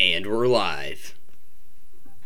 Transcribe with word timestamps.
And 0.00 0.26
we're 0.26 0.46
live. 0.46 1.14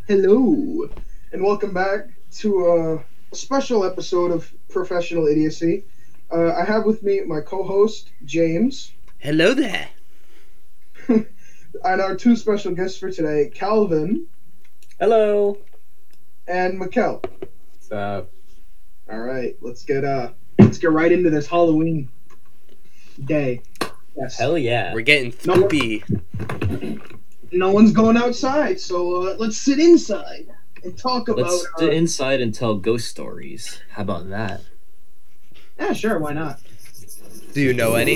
Hello, 0.07 0.88
and 1.32 1.43
welcome 1.43 1.75
back 1.75 2.07
to 2.34 3.04
a 3.32 3.34
special 3.34 3.84
episode 3.84 4.30
of 4.30 4.48
Professional 4.68 5.27
Idiocy. 5.27 5.82
Uh, 6.30 6.52
I 6.52 6.62
have 6.64 6.84
with 6.84 7.02
me 7.02 7.22
my 7.22 7.40
co-host 7.40 8.11
James 8.25 8.93
Hello 9.18 9.54
there. 9.54 9.89
and 11.08 11.26
our 11.82 12.14
two 12.14 12.36
special 12.36 12.71
guests 12.76 12.96
for 12.96 13.11
today, 13.11 13.50
Calvin 13.52 14.29
Hello. 15.00 15.58
and 16.46 16.80
Mikkel. 16.80 17.25
What's 17.72 17.91
up? 17.91 18.30
All 19.11 19.18
right, 19.18 19.57
let's 19.61 19.82
get 19.82 20.04
uh, 20.04 20.30
let's 20.61 20.79
get 20.79 20.93
right 20.93 21.11
into 21.11 21.29
this 21.29 21.49
Halloween 21.49 22.08
day. 23.25 23.63
Yes. 24.16 24.38
Hell 24.38 24.57
yeah. 24.57 24.94
We're 24.94 25.00
getting 25.00 25.35
No. 25.44 25.57
spoopy. 25.57 27.11
No 27.54 27.71
one's 27.71 27.93
going 27.93 28.17
outside, 28.17 28.81
so 28.81 29.29
uh, 29.29 29.36
let's 29.39 29.57
sit 29.57 29.79
inside 29.79 30.49
and 30.82 30.99
talk 30.99 31.29
about. 31.29 31.44
Let's 31.44 31.67
uh, 31.77 31.79
sit 31.79 31.93
inside 31.93 32.41
and 32.41 32.53
tell 32.53 32.75
ghost 32.75 33.08
stories. 33.08 33.80
How 33.91 34.03
about 34.03 34.28
that? 34.30 34.61
yeah, 35.78 35.92
sure, 35.92 36.19
why 36.19 36.33
not? 36.33 36.61
Do 37.53 37.61
you 37.61 37.72
know 37.72 37.94
any? 37.94 38.14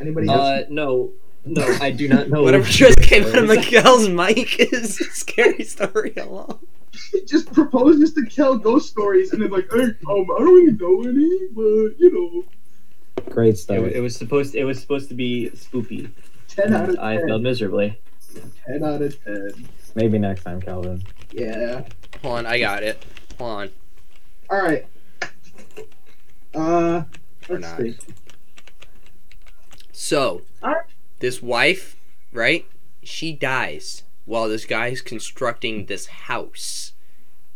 Anybody 0.00 0.28
else? 0.28 0.40
Uh, 0.40 0.64
no. 0.70 1.12
No, 1.46 1.62
I 1.80 1.90
do 1.92 2.08
not 2.08 2.30
know. 2.30 2.42
Whatever 2.44 2.64
just 2.64 3.00
came 3.00 3.24
out 3.26 3.36
of 3.36 3.46
Miguel's 3.46 4.08
mic 4.08 4.58
is 4.72 5.00
a 5.00 5.04
scary 5.04 5.62
story 5.62 6.14
alone. 6.16 6.58
just 7.26 7.52
proposes 7.52 8.12
to 8.14 8.24
tell 8.24 8.56
ghost 8.56 8.88
stories, 8.88 9.32
and 9.32 9.42
then 9.42 9.50
like, 9.50 9.70
hey, 9.70 9.82
um, 9.82 9.92
I 10.08 10.38
don't 10.38 10.44
really 10.44 10.72
know 10.72 11.02
any, 11.02 11.48
but 11.52 11.98
you 12.00 12.10
know, 12.12 13.24
Great 13.30 13.54
It, 13.54 13.58
stuff. 13.58 13.84
it 13.84 14.00
was 14.00 14.16
supposed. 14.16 14.54
It 14.56 14.64
was 14.64 14.80
supposed 14.80 15.08
to 15.10 15.14
be 15.14 15.50
spoopy. 15.54 16.10
Ten 16.56 16.72
out 16.74 16.88
of 16.90 16.98
I 16.98 17.18
failed 17.18 17.42
miserably. 17.42 17.98
Ten 18.66 18.82
out 18.82 19.02
of 19.02 19.24
ten. 19.24 19.68
Maybe 19.94 20.18
next 20.18 20.42
time, 20.44 20.60
Calvin. 20.60 21.02
Yeah. 21.32 21.84
Hold 22.22 22.38
on, 22.38 22.46
I 22.46 22.58
got 22.58 22.82
it. 22.82 23.04
Hold 23.38 23.50
on. 23.50 23.70
All 24.50 24.62
right. 24.62 24.86
Uh, 26.54 27.02
Or 27.48 27.58
let's 27.58 27.62
not. 27.62 27.80
see. 27.80 27.96
So, 29.92 30.42
Alright. 30.62 30.84
this 31.20 31.42
wife, 31.42 31.96
right? 32.32 32.66
She 33.02 33.32
dies 33.32 34.02
while 34.24 34.48
this 34.48 34.64
guy 34.64 34.88
is 34.88 35.00
constructing 35.02 35.86
this 35.86 36.06
house. 36.06 36.92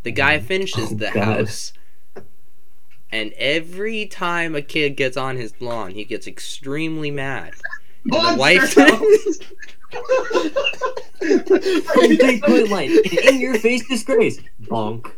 The 0.02 0.12
guy 0.12 0.38
finishes 0.38 0.92
Oh, 0.92 0.94
the 0.94 1.10
God. 1.12 1.24
house. 1.24 1.72
And 3.10 3.32
every 3.38 4.06
time 4.06 4.54
a 4.54 4.62
kid 4.62 4.96
gets 4.96 5.16
on 5.16 5.36
his 5.36 5.54
lawn, 5.60 5.92
he 5.92 6.04
gets 6.04 6.26
extremely 6.26 7.10
mad. 7.10 7.54
And 8.11 8.12
the 8.12 8.37
Monster 8.37 8.39
wife 8.39 8.75
House! 8.75 9.39
Complete 11.20 12.42
point 12.42 12.69
light. 12.70 12.91
In 13.25 13.41
your 13.41 13.59
face 13.59 13.87
disgrace. 13.89 14.41
Bonk. 14.62 15.11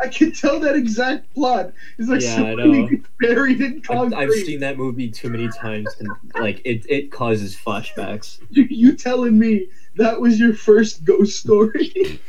I 0.00 0.06
can 0.08 0.30
tell 0.32 0.60
that 0.60 0.76
exact 0.76 1.32
plot. 1.34 1.72
is 1.98 2.08
like 2.08 2.22
Yeah, 2.22 2.32
I 2.32 2.36
somebody 2.36 2.82
know. 2.82 2.90
buried 3.20 3.60
in 3.60 3.76
I've, 3.78 3.82
concrete. 3.82 4.16
I've 4.16 4.30
seen 4.32 4.60
that 4.60 4.76
movie 4.76 5.10
too 5.10 5.28
many 5.30 5.48
times, 5.48 5.88
and 5.98 6.08
like 6.40 6.60
it, 6.64 6.86
it 6.88 7.10
causes 7.10 7.56
flashbacks. 7.56 8.38
You, 8.50 8.64
you 8.70 8.94
telling 8.96 9.36
me 9.38 9.66
that 9.96 10.20
was 10.20 10.38
your 10.38 10.54
first 10.54 11.04
ghost 11.04 11.40
story? 11.40 12.20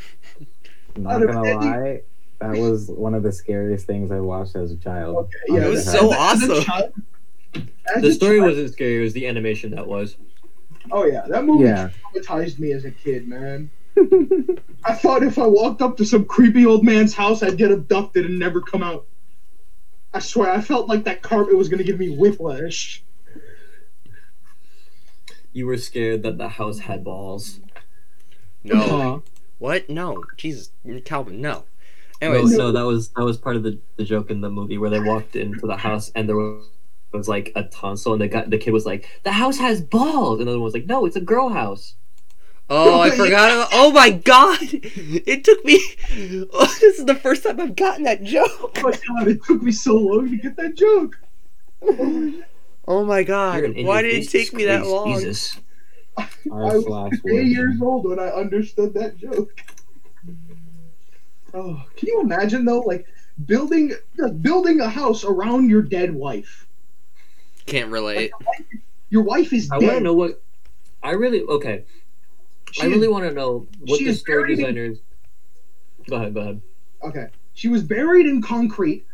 Not 0.96 1.16
Out 1.16 1.22
of 1.22 1.28
gonna 1.30 1.48
any- 1.48 1.56
lie, 1.56 2.00
that 2.40 2.56
was 2.56 2.88
one 2.88 3.14
of 3.14 3.22
the 3.22 3.30
scariest 3.32 3.86
things 3.86 4.10
I 4.10 4.18
watched 4.20 4.56
as 4.56 4.72
a 4.72 4.76
child. 4.76 5.16
Okay, 5.16 5.30
yeah, 5.48 5.66
It 5.66 5.68
was 5.68 5.84
so 5.90 6.10
a- 6.12 6.18
as 6.32 6.42
a 6.42 6.50
awesome. 6.52 6.64
child- 6.64 6.92
as 7.94 8.02
The 8.02 8.12
story 8.12 8.38
child- 8.38 8.50
wasn't 8.50 8.72
scary. 8.72 8.96
It 8.98 9.02
was 9.02 9.12
the 9.12 9.26
animation 9.26 9.70
that 9.72 9.86
was. 9.86 10.16
Oh 10.90 11.04
yeah, 11.04 11.26
that 11.28 11.44
movie 11.44 11.64
Yeah. 11.64 11.90
traumatized 12.14 12.58
me 12.58 12.72
as 12.72 12.84
a 12.84 12.90
kid, 12.90 13.26
man. 13.28 13.70
I 14.84 14.92
thought 14.94 15.22
if 15.22 15.38
I 15.38 15.46
walked 15.46 15.82
up 15.82 15.96
to 15.96 16.04
some 16.04 16.24
creepy 16.26 16.64
old 16.66 16.84
man's 16.84 17.14
house, 17.14 17.42
I'd 17.42 17.56
get 17.56 17.70
abducted 17.70 18.26
and 18.26 18.38
never 18.38 18.60
come 18.60 18.82
out. 18.82 19.06
I 20.14 20.18
swear, 20.20 20.50
I 20.50 20.60
felt 20.60 20.88
like 20.88 21.04
that 21.04 21.22
carpet 21.22 21.56
was 21.56 21.68
gonna 21.68 21.82
give 21.82 21.98
me 21.98 22.10
whiplash. 22.10 23.02
You 25.52 25.66
were 25.66 25.78
scared 25.78 26.22
that 26.22 26.36
the 26.38 26.48
house 26.50 26.80
had 26.80 27.02
balls. 27.02 27.60
No. 28.62 28.80
Aw. 28.80 29.20
What? 29.58 29.88
No. 29.88 30.22
Jesus. 30.36 30.70
Calvin, 31.04 31.40
no. 31.40 31.64
No, 32.20 32.32
Anyways, 32.32 32.56
no, 32.56 32.72
that 32.72 32.82
was 32.82 33.08
that 33.10 33.24
was 33.24 33.36
part 33.38 33.56
of 33.56 33.62
the, 33.62 33.78
the 33.96 34.04
joke 34.04 34.30
in 34.30 34.40
the 34.40 34.50
movie 34.50 34.78
where 34.78 34.90
they 34.90 35.00
walked 35.00 35.36
into 35.36 35.66
the 35.66 35.76
house 35.76 36.10
and 36.14 36.28
there 36.28 36.36
was, 36.36 36.66
was 37.16 37.28
like 37.28 37.52
a 37.54 37.64
tonsil 37.64 38.12
and 38.12 38.22
the 38.22 38.28
guy 38.28 38.44
the 38.44 38.58
kid 38.58 38.72
was 38.72 38.86
like 38.86 39.08
the 39.24 39.32
house 39.32 39.58
has 39.58 39.80
balls 39.80 40.38
and 40.38 40.46
the 40.46 40.52
other 40.52 40.58
one 40.58 40.64
was 40.64 40.74
like 40.74 40.86
no 40.86 41.06
it's 41.06 41.16
a 41.16 41.20
girl 41.20 41.50
house. 41.50 41.94
Oh, 42.68 43.00
I 43.00 43.10
forgot. 43.10 43.52
About, 43.52 43.68
oh 43.72 43.92
my 43.92 44.10
god! 44.10 44.58
It 44.60 45.44
took 45.44 45.64
me. 45.64 45.80
Oh, 46.52 46.66
this 46.80 46.98
is 46.98 47.04
the 47.04 47.14
first 47.14 47.44
time 47.44 47.60
I've 47.60 47.76
gotten 47.76 48.04
that 48.04 48.22
joke. 48.22 48.76
Oh 48.78 48.82
my 48.82 48.90
god, 48.90 49.28
it 49.28 49.44
took 49.44 49.62
me 49.62 49.70
so 49.70 49.94
long 49.94 50.30
to 50.30 50.36
get 50.36 50.56
that 50.56 50.74
joke. 50.74 51.18
Oh 52.88 53.04
my 53.04 53.22
god! 53.22 53.56
You're 53.58 53.64
an 53.66 53.74
in 53.74 53.86
Why 53.86 54.02
did 54.02 54.14
it 54.14 54.28
take 54.28 54.52
me 54.52 54.64
that 54.64 54.86
long? 54.86 55.14
Jesus. 55.14 55.60
I 56.16 56.28
R 56.50 56.74
was 56.74 56.84
slash 56.84 57.12
eight 57.28 57.46
years 57.46 57.80
old 57.82 58.08
when 58.08 58.18
I 58.18 58.28
understood 58.28 58.94
that 58.94 59.18
joke. 59.18 59.50
Oh, 61.52 61.84
can 61.96 62.08
you 62.08 62.20
imagine 62.20 62.64
though, 62.64 62.80
like 62.80 63.06
building 63.44 63.92
like, 64.16 64.42
building 64.42 64.80
a 64.80 64.88
house 64.88 65.24
around 65.24 65.68
your 65.68 65.82
dead 65.82 66.14
wife? 66.14 66.65
Can't 67.66 67.90
relate. 67.90 68.30
Your 69.10 69.22
wife 69.22 69.52
is 69.52 69.68
I 69.70 69.78
dead. 69.78 69.86
want 69.86 69.98
to 69.98 70.04
know 70.04 70.14
what 70.14 70.42
I 71.02 71.10
really 71.12 71.42
okay. 71.42 71.84
She 72.72 72.82
I 72.82 72.86
really 72.86 73.08
want 73.08 73.24
to 73.24 73.32
know 73.32 73.66
what 73.80 73.98
the 74.00 74.06
is 74.06 74.20
story 74.20 74.42
buried 74.42 74.58
in- 74.58 74.64
designers. 74.74 74.98
Go 76.08 76.16
ahead, 76.16 76.34
go 76.34 76.40
ahead. 76.40 76.62
Okay. 77.02 77.26
She 77.54 77.68
was 77.68 77.82
buried 77.82 78.26
in 78.26 78.42
concrete, 78.42 79.04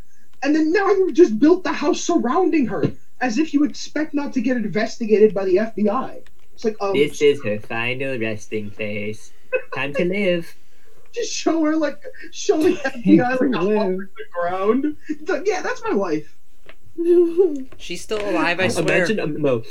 and 0.43 0.55
then 0.55 0.73
now 0.73 0.89
you 0.91 1.13
just 1.13 1.39
built 1.39 1.65
the 1.65 1.73
house 1.73 2.01
surrounding 2.03 2.67
her, 2.67 2.85
as 3.21 3.39
if 3.39 3.55
you 3.55 3.65
expect 3.65 4.15
not 4.15 4.33
to 4.35 4.41
get 4.41 4.57
investigated 4.57 5.33
by 5.33 5.45
the 5.45 5.57
FBI. 5.57 6.23
It's 6.55 6.65
like, 6.65 6.77
um, 6.81 6.93
this 6.95 7.23
is 7.23 7.43
her 7.45 7.59
final 7.61 8.19
resting 8.19 8.71
place. 8.71 9.33
Time 9.75 9.95
to 9.95 10.05
live. 10.05 10.55
just 11.13 11.33
show 11.33 11.63
her 11.65 11.77
like, 11.77 12.03
show 12.31 12.61
the 12.63 12.73
FBI 12.75 13.31
like 13.31 13.41
a 13.41 13.45
Live. 13.45 13.53
hole 13.63 13.83
in 13.83 13.97
the 13.99 14.09
ground. 14.33 14.97
It's 15.09 15.31
like, 15.31 15.43
yeah, 15.47 15.63
that's 15.63 15.83
my 15.85 15.95
wife. 15.95 16.37
She's 17.79 18.03
still 18.03 18.21
alive. 18.29 18.61
I 18.61 18.69
swear. 18.69 18.85
Imagine 19.05 19.21
um, 19.21 19.41
no. 19.43 19.63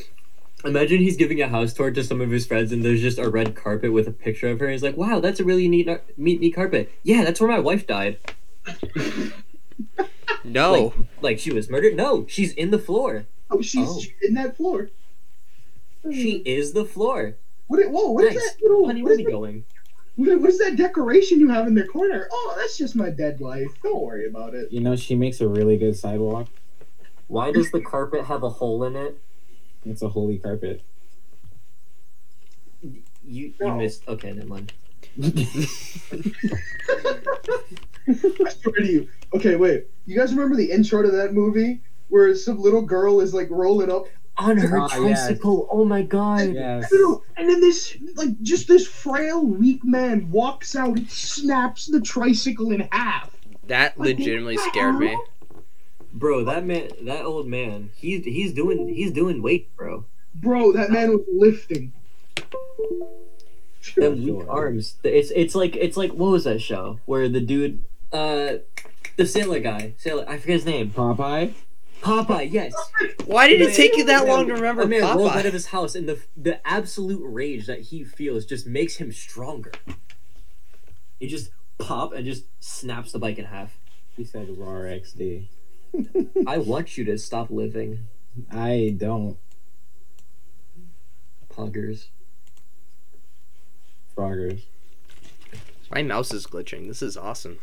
Imagine 0.64 1.00
he's 1.00 1.18
giving 1.18 1.42
a 1.42 1.48
house 1.48 1.74
tour 1.74 1.90
to 1.92 2.04
some 2.04 2.22
of 2.22 2.30
his 2.30 2.46
friends, 2.46 2.72
and 2.72 2.84
there's 2.86 3.02
just 3.02 3.18
a 3.18 3.30
red 3.30 3.56
carpet 3.56 3.92
with 3.94 4.08
a 4.08 4.12
picture 4.12 4.48
of 4.50 4.60
her. 4.60 4.70
He's 4.70 4.84
like, 4.84 4.98
"Wow, 4.98 5.20
that's 5.20 5.40
a 5.40 5.44
really 5.44 5.68
neat, 5.68 5.88
neat, 6.18 6.40
neat 6.40 6.52
carpet." 6.54 6.92
Yeah, 7.04 7.24
that's 7.24 7.40
where 7.42 7.50
my 7.50 7.60
wife 7.60 7.86
died. 7.88 8.18
No. 10.44 10.94
Like 11.22 11.38
she 11.40 11.52
was 11.54 11.70
murdered. 11.70 11.96
No, 11.96 12.26
she's 12.28 12.52
in 12.54 12.72
the 12.72 12.80
floor. 12.80 13.26
Oh, 13.50 13.62
she's 13.62 13.88
Oh. 13.88 14.02
in 14.24 14.34
that 14.34 14.58
floor. 14.58 14.90
She 16.12 16.38
is 16.46 16.74
the 16.74 16.84
floor. 16.84 17.36
What? 17.68 17.80
Whoa! 17.92 18.12
What 18.12 18.24
is 18.26 18.34
Nice. 18.36 18.44
that 18.54 18.62
little? 18.62 18.88
Honey, 18.88 19.04
What 19.04 19.10
where 19.10 19.14
is, 19.20 19.20
are 19.20 19.26
we 19.26 19.32
going? 19.32 19.66
what, 20.16 20.42
what 20.42 20.50
is 20.50 20.58
that 20.58 20.76
decoration 20.78 21.40
you 21.40 21.50
have 21.50 21.68
in 21.68 21.76
the 21.76 21.84
corner? 21.86 22.28
Oh, 22.32 22.56
that's 22.58 22.76
just 22.78 22.96
my 22.96 23.12
dead 23.12 23.40
wife. 23.40 23.68
Don't 23.84 24.02
worry 24.02 24.28
about 24.28 24.56
it. 24.56 24.72
You 24.72 24.80
know, 24.82 24.96
she 24.96 25.16
makes 25.16 25.42
a 25.42 25.48
really 25.48 25.78
good 25.78 25.96
sidewalk. 25.96 26.48
Why 27.32 27.50
does 27.54 27.72
the 27.72 27.80
carpet 27.80 28.26
have 28.26 28.44
a 28.44 28.50
hole 28.50 28.84
in 28.84 28.98
it? 28.98 29.18
It's 29.86 30.02
a 30.02 30.10
holy 30.10 30.38
carpet. 30.38 30.82
You 32.82 33.02
you 33.26 33.54
No. 33.62 33.78
missed. 33.78 34.06
Okay, 34.06 34.34
never 34.34 34.50
mind. 34.50 34.74
I 35.24 35.30
swear 38.50 38.76
to 38.76 38.86
you. 38.92 39.08
Okay, 39.34 39.56
wait. 39.56 39.86
You 40.06 40.18
guys 40.18 40.34
remember 40.34 40.58
the 40.58 40.70
intro 40.72 41.02
to 41.04 41.10
that 41.12 41.34
movie 41.34 41.80
where 42.10 42.36
some 42.36 42.60
little 42.60 42.82
girl 42.82 43.22
is 43.22 43.34
like 43.34 43.50
rolling 43.50 43.90
up? 43.90 44.08
On 44.38 44.58
her 44.58 44.78
Ah, 44.80 44.90
yes. 44.98 45.28
tricycle. 45.28 45.70
Oh 45.72 45.86
my 45.86 46.02
god. 46.02 46.54
yes. 46.54 46.92
And 47.38 47.50
then 47.50 47.62
this, 47.62 47.96
like, 48.16 48.42
just 48.42 48.68
this 48.68 48.86
frail, 48.88 49.46
weak 49.46 49.86
man 49.86 50.30
walks 50.32 50.76
out 50.76 50.98
and 50.98 51.10
snaps 51.10 51.86
the 51.86 52.02
tricycle 52.02 52.72
in 52.74 52.90
half. 52.92 53.30
That 53.68 53.98
Like, 53.98 54.18
legitimately 54.18 54.56
what 54.58 54.66
the 54.66 54.70
scared 54.70 55.00
me. 55.00 55.18
Hell? 56.12 56.20
Bro, 56.20 56.44
that 56.46 56.66
man, 56.66 56.90
that 57.04 57.26
old 57.26 57.48
man, 57.48 57.92
he's 57.96 58.24
he's 58.26 58.54
doing 58.54 58.90
he's 58.90 59.12
doing 59.12 59.42
weight, 59.42 59.76
bro. 59.76 60.06
Bro, 60.36 60.74
that 60.74 60.92
man 60.92 61.12
was 61.12 61.26
lifting. 61.32 61.94
Them 63.96 64.18
weak 64.24 64.28
Sure. 64.28 64.50
arms. 64.50 64.96
It's 65.04 65.32
it's 65.32 65.56
like 65.56 65.76
it's 65.76 65.98
like 65.98 66.12
what 66.12 66.32
was 66.32 66.44
that 66.44 66.60
show 66.62 67.00
where 67.06 67.28
the 67.28 67.42
dude, 67.42 67.84
uh, 68.14 68.58
the 69.18 69.26
sailor 69.26 69.60
guy, 69.60 69.94
sailor, 69.98 70.24
I 70.28 70.38
forget 70.38 70.56
his 70.58 70.66
name. 70.66 70.92
Popeye? 70.92 71.54
Popeye, 72.02 72.52
yes. 72.52 72.74
Why 73.26 73.48
did 73.48 73.62
it 73.62 73.76
take 73.76 73.96
you 73.98 74.06
that 74.06 74.28
long 74.28 74.48
to 74.48 74.54
remember 74.54 74.84
A 74.84 74.88
man 74.88 75.02
rolls 75.18 75.32
out 75.32 75.46
of 75.46 75.54
his 75.54 75.68
house, 75.68 75.96
and 75.96 76.08
the 76.08 76.20
the 76.38 76.66
absolute 76.68 77.22
rage 77.26 77.66
that 77.68 77.82
he 77.82 78.04
feels 78.04 78.46
just 78.46 78.66
makes 78.68 78.98
him 78.98 79.12
stronger. 79.12 79.72
He 81.20 81.28
just 81.28 81.52
pop 81.78 82.14
and 82.14 82.26
just 82.26 82.46
snaps 82.60 83.12
the 83.12 83.20
bike 83.20 83.38
in 83.40 83.46
half. 83.46 83.78
He 84.16 84.24
said 84.24 84.48
raw 84.58 84.82
XD. 84.82 85.48
I 86.48 86.58
want 86.58 86.98
you 86.98 87.04
to 87.06 87.18
stop 87.18 87.50
living, 87.50 88.08
I 88.52 88.96
don't. 88.98 89.38
puggers. 91.54 92.06
Froggers. 94.16 94.62
My 95.94 96.02
mouse 96.04 96.34
is 96.34 96.46
glitching. 96.48 96.88
This 96.88 97.02
is 97.02 97.18
awesome. 97.18 97.60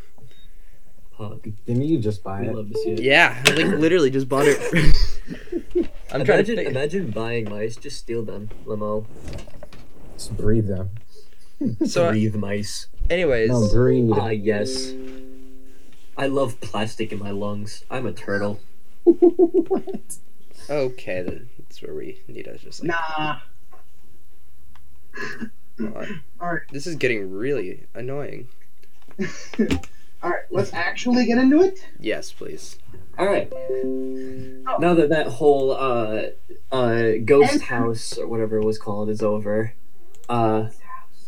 Pug. 1.17 1.49
Didn't 1.67 1.83
you 1.85 1.99
just 1.99 2.23
buy 2.23 2.43
it? 2.43 2.55
love 2.55 2.71
to 2.71 2.79
see 2.79 2.91
it. 2.93 3.01
Yeah, 3.03 3.43
I 3.47 3.51
like 3.53 3.67
literally 3.79 4.11
just 4.11 4.29
bought 4.29 4.45
it. 4.47 4.59
I'm 6.13 6.25
trying 6.25 6.45
to 6.45 6.53
imagine, 6.53 6.57
think. 6.57 6.69
imagine 6.71 7.11
buying 7.11 7.49
mice. 7.51 7.77
Just 7.77 7.99
steal 7.99 8.25
them, 8.25 8.51
Limo. 8.65 9.07
Just 10.15 10.37
breathe 10.37 10.69
them. 10.69 10.91
So, 11.87 12.07
uh, 12.07 12.11
Breathe 12.11 12.37
mice. 12.37 12.87
anyways, 13.11 13.51
No, 13.51 13.69
breathe. 13.73 14.11
Ah, 14.15 14.29
yes. 14.29 14.93
I 16.19 16.27
love 16.27 16.61
plastic 16.61 17.13
in 17.13 17.21
my 17.21 17.31
lungs. 17.31 17.85
I'm 17.89 18.05
a 18.05 18.13
turtle. 18.13 18.61
what? 19.05 20.17
okay, 20.69 21.23
then 21.23 21.49
that's 21.59 21.81
where 21.81 21.95
we 21.95 22.21
need 22.27 22.45
to 22.47 22.59
just 22.59 22.83
like. 22.85 22.91
Nah. 22.91 23.39
Alright. 25.81 26.09
Alright. 26.41 26.63
This 26.73 26.89
is 26.89 26.97
getting 26.97 27.33
really 27.33 27.85
annoying. 27.95 28.49
All 30.21 30.31
right, 30.31 30.43
let's 30.51 30.73
actually 30.73 31.25
get 31.27 31.39
into 31.39 31.63
it. 31.63 31.79
Yes, 32.01 32.33
please. 32.33 32.77
All 33.17 33.27
right. 33.27 33.49
Now 34.81 34.95
that 34.95 35.11
that 35.11 35.29
whole 35.29 35.71
uh, 35.71 36.23
uh, 36.73 37.13
ghost 37.25 37.53
And- 37.53 37.63
house 37.63 38.19
or 38.19 38.27
whatever 38.27 38.59
it 38.59 38.65
was 38.65 38.79
called 38.79 39.09
is 39.09 39.23
over, 39.23 39.75
uh, 40.29 40.71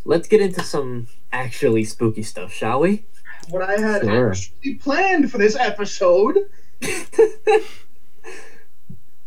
let's 0.05 0.27
get 0.27 0.41
into 0.41 0.65
some 0.65 1.07
actually 1.33 1.85
spooky 1.85 2.25
stuff, 2.25 2.53
shall 2.53 2.81
we? 2.81 3.05
What 3.50 3.62
I 3.62 3.79
had 3.81 4.02
Sure. 4.02 4.31
actually 4.31 4.75
planned 4.75 5.31
for 5.31 5.38
this 5.38 5.56
episode. 5.56 6.37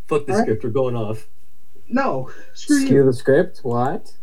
Fuck 0.08 0.26
the 0.26 0.32
Alright. 0.32 0.44
script. 0.46 0.64
We're 0.64 0.70
going 0.70 0.96
off. 0.96 1.28
No, 1.90 2.30
screw 2.54 2.78
you. 2.80 2.86
Skew 2.88 3.06
the 3.06 3.14
script? 3.14 3.60
What? 3.64 4.14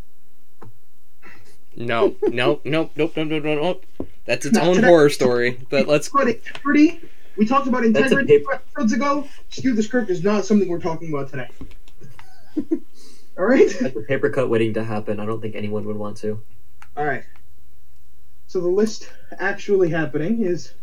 No, 1.76 2.17
no, 2.23 2.61
nope, 2.64 2.93
nope, 2.94 3.12
nope, 3.17 3.29
nope, 3.29 3.44
nope, 3.44 3.44
nope. 3.44 3.87
That's 4.26 4.44
its 4.47 4.56
Not 4.56 4.67
own 4.67 4.75
today. 4.76 4.88
horror 4.88 5.08
story. 5.11 5.58
But 5.70 5.87
let's. 5.87 6.08
But 6.08 6.29
integrity. 6.29 7.00
We 7.37 7.46
talked 7.46 7.67
about 7.69 7.85
integrity 7.85 8.38
paper- 8.38 8.55
episodes 8.55 8.93
ago. 8.93 9.26
Skew 9.50 9.75
the 9.75 9.82
script 9.82 10.11
is 10.11 10.23
not 10.25 10.44
something 10.44 10.69
we're 10.69 10.81
talking 10.81 11.08
about 11.12 11.31
today. 11.31 11.49
All 13.38 13.44
right. 13.46 13.69
That's 13.81 13.96
a 13.96 14.00
paper 14.00 14.29
cut 14.31 14.50
waiting 14.50 14.75
to 14.75 14.85
happen. 14.85 15.20
I 15.20 15.26
don't 15.26 15.41
think 15.41 15.55
anyone 15.55 15.85
would 15.87 15.96
want 15.96 16.17
to. 16.19 16.43
All 16.96 17.05
right. 17.05 17.25
So 18.50 18.61
the 18.61 18.67
list 18.67 19.08
actually 19.38 19.91
happening 19.91 20.43
is 20.43 20.75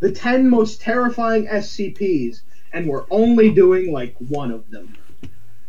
the 0.00 0.10
10 0.10 0.50
most 0.50 0.80
terrifying 0.80 1.46
SCPs, 1.46 2.40
and 2.72 2.88
we're 2.88 3.04
only 3.08 3.52
doing 3.52 3.92
like 3.92 4.16
one 4.18 4.50
of 4.50 4.68
them. 4.68 4.96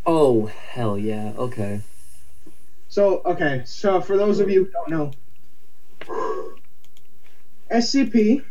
Oh 0.08 0.48
hell 0.48 0.98
yeah. 0.98 1.34
Okay. 1.38 1.82
So, 2.90 3.22
okay, 3.26 3.62
so 3.64 4.02
for 4.02 4.18
those 4.18 4.40
of 4.40 4.50
you 4.50 4.66
who 4.66 4.72
don't 4.72 4.90
know, 6.10 6.56
SCP 7.72 8.44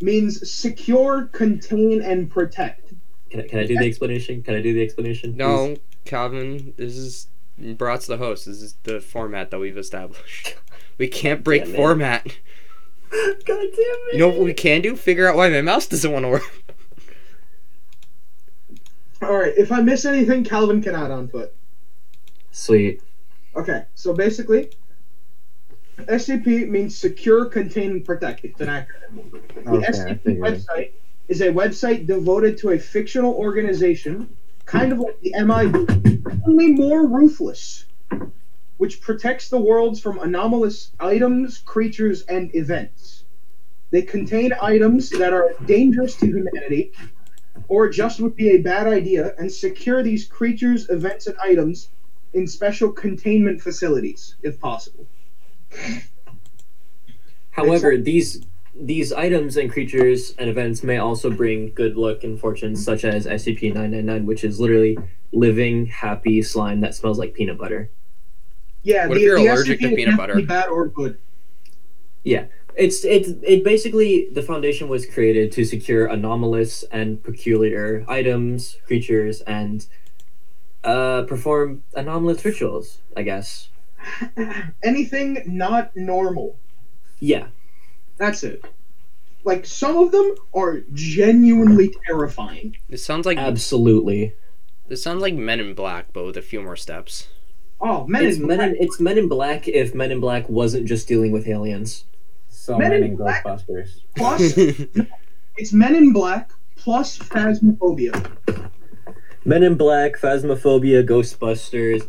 means 0.00 0.52
secure, 0.52 1.26
contain, 1.26 2.02
and 2.02 2.28
protect. 2.28 2.94
Can 3.30 3.42
I, 3.42 3.46
can 3.46 3.58
I 3.60 3.66
do 3.68 3.78
the 3.78 3.86
explanation? 3.86 4.42
Can 4.42 4.56
I 4.56 4.60
do 4.60 4.74
the 4.74 4.82
explanation? 4.82 5.36
No, 5.36 5.76
Calvin, 6.04 6.74
this 6.76 6.96
is 6.96 7.28
Brat's 7.60 8.08
the 8.08 8.16
host. 8.16 8.46
This 8.46 8.60
is 8.60 8.74
the 8.82 9.00
format 9.00 9.52
that 9.52 9.60
we've 9.60 9.78
established. 9.78 10.56
We 11.00 11.08
can't 11.08 11.42
break 11.42 11.64
Damn 11.64 11.74
format. 11.74 12.24
please? 12.24 12.34
God 13.10 13.46
damn 13.46 13.58
it. 13.58 14.12
You 14.12 14.18
know 14.18 14.28
what 14.28 14.40
we 14.40 14.52
can 14.52 14.82
do? 14.82 14.94
Figure 14.94 15.26
out 15.26 15.34
why 15.34 15.48
my 15.48 15.62
mouse 15.62 15.86
doesn't 15.86 16.12
want 16.12 16.26
to 16.26 16.28
work. 16.28 16.42
All 19.22 19.32
right, 19.38 19.52
if 19.56 19.72
I 19.72 19.80
miss 19.80 20.04
anything, 20.04 20.44
Calvin 20.44 20.82
can 20.82 20.94
add 20.94 21.10
on 21.10 21.28
to 21.28 21.38
it. 21.38 21.56
Sweet. 22.50 23.02
Okay, 23.56 23.84
so 23.94 24.12
basically, 24.12 24.70
SCP 26.00 26.68
means 26.68 26.96
secure, 26.96 27.46
contain, 27.46 27.92
and 27.92 28.04
protect. 28.04 28.44
It's 28.44 28.60
an 28.60 28.68
acronym. 28.68 29.30
The 29.54 29.70
Okay, 29.70 29.86
I 29.86 29.90
SCP 29.90 30.38
website 30.38 30.90
is 31.28 31.40
a 31.40 31.48
website 31.48 32.06
devoted 32.06 32.58
to 32.58 32.70
a 32.70 32.78
fictional 32.78 33.32
organization, 33.34 34.28
kind 34.66 34.92
of 34.92 34.98
like 34.98 35.18
the 35.22 35.32
MIB, 35.42 36.42
only 36.46 36.72
more 36.72 37.06
ruthless, 37.06 37.86
which 38.80 39.02
protects 39.02 39.50
the 39.50 39.60
worlds 39.60 40.00
from 40.00 40.18
anomalous 40.20 40.92
items, 41.00 41.58
creatures, 41.58 42.22
and 42.22 42.50
events. 42.54 43.24
They 43.90 44.00
contain 44.00 44.54
items 44.58 45.10
that 45.10 45.34
are 45.34 45.50
dangerous 45.66 46.16
to 46.16 46.26
humanity, 46.26 46.92
or 47.68 47.90
just 47.90 48.20
would 48.20 48.34
be 48.36 48.52
a 48.52 48.62
bad 48.62 48.86
idea, 48.86 49.34
and 49.36 49.52
secure 49.52 50.02
these 50.02 50.26
creatures, 50.26 50.88
events, 50.88 51.26
and 51.26 51.36
items 51.42 51.90
in 52.32 52.46
special 52.46 52.90
containment 52.90 53.60
facilities, 53.60 54.36
if 54.42 54.58
possible. 54.58 55.06
However, 57.50 57.98
these 57.98 58.46
these 58.74 59.12
items 59.12 59.58
and 59.58 59.70
creatures 59.70 60.34
and 60.38 60.48
events 60.48 60.82
may 60.82 60.96
also 60.96 61.30
bring 61.30 61.74
good 61.74 61.98
luck 61.98 62.24
and 62.24 62.40
fortune, 62.40 62.74
such 62.76 63.04
as 63.04 63.26
SCP-999, 63.26 64.24
which 64.24 64.42
is 64.42 64.58
literally 64.58 64.96
living, 65.32 65.84
happy 65.84 66.40
slime 66.40 66.80
that 66.80 66.94
smells 66.94 67.18
like 67.18 67.34
peanut 67.34 67.58
butter. 67.58 67.90
Yeah, 68.82 69.06
What 69.06 69.14
the, 69.14 69.20
if 69.20 69.26
you're 69.26 69.38
the 69.38 69.46
allergic 69.48 69.80
to 69.80 69.94
peanut 69.94 70.16
butter? 70.16 70.40
Bad 70.42 70.68
or 70.68 70.88
good. 70.88 71.18
Yeah, 72.24 72.46
it's 72.76 73.04
it's 73.04 73.30
it 73.42 73.64
basically 73.64 74.28
the 74.32 74.42
foundation 74.42 74.88
was 74.88 75.06
created 75.06 75.52
to 75.52 75.64
secure 75.64 76.06
anomalous 76.06 76.84
and 76.90 77.22
peculiar 77.22 78.04
items, 78.08 78.76
creatures, 78.86 79.40
and 79.42 79.86
uh, 80.84 81.22
perform 81.22 81.82
anomalous 81.94 82.44
rituals. 82.44 82.98
I 83.16 83.22
guess. 83.22 83.68
Anything 84.82 85.42
not 85.46 85.94
normal. 85.94 86.56
Yeah. 87.18 87.48
That's 88.16 88.42
it. 88.42 88.64
Like 89.44 89.64
some 89.64 89.96
of 89.96 90.12
them 90.12 90.34
are 90.54 90.80
genuinely 90.92 91.94
terrifying. 92.06 92.76
This 92.88 93.04
sounds 93.04 93.24
like 93.24 93.38
Absolutely. 93.38 94.34
this 94.88 95.02
sounds 95.02 95.22
like 95.22 95.34
Men 95.34 95.60
in 95.60 95.74
Black, 95.74 96.12
but 96.12 96.24
with 96.24 96.36
a 96.36 96.42
few 96.42 96.60
more 96.60 96.76
steps. 96.76 97.28
Oh, 97.82 98.06
Men 98.06 98.24
It's 98.26 98.36
in 98.38 98.46
Men 98.46 98.60
in, 98.60 98.68
Black. 98.70 98.80
it's 98.82 99.00
Men 99.00 99.18
in 99.18 99.28
Black 99.28 99.68
if 99.68 99.94
Men 99.94 100.10
in 100.12 100.20
Black 100.20 100.48
wasn't 100.48 100.86
just 100.86 101.08
dealing 101.08 101.32
with 101.32 101.46
aliens. 101.48 102.04
So 102.48 102.76
Men 102.76 102.92
in 102.92 103.00
many 103.00 103.14
Black- 103.16 103.44
Ghostbusters. 103.44 104.00
plus 104.16 104.54
it's 105.56 105.72
Men 105.72 105.94
in 105.94 106.12
Black 106.12 106.50
plus 106.76 107.18
Phasmophobia. 107.18 108.30
Men 109.44 109.62
in 109.62 109.76
Black, 109.76 110.16
Phasmophobia, 110.18 111.06
Ghostbusters, 111.06 112.06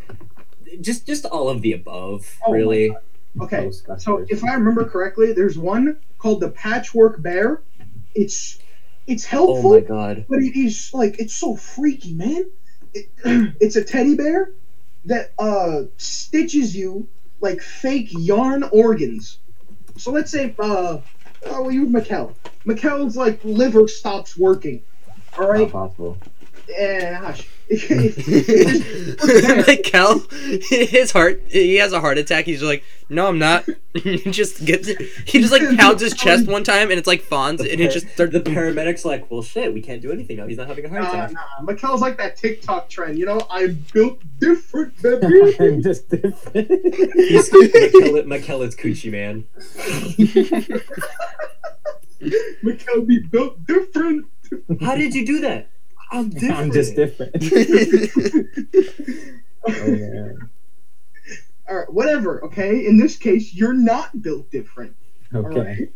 just 0.81 1.05
just 1.05 1.25
all 1.25 1.47
of 1.49 1.61
the 1.61 1.71
above, 1.73 2.37
Oh 2.45 2.51
really. 2.51 2.95
Okay, 3.39 3.71
so 3.97 4.25
if 4.27 4.43
I 4.43 4.53
remember 4.55 4.83
correctly, 4.83 5.31
there's 5.31 5.57
one 5.57 5.97
called 6.17 6.41
the 6.41 6.49
Patchwork 6.49 7.21
Bear. 7.21 7.61
It's 8.13 8.59
it's 9.07 9.25
Oh 9.27 9.29
helpful, 9.53 9.73
my 9.75 9.79
god. 9.79 10.25
but 10.27 10.39
it 10.39 10.59
is 10.59 10.91
like 10.93 11.17
it's 11.19 11.33
so 11.33 11.55
freaky, 11.55 12.13
man. 12.13 12.49
It, 12.93 13.07
it's 13.61 13.77
a 13.77 13.83
teddy 13.85 14.15
bear 14.15 14.51
that 15.05 15.31
uh 15.39 15.83
stitches 15.97 16.75
you 16.75 17.07
like 17.41 17.61
fake 17.61 18.09
yarn 18.11 18.63
organs. 18.71 19.39
So 19.97 20.11
let's 20.11 20.31
say 20.31 20.55
uh 20.59 20.99
oh 21.45 21.69
you 21.69 21.87
Mikkel. 21.87 22.35
Mikkel's 22.65 23.17
like 23.17 23.39
liver 23.43 23.87
stops 23.87 24.37
working. 24.37 24.83
All 25.37 25.47
right. 25.47 25.61
Not 25.61 25.71
possible. 25.71 26.17
and 26.77 27.15
hush. 27.15 27.47
It 27.73 28.67
just- 28.67 29.67
Mikkel, 29.67 30.89
his 30.89 31.11
heart, 31.11 31.41
he 31.47 31.75
has 31.77 31.93
a 31.93 32.01
heart 32.01 32.17
attack. 32.17 32.45
He's 32.45 32.61
like, 32.61 32.83
no, 33.09 33.27
I'm 33.27 33.39
not. 33.39 33.65
he 33.93 34.17
just 34.31 34.63
gets, 34.65 34.87
he 34.87 35.39
just 35.39 35.51
like 35.51 35.77
pounds 35.77 36.01
his 36.01 36.13
chest 36.13 36.47
one 36.47 36.63
time, 36.63 36.89
and 36.89 36.97
it's 36.99 37.07
like 37.07 37.23
Fonz, 37.23 37.59
and 37.59 37.79
it 37.81 37.91
just 37.91 38.09
starts. 38.09 38.33
The 38.33 38.39
paramedics 38.41 39.05
like, 39.05 39.29
well, 39.31 39.41
shit, 39.41 39.73
we 39.73 39.81
can't 39.81 40.01
do 40.01 40.11
anything 40.11 40.37
now. 40.37 40.47
He's 40.47 40.57
not 40.57 40.67
having 40.67 40.85
a 40.85 40.89
heart 40.89 41.01
Nah, 41.03 41.09
attack. 41.25 41.31
nah. 41.33 41.65
Mikkel's 41.65 42.01
like 42.01 42.17
that 42.17 42.35
TikTok 42.37 42.89
trend, 42.89 43.17
you 43.17 43.25
know. 43.25 43.41
I'm 43.49 43.85
built 43.93 44.19
different, 44.39 45.01
baby. 45.01 45.55
I'm 45.59 45.81
just 45.81 46.09
different. 46.09 46.67
He's 46.67 47.49
Mikkel, 47.49 48.23
Mikkel 48.25 48.65
is 48.67 48.75
coochie 48.75 49.11
man. 49.11 49.45
Mikkel 52.63 53.07
be 53.07 53.19
built 53.19 53.65
different. 53.65 54.25
How 54.81 54.95
did 54.95 55.13
you 55.15 55.25
do 55.25 55.39
that? 55.41 55.69
I'm 56.11 56.29
different. 56.29 56.55
I'm 56.59 56.71
just 56.71 56.95
different. 56.95 57.35
oh, 59.67 59.87
man. 59.87 60.49
All 61.69 61.75
right, 61.77 61.93
whatever. 61.93 62.43
Okay. 62.45 62.85
In 62.85 62.97
this 62.97 63.15
case, 63.15 63.53
you're 63.53 63.73
not 63.73 64.21
built 64.21 64.51
different. 64.51 64.95
Okay. 65.33 65.89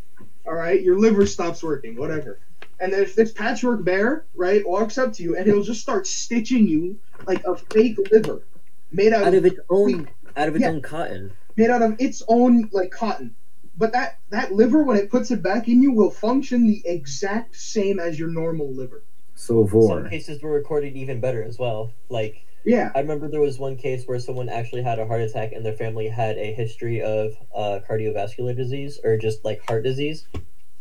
All 0.47 0.53
right. 0.53 0.81
Your 0.81 0.97
liver 0.99 1.25
stops 1.25 1.61
working. 1.63 1.97
Whatever. 1.97 2.39
And 2.79 2.93
then 2.93 3.01
if 3.01 3.15
this 3.15 3.31
patchwork 3.31 3.83
bear, 3.83 4.25
right, 4.35 4.65
walks 4.67 4.97
up 4.97 5.13
to 5.13 5.23
you 5.23 5.35
and 5.37 5.45
he'll 5.45 5.63
just 5.63 5.81
start 5.81 6.07
stitching 6.07 6.67
you 6.67 6.97
like 7.25 7.43
a 7.45 7.55
fake 7.55 7.97
liver 8.11 8.43
made 8.91 9.13
out, 9.13 9.23
out 9.23 9.33
of 9.33 9.45
of 9.45 9.45
its 9.45 9.59
own 9.69 10.07
out 10.37 10.47
of 10.49 10.55
its 10.55 10.61
Yeah. 10.61 10.69
own 10.69 10.81
cotton. 10.81 11.31
made 11.55 11.69
out 11.69 11.81
of 11.81 11.95
its 11.99 12.21
own 12.27 12.69
like 12.71 12.91
cotton. 12.91 13.35
But 13.77 13.91
that 13.93 14.19
that 14.29 14.53
liver, 14.53 14.83
when 14.83 14.97
it 14.97 15.09
puts 15.09 15.31
it 15.31 15.41
back 15.41 15.67
in 15.67 15.81
you, 15.81 15.91
will 15.91 16.11
function 16.11 16.67
the 16.67 16.81
exact 16.85 17.55
same 17.55 17.99
as 17.99 18.17
your 18.19 18.29
normal 18.29 18.71
liver. 18.73 19.03
So 19.35 19.67
for 19.67 19.87
Some 19.87 20.09
cases 20.09 20.41
were 20.41 20.51
recorded 20.51 20.95
even 20.95 21.19
better 21.19 21.43
as 21.43 21.59
well. 21.59 21.93
Like 22.09 22.45
Yeah. 22.63 22.91
I 22.95 22.99
remember 22.99 23.27
there 23.27 23.41
was 23.41 23.59
one 23.59 23.75
case 23.77 24.05
where 24.05 24.19
someone 24.19 24.49
actually 24.49 24.81
had 24.81 24.97
a 24.97 25.05
heart 25.05 25.21
attack 25.21 25.51
and 25.51 25.65
their 25.65 25.73
family 25.73 26.07
had 26.07 26.37
a 26.37 26.53
history 26.53 27.01
of 27.01 27.37
uh, 27.53 27.79
cardiovascular 27.87 28.55
disease 28.55 28.99
or 29.03 29.17
just 29.17 29.45
like 29.45 29.61
heart 29.67 29.83
disease, 29.83 30.25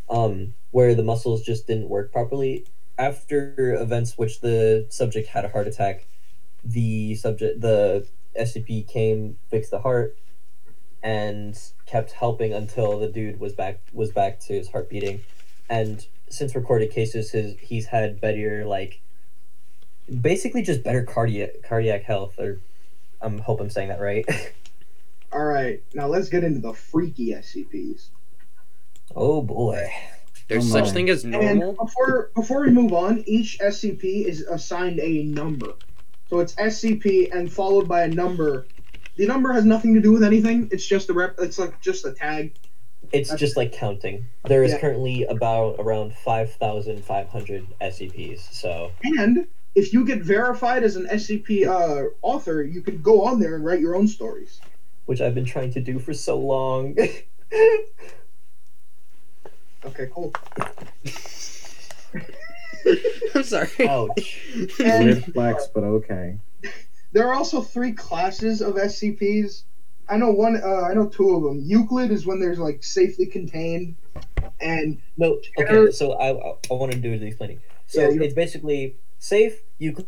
um, 0.08 0.54
where 0.70 0.94
the 0.94 1.02
muscles 1.02 1.42
just 1.42 1.66
didn't 1.66 1.88
work 1.88 2.12
properly. 2.12 2.64
After 2.96 3.75
events 3.75 4.16
which 4.16 4.40
the 4.40 4.87
subject 4.88 5.28
had 5.28 5.44
a 5.44 5.49
heart 5.49 5.66
attack, 5.66 6.06
the 6.64 7.16
subject 7.16 7.61
the 7.61 8.06
SCP 8.38 8.87
came, 8.88 9.37
fixed 9.50 9.73
the 9.73 9.80
heart, 9.80 10.16
and 11.02 11.58
kept 11.87 12.12
helping 12.12 12.54
until 12.54 12.99
the 12.99 13.08
dude 13.08 13.38
was 13.40 13.52
back 13.52 13.80
was 13.92 14.11
back 14.11 14.40
to 14.40 14.54
his 14.54 14.70
heart 14.70 14.88
beating. 14.88 15.23
And 15.68 16.06
since 16.36 16.54
recorded 16.54 16.90
cases, 16.90 17.30
his 17.30 17.56
he's 17.60 17.86
had 17.86 18.20
better 18.20 18.64
like 18.66 19.00
basically 20.20 20.62
just 20.62 20.82
better 20.82 21.02
cardiac 21.02 21.62
cardiac 21.62 22.02
health 22.02 22.38
or 22.38 22.60
I'm 23.20 23.38
hope 23.38 23.60
I'm 23.60 23.70
saying 23.70 23.88
that 23.88 24.00
right. 24.00 24.24
All 25.32 25.44
right. 25.44 25.82
Now 25.94 26.06
let's 26.06 26.28
get 26.28 26.44
into 26.44 26.60
the 26.60 26.72
freaky 26.74 27.32
SCPs. 27.32 28.08
oh 29.16 29.42
boy. 29.42 29.90
There's 30.48 30.66
Oh 30.66 30.72
such 30.72 30.86
my. 30.86 30.90
thing 30.92 31.08
as 31.10 31.24
And 31.24 31.32
normal. 31.32 31.72
before 31.72 32.30
before 32.34 32.60
we 32.62 32.70
move 32.70 32.92
on, 32.92 33.24
each 33.26 33.58
SCP 33.60 34.26
is 34.26 34.42
assigned 34.42 35.00
a 35.00 35.22
number. 35.24 35.72
So 36.28 36.40
it's 36.40 36.54
SCP 36.56 37.34
and 37.34 37.50
followed 37.52 37.88
by 37.88 38.02
a 38.02 38.08
number. 38.08 38.66
The 39.16 39.26
number 39.26 39.52
has 39.52 39.64
nothing 39.64 39.94
to 39.94 40.00
do 40.00 40.12
with 40.12 40.22
anything. 40.24 40.68
It's 40.72 40.84
just 40.86 41.08
a 41.08 41.12
rep. 41.12 41.36
It's 41.38 41.58
like 41.58 41.80
just 41.80 42.04
a 42.04 42.12
tag. 42.12 42.54
It's 43.14 43.28
That's- 43.30 43.40
just 43.40 43.56
like 43.56 43.71
counting. 43.73 44.26
There 44.49 44.64
is 44.64 44.73
Yeah. 44.73 44.80
currently 44.80 45.25
about 45.25 45.76
around 45.78 46.14
5,500 46.16 47.66
SCPs. 47.80 48.40
So, 48.52 48.90
And 49.04 49.47
if 49.76 49.92
you 49.92 50.04
get 50.04 50.21
verified 50.23 50.83
as 50.83 50.97
an 50.97 51.06
SCP 51.09 51.64
uh, 51.66 52.09
author, 52.23 52.62
you 52.62 52.80
could 52.83 53.02
go 53.04 53.23
on 53.23 53.38
there 53.38 53.54
and 53.54 53.64
write 53.64 53.80
your 53.80 53.94
own 53.94 54.09
stories. 54.09 54.61
which 55.06 55.21
I've 55.21 55.35
been 55.35 55.44
trying 55.44 55.71
to 55.75 55.80
do 55.80 55.99
for 55.99 56.12
so 56.14 56.38
long. 56.38 56.97
Okay, 59.87 60.09
cool. 60.14 60.33
I'm 63.35 63.42
sorry. 63.44 63.68
Ouch. 63.87 64.40
And 64.83 65.04
Weird 65.04 65.25
flex, 65.26 65.66
but 65.75 65.85
okay. 65.85 66.38
there 67.12 67.28
are 67.28 67.35
also 67.35 67.61
three 67.61 67.92
classes 67.92 68.62
of 68.62 68.76
SCPs. 68.76 69.64
I 70.08 70.16
know 70.16 70.30
one. 70.30 70.61
Uh, 70.62 70.82
I 70.82 70.94
know 70.94 71.08
two 71.08 71.30
of 71.30 71.42
them. 71.42 71.62
Euclid 71.64 72.11
is 72.11 72.26
when 72.26 72.40
there's 72.40 72.58
like 72.58 72.84
safely 72.84 73.26
contained, 73.26 73.96
and 74.61 75.00
No, 75.16 75.40
okay, 75.58 75.90
so 75.92 76.12
I, 76.12 76.30
I, 76.30 76.75
want 76.75 76.92
to 76.92 76.99
do 76.99 77.18
the 77.18 77.26
explaining. 77.26 77.61
So 77.87 78.00
Yeah, 78.00 78.23
it's 78.23 78.34
basically 78.34 78.96
safe, 79.18 79.61
Euclid, 79.78 80.06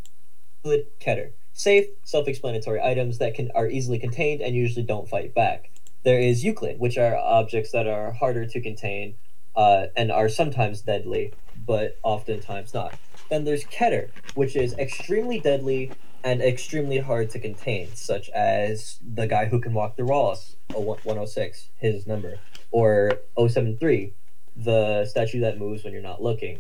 Keter. 0.65 1.31
Safe, 1.53 1.87
self-explanatory 2.05 2.83
items 2.83 3.19
that 3.19 3.35
can 3.35 3.51
are 3.55 3.67
easily 3.67 3.99
contained 3.99 4.43
and 4.43 4.55
usually 4.55 4.85
don't 4.85 5.09
fight 5.09 5.35
back. 5.35 5.71
There 6.03 6.21
is 6.21 6.45
Euclid, 6.45 6.79
which 6.79 6.99
are 6.99 7.17
objects 7.17 7.73
that 7.73 7.87
are 7.87 8.13
harder 8.13 8.47
to 8.47 8.61
contain 8.61 9.15
uh, 9.57 9.87
and 9.97 10.13
are 10.13 10.29
sometimes 10.29 10.83
deadly, 10.83 11.33
but 11.67 11.99
oftentimes 12.03 12.75
not. 12.75 12.95
Then 13.31 13.45
there's 13.45 13.65
Keter, 13.65 14.11
which 14.35 14.55
is 14.55 14.75
extremely 14.75 15.41
deadly 15.41 15.91
and 16.27 16.43
extremely 16.43 16.99
hard 16.99 17.31
to 17.31 17.39
contain, 17.39 17.95
such 17.95 18.29
as 18.31 18.99
the 19.15 19.27
guy 19.29 19.45
who 19.47 19.61
can 19.61 19.73
walk 19.73 19.95
through 19.95 20.07
walls, 20.09 20.57
oh, 20.75 20.81
106, 20.81 21.69
his 21.79 22.05
number, 22.07 22.35
or 22.73 23.13
073, 23.39 24.13
the 24.57 25.05
statue 25.07 25.39
that 25.41 25.57
moves 25.59 25.85
when 25.85 25.93
you're 25.93 26.03
not 26.03 26.21
looking 26.21 26.59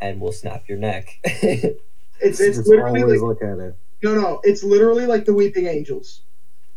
and 0.00 0.20
will 0.20 0.30
snap 0.32 0.68
your 0.68 0.78
neck. 0.78 1.18
it's 1.24 1.80
it's 2.20 2.38
Just 2.38 2.68
literally 2.68 3.02
always 3.02 3.20
like 3.20 3.28
look 3.40 3.42
at 3.42 3.58
it. 3.58 3.76
no 4.04 4.14
no. 4.14 4.40
It's 4.44 4.62
literally 4.62 5.06
like 5.06 5.24
the 5.24 5.34
Weeping 5.34 5.66
Angels. 5.66 6.22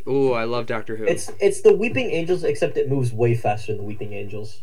Ooh, 0.08 0.34
I 0.34 0.46
love 0.46 0.66
Doctor 0.66 0.96
Who. 0.98 1.04
it's 1.06 1.32
it's 1.40 1.62
the 1.62 1.76
Weeping 1.76 2.10
Angels, 2.10 2.44
except 2.44 2.76
it 2.78 2.90
moves 2.90 3.14
way 3.14 3.36
faster 3.36 3.72
than 3.72 3.78
the 3.78 3.84
Weeping 3.84 4.14
Angels. 4.14 4.62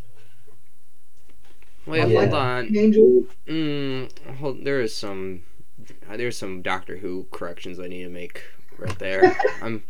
Wait, 1.87 2.09
Yeah. 2.09 2.21
hold 2.21 2.35
on. 2.35 2.77
Angel. 2.77 3.25
Mm, 3.47 4.37
hold, 4.39 4.65
there 4.65 4.81
is 4.81 4.95
some, 4.95 5.43
Uh, 6.09 6.17
there's 6.17 6.37
some 6.37 6.63
Doctor 6.63 6.97
Who 6.97 7.27
corrections 7.31 7.79
I 7.81 7.87
need 7.89 8.03
to 8.05 8.09
make 8.09 8.43
right 8.79 8.99
there. 8.99 9.37
I'm 9.63 9.83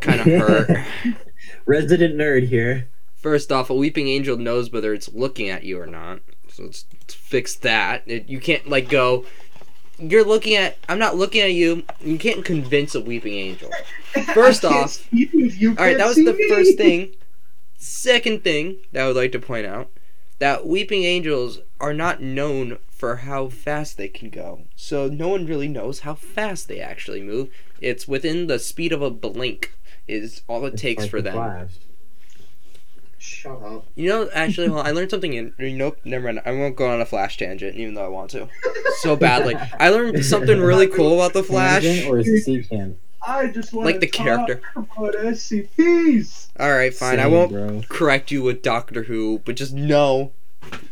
kind 0.00 0.20
of 0.20 0.26
hurt. 0.26 0.86
Resident 1.66 2.14
nerd 2.16 2.48
here. 2.48 2.88
First 3.16 3.52
off, 3.52 3.68
a 3.70 3.74
weeping 3.74 4.08
angel 4.08 4.36
knows 4.36 4.70
whether 4.70 4.94
it's 4.94 5.12
looking 5.12 5.48
at 5.48 5.64
you 5.64 5.80
or 5.80 5.86
not. 5.86 6.20
So 6.48 6.64
let's, 6.64 6.84
let's 6.92 7.14
fix 7.14 7.54
that. 7.56 8.02
It, 8.06 8.28
you 8.28 8.40
can't 8.40 8.68
like 8.68 8.88
go. 8.88 9.24
You're 9.98 10.24
looking 10.24 10.56
at. 10.56 10.78
I'm 10.88 10.98
not 10.98 11.16
looking 11.16 11.42
at 11.42 11.52
you. 11.52 11.82
You 12.00 12.18
can't 12.18 12.44
convince 12.44 12.94
a 12.94 13.00
weeping 13.00 13.34
angel. 13.34 13.70
First 14.34 14.64
off- 14.64 15.06
you 15.12 15.28
you 15.32 15.70
All 15.70 15.84
right, 15.84 15.96
that 15.98 16.06
was 16.06 16.16
the 16.16 16.32
me. 16.32 16.48
first 16.48 16.76
thing. 16.78 17.14
Second 17.76 18.42
thing 18.44 18.76
that 18.92 19.04
I 19.04 19.06
would 19.06 19.16
like 19.16 19.32
to 19.32 19.38
point 19.38 19.66
out 19.66 19.90
that 20.38 20.66
weeping 20.66 21.04
angels 21.04 21.60
are 21.80 21.92
not 21.94 22.20
known 22.22 22.78
for 23.00 23.16
how 23.16 23.48
fast 23.48 23.96
they 23.96 24.08
can 24.08 24.28
go. 24.30 24.64
So 24.76 25.08
no 25.08 25.28
one 25.28 25.46
really 25.46 25.68
knows 25.68 26.00
how 26.00 26.14
fast 26.14 26.68
they 26.68 26.80
actually 26.80 27.22
move. 27.22 27.48
It's 27.80 28.06
within 28.06 28.46
the 28.46 28.58
speed 28.58 28.92
of 28.92 29.00
a 29.02 29.10
blink 29.10 29.74
is 30.06 30.42
all 30.48 30.64
it 30.66 30.74
It's 30.74 30.82
takes 30.82 31.02
like 31.04 31.10
for 31.10 31.22
them. 31.22 31.32
Flash. 31.34 31.70
Shut 33.18 33.62
up. 33.62 33.86
You 33.94 34.08
know, 34.08 34.28
actually, 34.34 34.68
well, 34.70 34.82
I 34.86 34.92
learned 34.92 35.10
something 35.10 35.32
in. 35.34 35.52
Nope, 35.58 35.98
never 36.04 36.26
mind. 36.26 36.42
I 36.46 36.52
won't 36.52 36.76
go 36.76 36.88
on 36.90 37.00
a 37.00 37.06
Flash 37.06 37.36
tangent, 37.36 37.76
even 37.76 37.94
though 37.94 38.04
I 38.04 38.08
want 38.08 38.30
to. 38.30 38.48
So 39.02 39.16
badly. 39.16 39.54
I 39.78 39.88
learned 39.88 40.22
something 40.26 40.60
really 40.60 40.86
cool 40.96 41.14
about 41.14 41.32
the 41.32 41.42
Flash. 41.42 41.82
Tangent 41.82 42.06
or 42.08 42.16
secant? 42.18 42.96
I 43.26 43.46
just 43.46 43.72
want 43.72 43.86
Like 43.86 44.00
the 44.00 44.06
character. 44.06 44.60
about 44.76 45.14
SCPs. 45.14 46.48
All 46.58 46.70
right, 46.70 46.92
fine. 46.92 47.18
I 47.18 47.26
won't 47.26 47.50
Bro. 47.52 47.82
correct 47.88 48.30
you 48.30 48.42
with 48.42 48.60
Doctor 48.62 49.04
Who, 49.04 49.40
but 49.46 49.56
just 49.56 49.72
know 49.72 50.32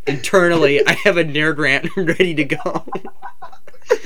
internally 0.06 0.86
I 0.86 0.92
have 0.92 1.16
a 1.16 1.24
nerd 1.24 1.58
rant 1.58 1.88
ready 1.96 2.34
to 2.34 2.44
go. 2.44 2.84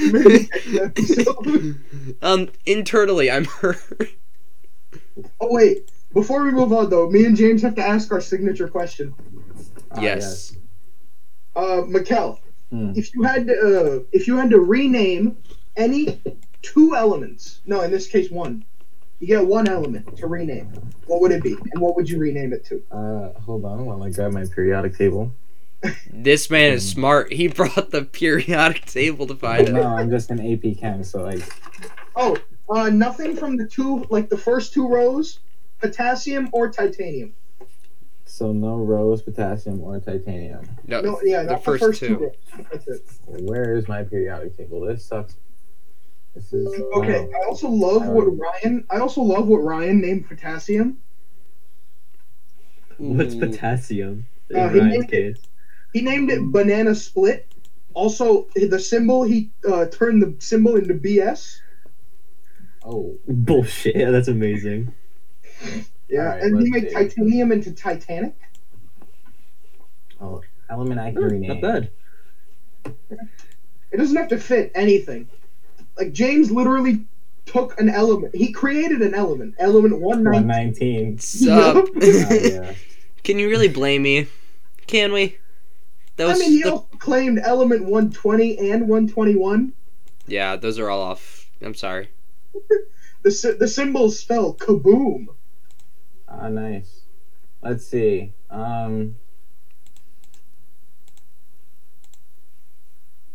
Maybe 0.01 0.49
next 0.73 1.19
episode. 1.19 1.81
um, 2.23 2.49
internally 2.67 3.31
I'm 3.31 3.45
hurt. 3.61 3.79
oh 5.41 5.49
wait, 5.53 5.91
before 6.13 6.43
we 6.45 6.51
move 6.51 6.73
on 6.73 6.91
though, 6.91 7.09
me 7.11 7.25
and 7.25 7.37
James 7.37 7.63
have 7.63 7.75
to 7.77 7.87
ask 7.87 8.13
our 8.13 8.21
signature 8.21 8.69
question. 8.69 9.15
Ah, 9.93 10.01
yes. 10.01 10.57
Uh, 11.55 11.83
Mikkel, 11.87 12.39
Hmm. 12.71 12.93
if 12.97 13.15
you 13.15 13.23
had 13.23 13.47
to, 13.49 13.53
uh, 13.53 14.03
if 14.13 14.27
you 14.27 14.37
had 14.39 14.49
to 14.51 14.59
rename 14.61 15.37
any 15.77 16.23
two 16.63 16.97
elements, 16.97 17.61
no, 17.67 17.83
in 17.83 17.91
this 17.91 18.07
case 18.07 18.31
one, 18.31 18.65
you 19.21 19.27
get 19.27 19.47
one 19.47 19.69
element 19.69 20.17
to 20.17 20.27
rename. 20.27 20.73
What 21.07 21.21
would 21.21 21.33
it 21.33 21.43
be, 21.43 21.53
and 21.53 21.83
what 21.83 21.95
would 21.97 22.09
you 22.09 22.19
rename 22.19 22.55
it 22.55 22.65
to? 22.67 22.83
Uh, 22.91 23.39
hold 23.41 23.67
on 23.67 23.85
while 23.85 24.03
I 24.03 24.09
grab 24.11 24.33
my 24.33 24.47
periodic 24.47 24.97
table. 24.97 25.31
This 26.13 26.49
man 26.51 26.73
is 26.73 26.85
Hmm. 26.93 26.95
smart. 27.01 27.33
He 27.33 27.49
brought 27.49 27.91
the 27.91 28.05
periodic 28.05 28.85
table 28.87 29.27
to 29.27 29.35
find 29.35 29.69
it. 29.69 29.73
no. 29.73 29.83
I'm 29.83 30.11
just 30.11 30.31
an 30.31 30.41
AP 30.41 30.75
Chem, 30.79 31.03
so 31.05 31.23
like, 31.23 31.43
Oh, 32.15 32.37
uh, 32.69 32.91
nothing 32.91 33.35
from 33.37 33.57
the 33.57 33.67
two, 33.67 34.07
like 34.11 34.29
the 34.29 34.37
first 34.37 34.73
two 34.73 34.87
rows, 34.87 35.41
potassium 35.81 36.49
or 36.53 36.71
titanium. 36.71 37.35
so 38.25 38.53
no 38.53 38.77
rose, 38.77 39.23
potassium, 39.23 39.81
or 39.83 39.99
titanium. 40.01 40.67
No, 40.87 41.01
No, 41.01 41.21
yeah, 41.23 41.43
the 41.43 41.53
not 41.53 41.65
first 41.65 41.81
the 41.83 41.87
first 41.89 42.01
two. 42.01 42.19
two. 42.19 42.65
That's 42.71 42.87
it. 42.89 43.03
Where 43.27 43.75
is 43.77 43.89
my 43.89 44.05
periodic 44.05 44.57
table? 44.57 44.81
This 44.83 45.05
sucks. 45.05 45.37
This 46.35 46.53
is 46.53 46.67
Okay, 46.95 47.21
wow. 47.21 47.29
I 47.43 47.47
also 47.47 47.69
love 47.69 48.07
what 48.07 48.25
Ryan. 48.39 48.85
I 48.91 48.99
also 48.99 49.21
love 49.23 49.49
what 49.49 49.59
Ryan 49.65 50.01
named 50.01 50.29
potassium. 50.29 50.99
What's 52.99 53.35
Ooh. 53.35 53.41
potassium? 53.41 54.27
In 54.51 54.57
Uh, 54.57 54.69
he 54.69 54.79
Ryan's 54.79 54.93
named 54.95 55.09
case. 55.11 55.43
He 55.93 56.01
named 56.01 56.31
it 56.31 56.41
banana 56.53 56.95
split. 56.95 57.47
Also, 57.95 58.47
the 58.55 58.79
symbol 58.79 59.23
he 59.23 59.51
uh, 59.69 59.87
turned 59.87 60.23
the 60.23 60.35
symbol 60.39 60.77
into 60.77 60.95
BS. 60.95 61.59
Oh, 62.85 63.17
Bullshit. 63.29 63.95
Yeah, 63.95 64.11
that's 64.11 64.29
amazing. 64.29 64.93
Yeah, 66.09 66.21
Alright, 66.21 66.43
and 66.43 66.63
he 66.63 66.71
made 66.71 66.89
see. 66.89 66.95
titanium 66.95 67.53
into 67.53 67.73
Titanic. 67.73 68.35
oh, 70.21 70.43
element 70.71 71.01
I 71.01 71.13
can 71.13 71.23
Huh, 71.23 71.29
rename. 71.29 71.49
Not 71.49 71.61
bad. 71.61 71.91
It 73.91 73.99
doesn't 73.99 74.17
have 74.17 74.29
to 74.29 74.39
fit 74.39 74.73
anything. 74.75 75.29
Like 75.99 76.13
James 76.13 76.51
literally 76.51 77.07
took 77.45 77.79
an 77.79 77.89
element. 77.91 78.35
He 78.35 78.53
created 78.53 79.03
an 79.03 79.15
element. 79.15 79.55
Element 79.59 80.01
one 80.01 80.25
One 80.25 80.47
nineteen. 80.47 81.17
nineteen. 81.17 81.19
Sup? 81.19 81.89
Ah, 81.97 82.33
yeah. 82.33 82.73
Can 83.23 83.39
you 83.39 83.49
really 83.49 83.69
blame 83.69 84.03
me? 84.03 84.27
Can 84.87 85.13
we? 85.13 85.37
That 86.17 86.29
I 86.29 86.35
mean, 86.35 86.51
he 86.53 86.63
the- 86.63 86.79
claimed 86.99 87.41
element 87.43 87.85
one 87.85 88.11
twenty 88.11 88.71
and 88.71 88.89
one 88.89 89.09
twenty 89.09 89.35
one. 89.35 89.73
yeah, 90.27 90.57
those 90.57 90.79
are 90.79 90.91
all 90.91 91.01
off. 91.03 91.51
I'm 91.61 91.75
sorry. 91.75 92.09
The 93.23 93.31
sy- 93.31 93.53
the 93.53 93.69
symbols 93.69 94.19
spell 94.19 94.53
kaboom. 94.53 95.29
Ah, 96.29 96.49
nice. 96.49 97.03
Let's 97.63 97.87
see. 97.87 98.33
Um, 98.51 99.15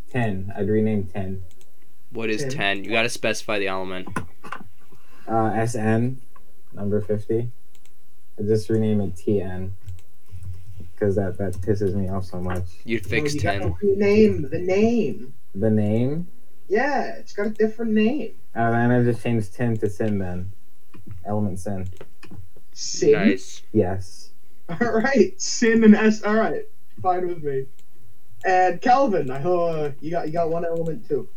ten. 0.10 0.51
I'd 0.57 0.67
rename 0.67 1.05
ten. 1.05 1.43
What 2.12 2.29
is 2.29 2.41
Ten. 2.41 2.51
10? 2.51 2.84
You 2.84 2.91
gotta 2.91 3.07
specify 3.10 3.60
the 3.60 3.67
element. 3.67 4.07
Uh, 5.25 5.65
SN, 5.65 6.19
number 6.74 7.00
50. 7.01 7.50
I 8.38 8.41
just 8.43 8.69
rename 8.69 9.00
it 9.01 9.15
TN. 9.15 9.72
Because 10.98 11.16
that, 11.16 11.38
that 11.38 11.54
pisses 11.54 11.94
me 11.94 12.10
off 12.10 12.25
so 12.25 12.39
much. 12.39 12.63
You'd 12.84 13.06
fix 13.06 13.36
you 13.36 13.42
10. 13.42 13.62
gotta 13.62 13.75
rename 13.82 14.50
the 14.50 14.58
name. 14.58 15.34
The 15.54 15.70
name? 15.70 16.27
Yeah, 16.68 17.16
it's 17.18 17.34
got 17.34 17.48
a 17.48 17.50
different 17.51 17.92
name. 17.92 18.34
Uh, 18.56 18.72
then 18.72 18.92
I 18.92 19.04
just 19.04 19.24
changed 19.24 19.54
10 19.54 19.77
to 19.77 19.89
Sin 19.89 20.18
then. 20.18 20.51
Element 21.24 21.60
Sin. 21.60 21.88
Sin. 22.74 23.12
Nice. 23.12 23.62
Yes. 23.72 24.32
All 24.70 24.92
right, 24.92 25.39
Sin 25.39 25.84
and 25.84 25.96
S. 25.96 26.24
All 26.24 26.36
right, 26.36 26.63
fine 27.01 27.27
with 27.27 27.44
me. 27.44 27.66
And 28.46 28.82
Calvin, 28.82 29.32
I 29.32 29.42
uh, 29.42 29.92
you 30.01 30.12
got 30.12 30.27
you 30.27 30.34
got 30.34 30.50
one 30.50 30.66
element 30.66 31.08
too. 31.08 31.30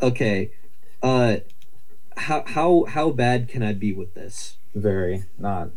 Okay. 0.00 0.50
Uh 1.02 1.36
how 2.16 2.44
how 2.46 2.84
how 2.84 3.10
bad 3.10 3.48
can 3.48 3.62
I 3.62 3.72
be 3.72 3.92
with 3.92 4.14
this? 4.14 4.56
Very. 4.74 5.24
Not. 5.38 5.70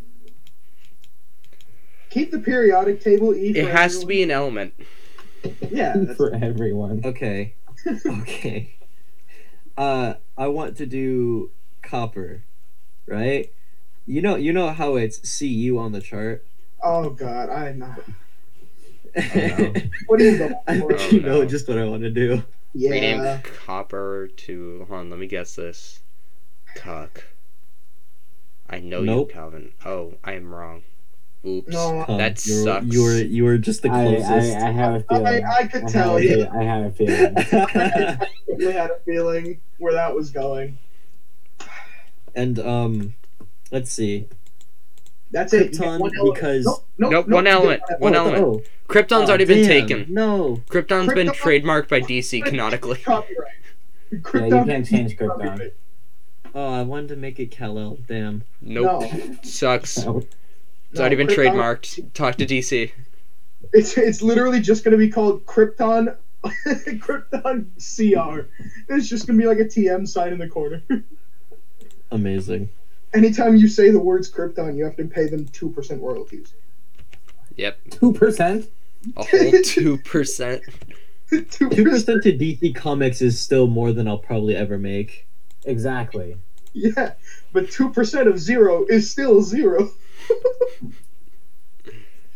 Keep 2.10 2.30
the 2.30 2.38
periodic 2.38 3.00
table 3.00 3.34
E. 3.34 3.50
It 3.56 3.64
for 3.66 3.70
has 3.70 3.98
to 4.00 4.06
be 4.06 4.22
an 4.22 4.30
element. 4.30 4.74
Yeah. 5.70 5.92
that's- 5.96 6.16
For 6.16 6.34
everyone. 6.34 7.02
Okay. 7.04 7.54
okay. 8.06 8.74
Uh 9.76 10.14
I 10.36 10.48
want 10.48 10.76
to 10.78 10.86
do 10.86 11.52
copper, 11.82 12.42
right? 13.06 13.52
You 14.06 14.20
know 14.20 14.34
you 14.34 14.52
know 14.52 14.70
how 14.70 14.96
it's 14.96 15.38
CU 15.38 15.78
on 15.78 15.92
the 15.92 16.00
chart? 16.00 16.44
oh 16.82 17.10
God, 17.10 17.48
I 17.48 17.72
know. 17.72 17.94
no. 19.16 19.72
What 20.08 20.18
do 20.18 20.24
you 20.24 20.54
I 20.66 20.80
for? 20.80 20.92
you 21.14 21.20
know 21.20 21.44
just 21.44 21.68
what 21.68 21.78
I 21.78 21.84
want 21.84 22.02
to 22.02 22.10
do. 22.10 22.42
Yeah. 22.74 22.90
Rename 22.90 23.42
copper 23.64 24.28
to. 24.38 24.84
Hold 24.88 24.98
on, 25.00 25.10
let 25.10 25.20
me 25.20 25.28
guess 25.28 25.54
this. 25.54 26.00
Cuck. 26.74 27.22
I 28.68 28.80
know 28.80 29.02
Nope. 29.02 29.28
you, 29.28 29.34
Calvin. 29.34 29.72
Oh, 29.86 30.14
I 30.24 30.32
am 30.32 30.52
wrong. 30.52 30.82
Oops. 31.46 31.68
No, 31.72 32.04
Come, 32.04 32.18
That 32.18 32.44
you're, 32.46 32.64
sucks. 32.64 32.86
You 32.86 33.02
were 33.02 33.14
you 33.16 33.44
were 33.44 33.58
just 33.58 33.82
the 33.82 33.88
closest. 33.88 34.28
I, 34.56 34.68
I 34.68 34.70
have 34.72 34.94
a 34.96 35.00
feeling. 35.02 35.44
I, 35.44 35.52
I 35.60 35.66
could 35.66 35.82
have 35.82 35.92
tell 35.92 36.16
a 36.16 36.20
you. 36.22 36.28
fe- 36.44 36.48
I 36.48 36.62
have 36.64 36.84
a 36.86 36.90
feeling. 36.90 37.36
I 37.36 37.40
definitely 37.42 38.72
had 38.72 38.90
a 38.90 38.98
feeling 39.04 39.60
where 39.78 39.92
that 39.92 40.14
was 40.14 40.30
going. 40.30 40.78
and 42.34 42.58
um 42.58 43.14
let's 43.70 43.92
see. 43.92 44.26
That's 45.30 45.52
it. 45.52 45.72
you 45.74 45.78
Krypton 45.78 46.00
one 46.00 46.10
element. 46.16 46.34
because 46.34 46.64
Nope, 46.64 46.84
nope, 46.98 47.10
Nope, 47.12 47.26
nope, 47.28 47.28
one 47.28 47.44
you 47.44 47.50
get 47.50 47.54
element, 47.56 47.82
one 47.98 48.14
element. 48.14 48.38
element. 48.42 48.66
Oh, 48.66 48.92
Krypton's 48.92 49.12
oh, 49.12 49.28
already 49.28 49.44
been 49.44 49.66
taken. 49.66 50.06
No. 50.08 50.62
Krypton's 50.68 51.12
been 51.14 51.28
trademarked 51.28 51.88
by 51.88 52.00
DC 52.00 52.44
canonically. 52.44 52.98
Copyright. 52.98 53.52
Yeah, 54.10 54.46
you 54.46 54.64
can't 54.64 54.86
change 54.86 55.18
Krypton. 55.18 55.70
Oh, 56.54 56.72
I 56.72 56.80
wanted 56.82 57.08
to 57.08 57.16
make 57.16 57.38
it 57.38 57.50
Kal-El. 57.50 57.98
Damn. 58.06 58.42
Nope. 58.62 59.02
No, 59.12 59.36
Sucks. 59.42 59.98
No. 60.90 60.92
It's 60.92 61.00
already 61.00 61.16
been 61.16 61.26
Krypton- 61.26 61.52
trademarked. 61.52 62.12
Talk 62.14 62.36
to 62.36 62.46
DC. 62.46 62.90
It's 63.72 63.98
it's 63.98 64.22
literally 64.22 64.60
just 64.60 64.84
gonna 64.84 64.96
be 64.96 65.10
called 65.10 65.44
Krypton 65.44 66.16
Krypton 66.44 67.66
CR. 67.76 68.48
It's 68.92 69.08
just 69.08 69.26
gonna 69.26 69.38
be 69.38 69.46
like 69.46 69.58
a 69.58 69.64
TM 69.64 70.06
sign 70.08 70.32
in 70.32 70.38
the 70.38 70.48
corner. 70.48 70.82
Amazing. 72.10 72.70
Anytime 73.14 73.56
you 73.56 73.68
say 73.68 73.90
the 73.90 73.98
words 73.98 74.30
Krypton, 74.30 74.76
you 74.76 74.84
have 74.84 74.96
to 74.96 75.04
pay 75.04 75.26
them 75.28 75.46
two 75.46 75.70
percent 75.70 76.02
royalties. 76.02 76.52
Yep. 77.56 77.78
2%? 77.90 78.68
A 79.16 79.24
whole 79.24 79.52
two 79.64 79.98
percent. 79.98 80.62
Two 81.28 81.42
Two 81.44 81.68
percent. 81.68 81.84
percent 81.90 82.22
to 82.22 82.32
DC 82.32 82.74
Comics 82.74 83.20
is 83.20 83.38
still 83.38 83.66
more 83.66 83.92
than 83.92 84.06
I'll 84.08 84.18
probably 84.18 84.54
ever 84.56 84.78
make. 84.78 85.26
Exactly. 85.64 86.36
Yeah, 86.72 87.14
but 87.52 87.70
two 87.70 87.90
percent 87.90 88.28
of 88.28 88.38
zero 88.38 88.84
is 88.88 89.10
still 89.10 89.42
zero. 89.42 89.90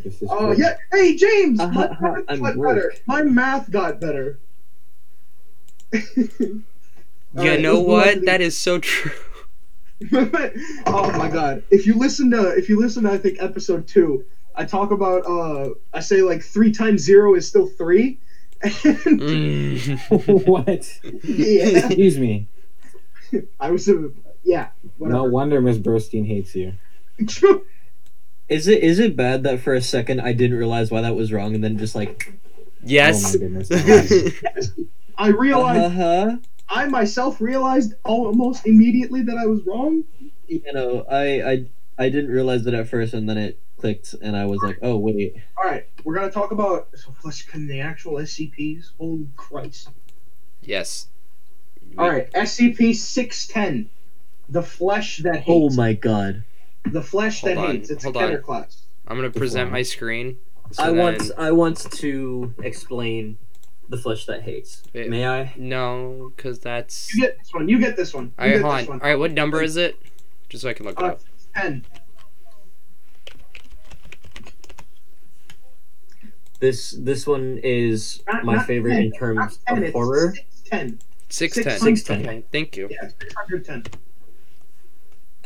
This 0.03 0.21
is 0.21 0.29
Oh 0.31 0.49
good. 0.49 0.59
yeah. 0.59 0.77
Hey 0.93 1.17
James, 1.17 1.61
Uh, 1.61 1.69
my 1.71 1.85
uh, 1.87 1.91
math 2.37 2.41
got 2.41 2.55
broke. 2.57 2.75
better. 2.77 2.93
My 3.07 3.23
math 3.23 3.71
got 3.71 4.01
better. 4.01 4.39
You 7.35 7.41
Alright, 7.41 7.61
know 7.63 7.77
let's 7.77 7.87
move 7.87 7.97
on 7.97 8.03
to 8.03 8.07
what? 8.09 8.21
the- 8.21 8.27
That 8.27 8.41
is 8.43 8.59
so 8.59 8.79
true. 8.79 9.11
oh 10.13 11.13
my 11.17 11.31
god! 11.31 11.63
If 11.71 11.87
you 11.87 11.95
listen 11.95 12.31
to 12.33 12.51
if 12.51 12.69
you 12.69 12.79
listen 12.79 13.05
to 13.05 13.11
I 13.13 13.17
think 13.17 13.39
episode 13.41 13.87
two, 13.89 14.27
I 14.55 14.67
talk 14.67 14.91
about 14.91 15.25
uh 15.25 15.71
I 15.95 16.01
say 16.01 16.21
like 16.21 16.43
three 16.43 16.73
times 16.73 17.01
zero 17.01 17.35
is 17.35 17.49
still 17.49 17.69
three. 17.69 18.19
And 18.63 18.73
Mm. 18.75 20.47
what? 20.47 21.01
yeah, 21.25 21.87
Excuse 21.87 22.19
me. 22.19 22.49
I 23.59 23.71
was 23.71 23.89
a 23.89 24.11
yeah. 24.45 24.69
No 24.99 25.25
wonder 25.25 25.61
Miss 25.63 25.79
Burstein 25.79 26.27
hates 26.27 26.55
you. 26.55 26.75
Is 28.49 28.69
it 28.69 28.83
is 28.83 28.99
it 28.99 29.17
bad 29.17 29.45
that 29.45 29.61
for 29.61 29.73
a 29.73 29.81
second 29.81 30.21
I 30.21 30.33
didn't 30.35 30.59
realize 30.59 30.91
why 30.91 31.01
that 31.01 31.15
was 31.17 31.33
wrong 31.33 31.55
and 31.55 31.65
then 31.65 31.79
just 31.79 31.95
like 31.95 32.35
yes. 32.85 33.35
Oh 33.35 33.39
my 33.39 33.63
goodness. 33.63 33.71
I 35.17 35.29
realized 35.29 35.81
uh 35.85 35.89
huh 35.89 36.37
I 36.69 36.87
myself 36.87 37.41
realized 37.41 37.95
almost 38.05 38.67
immediately 38.67 39.23
that 39.23 39.39
I 39.39 39.47
was 39.47 39.63
wrong. 39.65 40.05
you 40.49 40.61
know 40.73 41.07
I 41.11 41.43
I 41.43 41.67
I 41.99 42.09
didn't 42.11 42.31
realize 42.31 42.67
it 42.67 42.75
at 42.75 42.89
first 42.89 43.15
and 43.15 43.27
then 43.29 43.39
it 43.39 43.59
clicked 43.79 44.15
and 44.21 44.37
I 44.37 44.45
was 44.45 44.61
like 44.63 44.79
oh 44.83 44.97
wait 44.99 45.35
All 45.57 45.65
right, 45.65 45.87
we're 46.05 46.15
gonna 46.15 46.31
talk 46.31 46.51
about 46.51 46.89
so 46.95 47.15
let's 47.25 47.41
can 47.41 47.67
the 47.67 47.81
actual 47.81 48.15
SCPs. 48.15 48.91
Holy 48.99 49.29
Christ! 49.37 49.89
yes. 50.61 51.07
All 51.97 52.09
right, 52.11 52.31
SCP 52.33 52.95
six 52.95 53.47
ten, 53.47 53.89
the 54.49 54.63
flesh 54.63 55.19
that 55.19 55.37
hates. 55.37 55.47
oh 55.49 55.71
my 55.71 55.95
god 55.95 56.45
The 56.87 57.03
flesh 57.03 57.43
that 57.43 57.57
on, 57.57 57.71
hates. 57.73 57.91
It's 57.91 58.05
hold 58.05 58.17
a 58.17 58.37
on. 58.37 58.43
Class. 58.43 58.83
I'm 59.07 59.17
gonna 59.17 59.31
present 59.31 59.71
my 59.71 59.83
screen. 59.83 60.39
so 60.73 60.83
I 60.83 60.91
want 60.91 61.31
I 61.39 61.51
want 61.53 61.79
to 61.79 62.55
explain 62.63 63.39
the 63.89 63.97
flesh 63.97 64.27
that 64.27 64.43
hates. 64.43 64.83
Wait. 64.95 65.09
May 65.11 65.27
I? 65.27 65.53
No, 65.57 66.33
because 66.37 66.59
that's. 66.61 67.15
You 67.15 67.23
get 67.23 67.39
this 67.39 67.53
one. 67.53 67.69
You 67.69 67.79
get 67.79 67.97
this 67.97 68.15
one. 68.15 68.33
You 68.39 68.45
Alright, 68.45 68.61
hold 68.63 68.75
on. 68.75 68.87
one. 68.87 69.01
Alright, 69.01 69.19
what 69.19 69.33
number 69.33 69.63
is 69.63 69.77
it? 69.77 69.97
Just 70.49 70.63
so 70.63 70.69
I 70.71 70.73
can 70.75 70.87
look 70.87 70.99
it 70.99 71.05
Uh, 71.05 71.09
up. 71.09 71.21
ten. 71.55 71.85
This 76.61 76.93
this 76.99 77.27
one 77.27 77.59
is 77.63 78.23
Not- 78.27 78.45
my 78.45 78.55
not 78.57 78.67
favorite 78.67 78.93
10, 78.95 79.03
in 79.03 79.13
terms 79.13 79.37
Not 79.37 79.59
ten. 79.67 79.79
of 79.79 79.85
It's 79.85 79.93
horror. 79.93 80.35
six 80.35 80.47
ten. 80.71 80.99
610. 81.29 81.97
610. 81.97 82.29
Okay, 82.29 82.45
thank 82.53 82.77
you. 82.77 82.89
Yeah, 82.91 83.09
six 83.21 83.35
hundred 83.35 83.65
ten. 83.65 83.85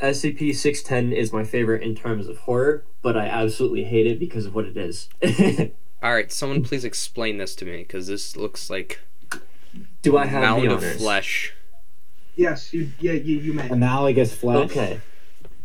SCP 0.02 0.54
six 0.54 0.82
ten 0.82 1.12
is 1.12 1.32
my 1.32 1.44
favorite 1.44 1.82
in 1.82 1.94
terms 1.94 2.28
of 2.28 2.38
horror, 2.38 2.84
but 3.02 3.16
I 3.16 3.26
absolutely 3.26 3.84
hate 3.84 4.06
it 4.06 4.18
because 4.18 4.46
of 4.46 4.54
what 4.54 4.64
it 4.66 4.76
is. 4.76 5.08
Alright, 6.04 6.30
someone 6.30 6.62
please 6.62 6.84
explain 6.84 7.38
this 7.38 7.54
to 7.56 7.64
me, 7.64 7.78
because 7.78 8.06
this 8.06 8.36
looks 8.36 8.68
like 8.68 9.00
Do 10.02 10.16
I 10.18 10.26
have 10.26 10.42
mound 10.42 10.70
the 10.70 10.74
of 10.74 10.84
flesh. 10.96 11.54
Yes, 12.36 12.74
you. 12.74 12.90
Yeah, 13.00 13.12
you. 13.12 13.38
You 13.38 13.52
may. 13.54 13.68
Analogous 13.70 14.34
flesh. 14.34 14.70
Okay. 14.70 15.00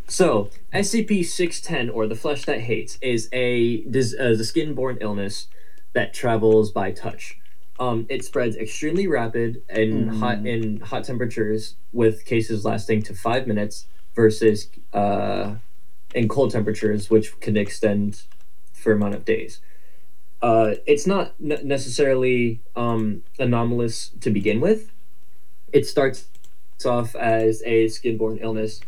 So, 0.08 0.50
SCP 0.74 1.24
610, 1.24 1.90
or 1.90 2.06
the 2.06 2.14
flesh 2.14 2.44
that 2.46 2.60
hates, 2.60 2.98
is 3.02 3.28
a, 3.32 3.82
dis- 3.82 4.14
uh, 4.18 4.30
a 4.30 4.44
skin 4.44 4.74
borne 4.74 4.98
illness 5.00 5.48
that 5.92 6.12
travels 6.14 6.70
by 6.70 6.90
touch. 6.92 7.38
Um, 7.78 8.06
it 8.08 8.24
spreads 8.24 8.56
extremely 8.56 9.06
rapid 9.06 9.62
in 9.68 10.08
Hmm. 10.08 10.20
hot 10.20 10.46
in 10.46 10.80
hot 10.80 11.04
temperatures, 11.04 11.76
with 11.92 12.24
cases 12.24 12.64
lasting 12.64 13.02
to 13.04 13.14
five 13.14 13.46
minutes, 13.46 13.86
versus 14.14 14.68
uh, 14.92 15.56
in 16.14 16.28
cold 16.28 16.50
temperatures, 16.50 17.10
which 17.10 17.38
can 17.40 17.56
extend 17.56 18.22
for 18.72 18.92
amount 18.92 19.14
of 19.14 19.24
days. 19.24 19.60
Uh, 20.40 20.74
it's 20.86 21.06
not 21.06 21.34
ne- 21.40 21.62
necessarily 21.62 22.60
um, 22.74 23.22
anomalous 23.38 24.10
to 24.20 24.30
begin 24.30 24.60
with. 24.60 24.90
It 25.72 25.86
starts 25.86 26.26
off 26.84 27.14
as 27.14 27.62
a 27.64 27.86
skin-borne 27.88 28.38
illness 28.38 28.80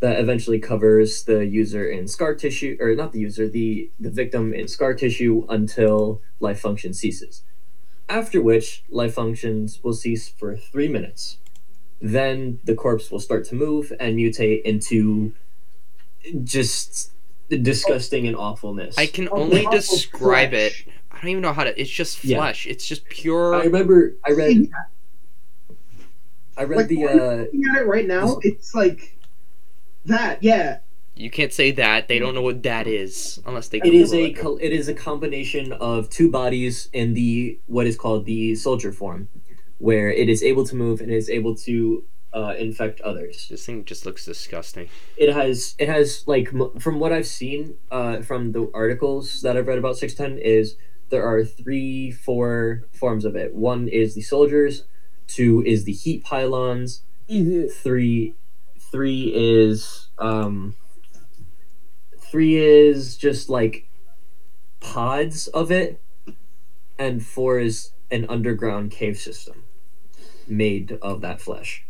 that 0.00 0.18
eventually 0.18 0.58
covers 0.58 1.24
the 1.24 1.46
user 1.46 1.88
in 1.88 2.08
scar 2.08 2.34
tissue, 2.34 2.76
or 2.80 2.94
not 2.94 3.12
the 3.12 3.20
user, 3.20 3.46
the 3.46 3.90
the 4.00 4.10
victim 4.10 4.52
in 4.52 4.66
scar 4.66 4.94
tissue 4.94 5.46
until 5.48 6.20
life 6.40 6.60
function 6.60 6.92
ceases. 6.92 7.42
After 8.08 8.42
which, 8.42 8.82
life 8.90 9.14
functions 9.14 9.78
will 9.84 9.92
cease 9.92 10.28
for 10.28 10.56
three 10.56 10.88
minutes. 10.88 11.38
Then 12.02 12.58
the 12.64 12.74
corpse 12.74 13.10
will 13.12 13.20
start 13.20 13.44
to 13.46 13.54
move 13.54 13.92
and 14.00 14.18
mutate 14.18 14.62
into 14.62 15.32
just 16.42 17.12
disgusting 17.48 18.26
and 18.26 18.36
awfulness. 18.36 18.98
I 18.98 19.06
can 19.06 19.28
only 19.30 19.64
awful 19.64 19.78
describe 19.78 20.52
it. 20.52 20.74
I 21.12 21.20
don't 21.20 21.30
even 21.30 21.42
know 21.42 21.52
how 21.52 21.62
to. 21.62 21.80
It's 21.80 21.88
just 21.90 22.24
Yeah. 22.24 22.38
flesh. 22.38 22.66
It's 22.66 22.84
just 22.86 23.04
pure. 23.08 23.54
I 23.54 23.64
remember 23.64 24.14
I 24.26 24.32
read 24.32 24.68
I 26.56 26.64
read 26.64 26.76
Like, 26.76 26.88
the 26.88 27.06
uh 27.06 27.14
Looking 27.14 27.62
at 27.72 27.82
it 27.82 27.86
right 27.86 28.06
now, 28.06 28.38
it's 28.42 28.74
like 28.74 29.16
that. 30.06 30.42
Yeah. 30.42 30.78
You 31.14 31.30
can't 31.30 31.52
say 31.52 31.70
that. 31.72 32.08
They 32.08 32.18
don't 32.18 32.34
know 32.34 32.42
what 32.42 32.64
that 32.64 32.88
is 32.88 33.40
unless 33.46 33.68
they. 33.68 33.78
It 33.78 33.94
is 33.94 34.10
Google 34.10 34.26
a 34.26 34.32
col- 34.32 34.58
it 34.58 34.70
is 34.72 34.88
a 34.88 34.94
combination 34.94 35.72
of 35.74 36.10
two 36.10 36.30
bodies 36.30 36.88
in 36.92 37.14
the 37.14 37.58
what 37.66 37.86
is 37.86 37.96
called 37.96 38.24
the 38.24 38.54
soldier 38.56 38.92
form, 38.92 39.28
where 39.82 40.12
it 40.12 40.28
is 40.28 40.44
able 40.44 40.64
to 40.64 40.76
move 40.76 41.00
and 41.00 41.10
is 41.10 41.28
able 41.28 41.56
to 41.56 42.04
uh, 42.32 42.54
infect 42.56 43.00
others. 43.00 43.48
This 43.50 43.66
thing 43.66 43.84
just 43.84 44.06
looks 44.06 44.24
disgusting. 44.24 44.88
It 45.16 45.32
has 45.34 45.74
it 45.76 45.88
has 45.88 46.22
like 46.26 46.54
m- 46.54 46.78
from 46.78 47.00
what 47.00 47.12
I've 47.12 47.26
seen 47.26 47.74
uh, 47.90 48.22
from 48.22 48.52
the 48.52 48.70
articles 48.72 49.42
that 49.42 49.56
I've 49.56 49.66
read 49.66 49.78
about 49.78 49.98
six 49.98 50.14
ten 50.14 50.38
is 50.38 50.76
there 51.10 51.26
are 51.26 51.44
three 51.44 52.12
four 52.12 52.84
forms 52.92 53.24
of 53.24 53.34
it. 53.34 53.54
One 53.54 53.88
is 53.88 54.14
the 54.14 54.22
soldiers, 54.22 54.84
two 55.26 55.64
is 55.66 55.82
the 55.82 55.92
heat 55.92 56.22
pylons, 56.22 57.02
three 57.72 58.34
three 58.78 59.32
is 59.34 60.08
um 60.18 60.76
three 62.30 62.54
is 62.56 63.16
just 63.16 63.48
like 63.50 63.88
pods 64.78 65.48
of 65.48 65.72
it 65.72 66.00
and 66.98 67.24
four 67.26 67.58
is 67.58 67.90
an 68.12 68.26
underground 68.28 68.90
cave 68.92 69.18
system 69.18 69.64
made 70.48 70.98
of 71.02 71.20
that 71.22 71.40
flesh 71.40 71.84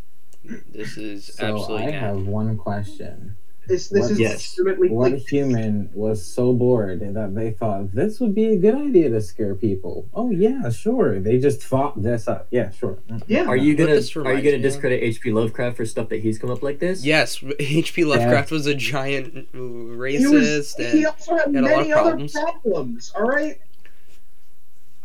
This 0.71 0.97
is 0.97 1.25
So 1.35 1.45
absolutely 1.45 1.75
I 1.87 1.91
nasty. 1.91 1.97
have 1.99 2.27
one 2.27 2.57
question. 2.57 3.35
This 3.65 3.87
this 3.87 4.01
What- 4.01 4.11
is 4.11 4.19
Yes. 4.19 4.57
legitimately 4.59 4.89
What 4.89 5.11
like 5.13 5.21
human 5.29 5.89
was 5.93 6.21
so 6.21 6.51
bored 6.51 6.99
that 6.99 7.33
they 7.33 7.51
thought 7.51 7.93
this 7.95 8.19
would 8.19 8.35
be 8.35 8.47
a 8.47 8.57
good 8.57 8.75
idea 8.75 9.09
to 9.09 9.21
scare 9.21 9.55
people? 9.55 10.05
Oh 10.13 10.31
yeah, 10.31 10.69
sure. 10.69 11.21
They 11.21 11.37
just 11.39 11.63
thought 11.63 12.03
this 12.03 12.27
up. 12.27 12.47
Yeah, 12.51 12.71
sure. 12.71 12.97
Yeah. 13.27 13.45
are 13.45 13.55
you 13.55 13.73
gonna 13.75 14.01
are 14.25 14.33
you 14.33 14.41
gonna 14.43 14.59
discredit 14.59 15.01
hp 15.01 15.31
lovecraft 15.33 15.77
for 15.77 15.85
stuff 15.85 16.09
that 16.09 16.19
he's 16.19 16.37
come 16.37 16.51
up 16.51 16.61
like 16.61 16.79
this 16.79 17.05
Yes, 17.05 17.41
H.P. 17.57 18.03
Lovecraft 18.03 18.51
was 18.51 18.65
a 18.67 18.75
giant 18.75 19.27
uh, 19.37 19.41
He, 19.53 19.59
racist, 19.59 20.31
was, 20.33 20.75
he 20.75 20.83
and 20.83 21.05
also 21.05 21.37
had 21.37 21.47
he 21.49 21.55
had 21.55 21.63
a 21.63 21.67
lot 21.67 21.71
of 21.71 21.77
many 21.79 21.93
other 21.93 22.01
problems. 22.01 22.33
problems. 22.33 23.11
All 23.15 23.23
right, 23.23 23.61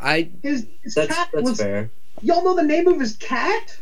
I 0.01 0.31
his 0.43 0.67
his 0.83 0.95
that's 0.95 1.15
cat 1.15 1.29
that's 1.33 1.49
was. 1.51 1.61
fair 1.61 1.91
Y'all 2.23 2.45
know 2.45 2.55
the 2.55 2.63
name 2.63 2.87
of 2.89 3.01
his 3.01 3.17
cat? 3.17 3.79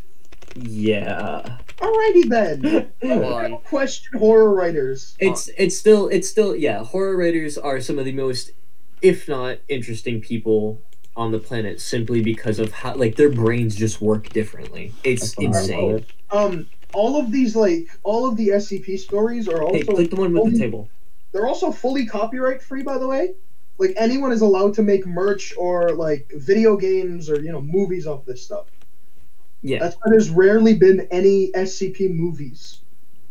yeah 0.54 1.58
Alrighty 1.76 2.30
then. 2.30 2.90
Hold 3.02 3.24
on. 3.24 3.50
don't 3.50 3.64
question 3.64 4.18
horror 4.18 4.54
writers. 4.54 5.14
it's 5.20 5.50
it's 5.58 5.76
still 5.76 6.08
it's 6.08 6.28
still 6.28 6.56
yeah 6.56 6.82
horror 6.82 7.16
writers 7.16 7.58
are 7.58 7.80
some 7.80 7.98
of 7.98 8.06
the 8.06 8.12
most 8.12 8.52
if 9.02 9.28
not 9.28 9.58
interesting 9.68 10.22
people 10.22 10.80
on 11.14 11.32
the 11.32 11.38
planet 11.38 11.80
simply 11.80 12.22
because 12.22 12.58
of 12.58 12.72
how 12.72 12.94
like 12.94 13.16
their 13.16 13.28
brains 13.28 13.76
just 13.76 14.00
work 14.00 14.30
differently 14.30 14.94
it's 15.04 15.34
That's 15.34 15.36
what 15.36 15.44
I 15.44 15.60
insane. 15.60 16.06
Um, 16.30 16.66
all 16.94 17.20
of 17.20 17.30
these 17.30 17.54
like 17.54 17.88
all 18.02 18.26
of 18.26 18.38
the 18.38 18.48
SCP 18.48 18.98
stories 18.98 19.48
are 19.48 19.60
hey 19.60 19.82
also 19.82 19.92
click 19.92 20.10
the 20.10 20.16
one 20.16 20.32
with 20.32 20.52
the 20.54 20.58
table 20.58 20.88
they're 21.36 21.46
also 21.46 21.70
fully 21.70 22.06
copyright 22.06 22.62
free. 22.62 22.82
By 22.82 22.96
the 22.96 23.06
way, 23.06 23.34
like 23.78 23.92
anyone 23.96 24.32
is 24.32 24.40
allowed 24.40 24.74
to 24.74 24.82
make 24.82 25.06
merch 25.06 25.52
or 25.56 25.90
like 25.90 26.30
video 26.36 26.76
games 26.76 27.28
or 27.30 27.40
you 27.40 27.52
know 27.52 27.60
movies 27.60 28.06
off 28.06 28.24
this 28.24 28.42
stuff. 28.42 28.66
yeah 29.62 29.78
That's 29.78 29.96
why 29.96 30.10
there's 30.10 30.30
rarely 30.30 30.74
been 30.74 31.06
any 31.10 31.50
SCP 31.52 32.14
movies. 32.14 32.80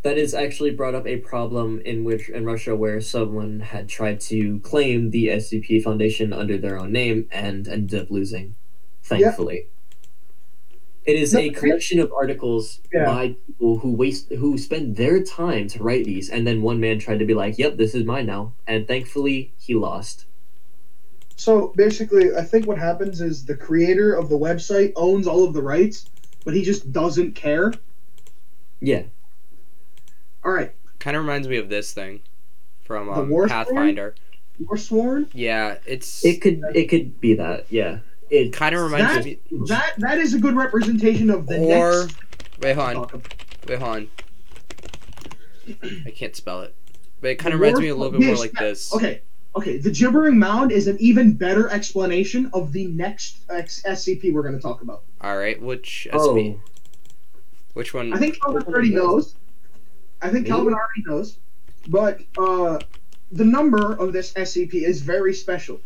That 0.03 0.17
is 0.19 0.35
actually 0.35 0.69
brought 0.69 0.93
up 0.93 1.07
a 1.07 1.17
problem 1.17 1.81
in 1.83 2.03
which 2.03 2.29
in 2.29 2.45
Russia 2.45 2.75
where 2.75 3.01
someone 3.01 3.59
had 3.59 3.89
tried 3.89 4.19
to 4.29 4.59
claim 4.59 5.09
the 5.09 5.29
SCP 5.29 5.81
Foundation 5.81 6.31
under 6.31 6.57
their 6.59 6.77
own 6.77 6.91
name 6.91 7.27
and 7.31 7.67
ended 7.67 7.99
up 8.03 8.11
losing. 8.11 8.53
Thankfully, 9.01 9.67
it 11.05 11.15
is 11.15 11.33
a 11.35 11.49
collection 11.49 11.99
of 11.99 12.11
articles 12.13 12.81
Yeah. 12.93 13.05
by 13.05 13.35
people 13.47 13.79
who 13.79 13.91
waste 13.93 14.31
who 14.31 14.57
spend 14.59 14.95
their 14.95 15.23
time 15.23 15.67
to 15.69 15.81
write 15.83 16.05
these, 16.05 16.29
and 16.29 16.45
then 16.45 16.61
one 16.61 16.79
man 16.79 16.99
tried 16.99 17.19
to 17.19 17.25
be 17.25 17.33
like, 17.33 17.57
"Yep, 17.57 17.77
this 17.77 17.95
is 17.95 18.03
mine 18.03 18.25
now," 18.27 18.53
and 18.67 18.87
thankfully 18.87 19.53
he 19.57 19.73
lost. 19.73 20.25
So 21.35 21.73
basically, 21.75 22.35
I 22.35 22.41
think 22.43 22.65
what 22.65 22.77
happens 22.77 23.19
is 23.21 23.45
the 23.45 23.55
creator 23.57 24.13
of 24.13 24.29
the 24.29 24.37
website 24.37 24.93
owns 24.95 25.27
all 25.27 25.43
of 25.43 25.53
the 25.53 25.61
rights, 25.61 26.05
but 26.45 26.53
he 26.53 26.63
just 26.63 26.91
doesn't 26.91 27.33
care. 27.33 27.73
Yeah, 28.79 29.03
All 30.43 30.51
right, 30.51 30.73
kind 30.99 31.15
of 31.17 31.23
reminds 31.23 31.47
me 31.47 31.57
of 31.57 31.69
this 31.69 31.91
thing 31.93 32.21
from 32.83 33.09
um, 33.09 33.29
War 33.29 33.47
Pathfinder. 33.47 34.15
you're 34.59 34.77
sworn. 34.77 35.27
Yeah, 35.33 35.77
it's 35.85 36.23
it 36.23 36.41
could 36.41 36.61
it 36.75 36.85
could 36.85 37.19
be 37.19 37.33
that. 37.35 37.65
Yeah, 37.69 37.99
it 38.29 38.53
kind 38.53 38.75
of 38.75 38.81
reminds 38.83 39.15
That- 39.15 39.25
me. 39.25 39.39
That 39.67 39.93
that 39.97 40.17
is 40.19 40.33
a 40.33 40.39
good 40.39 40.55
representation 40.55 41.29
of 41.29 41.47
the 41.47 41.57
Or 41.57 42.01
next. 42.05 42.15
wait, 42.61 42.75
hold 42.75 43.11
on, 43.13 43.21
wait, 43.67 43.79
hold 43.79 43.95
on. 43.95 44.07
I 46.05 46.11
can't 46.11 46.35
spell 46.35 46.61
it, 46.61 46.75
but 47.21 47.31
it 47.31 47.35
kind 47.35 47.53
of 47.55 47.59
reminds 47.59 47.79
me 47.81 47.87
a 47.87 47.95
little 47.95 48.17
bit 48.17 48.25
more 48.25 48.35
like 48.35 48.51
this. 48.53 48.93
Okay, 48.93 49.21
okay. 49.55 49.77
The 49.77 49.91
gibbering 49.91 50.37
mound 50.37 50.71
is 50.71 50.87
an 50.87 50.97
even 50.99 51.33
better 51.33 51.69
explanation 51.69 52.49
of 52.53 52.71
the 52.71 52.87
next 52.87 53.37
X- 53.49 53.83
SCP 53.83 54.33
we're 54.33 54.43
going 54.43 54.55
to 54.55 54.61
talk 54.61 54.81
about. 54.81 55.03
All 55.21 55.37
right, 55.37 55.61
which 55.61 56.07
oh 56.13 56.59
Which 57.73 57.93
one? 57.93 58.13
I 58.13 58.17
think 58.17 58.39
Calvin 58.41 58.63
already 58.63 58.89
knows. 58.89 59.35
I 60.21 60.29
think 60.29 60.47
Calvin 60.47 60.73
already 60.73 61.03
knows. 61.05 61.37
But 61.87 62.21
uh, 62.37 62.79
the 63.31 63.45
number 63.45 63.93
of 63.93 64.13
this 64.13 64.33
SCP 64.33 64.73
is 64.73 65.01
very 65.01 65.33
special. 65.33 65.79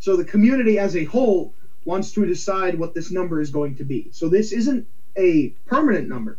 So 0.00 0.16
the 0.16 0.24
community 0.24 0.78
as 0.78 0.96
a 0.96 1.04
whole 1.04 1.54
wants 1.84 2.12
to 2.12 2.26
decide 2.26 2.78
what 2.78 2.94
this 2.94 3.10
number 3.10 3.40
is 3.40 3.50
going 3.50 3.76
to 3.76 3.84
be. 3.84 4.08
So 4.10 4.28
this 4.28 4.52
isn't 4.52 4.86
a 5.16 5.50
permanent 5.66 6.08
number. 6.08 6.38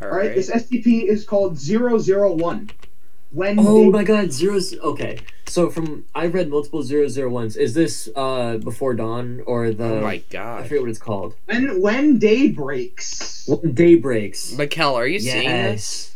All 0.00 0.08
All 0.08 0.14
right. 0.14 0.26
right. 0.28 0.34
This 0.34 0.50
SCP 0.50 1.04
is 1.04 1.24
called 1.24 1.58
001. 1.58 2.70
When 3.30 3.58
Oh 3.58 3.82
they- 3.84 3.88
my 3.90 4.04
god, 4.04 4.32
zeros. 4.32 4.74
Okay, 4.78 5.18
so 5.46 5.68
from 5.68 6.04
I've 6.14 6.32
read 6.34 6.48
multiple 6.48 6.82
zero 6.82 7.08
zero 7.08 7.28
ones. 7.28 7.56
Is 7.56 7.74
this 7.74 8.08
uh 8.16 8.58
before 8.58 8.94
dawn 8.94 9.42
or 9.46 9.72
the? 9.72 9.84
oh 9.84 10.00
my 10.00 10.18
god 10.30 10.60
I 10.60 10.62
forget 10.68 10.80
what 10.82 10.90
it's 10.90 10.98
called. 10.98 11.34
when 11.46 11.80
when 11.80 12.18
day 12.18 12.48
breaks. 12.50 13.46
When 13.48 13.72
day 13.74 13.96
breaks. 13.96 14.52
Mikkel, 14.52 14.94
are 14.94 15.06
you 15.06 15.18
seeing 15.20 15.48
this? 15.48 16.10
yes. 16.10 16.12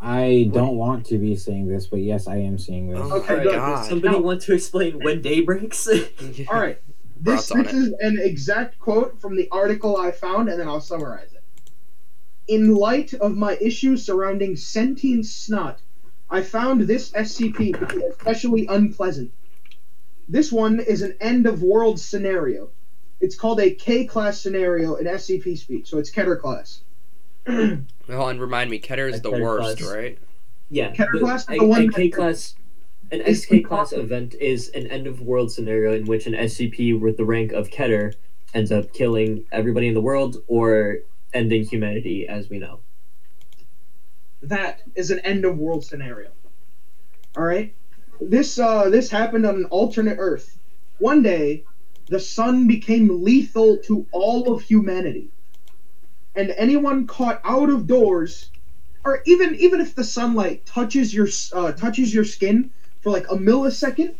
I 0.00 0.48
don't 0.52 0.76
want 0.76 1.06
to 1.06 1.18
be 1.18 1.34
seeing 1.34 1.66
this, 1.66 1.88
but 1.88 1.98
yes, 2.00 2.28
I 2.28 2.36
am 2.36 2.56
seeing 2.56 2.88
this. 2.90 3.00
Oh 3.02 3.16
Okay, 3.18 3.36
my 3.38 3.42
good. 3.42 3.52
god. 3.54 3.84
Somebody 3.84 4.14
Now- 4.14 4.22
want 4.22 4.40
to 4.42 4.54
explain 4.54 5.00
when 5.02 5.20
day 5.22 5.40
breaks? 5.40 5.88
All 6.48 6.60
right. 6.60 6.78
This, 7.20 7.48
Thoughts 7.48 7.50
on 7.50 7.62
this 7.64 7.72
it? 7.72 7.76
is 7.76 7.92
an 8.00 8.18
exact 8.22 8.78
quote 8.78 9.20
from 9.20 9.36
the 9.36 9.48
article 9.50 9.96
I 9.96 10.12
found, 10.12 10.48
and 10.48 10.60
then 10.60 10.68
I'll 10.68 10.80
summarize 10.80 11.32
it. 11.32 11.42
In 12.46 12.76
light 12.76 13.12
of 13.14 13.36
my 13.36 13.58
issues 13.60 14.06
surrounding 14.06 14.54
sentient 14.54 15.26
snot, 15.26 15.80
I 16.30 16.42
found 16.42 16.82
this 16.82 17.10
SCP 17.12 17.78
to 17.78 17.86
be 17.86 18.02
especially 18.04 18.66
unpleasant. 18.66 19.32
This 20.28 20.52
one 20.52 20.78
is 20.80 21.02
an 21.02 21.16
end 21.20 21.46
of 21.46 21.62
world 21.62 21.98
scenario. 21.98 22.70
It's 23.20 23.34
called 23.34 23.60
a 23.60 23.70
K 23.70 24.04
class 24.04 24.40
scenario 24.40 24.94
in 24.96 25.06
SCP 25.06 25.56
speech, 25.58 25.88
so 25.88 25.98
it's 25.98 26.10
Keter 26.10 26.38
class. 26.38 26.82
Hold 27.48 27.80
on, 28.08 28.38
remind 28.38 28.70
me. 28.70 28.78
Keter 28.78 29.08
is 29.10 29.16
A 29.20 29.22
the 29.22 29.30
Keter 29.32 29.42
worst, 29.42 29.78
class. 29.78 29.94
right? 29.94 30.18
yeah. 30.70 30.92
Keter 30.92 31.12
the- 31.12 31.18
class 31.20 31.40
is 31.48 31.58
the 31.58 31.64
one 31.64 31.82
a 31.82 31.86
that- 31.86 31.94
K 31.94 32.08
class. 32.10 32.54
An 33.10 33.22
It's 33.24 33.44
SK 33.44 33.64
class 33.64 33.92
event 33.94 34.34
is 34.34 34.68
an 34.74 34.86
end 34.88 35.06
of 35.06 35.22
world 35.22 35.50
scenario 35.50 35.94
in 35.94 36.04
which 36.04 36.26
an 36.26 36.34
SCP 36.34 37.00
with 37.00 37.16
the 37.16 37.24
rank 37.24 37.52
of 37.52 37.70
Keter 37.70 38.12
ends 38.52 38.70
up 38.70 38.92
killing 38.92 39.44
everybody 39.50 39.88
in 39.88 39.94
the 39.94 40.02
world 40.02 40.42
or 40.46 40.98
ending 41.32 41.64
humanity 41.64 42.28
as 42.28 42.50
we 42.50 42.58
know. 42.58 42.80
That 44.42 44.82
is 44.94 45.10
an 45.10 45.20
end 45.20 45.44
of 45.44 45.58
world 45.58 45.84
scenario. 45.84 46.30
All 47.36 47.44
right, 47.44 47.74
this 48.20 48.58
uh, 48.58 48.88
this 48.90 49.10
happened 49.10 49.46
on 49.46 49.56
an 49.56 49.64
alternate 49.66 50.16
Earth. 50.18 50.58
One 50.98 51.22
day, 51.22 51.64
the 52.08 52.20
sun 52.20 52.66
became 52.66 53.22
lethal 53.22 53.78
to 53.84 54.06
all 54.12 54.52
of 54.52 54.62
humanity, 54.62 55.30
and 56.34 56.50
anyone 56.56 57.06
caught 57.06 57.40
out 57.44 57.70
of 57.70 57.86
doors, 57.86 58.50
or 59.04 59.22
even 59.26 59.54
even 59.56 59.80
if 59.80 59.94
the 59.94 60.04
sunlight 60.04 60.66
touches 60.66 61.12
your 61.14 61.28
uh, 61.52 61.72
touches 61.72 62.12
your 62.12 62.24
skin 62.24 62.70
for 63.00 63.10
like 63.10 63.30
a 63.30 63.36
millisecond, 63.36 64.16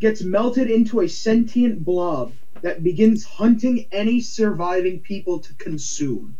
gets 0.00 0.22
melted 0.22 0.70
into 0.70 1.00
a 1.00 1.08
sentient 1.08 1.84
blob 1.84 2.32
that 2.62 2.82
begins 2.82 3.24
hunting 3.24 3.86
any 3.92 4.20
surviving 4.20 5.00
people 5.00 5.40
to 5.40 5.54
consume. 5.54 6.36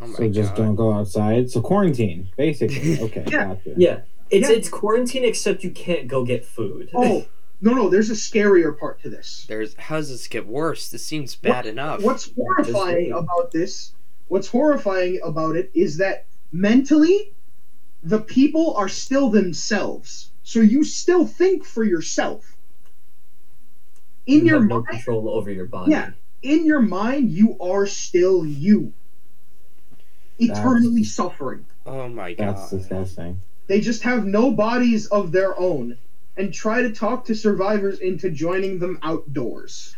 Oh 0.00 0.06
my 0.06 0.14
So 0.14 0.28
just 0.28 0.50
god. 0.54 0.62
don't 0.62 0.74
go 0.76 0.92
outside. 0.92 1.50
So 1.50 1.60
quarantine, 1.60 2.28
basically. 2.36 3.00
Okay, 3.02 3.24
Yeah. 3.30 3.46
gotcha. 3.54 3.74
Yeah. 3.76 4.00
It's 4.30 4.48
Yeah. 4.48 4.56
it's 4.56 4.68
quarantine 4.68 5.24
except 5.24 5.64
you 5.64 5.70
can't 5.70 6.06
go 6.08 6.24
get 6.24 6.44
food. 6.44 6.90
Oh 6.94 7.26
no 7.60 7.72
no, 7.72 7.88
there's 7.88 8.10
a 8.10 8.14
scarier 8.14 8.76
part 8.78 9.00
to 9.02 9.10
this. 9.10 9.44
There's 9.48 9.74
how 9.78 9.96
does 9.96 10.10
this 10.10 10.28
get 10.28 10.46
worse? 10.46 10.88
This 10.90 11.04
seems 11.04 11.34
bad 11.34 11.66
enough. 11.66 12.02
What's 12.02 12.30
horrifying 12.34 13.12
wait. 13.12 13.18
about 13.18 13.50
this, 13.52 13.92
what's 14.28 14.48
horrifying 14.48 15.18
about 15.24 15.56
it 15.56 15.70
is 15.74 15.96
that 15.96 16.26
mentally, 16.52 17.32
the 18.02 18.20
people 18.20 18.74
are 18.76 18.88
still 18.88 19.28
themselves. 19.30 20.30
So 20.44 20.60
you 20.60 20.84
still 20.84 21.26
think 21.26 21.64
for 21.64 21.82
yourself. 21.84 22.54
In 24.26 24.40
you 24.40 24.44
your 24.46 24.60
have 24.60 24.68
no 24.68 24.74
mind, 24.76 24.88
control 24.88 25.28
over 25.30 25.50
your 25.50 25.66
body. 25.66 25.90
Yeah. 25.92 26.10
in 26.42 26.64
your 26.66 26.80
mind, 26.82 27.30
you 27.30 27.58
are 27.60 27.86
still 27.86 28.44
you. 28.46 28.92
Eternally 30.38 31.02
That's- 31.02 31.12
suffering. 31.12 31.64
Oh 31.86 32.08
my 32.08 32.34
god. 32.34 32.56
That's 32.56 32.70
god. 32.70 32.78
disgusting. 32.78 33.40
They 33.66 33.80
just 33.80 34.02
have 34.02 34.24
no 34.24 34.50
bodies 34.50 35.06
of 35.06 35.32
their 35.32 35.58
own 35.58 35.98
and 36.36 36.52
try 36.54 36.82
to 36.82 36.90
talk 36.92 37.24
to 37.26 37.34
survivors 37.34 37.98
into 37.98 38.30
joining 38.30 38.78
them 38.78 38.98
outdoors. 39.02 39.96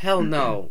Hell 0.00 0.22
no. 0.22 0.70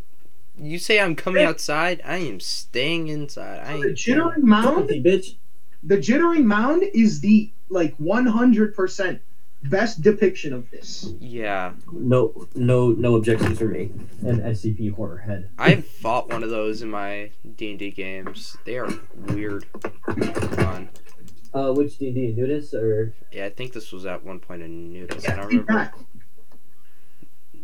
You 0.58 0.78
say 0.78 1.00
I'm 1.00 1.16
coming 1.16 1.44
outside, 1.44 2.02
I 2.04 2.18
am 2.18 2.40
staying 2.40 3.08
inside. 3.08 3.60
I 3.60 3.80
The 3.80 3.94
gibbering 3.94 4.46
mound, 4.46 4.88
bitch. 4.90 5.36
the 5.82 5.96
gibbering 5.96 6.46
mound 6.46 6.82
is 6.92 7.20
the 7.20 7.50
like 7.70 7.96
100% 7.98 9.20
best 9.64 10.02
depiction 10.02 10.52
of 10.52 10.70
this. 10.70 11.12
Yeah. 11.20 11.72
No, 11.92 12.46
no, 12.54 12.90
no 12.90 13.16
objections 13.16 13.58
for 13.58 13.66
me. 13.68 13.92
An 14.22 14.40
SCP 14.40 14.94
horror 14.94 15.18
head. 15.18 15.50
I've 15.58 15.86
fought 15.86 16.28
one 16.30 16.42
of 16.42 16.50
those 16.50 16.82
in 16.82 16.90
my 16.90 17.30
D&D 17.56 17.90
games. 17.92 18.56
They 18.64 18.76
are 18.78 18.88
weird. 19.28 19.64
Fun. 20.54 20.88
Uh, 21.54 21.70
which 21.72 21.98
D 21.98 22.06
and 22.06 22.14
D 22.14 22.32
nudist 22.34 22.72
or 22.72 23.14
Yeah, 23.30 23.44
I 23.44 23.50
think 23.50 23.74
this 23.74 23.92
was 23.92 24.06
at 24.06 24.24
one 24.24 24.40
point 24.40 24.62
in 24.62 24.90
Nudist. 24.90 25.28
I 25.28 25.32
Yeah, 25.32 25.36
don't 25.36 25.46
remember. 25.48 25.72
back. 25.74 25.94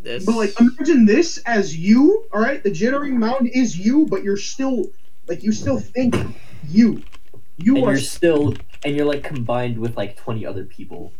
This. 0.01 0.25
But 0.25 0.35
like, 0.35 0.53
imagine 0.59 1.05
this 1.05 1.39
as 1.39 1.75
you. 1.75 2.25
All 2.31 2.39
right, 2.39 2.61
the 2.63 2.69
gibbering 2.69 3.19
mound 3.19 3.49
is 3.53 3.77
you, 3.77 4.05
but 4.05 4.23
you're 4.23 4.37
still 4.37 4.85
like 5.27 5.43
you 5.43 5.51
still 5.51 5.79
think 5.79 6.15
you. 6.69 7.01
You 7.57 7.77
and 7.77 7.85
are 7.85 7.91
you're 7.91 7.97
still 7.99 8.53
and 8.85 8.95
you're 8.95 9.05
like 9.07 9.23
combined 9.23 9.77
with 9.79 9.97
like 9.97 10.15
twenty 10.15 10.45
other 10.45 10.63
people. 10.65 11.11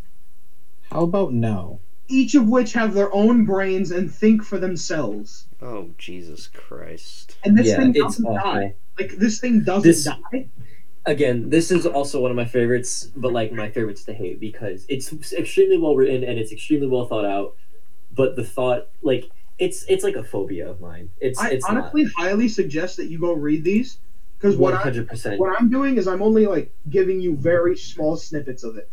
How 0.90 1.02
about 1.02 1.32
no? 1.32 1.80
each 2.08 2.34
of 2.34 2.48
which 2.48 2.72
have 2.72 2.92
their 2.92 3.14
own 3.14 3.44
brains 3.44 3.92
and 3.92 4.12
think 4.12 4.42
for 4.42 4.58
themselves. 4.58 5.46
oh 5.62 5.90
Jesus 5.96 6.48
Christ! 6.48 7.36
And 7.44 7.56
this 7.56 7.68
yeah, 7.68 7.76
thing 7.76 7.92
doesn't 7.92 8.24
awful. 8.26 8.52
die. 8.52 8.74
Like 8.98 9.12
this 9.12 9.38
thing 9.38 9.62
doesn't 9.62 9.88
This- 9.88 10.04
die. 10.04 10.48
Again, 11.06 11.48
this 11.48 11.70
is 11.70 11.86
also 11.86 12.20
one 12.20 12.30
of 12.30 12.36
my 12.36 12.44
favorites, 12.44 13.10
but 13.16 13.32
like 13.32 13.52
my 13.52 13.70
favorites 13.70 14.04
to 14.04 14.12
hate 14.12 14.38
because 14.38 14.84
it's 14.88 15.32
extremely 15.32 15.78
well 15.78 15.96
written 15.96 16.22
and 16.22 16.38
it's 16.38 16.52
extremely 16.52 16.88
well 16.88 17.06
thought 17.06 17.24
out. 17.24 17.54
But 18.12 18.36
the 18.36 18.44
thought, 18.44 18.88
like, 19.02 19.30
it's 19.58 19.84
it's 19.88 20.04
like 20.04 20.16
a 20.16 20.22
phobia 20.24 20.68
of 20.68 20.80
mine. 20.80 21.08
It's 21.20 21.38
I 21.40 21.50
it's 21.52 21.64
honestly 21.64 22.06
highly 22.18 22.48
suggest 22.48 22.96
that 22.98 23.06
you 23.06 23.18
go 23.18 23.32
read 23.32 23.64
these 23.64 23.98
because 24.36 24.56
what 24.56 24.74
hundred 24.74 25.08
percent. 25.08 25.38
what 25.40 25.58
I'm 25.58 25.70
doing 25.70 25.96
is 25.96 26.06
I'm 26.06 26.22
only 26.22 26.46
like 26.46 26.74
giving 26.90 27.20
you 27.20 27.34
very 27.36 27.76
small 27.76 28.16
snippets 28.16 28.62
of 28.64 28.76
it. 28.76 28.90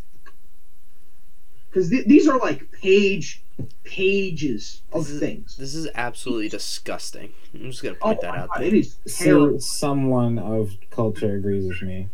Because 1.69 1.89
th- 1.89 2.05
these 2.05 2.27
are 2.27 2.37
like 2.39 2.71
page 2.71 3.41
pages 3.83 4.81
of 4.91 5.05
This 5.05 5.13
is- 5.13 5.19
things. 5.19 5.57
This 5.57 5.73
is 5.75 5.87
absolutely 5.95 6.49
disgusting. 6.49 7.33
I'm 7.53 7.71
just 7.71 7.81
gonna 7.81 7.95
Oh 8.01 8.05
point 8.09 8.21
that 8.21 8.31
my 8.33 8.39
out 8.41 8.49
god, 8.49 8.59
there. 8.61 8.67
it 8.67 8.73
is 8.73 8.95
terrible. 9.17 9.59
See, 9.59 9.67
someone 9.77 10.37
of 10.37 10.75
culture 10.91 11.35
agrees 11.35 11.67
with 11.67 11.81
me. 11.81 12.09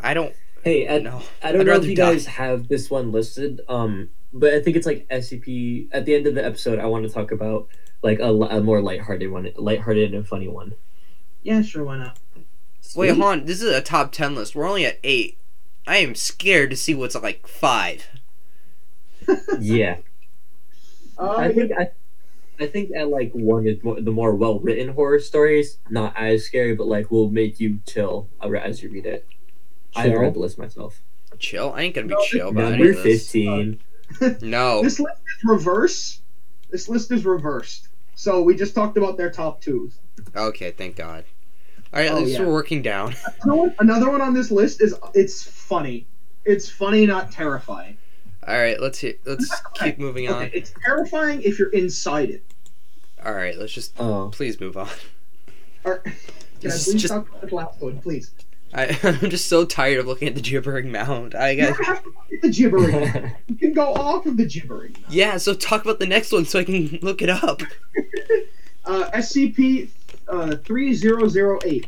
I 0.00 0.14
don't 0.14 0.34
Hey, 0.64 0.86
at, 0.86 1.02
know. 1.04 1.22
I 1.42 1.52
don't 1.52 1.62
I'd 1.62 1.66
know 1.68 1.76
if 1.76 1.86
you 1.86 1.94
die. 1.94 2.12
guys 2.14 2.26
have 2.26 2.68
this 2.68 2.90
one 2.90 3.12
listed, 3.12 3.60
um, 3.68 4.10
but 4.32 4.52
I 4.54 4.60
think 4.60 4.76
it's 4.76 4.86
like 4.86 5.06
SCP. 5.08 5.88
At 5.92 6.04
the 6.04 6.14
end 6.14 6.26
of 6.26 6.34
the 6.34 6.44
episode, 6.44 6.78
I 6.80 6.86
want 6.86 7.06
to 7.06 7.12
talk 7.12 7.30
about 7.30 7.68
like 8.02 8.18
a, 8.18 8.32
a 8.32 8.60
more 8.60 8.82
lighthearted 8.82 9.30
one, 9.30 9.50
lighthearted 9.56 10.12
and 10.14 10.26
funny 10.26 10.48
one. 10.48 10.74
Yeah, 11.42 11.62
sure, 11.62 11.84
why 11.84 11.98
not? 11.98 12.18
Wait, 12.36 12.44
Sweet. 12.80 13.08
hold 13.10 13.22
on. 13.22 13.44
This 13.46 13.62
is 13.62 13.72
a 13.72 13.80
top 13.80 14.10
ten 14.12 14.34
list. 14.34 14.54
We're 14.56 14.68
only 14.68 14.84
at 14.84 14.98
eight. 15.04 15.38
I 15.86 15.98
am 15.98 16.14
scared 16.16 16.70
to 16.70 16.76
see 16.76 16.94
what's 16.94 17.14
at 17.16 17.22
like 17.22 17.46
five. 17.46 18.06
Yeah, 19.60 19.96
Uh, 21.18 21.30
I 21.36 21.52
think 21.52 21.72
I, 21.78 21.90
I 22.60 22.66
think 22.66 22.90
at 22.96 23.08
like 23.08 23.32
one 23.32 23.66
is 23.66 23.82
more, 23.82 24.00
the 24.00 24.10
more 24.10 24.34
well 24.34 24.58
written 24.60 24.88
horror 24.88 25.20
stories, 25.20 25.78
not 25.90 26.14
as 26.16 26.44
scary, 26.44 26.74
but 26.74 26.86
like 26.86 27.10
will 27.10 27.30
make 27.30 27.60
you 27.60 27.80
chill 27.86 28.28
as 28.42 28.82
you 28.82 28.90
read 28.90 29.06
it. 29.06 29.26
I 29.96 30.08
Chill? 30.08 30.20
read 30.20 30.34
the 30.34 30.38
list 30.40 30.58
myself. 30.58 31.00
Chill. 31.38 31.72
I 31.72 31.82
ain't 31.82 31.94
gonna 31.94 32.06
be 32.08 32.14
No, 32.14 32.20
chill 32.24 32.48
about 32.48 32.72
any 32.72 32.82
Number 32.84 32.98
of 32.98 33.04
this. 33.04 33.24
fifteen. 33.24 33.80
No. 34.40 34.82
This 34.82 34.98
list 34.98 35.18
is 35.20 35.44
reverse. 35.44 36.20
This 36.70 36.88
list 36.88 37.10
is 37.12 37.24
reversed. 37.24 37.88
So 38.14 38.42
we 38.42 38.56
just 38.56 38.74
talked 38.74 38.96
about 38.96 39.16
their 39.16 39.30
top 39.30 39.60
twos. 39.60 39.98
Okay, 40.34 40.70
thank 40.72 40.96
God. 40.96 41.24
All 41.92 42.00
right, 42.00 42.06
at 42.10 42.12
Oh, 42.14 42.20
least 42.20 42.38
yeah. 42.38 42.44
we're 42.46 42.52
working 42.52 42.82
down. 42.82 43.14
Another 43.42 43.58
one, 43.60 43.74
another 43.78 44.10
one 44.10 44.20
on 44.20 44.34
this 44.34 44.50
list 44.50 44.82
is 44.82 44.94
it's 45.14 45.42
funny. 45.42 46.06
It's 46.44 46.68
funny, 46.68 47.06
not 47.06 47.30
terrifying. 47.30 47.96
All 48.48 48.58
right, 48.58 48.80
let's 48.80 48.98
hit, 49.00 49.20
let's 49.26 49.52
Okay, 49.76 49.90
keep 49.90 49.98
moving 49.98 50.26
Okay, 50.28 50.34
on. 50.46 50.50
it's 50.54 50.72
terrifying 50.84 51.42
if 51.42 51.58
you're 51.58 51.68
inside 51.70 52.30
it. 52.30 52.42
All 53.24 53.34
right, 53.34 53.56
let's 53.58 53.72
just 53.72 53.92
Oh, 54.00 54.30
please 54.32 54.58
move 54.58 54.76
on. 54.78 54.88
Or, 55.84 55.98
can 55.98 56.12
I 56.12 56.16
This 56.62 56.86
is 56.86 56.92
please 56.94 57.02
just- 57.02 57.12
talk 57.14 57.28
about 57.28 57.48
the 57.48 57.54
last 57.54 57.80
one, 57.80 58.00
please? 58.00 58.30
I, 58.72 58.98
I'm 59.22 59.30
just 59.30 59.48
so 59.48 59.64
tired 59.64 59.98
of 59.98 60.06
looking 60.06 60.28
at 60.28 60.34
the 60.34 60.40
gibbering 60.42 60.90
mound. 60.92 61.34
I 61.34 61.54
guess 61.54 61.70
You 61.78 61.84
got 61.84 61.86
have 61.86 62.02
to 62.04 62.08
look 62.08 62.32
at 62.32 62.42
the 62.42 62.48
gibbering. 62.50 63.32
you 63.48 63.54
can 63.56 63.72
go 63.74 63.92
off 63.94 64.26
of 64.26 64.36
the 64.36 64.44
gibbering. 64.46 64.94
yeah. 65.10 65.36
So 65.38 65.54
talk 65.54 65.82
about 65.84 65.98
the 65.98 66.06
next 66.06 66.32
one 66.32 66.44
so 66.44 66.58
I 66.58 66.64
can 66.64 66.98
look 67.02 67.20
it 67.22 67.30
up. 67.30 67.62
Uh, 68.84 69.10
SCP 69.14 69.88
uh, 70.28 70.56
3008. 70.56 71.86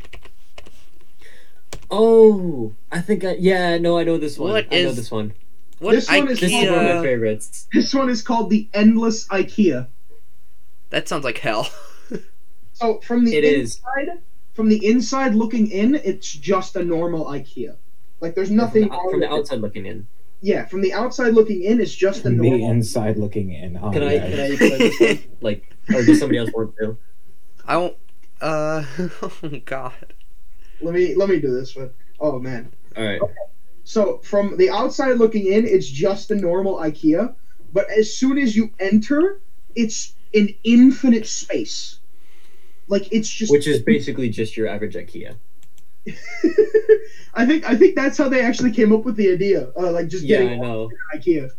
oh, 1.89 2.73
I 2.91 3.01
think 3.01 3.23
I 3.23 3.33
yeah 3.35 3.77
no 3.77 3.97
I 3.97 4.03
know 4.03 4.17
this 4.17 4.37
one. 4.37 4.51
What 4.51 4.67
I 4.71 4.81
know 4.83 4.91
this 4.91 5.11
one. 5.11 5.33
What 5.81 5.93
This 5.95 6.07
one 6.07 6.27
is 6.29 6.43
is 6.43 6.51
one 6.53 6.85
of 6.85 6.95
my 6.97 7.01
favorites. 7.01 7.67
This 7.73 7.91
one 7.91 8.07
is 8.07 8.21
called 8.21 8.51
the 8.51 8.69
Endless 8.71 9.27
IKEA. 9.29 9.87
That 10.91 11.07
sounds 11.07 11.23
like 11.23 11.39
hell. 11.39 11.67
So 12.73 12.99
from 13.01 13.25
the 13.25 13.35
It 13.35 13.43
is. 13.43 13.75
inside, 13.77 14.19
from 14.53 14.69
the 14.69 14.83
inside 14.85 15.35
looking 15.35 15.69
in, 15.69 15.93
it's 15.95 16.31
just 16.31 16.75
a 16.75 16.83
normal 16.83 17.25
IKEA. 17.25 17.75
Like 18.21 18.33
there's 18.33 18.49
nothing 18.49 18.89
from, 18.89 18.91
the, 18.91 18.97
from 19.11 19.19
the 19.21 19.27
with 19.27 19.35
it. 19.35 19.39
outside 19.39 19.59
looking 19.61 19.85
in. 19.85 20.07
Yeah, 20.41 20.65
from 20.65 20.81
the 20.81 20.93
outside 20.93 21.33
looking 21.35 21.61
in, 21.63 21.79
it's 21.79 21.93
just 21.93 22.19
a 22.21 22.23
From 22.23 22.37
the 22.39 22.63
inside 22.63 23.17
looking 23.17 23.51
in. 23.53 23.77
Oh, 23.77 23.91
Can 23.91 24.01
I 24.03 24.13
yeah. 24.15 24.29
can 24.29 24.39
I 24.39 24.45
explain 24.47 24.77
this 24.79 24.99
one? 24.99 25.19
Like, 25.41 25.75
or 25.93 26.03
does 26.03 26.19
somebody 26.19 26.39
else 26.39 26.49
want 26.53 26.75
to? 26.77 26.97
I 27.67 27.77
won't. 27.77 27.97
Uh. 28.39 28.83
Oh 29.21 29.59
God. 29.65 30.13
Let 30.81 30.93
me 30.95 31.13
let 31.15 31.29
me 31.29 31.39
do 31.39 31.51
this 31.51 31.75
one. 31.75 31.91
Oh 32.19 32.39
man. 32.39 32.71
All 32.97 33.03
right. 33.03 33.21
So 33.83 34.19
from 34.19 34.57
the 34.57 34.69
outside 34.69 35.17
looking 35.17 35.47
in, 35.47 35.65
it's 35.65 35.87
just 35.87 36.31
a 36.31 36.35
normal 36.35 36.77
IKEA, 36.77 37.33
but 37.73 37.89
as 37.89 38.13
soon 38.13 38.37
as 38.37 38.55
you 38.55 38.71
enter, 38.79 39.41
it's 39.75 40.13
an 40.33 40.49
infinite 40.63 41.25
space. 41.27 41.99
Like 42.87 43.11
it's 43.11 43.29
just. 43.29 43.51
Which 43.51 43.67
is 43.67 43.81
basically 43.81 44.29
just 44.29 44.55
your 44.55 44.67
average 44.67 44.95
IKEA. 44.95 45.35
I 47.33 47.45
think 47.45 47.63
I 47.69 47.75
think 47.75 47.95
that's 47.95 48.17
how 48.17 48.27
they 48.27 48.41
actually 48.41 48.71
came 48.71 48.91
up 48.91 49.05
with 49.05 49.15
the 49.15 49.31
idea. 49.31 49.71
Uh, 49.77 49.91
like 49.91 50.07
just 50.07 50.23
Yeah, 50.25 50.39
getting 50.39 50.63
I 50.63 50.67
know. 50.67 50.89
IKEA. 51.15 51.51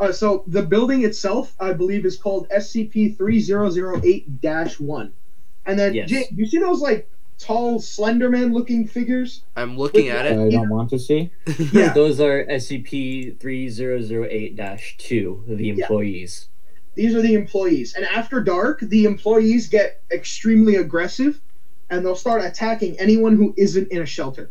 Uh, 0.00 0.12
so 0.12 0.44
the 0.46 0.62
building 0.62 1.04
itself, 1.04 1.54
I 1.58 1.72
believe, 1.72 2.06
is 2.06 2.16
called 2.16 2.48
SCP 2.50 3.16
3008-1. 3.16 5.10
and 5.66 5.78
then 5.78 5.92
Yes. 5.92 6.08
Jay, 6.08 6.24
you 6.34 6.46
see 6.46 6.58
those 6.58 6.80
like 6.80 7.10
tall 7.38 7.80
Slenderman 7.80 8.52
looking 8.52 8.86
figures? 8.86 9.42
I'm 9.56 9.76
looking 9.76 10.08
at 10.08 10.26
it. 10.26 10.32
I 10.38 10.50
don't 10.50 10.68
want 10.68 10.90
to 10.90 10.98
see. 10.98 11.30
Yeah. 11.72 11.92
Those 11.92 12.20
are 12.20 12.44
SCP 12.44 13.38
three 13.40 13.68
zero 13.68 14.00
zero 14.00 14.26
eight 14.28 14.58
two, 14.98 15.44
the 15.46 15.70
employees. 15.70 16.48
These 16.94 17.14
are 17.14 17.22
the 17.22 17.34
employees, 17.34 17.94
and 17.94 18.04
after 18.04 18.40
dark, 18.42 18.80
the 18.80 19.04
employees 19.04 19.68
get 19.68 20.02
extremely 20.10 20.74
aggressive, 20.76 21.40
and 21.90 22.04
they'll 22.04 22.16
start 22.16 22.42
attacking 22.44 22.98
anyone 22.98 23.36
who 23.36 23.54
isn't 23.56 23.88
in 23.92 24.02
a 24.02 24.06
shelter. 24.06 24.50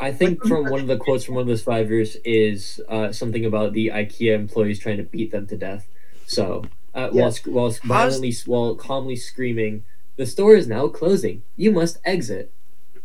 I 0.00 0.10
think 0.10 0.44
from 0.44 0.64
one 0.68 0.80
of 0.80 0.88
the 0.88 0.96
quotes 0.96 1.24
from 1.24 1.36
one 1.36 1.42
of 1.42 1.48
the 1.48 1.56
survivors 1.56 2.16
is 2.24 2.80
uh, 2.88 3.12
something 3.12 3.44
about 3.44 3.72
the 3.72 3.88
IKEA 3.94 4.34
employees 4.34 4.80
trying 4.80 4.96
to 4.96 5.04
beat 5.04 5.30
them 5.30 5.46
to 5.46 5.56
death. 5.56 5.86
So, 6.26 6.64
uh, 6.92 7.10
Yeah. 7.12 7.22
while, 7.22 7.32
while 7.46 7.70
violently, 7.84 8.34
while 8.46 8.74
calmly 8.74 9.14
screaming, 9.14 9.84
"The 10.22 10.26
store 10.30 10.54
is 10.54 10.68
now 10.68 10.86
closing. 10.86 11.42
You 11.56 11.72
must 11.72 11.98
exit." 12.04 12.52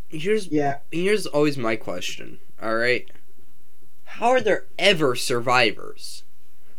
Here's 0.07 0.49
Yeah, 0.49 0.77
here's 0.91 1.25
always 1.25 1.57
my 1.57 1.75
question. 1.75 2.37
All 2.61 2.75
right. 2.75 3.09
How 4.03 4.29
are 4.29 4.39
there 4.39 4.65
ever 4.77 5.15
survivors? 5.15 6.23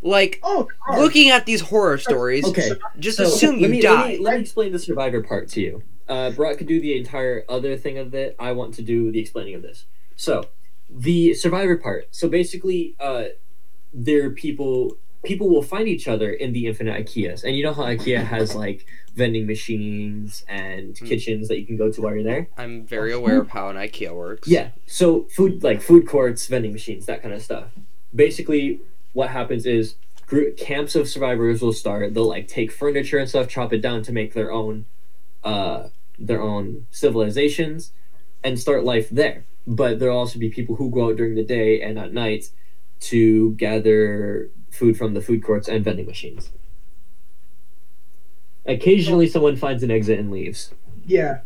Like 0.00 0.38
Oh, 0.44 0.68
God. 0.86 1.00
looking 1.00 1.28
at 1.28 1.44
these 1.44 1.62
horror 1.62 1.98
stories, 1.98 2.44
Okay, 2.44 2.70
just 3.00 3.16
so 3.16 3.24
assume 3.24 3.54
let 3.56 3.62
you 3.62 3.68
me, 3.68 3.80
die. 3.80 3.94
Let 3.96 4.08
me, 4.10 4.18
let 4.18 4.34
me 4.36 4.40
explain 4.42 4.70
the 4.72 4.78
survivor 4.78 5.24
part 5.24 5.48
to 5.48 5.60
you. 5.60 5.82
Uh, 6.08 6.30
Brock 6.30 6.58
could 6.58 6.68
do 6.68 6.80
the 6.80 6.96
entire 6.96 7.44
other 7.48 7.76
thing 7.76 7.98
of 7.98 8.14
it. 8.14 8.36
I 8.38 8.52
want 8.52 8.74
to 8.74 8.82
do 8.82 9.10
the 9.10 9.18
explaining 9.18 9.56
of 9.56 9.62
this. 9.62 9.86
So, 10.14 10.44
the 10.88 11.34
survivor 11.34 11.76
part. 11.76 12.06
So 12.12 12.28
basically, 12.28 12.94
uh, 13.00 13.24
there 13.92 14.26
are 14.26 14.30
people. 14.30 14.98
People 15.24 15.48
will 15.48 15.62
find 15.62 15.88
each 15.88 16.06
other 16.08 16.30
in 16.30 16.52
the 16.52 16.66
infinite 16.66 17.04
IKEAs, 17.04 17.42
and 17.44 17.56
you 17.56 17.62
know 17.64 17.72
how 17.72 17.82
IKEA 17.84 18.24
has 18.24 18.54
like 18.54 18.86
vending 19.14 19.46
machines 19.46 20.44
and 20.48 20.96
Hmm. 20.96 21.06
kitchens 21.06 21.48
that 21.48 21.58
you 21.58 21.66
can 21.66 21.76
go 21.76 21.90
to 21.90 22.00
while 22.00 22.14
you're 22.14 22.22
there. 22.22 22.48
I'm 22.56 22.86
very 22.86 23.12
aware 23.12 23.40
of 23.40 23.48
how 23.48 23.68
an 23.68 23.76
IKEA 23.76 24.14
works. 24.14 24.46
Yeah. 24.46 24.70
So 24.86 25.22
food 25.30 25.62
like 25.64 25.82
food 25.82 26.06
courts, 26.06 26.46
vending 26.46 26.72
machines, 26.72 27.06
that 27.06 27.20
kind 27.22 27.34
of 27.34 27.42
stuff. 27.42 27.70
Basically, 28.14 28.80
what 29.12 29.30
happens 29.30 29.66
is 29.66 29.96
group, 30.26 30.56
camps 30.56 30.94
of 30.94 31.08
survivors 31.08 31.60
will 31.62 31.72
start. 31.72 32.14
They'll 32.14 32.28
like 32.28 32.46
take 32.48 32.70
furniture 32.70 33.18
and 33.18 33.28
stuff, 33.28 33.48
chop 33.48 33.72
it 33.72 33.80
down 33.82 34.02
to 34.04 34.12
make 34.12 34.34
their 34.34 34.52
own, 34.52 34.84
uh, 35.42 35.88
their 36.18 36.40
own 36.40 36.86
civilizations, 36.90 37.92
and 38.44 38.58
start 38.58 38.84
life 38.84 39.08
there. 39.10 39.44
But 39.66 39.98
there'll 39.98 40.16
also 40.18 40.38
be 40.38 40.48
people 40.48 40.76
who 40.76 40.90
go 40.90 41.08
out 41.10 41.16
during 41.16 41.34
the 41.34 41.44
day 41.44 41.80
and 41.82 41.98
at 41.98 42.12
night 42.12 42.50
to 43.00 43.52
gather 43.54 44.50
food 44.70 44.96
from 44.96 45.14
the 45.14 45.20
food 45.20 45.42
courts 45.42 45.68
and 45.68 45.84
vending 45.84 46.06
machines. 46.06 46.50
Occasionally, 48.66 49.26
someone 49.26 49.56
finds 49.56 49.82
an 49.82 49.90
exit 49.90 50.18
and 50.18 50.30
leaves. 50.30 50.72
Yeah. 51.06 51.40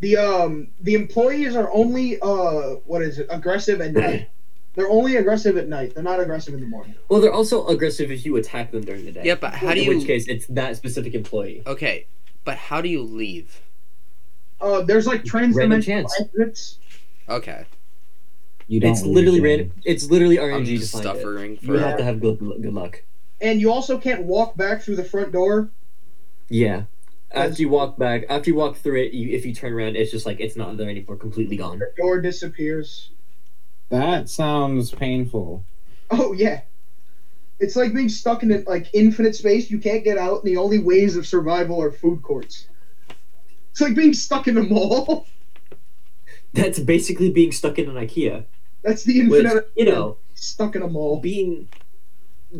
The 0.00 0.16
um 0.16 0.68
the 0.80 0.94
employees 0.94 1.56
are 1.56 1.70
only 1.72 2.20
uh 2.20 2.76
what 2.84 3.02
is 3.02 3.18
it 3.18 3.26
aggressive 3.30 3.80
at 3.80 3.92
night. 3.92 4.30
They're 4.74 4.90
only 4.90 5.16
aggressive 5.16 5.56
at 5.56 5.68
night. 5.68 5.94
They're 5.94 6.02
not 6.02 6.20
aggressive 6.20 6.52
in 6.52 6.60
the 6.60 6.66
morning. 6.66 6.94
Well, 7.08 7.22
they're 7.22 7.32
also 7.32 7.66
aggressive 7.66 8.10
if 8.10 8.26
you 8.26 8.36
attack 8.36 8.72
them 8.72 8.82
during 8.82 9.06
the 9.06 9.12
day. 9.12 9.22
Yeah, 9.24 9.36
but 9.36 9.54
how 9.54 9.72
do 9.72 9.80
you? 9.80 9.90
in 9.90 9.92
you? 9.92 9.98
which 9.98 10.06
case, 10.06 10.28
it's 10.28 10.46
that 10.48 10.76
specific 10.76 11.14
employee. 11.14 11.62
Okay, 11.66 12.06
but 12.44 12.58
how 12.58 12.82
do 12.82 12.90
you 12.90 13.02
leave? 13.02 13.62
Uh, 14.60 14.82
there's 14.82 15.06
like 15.06 15.24
Random 15.32 15.70
transdimensional 15.70 15.84
chance. 15.84 16.20
exits. 16.20 16.78
Okay, 17.26 17.64
You 18.68 18.80
don't. 18.80 18.92
It's 18.92 19.02
leave 19.02 19.14
literally 19.14 19.36
your- 19.38 19.46
random. 19.46 19.72
It's 19.84 20.10
literally 20.10 20.38
I'm 20.40 20.46
RNG 20.62 20.66
to 20.66 20.76
just 20.78 20.92
find 20.92 21.04
it. 21.04 21.08
suffering 21.08 21.50
You 21.60 21.74
for. 21.74 21.78
have 21.78 21.98
to 21.98 22.04
have 22.04 22.20
good, 22.20 22.38
good 22.38 22.74
luck. 22.74 23.02
And 23.40 23.60
you 23.60 23.70
also 23.70 23.98
can't 23.98 24.24
walk 24.24 24.56
back 24.56 24.82
through 24.82 24.96
the 24.96 25.04
front 25.04 25.32
door. 25.32 25.70
Yeah. 26.48 26.84
After 27.32 27.60
you 27.60 27.68
walk 27.68 27.98
back, 27.98 28.24
after 28.28 28.50
you 28.50 28.56
walk 28.56 28.76
through 28.76 29.02
it, 29.02 29.12
you, 29.12 29.36
if 29.36 29.44
you 29.44 29.52
turn 29.54 29.72
around, 29.72 29.96
it's 29.96 30.10
just 30.10 30.24
like 30.26 30.40
it's 30.40 30.56
not 30.56 30.76
there 30.76 30.88
anymore, 30.88 31.16
completely 31.16 31.56
gone. 31.56 31.78
The 31.80 31.92
door 31.96 32.20
disappears. 32.20 33.10
That 33.90 34.28
sounds 34.28 34.90
painful. 34.90 35.64
Oh 36.10 36.32
yeah. 36.32 36.62
It's 37.58 37.74
like 37.76 37.94
being 37.94 38.08
stuck 38.08 38.42
in 38.42 38.64
like 38.66 38.88
infinite 38.94 39.34
space. 39.34 39.70
You 39.70 39.78
can't 39.78 40.04
get 40.04 40.18
out, 40.18 40.38
and 40.44 40.44
the 40.44 40.56
only 40.56 40.78
ways 40.78 41.16
of 41.16 41.26
survival 41.26 41.80
are 41.82 41.90
food 41.90 42.22
courts. 42.22 42.68
It's 43.70 43.80
like 43.80 43.94
being 43.94 44.12
stuck 44.14 44.48
in 44.48 44.56
a 44.56 44.62
mall. 44.62 45.26
That's 46.52 46.78
basically 46.78 47.30
being 47.30 47.52
stuck 47.52 47.78
in 47.78 47.88
an 47.88 47.96
IKEA. 47.96 48.44
That's 48.86 49.02
the 49.02 49.26
Which, 49.28 49.44
infinite. 49.44 49.70
you 49.76 49.84
know, 49.84 50.16
stuck 50.34 50.76
in 50.76 50.82
a 50.82 50.88
mall. 50.88 51.20
being 51.20 51.68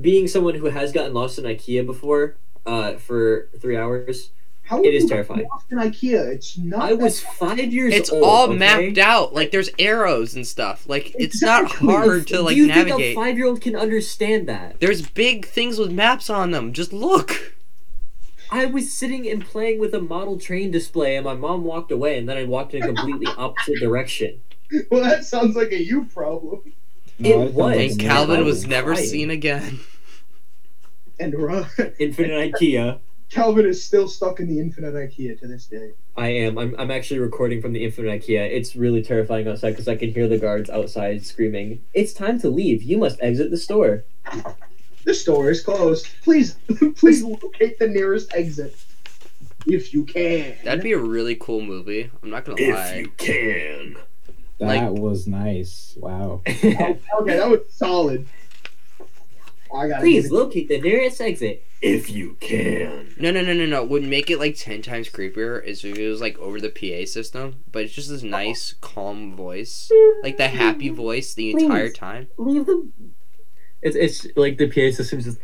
being 0.00 0.26
someone 0.28 0.56
who 0.56 0.66
has 0.66 0.92
gotten 0.92 1.14
lost 1.14 1.38
in 1.38 1.44
IKEA 1.44 1.86
before, 1.86 2.36
uh, 2.66 2.94
for 2.94 3.48
three 3.60 3.76
hours, 3.76 4.30
How 4.64 4.78
it 4.78 4.80
would 4.80 4.94
is 4.94 5.02
you 5.04 5.08
get 5.08 5.14
terrifying. 5.14 5.46
lost 5.50 5.70
in 5.70 5.78
IKEA? 5.78 6.34
It's 6.34 6.58
not. 6.58 6.80
I 6.82 6.92
was 6.94 7.20
five 7.20 7.72
years 7.72 7.92
old. 7.92 8.00
It's 8.00 8.10
old. 8.10 8.24
all 8.24 8.48
okay? 8.48 8.56
mapped 8.58 8.98
out. 8.98 9.32
Like 9.34 9.52
there's 9.52 9.70
arrows 9.78 10.34
and 10.34 10.44
stuff. 10.46 10.88
Like 10.88 11.14
it's 11.18 11.40
not 11.40 11.70
hard 11.70 12.26
to 12.28 12.42
like 12.42 12.56
Do 12.56 12.60
you 12.62 12.66
navigate. 12.66 12.96
think 12.98 13.00
a 13.12 13.14
five-year-old 13.14 13.60
can 13.60 13.76
understand 13.76 14.48
that? 14.48 14.80
There's 14.80 15.02
big 15.02 15.46
things 15.46 15.78
with 15.78 15.92
maps 15.92 16.28
on 16.28 16.50
them. 16.50 16.72
Just 16.72 16.92
look. 16.92 17.54
I 18.50 18.64
was 18.66 18.92
sitting 18.92 19.28
and 19.28 19.44
playing 19.44 19.80
with 19.80 19.92
a 19.94 20.00
model 20.00 20.38
train 20.38 20.70
display, 20.70 21.16
and 21.16 21.24
my 21.24 21.34
mom 21.34 21.64
walked 21.64 21.90
away, 21.90 22.16
and 22.18 22.28
then 22.28 22.36
I 22.36 22.44
walked 22.44 22.74
in 22.74 22.82
a 22.82 22.86
completely 22.86 23.26
opposite 23.36 23.78
direction. 23.80 24.40
Well, 24.90 25.02
that 25.02 25.24
sounds 25.24 25.56
like 25.56 25.72
a 25.72 25.82
you 25.82 26.04
problem. 26.06 26.72
It 27.18 27.36
that 27.36 27.52
was. 27.52 27.76
And 27.76 28.00
Calvin 28.00 28.44
was 28.44 28.56
was 28.56 28.66
never 28.66 28.94
crying. 28.94 29.06
seen 29.06 29.30
again. 29.30 29.80
And 31.18 31.34
uh, 31.34 31.64
Infinite 31.98 32.52
IKEA. 32.54 32.98
Calvin 33.28 33.66
is 33.66 33.82
still 33.82 34.08
stuck 34.08 34.38
in 34.38 34.48
the 34.48 34.60
infinite 34.60 34.94
IKEA 34.94 35.38
to 35.40 35.48
this 35.48 35.66
day. 35.66 35.92
I 36.16 36.28
am. 36.28 36.58
I'm, 36.58 36.74
I'm 36.78 36.90
actually 36.90 37.20
recording 37.20 37.60
from 37.60 37.72
the 37.72 37.84
Infinite 37.84 38.22
IKEA. 38.22 38.50
It's 38.50 38.76
really 38.76 39.02
terrifying 39.02 39.48
outside 39.48 39.70
because 39.70 39.88
I 39.88 39.96
can 39.96 40.12
hear 40.12 40.28
the 40.28 40.38
guards 40.38 40.70
outside 40.70 41.24
screaming, 41.26 41.82
It's 41.92 42.12
time 42.12 42.38
to 42.40 42.48
leave. 42.48 42.82
You 42.82 42.98
must 42.98 43.18
exit 43.20 43.50
the 43.50 43.56
store. 43.56 44.04
The 45.04 45.14
store 45.14 45.50
is 45.50 45.60
closed. 45.62 46.08
Please, 46.22 46.56
please 46.96 47.22
locate 47.22 47.78
the 47.78 47.88
nearest 47.88 48.32
exit, 48.34 48.76
if 49.66 49.92
you 49.92 50.04
can. 50.04 50.54
That'd 50.64 50.82
be 50.82 50.92
a 50.92 50.98
really 50.98 51.36
cool 51.36 51.62
movie. 51.62 52.10
I'm 52.22 52.30
not 52.30 52.44
gonna 52.44 52.62
lie. 52.62 52.86
If 52.88 52.96
you 52.96 53.08
can. 53.16 53.96
That 54.58 54.66
Like- 54.66 54.90
was 54.92 55.26
nice. 55.26 55.94
Wow. 55.96 56.42
Oh, 56.46 57.22
okay, 57.22 57.36
that 57.36 57.50
was 57.50 57.60
solid. 57.70 58.26
I 59.74 59.88
got 59.88 60.00
Please 60.00 60.30
locate 60.30 60.68
the 60.68 60.80
nearest 60.80 61.20
exit 61.20 61.66
if 61.82 62.10
you 62.10 62.36
can. 62.40 63.14
No, 63.18 63.30
no, 63.30 63.42
no, 63.42 63.52
no, 63.52 63.66
no. 63.66 63.84
Would 63.84 64.04
make 64.04 64.30
it 64.30 64.38
like 64.38 64.56
ten 64.56 64.82
times 64.82 65.08
creepier 65.08 65.62
is 65.62 65.84
if 65.84 65.96
it 65.96 66.08
was 66.08 66.20
like 66.20 66.38
over 66.38 66.60
the 66.60 66.70
PA 66.70 67.06
system, 67.06 67.64
but 67.70 67.84
it's 67.84 67.94
just 67.94 68.08
this 68.08 68.22
uh-huh. 68.22 68.30
nice, 68.30 68.74
calm 68.80 69.36
voice, 69.36 69.90
like 70.22 70.36
the 70.36 70.48
happy 70.48 70.88
voice 70.88 71.34
the 71.34 71.50
entire 71.50 71.90
time. 71.90 72.28
Leave 72.38 72.66
the. 72.66 72.88
It's, 73.82 73.96
it's 73.96 74.26
like 74.36 74.58
the 74.58 74.68
PA 74.68 74.94
system 74.94 75.20
just. 75.20 75.38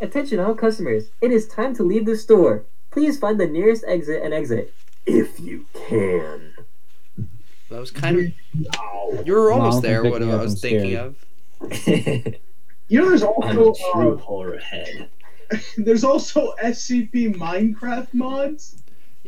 Attention, 0.00 0.40
all 0.40 0.54
customers. 0.54 1.10
It 1.22 1.32
is 1.32 1.48
time 1.48 1.74
to 1.76 1.82
leave 1.82 2.04
the 2.04 2.16
store. 2.16 2.64
Please 2.90 3.18
find 3.18 3.40
the 3.40 3.46
nearest 3.46 3.84
exit 3.88 4.22
and 4.22 4.34
exit. 4.34 4.74
If 5.06 5.40
you 5.40 5.66
can. 5.72 6.52
That 7.70 7.80
was 7.80 7.90
kind 7.90 8.18
of. 8.18 8.32
Wow. 8.76 9.22
You 9.24 9.32
were 9.34 9.52
almost 9.52 9.76
I'm 9.78 9.82
there. 9.82 10.04
What 10.04 10.22
I 10.22 10.36
was 10.36 10.60
thinking 10.60 10.92
scared. 10.92 11.14
of. 12.32 12.34
You 12.88 13.00
know, 13.00 13.08
there's 13.08 13.22
I'm 13.24 13.30
also 13.30 13.72
a 13.72 13.92
true 13.92 14.12
uh, 14.14 14.16
horror 14.18 14.58
head. 14.58 15.08
there's 15.76 16.04
also 16.04 16.54
SCP 16.62 17.34
Minecraft 17.34 18.14
mods. 18.14 18.80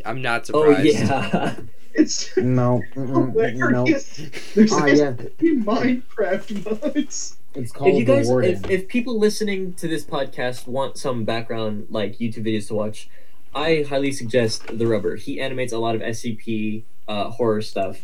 I'm 0.07 0.23
not 0.23 0.47
surprised. 0.47 0.81
Oh 0.81 0.83
yeah. 0.83 1.57
It's 1.95 2.37
No. 2.37 2.81
mm-mm, 2.95 3.35
no. 3.35 3.85
hilarious. 3.85 4.21
There's 4.55 4.73
Ah, 4.73 4.87
yeah. 4.87 5.11
SCP 5.13 5.65
Minecraft 5.65 6.65
mods. 6.95 7.37
It's 7.57 7.73
called 7.73 7.91
if 7.91 7.99
you 7.99 8.05
the 8.05 8.13
guys, 8.13 8.29
Warden. 8.29 8.65
if, 8.65 8.71
if 8.71 8.87
people 8.89 9.19
listening 9.19 9.73
to 9.75 9.89
this 9.89 10.05
podcast 10.05 10.69
want 10.69 10.97
some 10.97 11.25
background 11.25 11.89
like 11.91 12.19
YouTube 12.19 12.47
videos 12.47 12.69
to 12.69 12.75
watch, 12.75 13.11
I 13.53 13.85
highly 13.89 14.13
suggest 14.13 14.79
the 14.79 14.87
Rubber. 14.87 15.17
He 15.17 15.41
animates 15.41 15.73
a 15.73 15.79
lot 15.79 15.97
of 15.97 16.01
SCP 16.03 16.85
uh, 17.09 17.31
horror 17.31 17.63
stuff, 17.63 18.03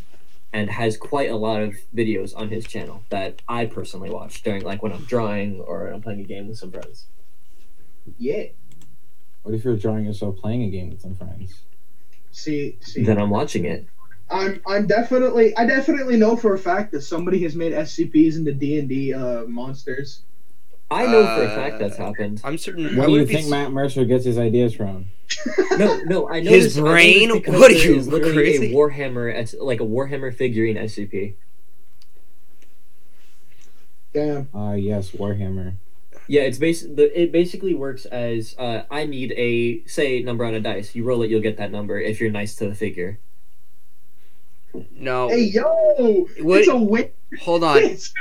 and 0.55 0.71
has 0.71 0.97
quite 0.97 1.29
a 1.29 1.37
lot 1.37 1.61
of 1.61 1.75
videos 1.95 2.33
on 2.37 2.49
his 2.49 2.64
channel 2.64 3.03
that 3.11 3.43
I 3.49 3.67
personally 3.67 4.09
watch 4.09 4.40
during 4.45 4.62
like 4.62 4.85
when 4.85 4.93
I'm 4.93 5.05
drawing 5.05 5.61
or 5.61 5.88
I'm 5.88 6.01
playing 6.01 6.21
a 6.21 6.25
game 6.25 6.47
with 6.47 6.59
some 6.59 6.71
friends. 6.71 7.07
Yeah. 8.19 8.45
What 9.43 9.57
if 9.57 9.64
you're 9.64 9.77
drawing 9.77 10.05
yourself 10.05 10.37
playing 10.37 10.62
a 10.62 10.71
game 10.71 10.90
with 10.90 11.01
some 11.01 11.17
friends? 11.17 11.62
See, 12.31 12.79
see. 12.81 13.03
Then 13.03 13.19
I'm 13.19 13.31
watching 13.31 13.64
it. 13.64 13.88
I'm 14.31 14.62
I'm 14.64 14.87
definitely 14.87 15.57
I 15.57 15.67
definitely 15.67 16.17
know 16.17 16.37
for 16.37 16.55
a 16.55 16.59
fact 16.59 16.93
that 16.93 17.03
somebody 17.03 17.43
has 17.43 17.57
made 17.57 17.73
SCPs 17.73 18.37
into 18.37 18.55
D 18.55 18.79
and 18.79 18.88
D 18.88 19.12
uh, 19.12 19.43
monsters. 19.47 20.23
I 20.90 21.07
know 21.07 21.25
for 21.25 21.42
a 21.42 21.47
Uh, 21.47 21.55
fact 21.55 21.79
that's 21.79 21.97
happened. 21.97 22.40
I'm 22.44 22.59
certain. 22.59 22.87
I 22.87 22.88
Where 22.90 22.94
do 22.94 23.01
you 23.01 23.11
wouldn't 23.12 23.29
be 23.29 23.35
think 23.35 23.44
s- 23.47 23.51
Matt 23.51 23.73
Mercer 23.73 24.05
gets 24.05 24.25
his 24.25 24.38
ideas 24.38 24.75
from? 24.75 25.07
No, 25.79 26.01
no, 26.05 26.29
I 26.29 26.40
know 26.40 26.51
His 26.51 26.75
this- 26.77 26.79
I 26.79 26.81
know 26.83 26.85
this 26.87 26.92
brain? 26.92 27.33
because 27.33 27.55
What 27.61 27.70
are 27.70 27.75
there 27.75 27.85
you, 27.90 27.97
is 27.97 28.07
literally 28.09 28.35
crazy? 28.35 28.73
A 28.73 28.75
Warhammer, 28.77 29.35
S- 29.35 29.55
like 29.59 29.81
a 29.81 29.85
Warhammer 29.85 30.33
figurine 30.33 30.77
SCP. 30.77 31.35
Damn. 34.12 34.49
Ah, 34.55 34.75
yes, 34.75 35.11
Warhammer. 35.11 35.75
Yeah, 36.29 36.42
it's 36.42 36.59
bas- 36.59 36.83
the, 36.83 37.11
It 37.20 37.33
basically 37.33 37.75
works 37.75 38.05
as 38.07 38.55
uh, 38.59 38.85
I 38.90 39.05
need 39.07 39.33
a 39.33 39.85
say 39.87 40.23
number 40.23 40.44
on 40.44 40.55
a 40.55 40.61
dice. 40.61 40.94
You 40.94 41.03
roll 41.05 41.23
it, 41.23 41.31
you'll 41.31 41.40
get 41.40 41.57
that 41.57 41.73
number 41.73 41.99
if 42.01 42.20
you're 42.20 42.31
nice 42.31 42.55
to 42.57 42.68
the 42.68 42.75
figure. 42.75 43.18
No. 44.92 45.29
Hey 45.29 45.42
yo! 45.44 46.29
What- 46.40 46.61
It's 46.61 46.68
a 46.68 46.77
weight. 46.77 47.14
Hold 47.40 47.64
on. 47.64 47.79
It's, 47.83 48.12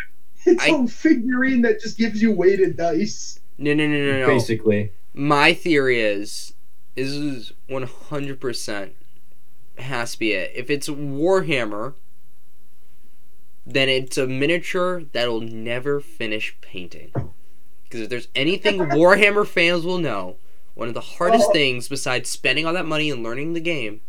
it's 0.45 0.63
I- 0.63 0.69
a 0.83 0.87
figurine 0.87 1.61
that 1.63 1.79
just 1.81 1.97
gives 1.97 2.21
you 2.21 2.31
weighted 2.31 2.77
dice. 2.77 3.39
No, 3.57 3.73
no, 3.73 3.87
no, 3.87 3.97
no, 3.97 4.19
no. 4.21 4.27
Basically, 4.27 4.91
My 5.13 5.53
theory 5.53 6.01
is, 6.01 6.53
this 6.95 7.09
is 7.11 7.53
100% 7.69 8.89
has 9.77 10.11
to 10.13 10.19
be 10.19 10.31
it. 10.33 10.51
If 10.55 10.69
it's 10.69 10.87
Warhammer, 10.89 11.93
then 13.65 13.89
it's 13.89 14.17
a 14.17 14.27
miniature 14.27 15.03
that'll 15.13 15.41
never 15.41 15.99
finish 15.99 16.55
painting. 16.61 17.11
Because 17.83 18.01
if 18.01 18.09
there's 18.09 18.27
anything 18.35 18.77
Warhammer 18.79 19.45
fans 19.47 19.85
will 19.85 19.99
know, 19.99 20.37
one 20.73 20.87
of 20.87 20.93
the 20.95 21.01
hardest 21.01 21.45
Oh. 21.49 21.53
things 21.53 21.87
besides 21.87 22.29
spending 22.29 22.65
all 22.65 22.73
that 22.73 22.85
money 22.87 23.09
and 23.11 23.23
learning 23.23 23.53
the 23.53 23.59
game 23.59 24.01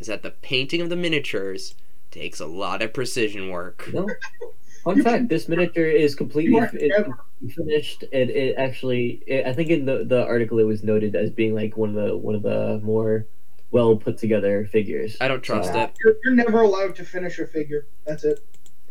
is 0.00 0.08
that 0.08 0.22
the 0.22 0.30
painting 0.32 0.80
of 0.80 0.88
the 0.90 0.96
miniatures 0.96 1.74
takes 2.10 2.40
a 2.40 2.46
lot 2.46 2.82
of 2.82 2.92
precision 2.92 3.48
work. 3.48 3.88
no. 4.86 4.92
Fun 4.94 5.02
fact: 5.02 5.28
This 5.28 5.48
miniature 5.48 5.86
is 5.86 6.14
completely 6.14 6.54
You 6.54 6.62
it, 6.72 7.52
finished. 7.54 8.04
It, 8.12 8.30
it 8.30 8.56
actually, 8.58 9.22
it, 9.26 9.46
I 9.46 9.52
think 9.52 9.70
in 9.70 9.84
the, 9.84 10.04
the 10.04 10.24
article 10.24 10.58
it 10.58 10.64
was 10.64 10.82
noted 10.82 11.14
as 11.16 11.30
being 11.30 11.54
like 11.54 11.76
one 11.76 11.90
of 11.90 11.94
the 11.94 12.16
one 12.16 12.34
of 12.34 12.42
the 12.42 12.80
more 12.82 13.26
well 13.70 13.96
put 13.96 14.18
together 14.18 14.66
figures. 14.66 15.16
I 15.20 15.28
don't 15.28 15.42
trust 15.42 15.72
Uh, 15.74 15.78
it. 15.78 15.96
You're, 16.04 16.14
you're 16.24 16.34
never 16.34 16.62
allowed 16.62 16.94
to 16.96 17.04
finish 17.04 17.38
a 17.38 17.46
figure. 17.46 17.86
That's 18.06 18.24
it. 18.24 18.44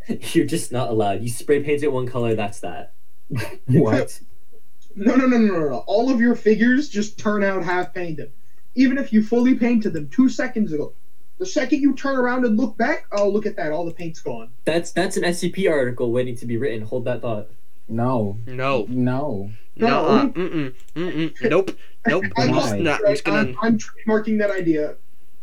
You're 0.34 0.48
just 0.48 0.72
not 0.72 0.90
allowed. 0.90 1.22
You 1.22 1.30
spray 1.30 1.62
paint 1.62 1.84
it 1.84 1.92
one 1.92 2.08
color. 2.08 2.34
That's 2.36 2.60
that. 2.62 2.94
What? 3.68 4.20
No, 4.96 5.16
no, 5.16 5.26
no, 5.26 5.38
no, 5.38 5.54
no, 5.60 5.70
no. 5.70 5.84
All 5.88 6.10
of 6.10 6.20
your 6.20 6.36
figures 6.36 6.90
just 6.90 7.18
turn 7.18 7.44
out 7.44 7.64
half 7.64 7.94
painted. 7.94 8.32
Even 8.76 8.98
if 8.98 9.14
you 9.14 9.24
fully 9.24 9.56
painted 9.56 9.94
them 9.94 10.10
two 10.10 10.28
seconds 10.28 10.74
ago. 10.74 10.94
The 11.42 11.48
second 11.48 11.82
you 11.82 11.96
turn 11.96 12.20
around 12.20 12.46
and 12.46 12.56
look 12.56 12.78
back, 12.78 13.08
oh, 13.12 13.28
look 13.28 13.48
at 13.48 13.56
that. 13.56 13.72
All 13.72 13.84
the 13.84 13.92
paint's 13.96 14.20
gone. 14.20 14.52
That's 14.64 14.92
that's 14.92 15.18
an 15.18 15.24
SCP 15.24 15.68
article 15.72 16.12
waiting 16.12 16.36
to 16.36 16.46
be 16.46 16.56
written. 16.56 16.86
Hold 16.86 17.06
that 17.06 17.24
thought. 17.24 17.48
No. 17.90 18.38
No. 18.46 18.86
No. 18.88 19.50
No. 19.76 19.88
No. 19.88 20.06
Uh, 20.06 20.26
mm-mm. 20.28 20.76
Mm-mm. 20.96 21.50
Nope. 21.50 21.76
Nope. 22.06 22.26
I'm 22.38 22.52
Why? 22.52 22.60
just 22.60 22.76
not. 22.76 23.00
I'm 23.04 23.14
just 23.14 23.24
gonna. 23.24 23.40
I'm, 23.40 23.58
I'm 23.64 23.80
trademarking 23.80 24.38
that 24.38 24.52
idea. 24.52 24.98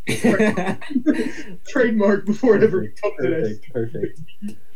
Trademark 1.66 2.26
before 2.26 2.54
it 2.54 2.62
ever 2.62 2.86
comes 2.86 3.14
to 3.20 3.28
this. 3.28 3.58
Perfect. 3.72 3.72
Perfect. 3.72 4.20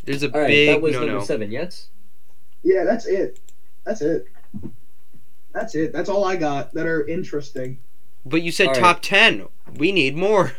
There's 0.04 0.24
a 0.24 0.34
All 0.34 0.40
right, 0.40 0.48
big 0.48 0.68
that 0.70 0.82
was 0.82 0.94
no 0.94 1.00
number 1.02 1.14
no. 1.20 1.24
seven. 1.24 1.52
Yes. 1.52 1.86
Yeah, 2.64 2.82
that's 2.82 3.06
it. 3.06 3.38
That's 3.84 4.00
it. 4.00 4.26
That's 5.52 5.76
it. 5.76 5.92
That's 5.92 6.08
all 6.08 6.24
I 6.24 6.34
got 6.34 6.74
that 6.74 6.86
are 6.86 7.06
interesting. 7.06 7.78
But 8.26 8.42
you 8.42 8.50
said 8.50 8.66
All 8.66 8.72
right. 8.72 8.80
top 8.80 9.02
ten. 9.02 9.46
We 9.76 9.92
need 9.92 10.16
more. 10.16 10.54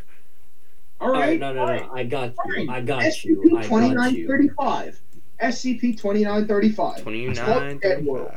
All 1.03 1.09
All 1.09 1.15
right. 1.15 1.31
right, 1.31 1.39
no, 1.39 1.51
no, 1.51 1.65
fine. 1.65 1.81
no. 1.81 1.93
I 1.93 2.03
got 2.05 2.33
you. 2.45 2.65
Fine. 2.65 2.69
I 2.69 2.81
got 2.81 3.03
SCP 3.03 3.25
you. 3.25 3.57
I 3.57 3.67
got 3.67 4.13
you. 4.13 4.27
2935. 4.27 5.01
SCP 5.41 5.81
2935. 5.97 7.01
Twenty 7.01 7.25
It's 7.25 7.39
called 7.41 7.81
Dead 7.81 8.05
World. 8.05 8.31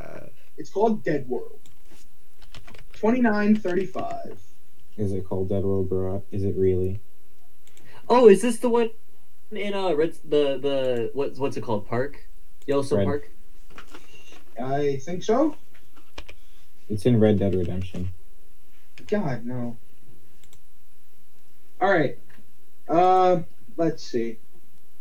It's 0.57 0.69
called 0.69 1.03
Dead 1.05 1.29
World. 1.29 1.59
2935. 2.95 4.37
Is 4.97 5.13
it 5.13 5.25
called 5.25 5.47
Dead 5.47 5.63
World, 5.63 5.87
bro? 5.87 6.21
Is 6.29 6.43
it 6.43 6.57
really? 6.57 6.99
Oh, 8.09 8.27
is 8.27 8.41
this 8.41 8.57
the 8.57 8.67
one 8.67 8.89
in 9.51 9.73
uh 9.73 9.93
Red 9.93 10.17
the 10.27 10.57
the 10.57 11.11
what's 11.13 11.39
what's 11.39 11.55
it 11.55 11.61
called? 11.61 11.87
Park? 11.87 12.27
Yellowstone 12.65 12.99
Red. 12.99 13.05
Park? 13.05 13.29
I 14.61 14.97
think 14.97 15.23
so. 15.23 15.55
It's 16.89 17.05
in 17.05 17.17
Red 17.17 17.39
Dead 17.39 17.55
Redemption. 17.55 18.09
God, 19.07 19.45
no. 19.45 19.77
All 21.79 21.89
right. 21.89 22.17
Uh, 22.87 23.41
let's 23.75 24.03
see. 24.03 24.37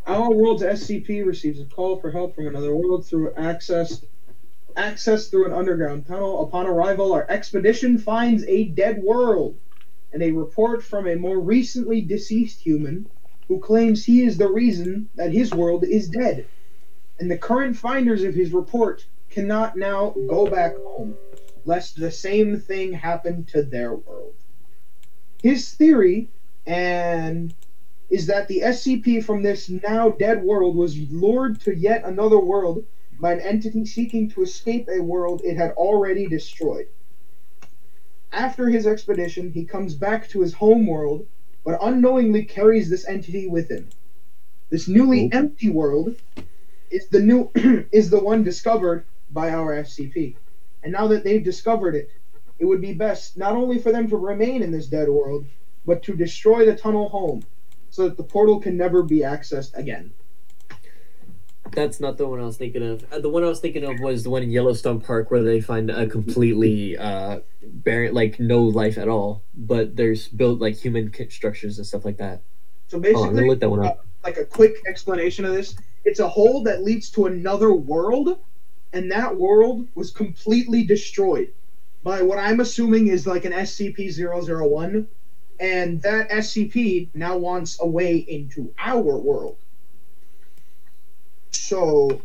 Our 0.07 0.31
world's 0.33 0.63
SCP 0.63 1.25
receives 1.25 1.61
a 1.61 1.65
call 1.65 1.99
for 1.99 2.11
help 2.11 2.35
from 2.35 2.47
another 2.47 2.75
world 2.75 3.07
through 3.07 3.35
access 3.35 4.05
access 4.77 5.29
through 5.29 5.47
an 5.47 5.53
underground 5.53 6.07
tunnel. 6.07 6.45
Upon 6.47 6.67
arrival, 6.67 7.13
our 7.13 7.27
expedition 7.31 7.97
finds 7.97 8.45
a 8.45 8.65
dead 8.65 9.03
world 9.03 9.59
and 10.13 10.23
a 10.23 10.31
report 10.31 10.83
from 10.83 11.09
a 11.09 11.17
more 11.17 11.41
recently 11.41 12.03
deceased 12.03 12.61
human 12.61 13.09
who 13.49 13.59
claims 13.59 14.05
he 14.05 14.23
is 14.23 14.37
the 14.37 14.49
reason 14.49 15.09
that 15.15 15.33
his 15.33 15.53
world 15.53 15.85
is 15.85 16.09
dead. 16.09 16.47
And 17.19 17.31
the 17.31 17.39
current 17.39 17.77
finders 17.77 18.23
of 18.23 18.35
his 18.35 18.53
report 18.53 19.07
cannot 19.31 19.77
now 19.77 20.15
go 20.29 20.47
back 20.47 20.77
home 20.77 21.17
lest 21.65 21.99
the 21.99 22.11
same 22.11 22.59
thing 22.61 22.93
happen 22.93 23.45
to 23.45 23.63
their 23.63 23.95
world. 23.95 24.35
His 25.43 25.73
theory 25.73 26.29
and 26.67 27.55
is 28.09 28.27
that 28.27 28.49
the 28.49 28.61
SCP 28.61 29.23
from 29.25 29.43
this 29.43 29.69
now 29.69 30.11
dead 30.11 30.43
world 30.43 30.77
was 30.77 30.99
lured 31.11 31.61
to 31.61 31.75
yet 31.75 32.05
another 32.05 32.39
world 32.39 32.85
by 33.19 33.33
an 33.33 33.41
entity 33.41 33.85
seeking 33.85 34.29
to 34.31 34.43
escape 34.43 34.89
a 34.89 35.03
world 35.03 35.41
it 35.45 35.57
had 35.57 35.73
already 35.73 36.27
destroyed. 36.27 36.87
After 38.33 38.69
his 38.69 38.87
expedition, 38.87 39.51
he 39.51 39.65
comes 39.65 39.95
back 39.95 40.29
to 40.29 40.41
his 40.41 40.53
home 40.53 40.87
world, 40.87 41.27
but 41.65 41.79
unknowingly 41.83 42.45
carries 42.45 42.89
this 42.91 43.09
entity 43.09 43.47
with 43.47 43.71
him. 43.71 43.89
This 44.71 44.87
newly 44.87 45.31
Oh. 45.33 45.39
empty 45.39 45.69
world 45.69 46.15
is 46.91 47.09
the 47.09 47.21
new 47.21 47.51
is 47.93 48.11
the 48.11 48.21
one 48.21 48.45
discovered 48.45 49.05
by 49.31 49.51
our 49.51 49.73
SCP. 49.73 50.37
And 50.83 50.93
now 50.93 51.09
that 51.09 51.25
they've 51.25 51.43
discovered 51.43 51.95
it, 51.95 52.11
it 52.59 52.65
would 52.65 52.81
be 52.81 52.93
best 52.93 53.37
not 53.37 53.57
only 53.57 53.79
for 53.79 53.91
them 53.91 54.09
to 54.09 54.17
remain 54.17 54.63
in 54.63 54.71
this 54.71 54.87
dead 54.87 55.09
world, 55.09 55.47
but 55.85 56.03
to 56.05 56.15
destroy 56.15 56.65
the 56.65 56.77
tunnel 56.77 57.09
home 57.09 57.43
so 57.97 58.07
that 58.07 58.19
the 58.19 58.23
portal 58.23 58.61
can 58.61 58.77
never 58.77 59.03
be 59.03 59.21
accessed 59.21 59.75
again. 59.75 60.13
That's 61.73 61.99
not 61.99 62.19
the 62.19 62.27
one 62.29 62.39
I 62.41 62.45
was 62.45 62.59
thinking 62.59 62.83
of. 62.87 63.11
Uh, 63.11 63.21
the 63.21 63.31
one 63.31 63.43
I 63.43 63.49
was 63.49 63.59
thinking 63.59 63.85
of 63.85 63.99
was 64.01 64.23
the 64.23 64.29
one 64.29 64.43
in 64.43 64.51
Yellowstone 64.51 65.01
Park 65.01 65.31
where 65.31 65.43
they 65.43 65.63
find 65.63 65.91
a 65.91 66.07
completely 66.07 66.97
uh 66.99 67.41
barren, 67.63 68.13
like 68.15 68.39
no 68.39 68.63
life 68.63 68.99
at 68.99 69.09
all, 69.09 69.43
but 69.55 69.97
there's 69.97 70.29
built 70.29 70.61
like 70.61 70.77
human 70.77 71.11
structures 71.31 71.79
and 71.79 71.87
stuff 71.87 72.05
like 72.05 72.19
that. 72.19 72.43
So 72.89 72.99
Oh, 72.99 73.01
basically, 73.01 73.49
look 73.49 73.61
that 73.61 73.71
one 73.71 73.85
up. 73.85 74.05
like 74.23 74.37
a 74.37 74.45
quick 74.45 74.75
explanation 74.87 75.47
of 75.47 75.55
this, 75.55 75.75
it's 76.05 76.21
a 76.21 76.29
hole 76.29 76.63
that 76.65 76.85
leads 76.85 77.09
to 77.13 77.25
another 77.27 77.73
world, 77.73 78.39
and 78.93 79.11
that 79.11 79.37
world 79.37 79.89
was 79.95 80.11
completely 80.11 80.85
destroyed 80.85 81.49
by 82.05 82.21
what 82.21 82.39
I'm 82.39 82.61
assuming 82.61 83.09
is 83.09 83.27
like 83.27 83.45
an 83.47 83.53
SCP-001, 83.53 85.07
and 85.61 86.01
that 86.03 86.29
SCP 86.31 87.09
now 87.15 87.37
wants 87.37 87.79
a 87.81 87.87
way 87.87 88.17
into 88.17 88.73
our 88.79 89.01
world. 89.19 89.57
So, 91.51 92.21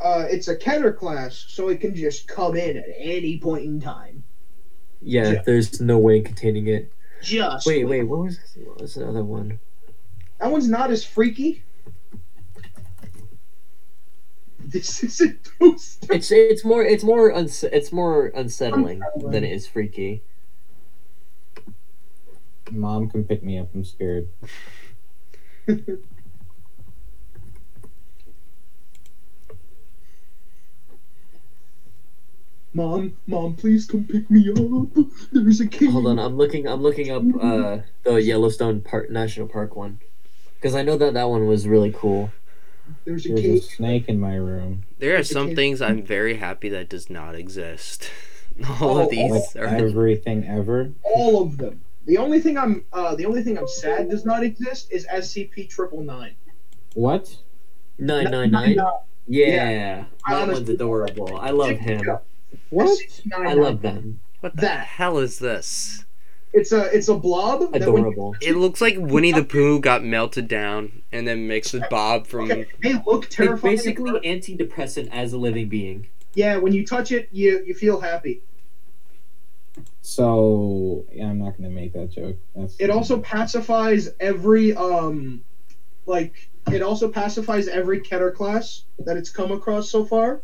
uh, 0.00 0.26
it's 0.30 0.48
a 0.48 0.56
Keter 0.56 0.96
class, 0.96 1.44
so 1.48 1.68
it 1.68 1.80
can 1.80 1.94
just 1.94 2.28
come 2.28 2.56
in 2.56 2.76
at 2.76 2.86
any 2.96 3.38
point 3.38 3.64
in 3.64 3.80
time. 3.80 4.22
Yeah, 5.02 5.32
Yeah. 5.32 5.42
there's 5.44 5.80
no 5.80 5.98
way 5.98 6.20
containing 6.20 6.68
it. 6.68 6.90
Just 7.22 7.66
Wait, 7.66 7.84
wait, 7.84 8.02
what 8.04 8.20
was 8.20 8.38
what 8.64 8.80
was 8.80 8.94
the 8.94 9.06
other 9.08 9.24
one? 9.24 9.58
That 10.40 10.50
one's 10.50 10.68
not 10.68 10.90
as 10.90 11.04
freaky. 11.04 11.62
This 14.58 15.02
isn't. 15.04 15.48
It's 15.60 16.30
it's 16.32 16.64
more 16.64 16.84
it's 16.84 17.04
more 17.04 17.32
unse- 17.32 17.68
it's 17.72 17.92
more 17.92 18.26
unsettling 18.28 19.02
Unsettling. 19.02 19.32
than 19.32 19.44
it 19.44 19.52
is 19.52 19.66
freaky. 19.66 20.22
Mom 22.70 23.08
can 23.08 23.24
pick 23.24 23.42
me 23.42 23.58
up. 23.58 23.68
I'm 23.74 23.84
scared. 23.84 24.28
Mom, 32.76 33.16
mom, 33.28 33.54
please 33.54 33.86
come 33.86 34.02
pick 34.04 34.28
me 34.28 34.50
up. 34.50 34.88
There's 35.32 35.60
a 35.60 35.66
cave. 35.68 35.90
Hold 35.92 36.08
on, 36.08 36.18
I'm 36.18 36.36
looking 36.36 36.66
I'm 36.66 36.82
looking 36.82 37.08
up 37.08 37.22
uh 37.40 37.78
the 38.02 38.20
Yellowstone 38.20 38.80
Park 38.80 39.10
National 39.10 39.46
Park 39.46 39.76
one. 39.76 40.00
Cuz 40.60 40.74
I 40.74 40.82
know 40.82 40.96
that 40.96 41.14
that 41.14 41.28
one 41.28 41.46
was 41.46 41.68
really 41.68 41.92
cool. 41.96 42.32
There's 43.04 43.26
a 43.26 43.28
There's 43.28 43.44
a 43.44 43.62
snake 43.62 44.08
in 44.08 44.18
my 44.18 44.34
room. 44.34 44.82
There 44.98 45.16
are 45.16 45.22
some 45.22 45.54
things 45.54 45.80
I'm 45.80 46.02
very 46.02 46.36
happy 46.38 46.68
that 46.70 46.88
does 46.88 47.08
not 47.08 47.36
exist. 47.36 48.10
All 48.80 48.98
Oh, 48.98 49.04
of 49.04 49.10
these 49.10 49.30
Like 49.30 49.56
are 49.56 49.66
everything 49.76 50.44
ever. 50.44 50.90
All 51.04 51.42
of 51.42 51.58
them. 51.58 51.83
The 52.06 52.18
only 52.18 52.40
thing 52.40 52.58
I'm, 52.58 52.84
uh, 52.92 53.14
the 53.14 53.24
only 53.26 53.42
thing 53.42 53.56
I'm 53.58 53.68
sad 53.68 54.10
does 54.10 54.24
not 54.24 54.42
exist 54.44 54.88
is 54.92 55.06
SCP 55.06 55.68
triple 55.68 56.02
nine. 56.02 56.34
What? 56.94 57.36
999. 57.98 58.84
Yeah. 59.26 60.04
I 60.24 60.32
That 60.34 60.42
honestly- 60.42 60.54
one's 60.64 60.68
adorable. 60.70 61.36
I 61.36 61.50
love 61.50 61.78
him. 61.78 62.02
What? 62.70 62.98
I 63.36 63.54
love 63.54 63.82
them. 63.82 64.20
what 64.40 64.54
the 64.56 64.62
that. 64.62 64.86
hell 64.86 65.18
is 65.18 65.38
this? 65.38 66.04
It's 66.52 66.70
a, 66.70 66.84
it's 66.96 67.08
a 67.08 67.14
blob. 67.14 67.60
that 67.60 67.70
when 67.72 67.82
you- 67.82 67.88
Adorable. 67.88 68.36
It 68.40 68.56
looks 68.56 68.80
like 68.80 68.96
Winnie 68.98 69.32
the 69.32 69.42
Pooh 69.44 69.80
got 69.80 70.04
melted 70.04 70.46
down 70.46 71.02
and 71.10 71.26
then 71.26 71.48
mixed 71.48 71.72
with 71.72 71.82
Bob 71.90 72.26
from. 72.28 72.50
Okay, 72.50 72.66
they 72.82 72.92
look 73.06 73.24
It's 73.24 73.34
terrifying. 73.34 73.74
basically 73.76 74.12
antidepressant 74.20 75.08
as 75.10 75.32
a 75.32 75.38
living 75.38 75.68
being. 75.68 76.06
yeah. 76.34 76.56
When 76.58 76.72
you 76.72 76.86
touch 76.86 77.10
it, 77.10 77.28
you 77.32 77.64
you 77.66 77.74
feel 77.74 78.00
happy. 78.00 78.42
So 80.02 81.04
yeah, 81.12 81.28
I'm 81.28 81.38
not 81.38 81.56
gonna 81.56 81.70
make 81.70 81.92
that 81.94 82.10
joke. 82.10 82.36
That's 82.54 82.76
It 82.78 82.90
also 82.90 83.18
pacifies 83.20 84.10
every 84.20 84.74
um, 84.74 85.44
like 86.06 86.50
it 86.70 86.82
also 86.82 87.08
pacifies 87.08 87.68
every 87.68 88.00
Keter 88.00 88.34
class 88.34 88.84
that 89.00 89.16
it's 89.16 89.30
come 89.30 89.52
across 89.52 89.90
so 89.90 90.04
far. 90.04 90.40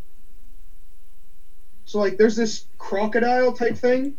So 1.85 1.99
like, 1.99 2.19
there's 2.19 2.37
this 2.37 2.67
crocodile 2.79 3.53
type 3.53 3.77
thing, 3.77 4.15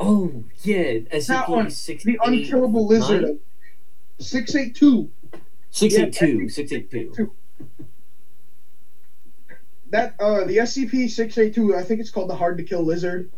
Oh, 0.00 0.44
yeah. 0.62 1.00
That 1.28 1.48
one, 1.48 1.66
SCP 1.66 2.02
the 2.02 2.18
unkillable 2.24 2.86
lizard. 2.86 3.38
Six 4.18 4.54
eight 4.54 4.74
two. 4.74 5.10
682. 5.70 6.42
Yeah, 6.42 6.48
682. 6.48 7.32
That 9.90 10.14
uh, 10.18 10.44
the 10.44 10.58
SCP 10.58 11.10
six 11.10 11.36
eight 11.36 11.54
two. 11.54 11.76
I 11.76 11.82
think 11.82 12.00
it's 12.00 12.10
called 12.10 12.30
the 12.30 12.34
hard 12.34 12.56
to 12.58 12.64
kill 12.64 12.82
lizard. 12.82 13.30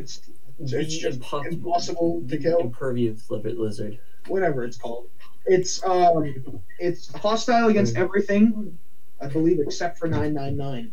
It's 0.00 0.20
it's 0.58 0.72
The 0.72 0.82
just 0.84 1.16
impossible- 1.16 1.52
impossible 1.54 2.20
to 2.20 2.26
The 2.26 2.38
kill. 2.38 2.58
impervious 2.60 3.30
li- 3.30 3.42
lizard. 3.56 3.98
Whatever 4.28 4.64
it's 4.64 4.76
called. 4.76 5.08
It's 5.46 5.82
um, 5.84 6.34
it's 6.78 7.12
hostile 7.16 7.68
against 7.68 7.96
everything. 7.96 8.78
I 9.20 9.26
believe 9.26 9.58
except 9.60 9.98
for 9.98 10.06
nine 10.08 10.34
nine 10.34 10.56
nine. 10.56 10.92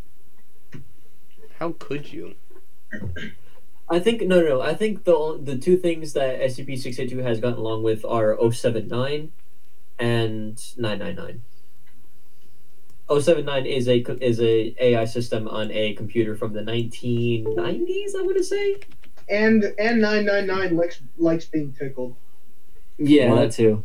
How 1.59 1.71
could 1.79 2.11
you? 2.13 2.33
I 3.89 3.99
think 3.99 4.21
no, 4.21 4.41
no, 4.41 4.47
no. 4.47 4.61
I 4.61 4.73
think 4.73 5.03
the 5.05 5.39
the 5.41 5.57
two 5.57 5.77
things 5.77 6.13
that 6.13 6.39
SCP 6.41 6.77
six 6.77 6.99
eight 6.99 7.09
two 7.09 7.19
has 7.19 7.39
gotten 7.39 7.59
along 7.59 7.83
with 7.83 8.03
are 8.05 8.37
079 8.51 9.31
and 9.99 10.73
nine 10.77 10.99
nine 10.99 11.15
nine. 11.15 11.41
079 13.09 13.65
is 13.65 13.87
a 13.87 13.97
is 14.23 14.41
a 14.41 14.75
AI 14.79 15.05
system 15.05 15.47
on 15.47 15.71
a 15.71 15.93
computer 15.93 16.35
from 16.35 16.51
the 16.53 16.61
1990s. 16.61 18.15
I 18.17 18.21
want 18.21 18.37
to 18.37 18.43
say. 18.43 18.75
And 19.29 19.63
and 19.77 19.99
nine 20.01 20.25
nine 20.25 20.47
nine 20.47 20.75
likes 20.77 21.01
likes 21.17 21.45
being 21.45 21.73
tickled. 21.73 22.15
Yeah, 22.97 23.29
What? 23.31 23.41
that 23.41 23.51
too. 23.51 23.83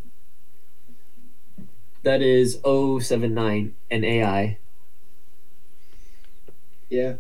That 2.05 2.21
is 2.23 2.59
079 2.65 3.75
and 3.91 4.05
AI. 4.05 4.59
Yeah, 6.89 7.15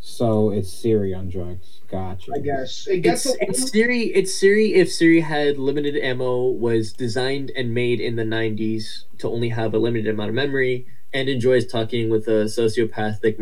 So 0.00 0.50
it's 0.50 0.72
Siri 0.72 1.12
on 1.12 1.28
drugs. 1.28 1.80
Gotcha. 1.88 2.32
I 2.34 2.38
guess 2.38 2.86
it 2.86 3.00
gets 3.00 3.26
It's, 3.26 3.34
a 3.34 3.42
it's 3.42 3.70
Siri. 3.70 4.02
It's 4.14 4.34
Siri. 4.38 4.74
If 4.74 4.90
Siri 4.90 5.20
had 5.20 5.58
limited 5.58 5.96
ammo, 5.96 6.46
was 6.48 6.92
designed 6.92 7.50
and 7.56 7.74
made 7.74 8.00
in 8.00 8.16
the 8.16 8.22
'90s 8.24 9.04
to 9.18 9.28
only 9.28 9.50
have 9.50 9.74
a 9.74 9.78
limited 9.78 10.08
amount 10.14 10.30
of 10.30 10.34
memory, 10.34 10.86
and 11.12 11.28
enjoys 11.28 11.66
talking 11.66 12.08
with 12.08 12.26
a 12.28 12.44
sociopathic 12.46 13.38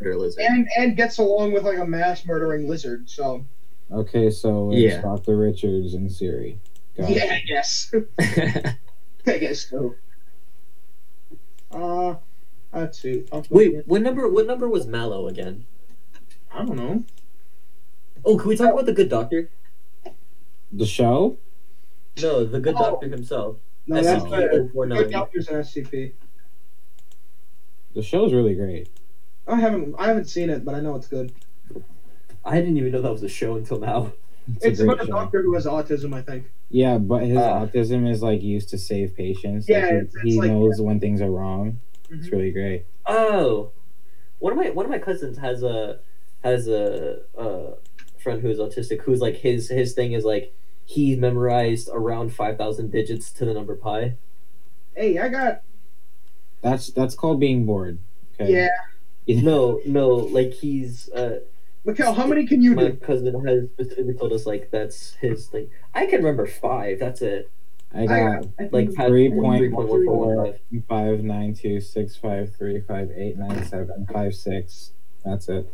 murder 0.00 0.16
lizard. 0.16 0.42
and 0.44 0.68
and 0.76 0.96
gets 0.96 1.18
along 1.18 1.52
with 1.52 1.64
like 1.64 1.78
a 1.78 1.86
mass 1.86 2.24
murdering 2.26 2.68
lizard. 2.68 3.08
So 3.08 3.44
Okay, 3.92 4.30
so 4.30 4.70
it's 4.72 4.80
Yeah. 4.80 5.00
Dr. 5.00 5.36
Richards 5.36 5.94
and 5.94 6.10
Siri. 6.10 6.58
Got 6.96 7.10
it. 7.10 7.16
yeah, 7.16 7.34
I 7.34 7.42
guess. 7.46 7.94
I 9.26 9.38
guess 9.38 9.68
so. 9.70 9.94
Uh, 11.70 12.14
let's 12.72 12.98
see. 13.00 13.24
Wait, 13.50 13.86
what 13.86 14.02
number? 14.02 14.28
What 14.28 14.46
number 14.46 14.68
was 14.68 14.86
Mallow 14.86 15.28
again? 15.28 15.66
I 16.52 16.64
don't 16.64 16.76
know. 16.76 17.04
Oh, 18.24 18.36
can 18.38 18.48
we 18.48 18.56
talk 18.56 18.72
about 18.72 18.86
the 18.86 18.92
Good 18.92 19.08
Doctor? 19.08 19.50
The 20.72 20.86
show? 20.86 21.38
No, 22.20 22.44
the 22.44 22.60
Good 22.60 22.74
Oh. 22.76 22.78
Doctor 22.90 23.08
himself. 23.08 23.58
No, 23.86 24.02
that's 24.02 24.24
SCP 24.24 24.30
the 24.30 24.58
Good 24.58 24.72
049. 24.72 25.10
Doctor's 25.10 25.48
an 25.48 25.56
SCP. 25.60 26.12
The 27.94 28.02
show's 28.02 28.32
really 28.32 28.54
great. 28.54 28.88
I 29.46 29.56
haven't 29.60 29.94
I 29.98 30.08
haven't 30.08 30.26
seen 30.28 30.50
it, 30.50 30.64
but 30.64 30.74
I 30.74 30.80
know 30.80 30.96
it's 30.96 31.08
good. 31.08 31.32
I 32.44 32.60
didn't 32.60 32.76
even 32.76 32.92
know 32.92 33.02
that 33.02 33.12
was 33.12 33.22
a 33.22 33.28
show 33.28 33.56
until 33.56 33.78
now. 33.78 34.12
It's, 34.56 34.64
a 34.64 34.68
It's 34.68 34.78
great 34.80 34.92
about 34.92 35.02
a 35.02 35.06
show. 35.06 35.12
doctor 35.12 35.42
who 35.42 35.54
has 35.54 35.66
autism, 35.66 36.14
I 36.14 36.22
think. 36.22 36.44
Yeah, 36.70 36.98
but 36.98 37.22
his 37.24 37.36
Ah. 37.38 37.66
autism 37.66 38.08
is 38.08 38.22
like 38.22 38.42
used 38.42 38.68
to 38.70 38.78
save 38.78 39.16
patients. 39.16 39.68
Yeah, 39.68 39.78
Like, 39.80 39.90
he- 39.90 39.96
it's- 39.96 40.14
it's 40.14 40.22
he 40.24 40.38
like- 40.38 40.50
knows 40.50 40.80
when 40.80 41.00
things 41.00 41.20
are 41.20 41.30
wrong. 41.30 41.80
It's 42.10 42.28
Mhm. 42.28 42.32
really 42.32 42.50
great. 42.52 42.84
Oh, 43.06 43.70
one 44.38 44.52
of 44.52 44.58
my 44.58 44.70
one 44.70 44.84
of 44.86 44.90
my 44.90 44.98
cousins 45.00 45.38
has 45.38 45.62
a 45.64 45.98
has 46.44 46.68
a, 46.68 47.22
a 47.36 47.74
friend 48.18 48.40
who 48.42 48.48
is 48.48 48.58
autistic. 48.58 49.00
Who's 49.02 49.20
like 49.20 49.36
his 49.36 49.68
his 49.68 49.94
thing 49.94 50.12
is 50.12 50.24
like 50.24 50.52
he 50.84 51.16
memorized 51.16 51.88
around 51.92 52.32
five 52.32 52.56
thousand 52.56 52.92
digits 52.92 53.32
to 53.32 53.44
the 53.44 53.52
number 53.54 53.74
pi. 53.74 54.14
Hey, 54.94 55.18
I 55.18 55.28
got 55.28 55.62
That's 56.62 56.90
that's 56.90 57.14
called 57.16 57.40
being 57.40 57.64
bored. 57.66 57.98
Okay. 58.40 58.52
yeah. 58.52 58.68
No, 59.28 59.80
no, 59.86 60.08
like 60.08 60.52
he's 60.52 61.08
uh, 61.10 61.40
Mikkel, 61.86 62.16
how 62.16 62.26
many 62.26 62.46
can 62.46 62.62
you 62.62 62.70
do? 62.70 62.76
my 62.76 62.90
do? 62.90 62.96
cousin 62.96 63.46
has 63.46 63.64
specifically 63.70 64.14
told 64.14 64.32
us 64.32 64.46
like 64.46 64.70
that's 64.70 65.14
his 65.14 65.46
thing. 65.48 65.68
I 65.94 66.06
can 66.06 66.18
remember 66.18 66.46
five. 66.46 66.98
That's 66.98 67.22
it. 67.22 67.50
I 67.94 68.06
got 68.06 68.16
I 68.58 68.62
Like 68.64 68.70
think- 68.70 68.96
past 68.96 69.08
three 69.08 69.28
three 69.30 69.40
point 69.40 69.72
point 69.72 69.72
one 69.72 69.86
four 69.88 69.98
one 69.98 70.06
four 70.06 70.46
five. 70.46 70.60
five 70.88 71.24
nine 71.24 71.54
two 71.54 71.80
six 71.80 72.16
five 72.16 72.54
three 72.56 72.80
five 72.80 73.10
eight 73.16 73.36
nine 73.38 73.64
seven 73.66 74.06
five 74.12 74.34
six. 74.34 74.92
That's 75.24 75.48
it. 75.48 75.68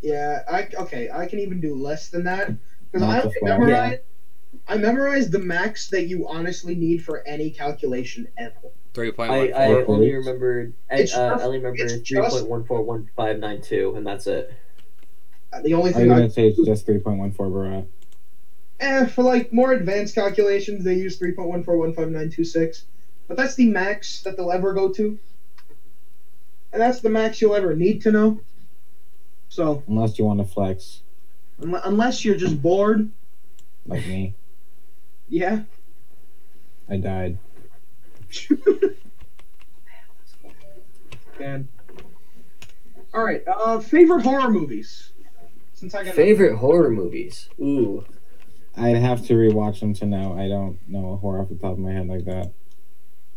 yeah, 0.00 0.42
I 0.50 0.68
okay. 0.76 1.10
I 1.10 1.26
can 1.26 1.38
even 1.40 1.60
do 1.60 1.74
less 1.74 2.08
than 2.08 2.24
that 2.24 2.48
because 2.90 3.06
Not 3.06 3.26
I 3.26 3.28
the 3.42 3.52
only 3.54 3.72
five. 3.72 4.00
Memorize. 4.68 4.88
I 4.88 4.92
memorized 4.92 5.32
the 5.32 5.38
max 5.38 5.88
that 5.90 6.04
you 6.08 6.28
honestly 6.28 6.74
need 6.74 7.04
for 7.04 7.26
any 7.26 7.50
calculation 7.50 8.28
ever. 8.38 8.54
Three 8.94 9.12
point 9.12 9.30
I, 9.30 9.52
I 9.52 9.66
four. 9.66 9.84
four. 9.84 9.94
only 9.96 10.12
remembered 10.14 10.74
I, 10.90 10.96
It's 10.96 11.14
uh, 11.14 11.36
I 11.40 11.42
only 11.42 11.58
remember 11.58 11.82
it's 11.84 11.92
three 11.94 12.02
just- 12.18 12.30
point 12.36 12.48
one 12.48 12.64
four 12.64 12.82
one 12.82 13.08
five 13.16 13.38
nine 13.38 13.60
two, 13.62 13.94
and 13.96 14.06
that's 14.06 14.26
it. 14.26 14.52
Uh, 15.52 15.62
The 15.62 15.74
only 15.74 15.92
thing 15.92 16.10
I'm 16.10 16.18
gonna 16.18 16.30
say 16.30 16.48
it's 16.48 16.58
just 16.64 16.86
three 16.86 16.98
point 16.98 17.18
one 17.18 17.32
four, 17.32 17.48
Barat? 17.48 17.84
Eh, 18.80 19.06
for 19.06 19.22
like 19.24 19.52
more 19.52 19.72
advanced 19.72 20.14
calculations, 20.14 20.84
they 20.84 20.94
use 20.94 21.18
3.1415926. 21.18 22.84
But 23.26 23.36
that's 23.36 23.56
the 23.56 23.68
max 23.68 24.22
that 24.22 24.36
they'll 24.36 24.52
ever 24.52 24.72
go 24.72 24.88
to. 24.92 25.18
And 26.72 26.80
that's 26.80 27.00
the 27.00 27.10
max 27.10 27.42
you'll 27.42 27.56
ever 27.56 27.74
need 27.74 28.02
to 28.02 28.12
know. 28.12 28.40
So, 29.48 29.82
Unless 29.88 30.18
you 30.18 30.24
want 30.26 30.38
to 30.40 30.44
flex, 30.46 31.00
unless 31.60 32.24
you're 32.24 32.36
just 32.36 32.62
bored, 32.62 33.10
like 33.86 34.06
me. 34.06 34.34
Yeah. 35.28 35.62
I 36.88 36.96
died. 36.96 37.38
And 41.40 41.68
all 43.14 43.24
right, 43.24 43.42
uh, 43.46 43.80
favorite 43.80 44.22
horror 44.22 44.50
movies. 44.50 45.12
Since 45.74 45.94
I 45.94 46.02
got 46.04 46.14
Favorite 46.14 46.56
horror 46.56 46.90
movies. 46.90 47.48
Ooh. 47.60 48.04
I'd 48.76 48.96
have 48.96 49.24
to 49.26 49.34
rewatch 49.34 49.80
them 49.80 49.94
to 49.94 50.06
know. 50.06 50.36
I 50.36 50.48
don't 50.48 50.78
know 50.88 51.12
a 51.12 51.16
horror 51.16 51.40
off 51.40 51.48
the 51.48 51.54
top 51.54 51.72
of 51.72 51.78
my 51.78 51.92
head 51.92 52.08
like 52.08 52.24
that. 52.24 52.52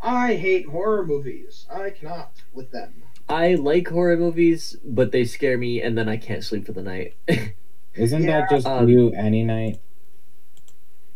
I 0.02 0.34
hate 0.34 0.68
horror 0.68 1.06
movies. 1.06 1.68
I 1.72 1.92
cannot 1.92 2.32
with 2.54 2.72
them. 2.72 3.04
I 3.30 3.54
like 3.54 3.88
horror 3.88 4.18
movies, 4.18 4.78
but 4.84 5.12
they 5.12 5.24
scare 5.24 5.58
me, 5.58 5.82
and 5.82 5.96
then 5.98 6.10
I 6.10 6.18
can't 6.18 6.44
sleep 6.44 6.66
for 6.66 6.72
the 6.74 6.82
night. 6.82 7.16
Isn't 7.94 8.24
Yeah, 8.24 8.42
that 8.42 8.50
just 8.50 8.66
um, 8.66 8.90
you 8.90 9.12
any 9.12 9.44
night? 9.44 9.80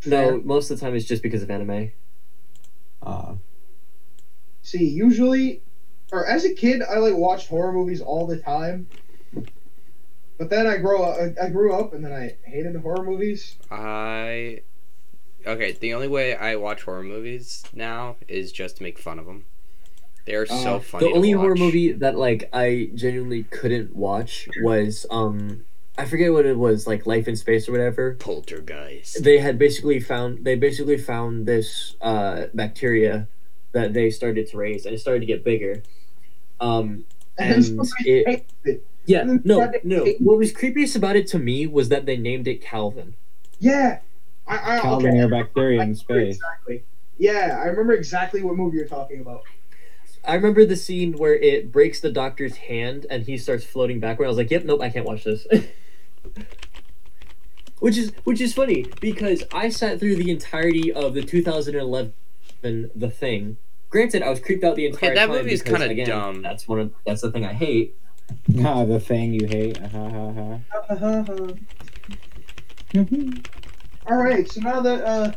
No, 0.07 0.41
most 0.43 0.69
of 0.71 0.79
the 0.79 0.85
time 0.85 0.95
it's 0.95 1.05
just 1.05 1.23
because 1.23 1.41
of 1.43 1.49
anime. 1.51 1.91
Uh, 3.01 3.35
See, 4.61 4.83
usually, 4.85 5.61
or 6.11 6.25
as 6.25 6.43
a 6.43 6.53
kid, 6.53 6.81
I 6.81 6.97
like 6.97 7.15
watched 7.15 7.47
horror 7.49 7.71
movies 7.71 8.01
all 8.01 8.25
the 8.25 8.37
time. 8.37 8.87
But 10.37 10.49
then 10.49 10.67
I 10.67 10.77
grow 10.77 11.03
up, 11.03 11.19
I 11.41 11.49
grew 11.49 11.73
up, 11.73 11.93
and 11.93 12.03
then 12.03 12.11
I 12.11 12.35
hated 12.49 12.75
horror 12.77 13.03
movies. 13.03 13.55
I 13.71 14.61
okay. 15.45 15.73
The 15.73 15.93
only 15.93 16.07
way 16.07 16.35
I 16.35 16.55
watch 16.55 16.81
horror 16.83 17.03
movies 17.03 17.63
now 17.73 18.17
is 18.27 18.51
just 18.51 18.77
to 18.77 18.83
make 18.83 18.97
fun 18.99 19.19
of 19.19 19.25
them. 19.27 19.45
They 20.25 20.33
are 20.33 20.45
so 20.47 20.75
Uh, 20.75 20.79
funny. 20.79 21.05
the 21.05 21.11
to 21.11 21.15
only 21.15 21.31
horror 21.31 21.49
watch. 21.51 21.59
movie 21.59 21.91
that 21.91 22.17
like 22.17 22.49
I 22.51 22.89
genuinely 22.95 23.43
couldn't 23.43 23.95
watch 23.95 24.49
was 24.63 25.05
um 25.11 25.63
I 25.97 26.05
forget 26.05 26.33
what 26.33 26.45
it 26.45 26.57
was 26.57 26.85
like 26.87 27.05
Life 27.05 27.27
in 27.27 27.35
Space 27.35 27.69
or 27.69 27.71
whatever. 27.71 28.15
Poltergeist. 28.15 29.23
They 29.23 29.37
had 29.39 29.57
basically 29.57 29.99
found 29.99 30.43
they 30.43 30.55
basically 30.55 30.97
found 30.97 31.45
this 31.45 31.95
uh 32.01 32.47
bacteria 32.53 33.27
that 33.71 33.93
they 33.93 34.09
started 34.09 34.47
to 34.49 34.57
raise 34.57 34.85
and 34.85 34.93
it 34.95 34.99
started 34.99 35.21
to 35.21 35.25
get 35.25 35.43
bigger. 35.43 35.83
Um 36.59 37.05
And, 37.37 37.65
And 37.65 37.87
it- 38.05 38.45
it. 38.63 38.85
yeah 39.05 39.23
no 39.43 39.69
no 39.83 40.05
what 40.19 40.37
was 40.37 40.53
creepiest 40.53 40.95
about 40.95 41.15
it 41.17 41.27
to 41.27 41.37
me 41.39 41.67
was 41.67 41.89
that 41.89 42.05
they 42.05 42.15
named 42.17 42.47
it 42.47 42.61
Calvin. 42.61 43.15
Yeah, 43.59 43.99
I, 44.47 44.77
I 44.77 44.79
Calvin, 44.79 45.07
okay. 45.09 45.17
you're 45.17 45.29
bacteria 45.29 45.81
in 45.81 45.95
space. 45.95 46.35
Exactly. 46.35 46.83
Yeah, 47.17 47.59
I 47.61 47.65
remember 47.67 47.93
exactly 47.93 48.41
what 48.41 48.55
movie 48.55 48.77
you're 48.77 48.87
talking 48.87 49.19
about. 49.21 49.43
I 50.27 50.35
remember 50.35 50.65
the 50.65 50.75
scene 50.75 51.17
where 51.17 51.35
it 51.35 51.71
breaks 51.71 51.99
the 51.99 52.11
doctor's 52.11 52.55
hand 52.55 53.05
and 53.09 53.23
he 53.23 53.37
starts 53.37 53.63
floating 53.65 53.99
backward. 53.99 54.25
I 54.25 54.27
was 54.29 54.37
like, 54.37 54.49
"Yep, 54.51 54.65
nope, 54.65 54.81
I 54.81 54.89
can't 54.89 55.05
watch 55.05 55.23
this." 55.23 55.45
which 57.80 57.97
is 57.97 58.11
which 58.23 58.41
is 58.41 58.53
funny 58.53 58.86
because 59.01 59.43
I 59.53 59.69
sat 59.69 59.99
through 59.99 60.15
the 60.15 60.30
entirety 60.32 60.91
of 60.91 61.13
the 61.13 61.21
2011 61.23 62.13
The 62.95 63.09
Thing. 63.09 63.57
Granted, 63.89 64.23
I 64.23 64.30
was 64.30 64.39
creeped 64.39 64.63
out 64.63 64.76
the 64.76 64.88
entire 64.88 65.11
Okay, 65.11 65.15
that 65.19 65.28
time. 65.28 65.36
movie 65.38 65.51
is 65.53 65.61
kinda 65.61 65.89
again, 65.89 66.07
dumb. 66.07 66.41
That's 66.41 66.67
one 66.67 66.80
of 66.80 66.93
that's 67.05 67.21
the 67.21 67.32
thing 67.32 67.45
I 67.45 67.53
hate. 67.53 67.95
Ah, 68.65 68.84
the 68.86 68.99
thing 68.99 69.34
you 69.34 69.45
hate. 69.47 69.78
Ha 69.78 69.88
ha 70.09 70.34
ha. 70.34 70.59
All 74.07 74.17
right, 74.17 74.49
so 74.51 74.61
now 74.61 74.82
that 74.82 75.03
uh, 75.03 75.32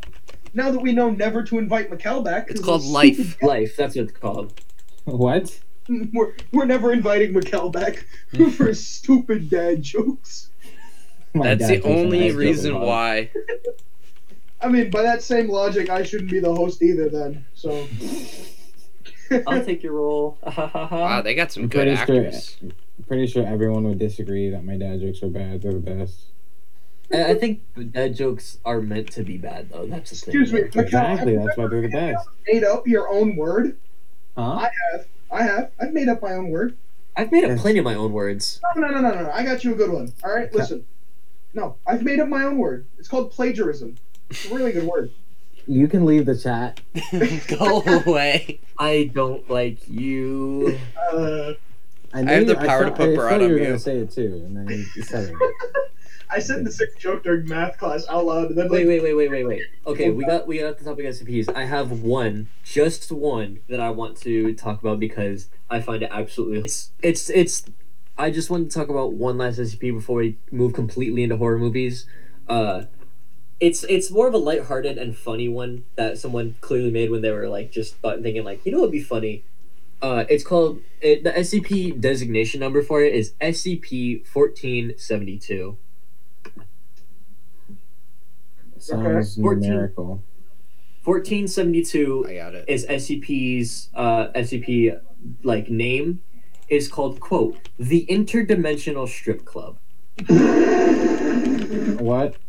now 0.54 0.70
that 0.70 0.80
we 0.80 0.92
know 0.92 1.10
never 1.10 1.42
to 1.44 1.58
invite 1.58 1.90
Mikkel 1.90 2.24
back, 2.24 2.50
it's 2.50 2.60
called 2.60 2.82
we're 2.84 2.90
Life. 2.92 3.36
Life, 3.42 3.76
that's 3.76 3.96
what 3.96 4.04
it's 4.08 4.18
called. 4.18 4.60
What? 5.04 5.58
We're, 6.12 6.34
we're 6.52 6.66
never 6.66 6.92
inviting 6.92 7.32
Mikkel 7.32 7.72
back 7.72 8.04
for 8.56 8.72
stupid 8.74 9.48
dad 9.50 9.82
jokes. 9.82 10.50
My 11.34 11.54
That's 11.54 11.68
the 11.68 11.82
only 11.82 12.32
reason 12.32 12.72
joking 12.72 12.86
why. 12.88 13.30
I 14.60 14.68
mean, 14.68 14.90
by 14.90 15.02
that 15.02 15.22
same 15.22 15.48
logic, 15.48 15.88
I 15.90 16.02
shouldn't 16.02 16.30
be 16.30 16.40
the 16.40 16.52
host 16.54 16.82
either. 16.82 17.08
Then, 17.08 17.44
so 17.54 17.86
I'll 19.46 19.64
take 19.64 19.82
your 19.82 19.92
role. 19.92 20.38
Wow, 20.46 21.22
they 21.22 21.34
got 21.34 21.52
some 21.52 21.64
I'm 21.64 21.68
good 21.68 21.86
pretty 21.96 21.96
sure- 22.12 22.26
actors. 22.26 22.56
it. 22.62 22.72
Pretty 23.06 23.26
sure 23.28 23.46
everyone 23.46 23.84
would 23.84 23.98
disagree 23.98 24.50
that 24.50 24.64
my 24.64 24.76
dad 24.76 25.00
jokes 25.00 25.22
are 25.22 25.28
bad. 25.28 25.62
They're 25.62 25.72
the 25.72 25.78
best. 25.78 26.16
I 27.12 27.30
I 27.30 27.34
think 27.36 27.62
dad 27.92 28.16
jokes 28.16 28.58
are 28.64 28.80
meant 28.80 29.12
to 29.12 29.22
be 29.22 29.38
bad, 29.38 29.70
though. 29.70 29.86
That's 29.86 30.10
the 30.10 30.16
thing. 30.16 30.40
Excuse 30.42 30.52
me. 30.52 30.68
though. 30.72 30.80
Exactly. 30.80 31.36
That's 31.36 31.56
why 31.56 31.68
they're 31.68 31.82
the 31.82 31.88
best. 31.88 32.28
made 32.48 32.64
up 32.64 32.86
your 32.88 33.08
own 33.08 33.36
word. 33.36 33.76
Huh? 34.36 34.42
I 34.66 34.70
have. 34.92 35.06
I 35.30 35.42
have. 35.44 35.70
I've 35.80 35.92
made 35.92 36.08
up 36.08 36.20
my 36.20 36.32
own 36.32 36.48
word. 36.50 36.76
I've 37.16 37.30
made 37.32 37.44
up 37.44 37.50
Yes. 37.50 37.62
plenty 37.62 37.78
of 37.78 37.84
my 37.84 37.94
own 37.94 38.12
words. 38.12 38.60
No, 38.76 38.82
no, 38.88 39.00
no, 39.00 39.00
no, 39.00 39.22
no. 39.22 39.30
I 39.30 39.44
got 39.44 39.62
you 39.64 39.72
a 39.72 39.76
good 39.76 39.90
one. 39.92 40.12
All 40.24 40.34
right, 40.34 40.52
listen. 40.52 40.84
No, 41.54 41.76
I've 41.86 42.02
made 42.02 42.20
up 42.20 42.28
my 42.28 42.44
own 42.44 42.58
word. 42.58 42.86
It's 42.98 43.08
called 43.08 43.30
plagiarism. 43.32 43.96
It's 44.30 44.44
a 44.50 44.54
really 44.54 44.72
good 44.72 44.84
word. 44.84 45.10
You 45.66 45.88
can 45.88 46.04
leave 46.06 46.26
the 46.26 46.36
chat. 46.36 46.80
Go 47.58 47.82
away. 47.82 48.60
I 48.78 49.10
don't 49.14 49.48
like 49.50 49.86
you. 49.88 50.78
Uh, 51.12 51.52
I, 52.14 52.20
I 52.20 52.22
have 52.22 52.46
knew- 52.46 52.54
the 52.54 52.56
power 52.56 52.84
to 52.84 52.90
thought- 52.90 52.96
put 52.96 53.08
I 53.12 53.16
Barat 53.16 53.34
on 53.34 53.40
you 53.42 53.48
were 53.48 53.54
mute. 53.56 53.64
gonna 53.66 53.78
say 53.78 53.98
it 53.98 54.10
too, 54.10 54.42
and 54.46 54.56
then 54.56 54.86
you 54.96 55.02
said 55.02 55.30
it. 55.30 55.36
I 56.30 56.40
said 56.40 56.62
the 56.64 56.70
sixth 56.70 56.98
joke 56.98 57.22
during 57.24 57.48
math 57.48 57.78
class 57.78 58.06
out 58.08 58.26
loud, 58.26 58.50
and 58.50 58.58
then 58.58 58.68
Wait, 58.68 58.80
like, 58.86 59.02
wait, 59.02 59.02
wait, 59.02 59.14
wait, 59.14 59.30
wait, 59.30 59.44
wait. 59.46 59.62
Okay, 59.86 60.10
we 60.10 60.26
got 60.26 60.46
we 60.46 60.58
got 60.58 60.76
the 60.78 60.84
topic 60.84 61.06
of 61.06 61.14
SCPs. 61.14 61.54
I 61.54 61.64
have 61.64 61.90
one, 62.02 62.48
just 62.64 63.10
one, 63.10 63.60
that 63.68 63.80
I 63.80 63.88
want 63.90 64.18
to 64.18 64.54
talk 64.54 64.80
about 64.82 65.00
because 65.00 65.48
I 65.70 65.80
find 65.80 66.02
it 66.02 66.10
absolutely. 66.12 66.58
It's 66.60 66.92
it's 67.02 67.30
it's. 67.30 67.64
I 68.18 68.30
just 68.30 68.50
wanted 68.50 68.70
to 68.70 68.76
talk 68.76 68.88
about 68.88 69.12
one 69.12 69.38
last 69.38 69.60
SCP 69.60 69.94
before 69.94 70.16
we 70.16 70.38
move 70.50 70.72
completely 70.72 71.22
into 71.22 71.36
horror 71.36 71.58
movies. 71.58 72.04
Uh, 72.48 72.84
it's 73.60 73.84
it's 73.84 74.10
more 74.10 74.26
of 74.26 74.34
a 74.34 74.38
lighthearted 74.38 74.98
and 74.98 75.16
funny 75.16 75.48
one 75.48 75.84
that 75.94 76.18
someone 76.18 76.56
clearly 76.60 76.90
made 76.90 77.10
when 77.10 77.22
they 77.22 77.30
were 77.30 77.48
like 77.48 77.70
just 77.70 77.94
thought, 77.96 78.20
thinking 78.22 78.44
like 78.44 78.64
you 78.66 78.72
know 78.72 78.78
it'd 78.78 78.90
be 78.90 79.02
funny. 79.02 79.44
Uh, 80.02 80.24
it's 80.28 80.44
called 80.44 80.80
it, 81.00 81.24
the 81.24 81.30
SCP 81.30 82.00
designation 82.00 82.60
number 82.60 82.82
for 82.82 83.02
it 83.02 83.14
is 83.14 83.34
SCP 83.40 84.26
fourteen 84.26 84.94
seventy 84.96 85.38
two. 85.38 85.76
Sounds 88.78 89.36
14. 89.36 89.60
numerical. 89.60 90.22
Fourteen 91.02 91.46
seventy 91.46 91.84
two 91.84 92.26
I 92.28 92.34
got 92.34 92.54
it. 92.54 92.64
is 92.68 92.84
SCP's 92.86 93.90
uh, 93.94 94.28
SCP 94.34 95.00
like 95.42 95.68
name 95.70 96.20
is 96.68 96.88
called 96.88 97.20
quote 97.20 97.68
the 97.78 98.06
interdimensional 98.06 99.08
strip 99.08 99.44
club. 99.44 99.78
What? 102.00 102.36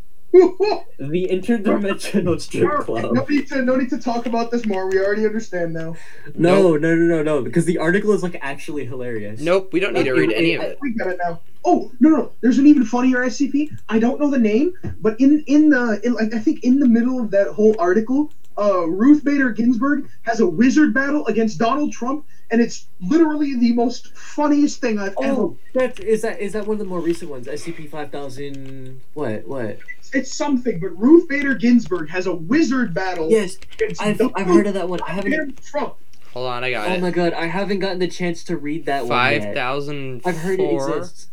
The 0.99 1.27
interdimensional 1.31 2.39
strip 2.39 2.81
club. 2.81 3.13
no 3.13 3.23
need 3.23 3.47
to 3.47 3.61
no 3.63 3.77
need 3.77 3.89
to 3.89 3.97
talk 3.97 4.25
about 4.25 4.51
this 4.51 4.65
more. 4.65 4.87
We 4.89 4.99
already 4.99 5.25
understand 5.25 5.73
now. 5.73 5.95
No, 6.35 6.75
no, 6.75 6.93
no, 6.93 7.05
no, 7.05 7.23
no. 7.23 7.41
Because 7.41 7.65
the 7.65 7.77
article 7.77 8.11
is 8.11 8.21
like 8.21 8.37
actually 8.41 8.85
hilarious. 8.85 9.39
Nope, 9.41 9.71
we 9.73 9.79
don't 9.79 9.93
need 9.93 10.03
to 10.03 10.13
read 10.13 10.31
any 10.33 10.53
of 10.55 10.61
it. 10.61 10.77
We 10.81 10.91
get 10.93 11.07
it 11.07 11.19
now. 11.23 11.39
Oh 11.65 11.91
no 11.99 12.09
no! 12.09 12.31
There's 12.41 12.57
an 12.59 12.67
even 12.67 12.85
funnier 12.85 13.25
SCP. 13.25 13.75
I 13.87 13.97
don't 13.97 14.19
know 14.19 14.29
the 14.29 14.37
name, 14.37 14.73
but 14.99 15.19
in 15.19 15.43
in 15.47 15.69
the 15.69 15.99
in 16.03 16.13
like 16.13 16.33
I 16.33 16.39
think 16.39 16.63
in 16.63 16.79
the 16.79 16.87
middle 16.87 17.19
of 17.19 17.31
that 17.31 17.47
whole 17.47 17.75
article, 17.79 18.31
uh, 18.59 18.85
Ruth 18.87 19.23
Bader 19.23 19.51
Ginsburg 19.51 20.09
has 20.23 20.39
a 20.39 20.47
wizard 20.47 20.93
battle 20.93 21.25
against 21.27 21.57
Donald 21.59 21.91
Trump, 21.93 22.25
and 22.51 22.59
it's 22.61 22.87
literally 22.99 23.55
the 23.55 23.73
most 23.73 24.15
funniest 24.17 24.81
thing 24.81 24.99
I've 24.99 25.15
ever. 25.23 25.41
Oh, 25.41 25.57
that 25.73 25.99
is 25.99 26.21
that 26.23 26.39
is 26.39 26.53
that 26.53 26.67
one 26.67 26.75
of 26.75 26.79
the 26.79 26.85
more 26.85 26.99
recent 26.99 27.31
ones? 27.31 27.47
SCP 27.47 27.89
five 27.89 28.11
thousand. 28.11 29.01
What? 29.13 29.47
What? 29.47 29.79
It's 30.11 30.33
something, 30.35 30.79
but 30.79 30.89
Ruth 30.99 31.27
Bader 31.29 31.53
Ginsburg 31.53 32.09
has 32.09 32.25
a 32.25 32.33
wizard 32.35 32.93
battle. 32.93 33.29
Yes, 33.29 33.57
against 33.73 34.01
I've 34.01 34.17
Donald 34.17 34.33
I've 34.35 34.47
heard 34.47 34.67
of 34.67 34.73
that 34.73 34.89
one. 34.89 34.99
I 35.07 35.11
haven't. 35.11 35.31
Donald 35.31 35.57
Trump. 35.63 35.95
Hold 36.33 36.47
on, 36.47 36.63
I 36.63 36.71
got 36.71 36.87
Oh 36.89 36.93
it. 36.93 36.97
Oh 36.97 37.01
my 37.01 37.11
god, 37.11 37.33
I 37.33 37.45
haven't 37.47 37.79
gotten 37.79 37.99
the 37.99 38.07
chance 38.07 38.43
to 38.45 38.57
read 38.57 38.85
that 38.85 39.01
one 39.03 39.09
Five 39.09 39.41
yet. 39.43 39.53
thousand 39.55 40.21
I've 40.25 40.37
heard 40.37 40.59
it 40.59 40.73
exists. 40.73 41.27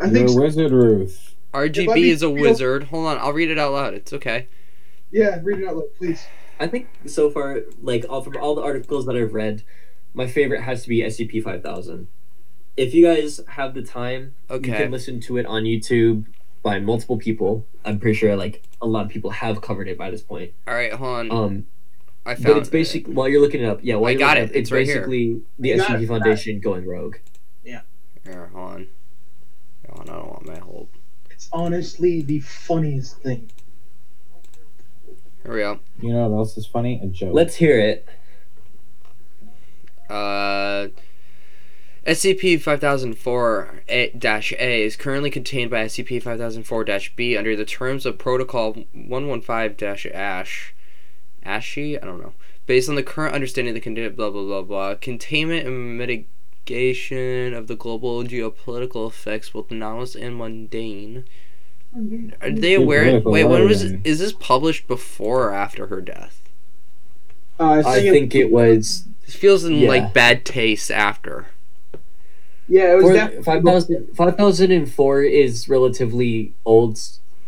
I 0.00 0.04
think 0.08 0.28
You're 0.28 0.28
so. 0.28 0.40
wizard, 0.42 0.72
Ruth. 0.72 1.34
RBG 1.52 1.78
If 1.84 1.88
I 1.88 1.96
is 1.96 2.22
a 2.22 2.30
wizard. 2.30 2.84
Hold 2.84 3.06
on, 3.08 3.18
I'll 3.18 3.32
read 3.32 3.50
it 3.50 3.58
out 3.58 3.72
loud. 3.72 3.94
It's 3.94 4.12
okay. 4.12 4.46
Yeah, 5.10 5.40
read 5.42 5.60
it 5.60 5.68
out 5.68 5.76
loud, 5.76 5.94
please. 5.96 6.24
I 6.58 6.66
think 6.66 6.88
so 7.06 7.30
far, 7.30 7.60
like 7.82 8.04
all 8.08 8.22
from 8.22 8.36
all 8.36 8.54
the 8.54 8.62
articles 8.62 9.06
that 9.06 9.16
I've 9.16 9.32
read, 9.32 9.62
my 10.14 10.26
favorite 10.26 10.62
has 10.62 10.82
to 10.84 10.88
be 10.88 10.98
SCP 11.00 11.42
five 11.42 11.62
thousand. 11.62 12.08
If 12.76 12.94
you 12.94 13.04
guys 13.04 13.40
have 13.48 13.74
the 13.74 13.82
time, 13.82 14.34
okay. 14.50 14.70
you 14.70 14.76
can 14.76 14.90
listen 14.90 15.20
to 15.22 15.36
it 15.36 15.46
on 15.46 15.64
YouTube 15.64 16.26
by 16.62 16.78
multiple 16.78 17.16
people. 17.18 17.66
I'm 17.84 17.98
pretty 17.98 18.16
sure 18.18 18.36
like 18.36 18.62
a 18.80 18.86
lot 18.86 19.06
of 19.06 19.10
people 19.10 19.30
have 19.30 19.60
covered 19.60 19.88
it 19.88 19.98
by 19.98 20.10
this 20.10 20.22
point. 20.22 20.52
All 20.68 20.74
right, 20.74 20.92
hold 20.92 21.18
on. 21.18 21.30
Um, 21.30 21.66
I 22.24 22.34
found 22.34 22.68
but 22.70 22.74
it's 22.74 22.94
it. 22.94 23.08
While 23.08 23.28
you're 23.28 23.40
looking 23.40 23.62
it 23.62 23.66
up, 23.66 23.80
yeah, 23.82 23.96
while 23.96 24.08
I 24.08 24.12
you're 24.12 24.18
got 24.18 24.36
it. 24.36 24.50
up, 24.50 24.54
It's 24.54 24.70
right 24.70 24.86
here. 24.86 24.96
basically 24.96 25.42
the 25.58 25.68
You 25.70 25.76
got 25.78 25.90
SCP 25.90 26.02
it. 26.02 26.08
Foundation 26.08 26.60
going 26.60 26.86
rogue. 26.86 27.16
Yeah. 27.64 27.80
Here, 28.24 28.50
hold 28.52 28.70
on. 28.72 28.86
Hold 29.88 30.08
on, 30.08 30.14
I 30.14 30.18
don't 30.18 30.28
want 30.28 30.46
my 30.46 30.58
hold. 30.58 30.88
It's 31.30 31.48
honestly 31.52 32.20
the 32.22 32.40
funniest 32.40 33.22
thing. 33.22 33.50
Here 35.42 35.52
we 35.52 35.60
go. 35.60 35.80
You 36.00 36.12
know 36.12 36.28
what 36.28 36.38
else 36.38 36.56
is 36.56 36.66
funny? 36.66 37.00
A 37.02 37.06
joke. 37.06 37.34
Let's 37.34 37.56
hear 37.56 37.78
it. 37.78 38.06
Uh, 40.08 40.88
SCP 42.06 42.60
5004 42.60 43.82
A 43.88 44.82
is 44.82 44.96
currently 44.96 45.30
contained 45.30 45.70
by 45.70 45.84
SCP 45.84 46.22
5004 46.22 46.86
B 47.16 47.36
under 47.36 47.54
the 47.54 47.64
terms 47.64 48.04
of 48.06 48.18
Protocol 48.18 48.72
115 48.92 50.12
Ash. 50.12 50.74
Ashy? 51.42 51.98
I 52.00 52.04
don't 52.04 52.20
know. 52.20 52.34
Based 52.66 52.88
on 52.88 52.94
the 52.94 53.02
current 53.02 53.34
understanding 53.34 53.70
of 53.70 53.74
the 53.74 53.80
condition, 53.80 54.14
blah 54.14 54.30
blah 54.30 54.44
blah 54.44 54.62
blah. 54.62 54.94
Containment 54.96 55.66
and 55.66 55.98
mitigation 55.98 57.54
of 57.54 57.66
the 57.66 57.76
global 57.76 58.22
geopolitical 58.24 59.08
effects, 59.08 59.50
both 59.50 59.70
anomalous 59.70 60.14
and 60.14 60.36
mundane. 60.36 61.24
Are 62.40 62.50
they 62.50 62.74
aware? 62.74 63.20
Wait, 63.20 63.44
when 63.44 63.64
was 63.66 63.82
is 63.82 64.18
this 64.20 64.32
published 64.32 64.86
before 64.86 65.48
or 65.48 65.52
after 65.54 65.86
her 65.88 66.00
death? 66.00 66.40
Uh, 67.58 67.82
I 67.84 68.00
think 68.00 68.34
it 68.34 68.50
was 68.50 69.04
This 69.26 69.34
feels 69.34 69.64
in 69.64 69.74
Yeah. 69.74 69.88
like 69.88 70.14
bad 70.14 70.44
taste 70.44 70.90
after. 70.90 71.46
yeah, 72.68 72.92
it 72.92 72.96
was 72.96 73.06
For- 73.06 73.12
definitely 73.14 73.42
5000 73.44 74.08
5004 74.14 75.22
is 75.24 75.68
relatively 75.68 76.52
old 76.64 76.98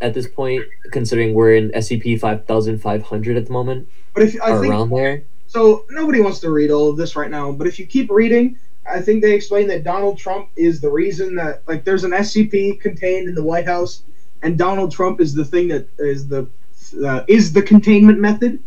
at 0.01 0.15
this 0.15 0.27
point, 0.29 0.65
considering 0.91 1.33
we're 1.35 1.55
in 1.55 1.71
SCP 1.75 2.17
5500 2.19 3.37
at 3.37 3.47
the 3.47 3.53
moment, 3.53 3.87
But 4.15 4.25
if 4.25 4.43
I 4.43 4.51
or 4.51 4.61
think 4.61 4.73
around 4.73 4.91
there. 4.91 5.23
so, 5.47 5.85
nobody 5.91 6.21
wants 6.21 6.41
to 6.41 6.51
read 6.51 6.73
all 6.73 6.91
of 6.91 6.97
this 6.97 7.15
right 7.15 7.31
now. 7.31 7.53
But 7.53 7.69
if 7.69 7.79
you 7.79 7.87
keep 7.87 8.11
reading, 8.11 8.57
I 8.85 9.01
think 9.01 9.23
they 9.23 9.33
explain 9.33 9.69
that 9.69 9.85
Donald 9.85 10.19
Trump 10.19 10.49
is 10.57 10.81
the 10.81 10.91
reason 10.91 11.37
that 11.37 11.63
like 11.69 11.85
there's 11.85 12.03
an 12.03 12.11
SCP 12.13 12.81
contained 12.81 13.29
in 13.29 13.37
the 13.37 13.45
White 13.45 13.67
House, 13.67 14.03
and 14.43 14.59
Donald 14.59 14.93
Trump 14.93 15.21
is 15.21 15.35
the 15.35 15.45
thing 15.45 15.69
that 15.69 15.87
is 15.99 16.29
the 16.29 16.49
uh, 17.05 17.25
is 17.29 17.53
the 17.53 17.63
containment 17.63 18.19
method. 18.19 18.59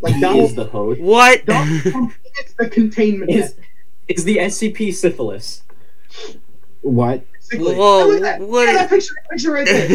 Like 0.00 0.14
He 0.14 0.20
Donald, 0.20 0.50
is 0.50 0.54
the 0.54 0.64
host. 0.66 1.00
What? 1.00 1.44
Donald 1.46 1.80
Trump 1.82 2.12
is 2.46 2.54
the 2.54 2.68
containment 2.68 3.30
Is, 3.30 3.36
method. 3.42 3.64
is 4.08 4.24
the 4.24 4.36
SCP 4.36 4.92
syphilis. 4.94 5.62
What? 6.82 7.24
basically. 7.32 7.74
Whoa, 7.74 8.06
Look 8.06 8.16
at 8.16 8.22
that, 8.22 8.40
what- 8.40 8.66
look 8.66 8.74
that 8.74 8.90
picture, 8.90 9.14
picture 9.30 9.52
right 9.52 9.66
there. 9.66 9.90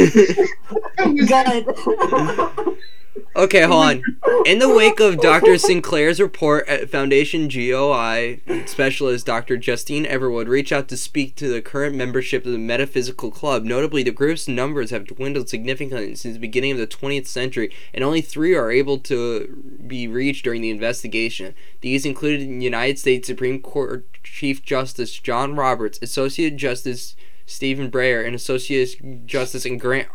okay, 3.36 3.63
hold 3.63 3.84
on. 3.84 4.03
In 4.45 4.59
the 4.59 4.74
wake 4.74 4.99
of 4.99 5.20
Dr. 5.20 5.51
Sinclair's 5.57 6.20
report 6.20 6.67
at 6.67 6.89
Foundation 6.89 7.47
GOI, 7.47 8.41
specialist 8.65 9.26
Dr. 9.26 9.57
Justine 9.57 10.05
Everwood 10.05 10.47
reached 10.47 10.72
out 10.72 10.88
to 10.89 10.97
speak 10.97 11.36
to 11.36 11.47
the 11.47 11.61
current 11.61 11.95
membership 11.95 12.45
of 12.45 12.51
the 12.51 12.57
Metaphysical 12.57 13.32
Club. 13.32 13.63
Notably, 13.63 14.03
the 14.03 14.11
group's 14.11 14.47
numbers 14.47 14.91
have 14.91 15.07
dwindled 15.07 15.49
significantly 15.49 16.15
since 16.15 16.34
the 16.36 16.39
beginning 16.39 16.72
of 16.72 16.78
the 16.78 16.88
20th 16.88 17.28
century, 17.28 17.72
and 17.93 18.03
only 18.03 18.22
three 18.22 18.55
are 18.55 18.72
able 18.72 18.97
to 18.99 19.78
be 19.86 20.07
reached 20.07 20.43
during 20.43 20.61
the 20.61 20.70
investigation. 20.70 21.53
These 21.82 22.05
included 22.05 22.47
United 22.47 22.99
States 22.99 23.28
Supreme 23.28 23.61
Court 23.61 24.05
Chief 24.24 24.63
Justice 24.63 25.13
John 25.13 25.55
Roberts, 25.55 25.99
Associate 26.01 26.55
Justice 26.55 27.15
Stephen 27.45 27.89
Breyer, 27.89 28.26
and 28.26 28.36
Associate 28.36 29.26
Justice 29.26 29.65
and 29.65 29.80
Grand 29.80 30.07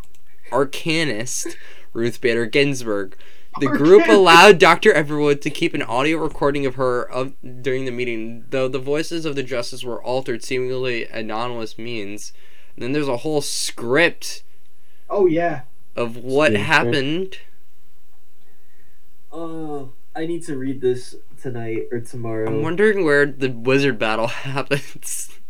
Arcanist 0.51 1.55
Ruth 1.95 2.21
Bader 2.21 2.45
Ginsburg. 2.45 3.15
The 3.61 3.67
group 3.67 4.07
allowed 4.09 4.59
Dr. 4.59 4.91
Everwood 4.91 5.39
to 5.41 5.49
keep 5.49 5.73
an 5.73 5.81
audio 5.81 6.17
recording 6.17 6.65
of 6.65 6.75
her 6.75 7.03
of 7.09 7.33
during 7.61 7.85
the 7.85 7.91
meeting, 7.91 8.43
though 8.49 8.67
the 8.67 8.79
voices 8.79 9.25
of 9.25 9.35
the 9.35 9.43
justice 9.43 9.81
were 9.83 10.03
altered, 10.03 10.43
seemingly 10.43 11.05
anonymous 11.05 11.77
means. 11.77 12.33
And 12.75 12.83
then 12.83 12.91
there's 12.91 13.07
a 13.07 13.17
whole 13.17 13.39
script 13.39 14.43
Oh 15.09 15.25
yeah. 15.25 15.61
of 15.95 16.17
what 16.17 16.51
Script. 16.51 16.65
happened. 16.65 17.37
Oh, 19.31 19.91
I 20.13 20.25
need 20.25 20.43
to 20.45 20.57
read 20.57 20.81
this 20.81 21.15
tonight 21.41 21.83
or 21.93 22.01
tomorrow. 22.01 22.47
I'm 22.47 22.61
wondering 22.61 23.05
where 23.05 23.25
the 23.25 23.49
wizard 23.49 23.97
battle 23.97 24.27
happens. 24.53 25.29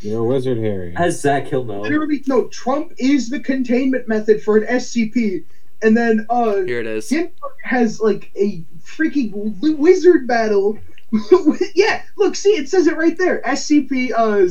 You're 0.00 0.20
a 0.20 0.24
wizard, 0.24 0.58
Harry. 0.58 0.94
As 0.96 1.20
Zach, 1.20 1.46
Hill 1.46 1.64
knows. 1.64 1.82
Literally, 1.82 2.22
no. 2.26 2.48
Trump 2.48 2.92
is 2.98 3.30
the 3.30 3.40
containment 3.40 4.08
method 4.08 4.42
for 4.42 4.56
an 4.56 4.66
SCP, 4.66 5.44
and 5.82 5.96
then 5.96 6.26
uh, 6.28 6.62
here 6.62 6.80
it 6.80 6.86
is. 6.86 7.08
Ginsburg 7.08 7.52
has 7.62 8.00
like 8.00 8.32
a 8.36 8.64
freaking 8.82 9.32
wizard 9.78 10.26
battle. 10.26 10.78
yeah, 11.74 12.02
look, 12.16 12.36
see, 12.36 12.50
it 12.50 12.68
says 12.68 12.86
it 12.86 12.96
right 12.96 13.18
there. 13.18 13.42
SCP 13.42 14.12
uh, 14.12 14.46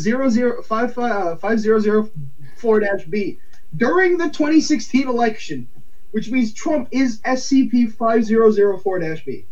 5004-B 1.37 3.39
uh, 3.39 3.43
during 3.77 4.17
the 4.17 4.25
2016 4.25 5.07
election, 5.07 5.69
which 6.11 6.29
means 6.29 6.51
Trump 6.53 6.89
is 6.91 7.21
SCP 7.21 7.93
5004-B 7.93 9.45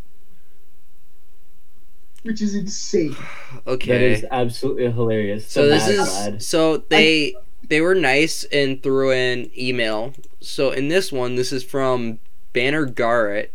which 2.28 2.42
is 2.42 2.54
insane. 2.56 3.16
Okay. 3.66 3.92
that 3.92 4.02
is 4.02 4.26
absolutely 4.30 4.92
hilarious. 4.92 5.50
So 5.50 5.68
this 5.68 5.88
is 5.88 6.08
glad. 6.08 6.44
so 6.44 6.78
they 6.78 7.36
they 7.68 7.82
were 7.82 7.96
nice 7.96 8.44
and 8.46 8.82
threw 8.84 9.12
in 9.12 9.50
email. 9.58 10.14
So 10.40 10.72
in 10.72 10.88
this 10.90 11.12
one, 11.12 11.36
this 11.36 11.52
is 11.52 11.64
from 11.64 12.20
Banner 12.54 12.86
Garrett 12.86 13.54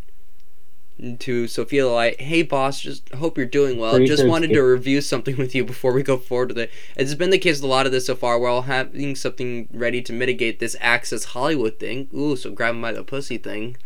to 1.18 1.48
Sophia 1.48 1.88
Light. 1.88 2.20
Hey 2.20 2.42
boss, 2.42 2.80
just 2.80 3.08
hope 3.14 3.36
you're 3.36 3.46
doing 3.46 3.78
well. 3.78 3.92
Pretty 3.92 4.06
just 4.06 4.26
wanted 4.26 4.50
it's- 4.50 4.58
to 4.58 4.62
review 4.62 5.00
something 5.00 5.36
with 5.36 5.54
you 5.54 5.64
before 5.64 5.92
we 5.92 6.02
go 6.02 6.16
forward 6.16 6.48
with 6.50 6.58
it. 6.58 6.70
It's 6.96 7.14
been 7.14 7.30
the 7.30 7.38
case 7.38 7.56
with 7.56 7.64
a 7.64 7.68
lot 7.68 7.86
of 7.86 7.92
this 7.92 8.06
so 8.06 8.14
far. 8.14 8.38
While 8.38 8.62
having 8.62 9.16
something 9.16 9.68
ready 9.72 10.02
to 10.02 10.12
mitigate 10.12 10.58
this 10.60 10.76
Access 10.80 11.24
Hollywood 11.24 11.78
thing. 11.78 12.08
Ooh, 12.14 12.36
so 12.36 12.50
grab 12.50 12.74
'em 12.74 12.82
by 12.82 12.92
the 12.92 13.02
pussy 13.04 13.38
thing. 13.38 13.76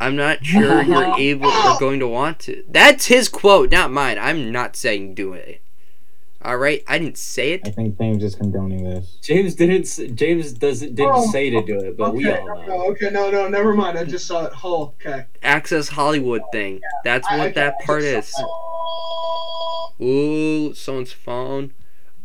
I'm 0.00 0.16
not 0.16 0.44
sure 0.44 0.82
you're 0.82 1.14
able 1.18 1.46
or 1.50 1.78
going 1.78 2.00
to 2.00 2.08
want 2.08 2.38
to. 2.40 2.64
That's 2.68 3.06
his 3.06 3.28
quote, 3.28 3.70
not 3.70 3.90
mine. 3.90 4.18
I'm 4.18 4.50
not 4.52 4.76
saying 4.76 5.14
do 5.14 5.32
it. 5.32 5.60
All 6.40 6.56
right, 6.56 6.84
I 6.86 6.98
didn't 6.98 7.18
say 7.18 7.52
it. 7.54 7.62
I 7.66 7.70
think 7.70 7.98
James 7.98 8.22
is 8.22 8.36
condoning 8.36 8.84
this. 8.84 9.16
James 9.20 9.56
didn't. 9.56 10.14
James 10.16 10.52
doesn't 10.52 10.94
didn't 10.94 11.12
Oh, 11.12 11.30
say 11.32 11.50
to 11.50 11.62
do 11.64 11.80
it, 11.80 11.96
but 11.96 12.14
we 12.14 12.28
okay, 12.30 12.38
all 12.40 12.46
know. 12.46 12.66
no, 12.66 12.84
okay, 12.92 13.10
no, 13.10 13.28
no, 13.30 13.48
never 13.48 13.74
mind. 13.74 13.98
I 13.98 14.04
just 14.04 14.24
saw 14.28 14.44
it. 14.46 14.52
Oh, 14.62 14.94
okay. 15.04 15.24
Access 15.42 15.88
Hollywood 15.88 16.42
thing. 16.52 16.80
That's 17.02 17.28
what 17.28 17.40
I- 17.40 17.50
that 17.50 17.80
part 17.80 18.02
is. 18.04 18.28
saw 18.28 18.46
Ooh, 20.00 20.72
someone's 20.74 21.12
phone. 21.12 21.72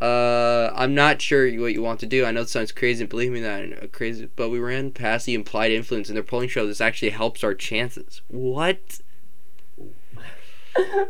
Uh, 0.04 0.70
I'm 0.76 0.94
not 0.94 1.22
sure 1.22 1.46
what 1.62 1.72
you 1.72 1.82
want 1.82 2.02
to 2.02 2.06
do. 2.06 2.26
I 2.26 2.32
know 2.32 2.42
it 2.42 2.50
sounds 2.50 2.74
crazy, 2.74 3.04
and 3.04 3.10
believe 3.10 3.32
me, 3.32 3.40
that 3.40 3.94
crazy. 3.94 4.30
But 4.36 4.50
we 4.50 4.60
ran 4.60 4.92
past 4.92 5.26
the 5.26 5.34
implied 5.34 5.72
influence, 5.72 6.10
and 6.10 6.18
their 6.18 6.24
polling 6.24 6.50
show 6.50 6.68
this 6.68 6.82
actually 6.82 7.12
helps 7.12 7.42
our 7.42 7.54
chances. 7.54 8.22
What? 8.28 9.00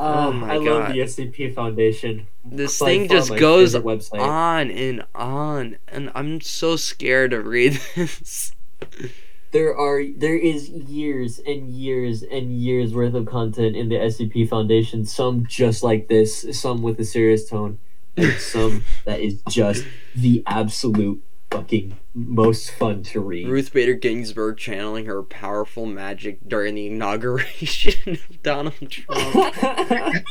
Oh 0.00 0.30
my 0.30 0.54
I 0.54 0.56
love 0.58 0.92
the 0.92 1.00
SCP 1.00 1.52
Foundation. 1.52 2.28
This 2.44 2.78
By 2.78 2.86
thing 2.86 3.08
just 3.08 3.34
goes 3.34 3.74
on 3.74 4.70
and 4.70 5.04
on, 5.12 5.76
and 5.88 6.12
I'm 6.14 6.40
so 6.40 6.76
scared 6.76 7.32
to 7.32 7.40
read 7.40 7.80
this. 7.96 8.52
There 9.50 9.76
are 9.76 10.04
there 10.04 10.36
is 10.36 10.68
years 10.68 11.40
and 11.44 11.68
years 11.68 12.22
and 12.22 12.52
years 12.52 12.94
worth 12.94 13.14
of 13.14 13.26
content 13.26 13.74
in 13.74 13.88
the 13.88 13.96
SCP 13.96 14.48
Foundation. 14.48 15.04
Some 15.04 15.44
just 15.46 15.82
like 15.82 16.06
this, 16.06 16.46
some 16.52 16.80
with 16.80 17.00
a 17.00 17.04
serious 17.04 17.50
tone, 17.50 17.80
and 18.18 18.38
some 18.40 18.84
that 19.04 19.20
is 19.20 19.42
just 19.48 19.84
the 20.14 20.42
absolute 20.46 21.22
fucking 21.50 21.96
most 22.14 22.70
fun 22.72 23.02
to 23.02 23.20
read. 23.20 23.48
Ruth 23.48 23.72
Bader 23.72 23.94
Ginsburg 23.94 24.58
channeling 24.58 25.06
her 25.06 25.22
powerful 25.22 25.86
magic 25.86 26.46
during 26.46 26.74
the 26.74 26.86
inauguration 26.88 28.12
of 28.28 28.42
Donald 28.42 28.74
Trump. 28.90 29.54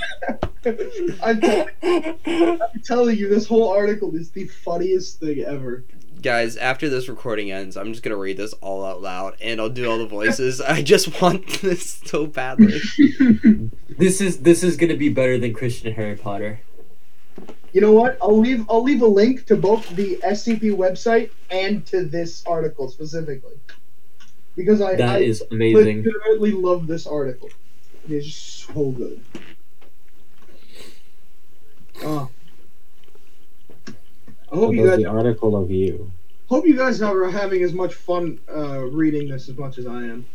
I'm, 1.23 1.39
tell- 1.41 1.67
I'm 1.83 2.59
telling 2.83 3.17
you, 3.17 3.29
this 3.29 3.47
whole 3.47 3.69
article 3.69 4.15
is 4.15 4.31
the 4.31 4.45
funniest 4.47 5.19
thing 5.19 5.39
ever. 5.39 5.85
Guys, 6.21 6.57
after 6.57 6.89
this 6.89 7.07
recording 7.07 7.51
ends, 7.51 7.77
I'm 7.77 7.91
just 7.93 8.03
gonna 8.03 8.17
read 8.17 8.37
this 8.37 8.53
all 8.53 8.83
out 8.83 9.01
loud, 9.01 9.35
and 9.39 9.61
I'll 9.61 9.69
do 9.69 9.89
all 9.89 9.99
the 9.99 10.07
voices. 10.07 10.59
I 10.67 10.81
just 10.81 11.21
want 11.21 11.61
this 11.61 12.01
so 12.05 12.25
badly. 12.25 12.79
this 13.87 14.19
is 14.19 14.39
this 14.41 14.63
is 14.63 14.77
gonna 14.77 14.97
be 14.97 15.09
better 15.09 15.37
than 15.37 15.53
Christian 15.53 15.93
Harry 15.93 16.15
Potter. 16.15 16.59
You 17.77 17.81
know 17.81 17.93
what? 17.93 18.17
I'll 18.23 18.39
leave. 18.39 18.65
I'll 18.71 18.81
leave 18.81 19.03
a 19.03 19.07
link 19.07 19.45
to 19.45 19.55
both 19.55 19.87
the 19.95 20.17
SCP 20.25 20.75
website 20.75 21.29
and 21.51 21.85
to 21.85 22.05
this 22.05 22.43
article 22.47 22.89
specifically, 22.89 23.53
because 24.55 24.81
I, 24.81 24.95
That 24.95 25.17
I 25.17 25.19
is 25.19 25.43
amazing. 25.51 25.97
legitimately 26.03 26.53
love 26.53 26.87
this 26.87 27.05
article. 27.05 27.49
It 28.09 28.13
is 28.13 28.33
so 28.33 28.89
good. 28.89 29.21
Oh. 32.01 32.31
I 33.87 34.55
hope 34.55 34.69
What 34.69 34.71
you 34.75 34.81
does 34.81 34.89
guys 34.89 34.97
the 35.03 35.05
article 35.11 35.55
of 35.55 35.69
you? 35.69 36.11
hope 36.49 36.65
you 36.65 36.75
guys 36.75 36.99
are 37.03 37.29
having 37.29 37.61
as 37.61 37.73
much 37.73 37.93
fun 37.93 38.39
uh, 38.51 38.79
reading 38.85 39.29
this 39.29 39.49
as 39.49 39.55
much 39.55 39.77
as 39.77 39.85
I 39.85 39.97
am. 40.01 40.25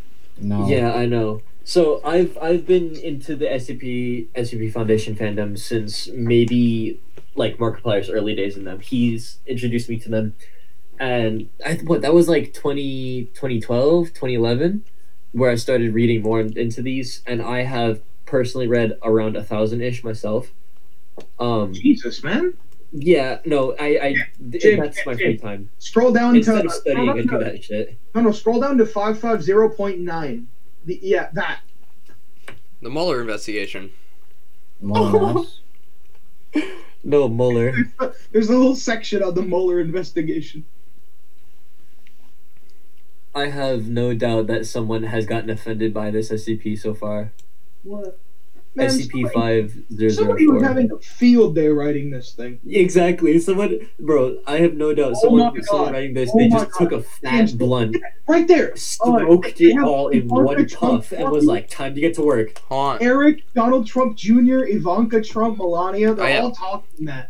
No. 0.40 0.68
Yeah, 0.68 0.94
I 0.94 1.06
know. 1.06 1.42
So 1.64 2.00
I've 2.04 2.38
I've 2.40 2.68
been 2.68 2.94
into 2.94 3.34
the 3.34 3.46
SCP 3.46 4.28
SCP 4.36 4.72
Foundation 4.72 5.16
fandom 5.16 5.58
since 5.58 6.06
maybe 6.08 7.00
like 7.34 7.58
Markiplier's 7.58 8.10
early 8.10 8.34
days 8.34 8.56
in 8.56 8.64
them. 8.64 8.80
He's 8.80 9.38
introduced 9.46 9.88
me 9.88 9.98
to 10.00 10.08
them, 10.08 10.34
and 10.98 11.48
I 11.64 11.74
what 11.84 12.02
that 12.02 12.14
was 12.14 12.28
like 12.28 12.54
20, 12.54 13.30
2012, 13.34 14.08
2011, 14.08 14.84
where 15.32 15.50
I 15.50 15.56
started 15.56 15.94
reading 15.94 16.22
more 16.22 16.40
into 16.40 16.82
these, 16.82 17.22
and 17.26 17.42
I 17.42 17.62
have 17.62 18.02
personally 18.26 18.66
read 18.66 18.98
around 19.02 19.36
a 19.36 19.44
thousand 19.44 19.82
ish 19.82 20.04
myself. 20.04 20.52
Um, 21.38 21.74
Jesus, 21.74 22.22
man! 22.22 22.54
yeah, 22.92 23.38
no, 23.46 23.74
I, 23.80 23.86
I 24.02 24.14
Jim, 24.58 24.80
that's 24.80 25.04
my 25.06 25.14
Jim, 25.14 25.18
free 25.18 25.38
time. 25.38 25.70
Scroll 25.78 26.12
down 26.12 26.36
Instead 26.36 26.62
to 26.62 26.66
of 26.66 26.72
studying, 26.72 27.06
no, 27.06 27.12
I 27.12 27.16
no, 27.16 27.22
do 27.22 27.30
no, 27.30 27.38
that 27.44 27.64
shit. 27.64 27.98
no, 28.14 28.20
no, 28.20 28.32
scroll 28.32 28.60
down 28.60 28.76
to 28.78 28.86
five 28.86 29.18
five 29.18 29.42
zero 29.42 29.68
point 29.70 30.00
nine. 30.00 30.48
The 30.84 30.98
yeah, 31.02 31.30
that. 31.32 31.60
The 32.82 32.90
Mueller 32.90 33.20
investigation. 33.20 33.90
More 34.80 34.98
or 34.98 35.32
less. 35.34 35.60
No, 37.04 37.28
Mueller. 37.28 37.74
There's 38.30 38.48
a 38.48 38.56
little 38.56 38.76
section 38.76 39.22
on 39.22 39.34
the 39.34 39.42
Mueller 39.42 39.80
investigation. 39.80 40.64
I 43.34 43.46
have 43.46 43.88
no 43.88 44.14
doubt 44.14 44.46
that 44.48 44.66
someone 44.66 45.04
has 45.04 45.26
gotten 45.26 45.50
offended 45.50 45.94
by 45.94 46.10
this 46.10 46.30
SCP 46.30 46.78
so 46.78 46.94
far. 46.94 47.32
What? 47.82 48.18
Man, 48.74 48.86
SCP 48.86 49.10
somebody- 49.12 49.34
five 49.34 49.70
zero 49.92 50.08
zero 50.10 50.10
Somebody 50.28 50.46
was 50.46 50.62
having 50.62 50.90
a 50.92 50.98
field 50.98 51.54
day 51.54 51.68
writing 51.68 52.10
this 52.10 52.32
thing. 52.32 52.58
Exactly. 52.66 53.38
Someone, 53.38 53.80
bro. 54.00 54.38
I 54.46 54.58
have 54.60 54.74
no 54.74 54.94
doubt. 54.94 55.12
Oh 55.16 55.20
Someone, 55.20 55.54
my 55.54 55.60
someone 55.60 55.86
God. 55.88 55.92
writing 55.92 56.14
this, 56.14 56.30
Oh 56.32 56.38
they 56.38 56.48
my 56.48 56.58
just 56.64 56.78
took 56.78 56.92
a 56.92 56.96
James, 57.22 57.50
fat 57.50 57.58
blunt, 57.58 57.96
Right 58.26 58.48
there. 58.48 58.74
smoked 58.76 59.58
they 59.58 59.64
it 59.66 59.78
all 59.82 60.08
in 60.08 60.20
Ivanka 60.22 60.34
one 60.42 60.66
Trump 60.66 61.02
puff, 61.02 61.12
and 61.12 61.30
was 61.30 61.44
like, 61.44 61.68
"Time 61.68 61.94
to 61.94 62.00
get 62.00 62.14
to 62.14 62.22
work." 62.22 62.58
Hold 62.68 62.94
on. 62.94 63.02
Eric, 63.02 63.42
Donald 63.54 63.86
Trump 63.86 64.16
Jr., 64.16 64.64
Ivanka 64.64 65.22
Trump, 65.22 65.58
Melania, 65.58 66.14
they're 66.14 66.40
all 66.42 66.52
talking 66.52 67.04
that. 67.06 67.28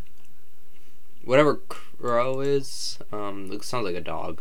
Whatever 1.25 1.55
Crow 1.67 2.39
is, 2.39 2.99
um, 3.11 3.49
looks 3.49 3.67
sounds 3.67 3.85
like 3.85 3.95
a 3.95 4.01
dog. 4.01 4.39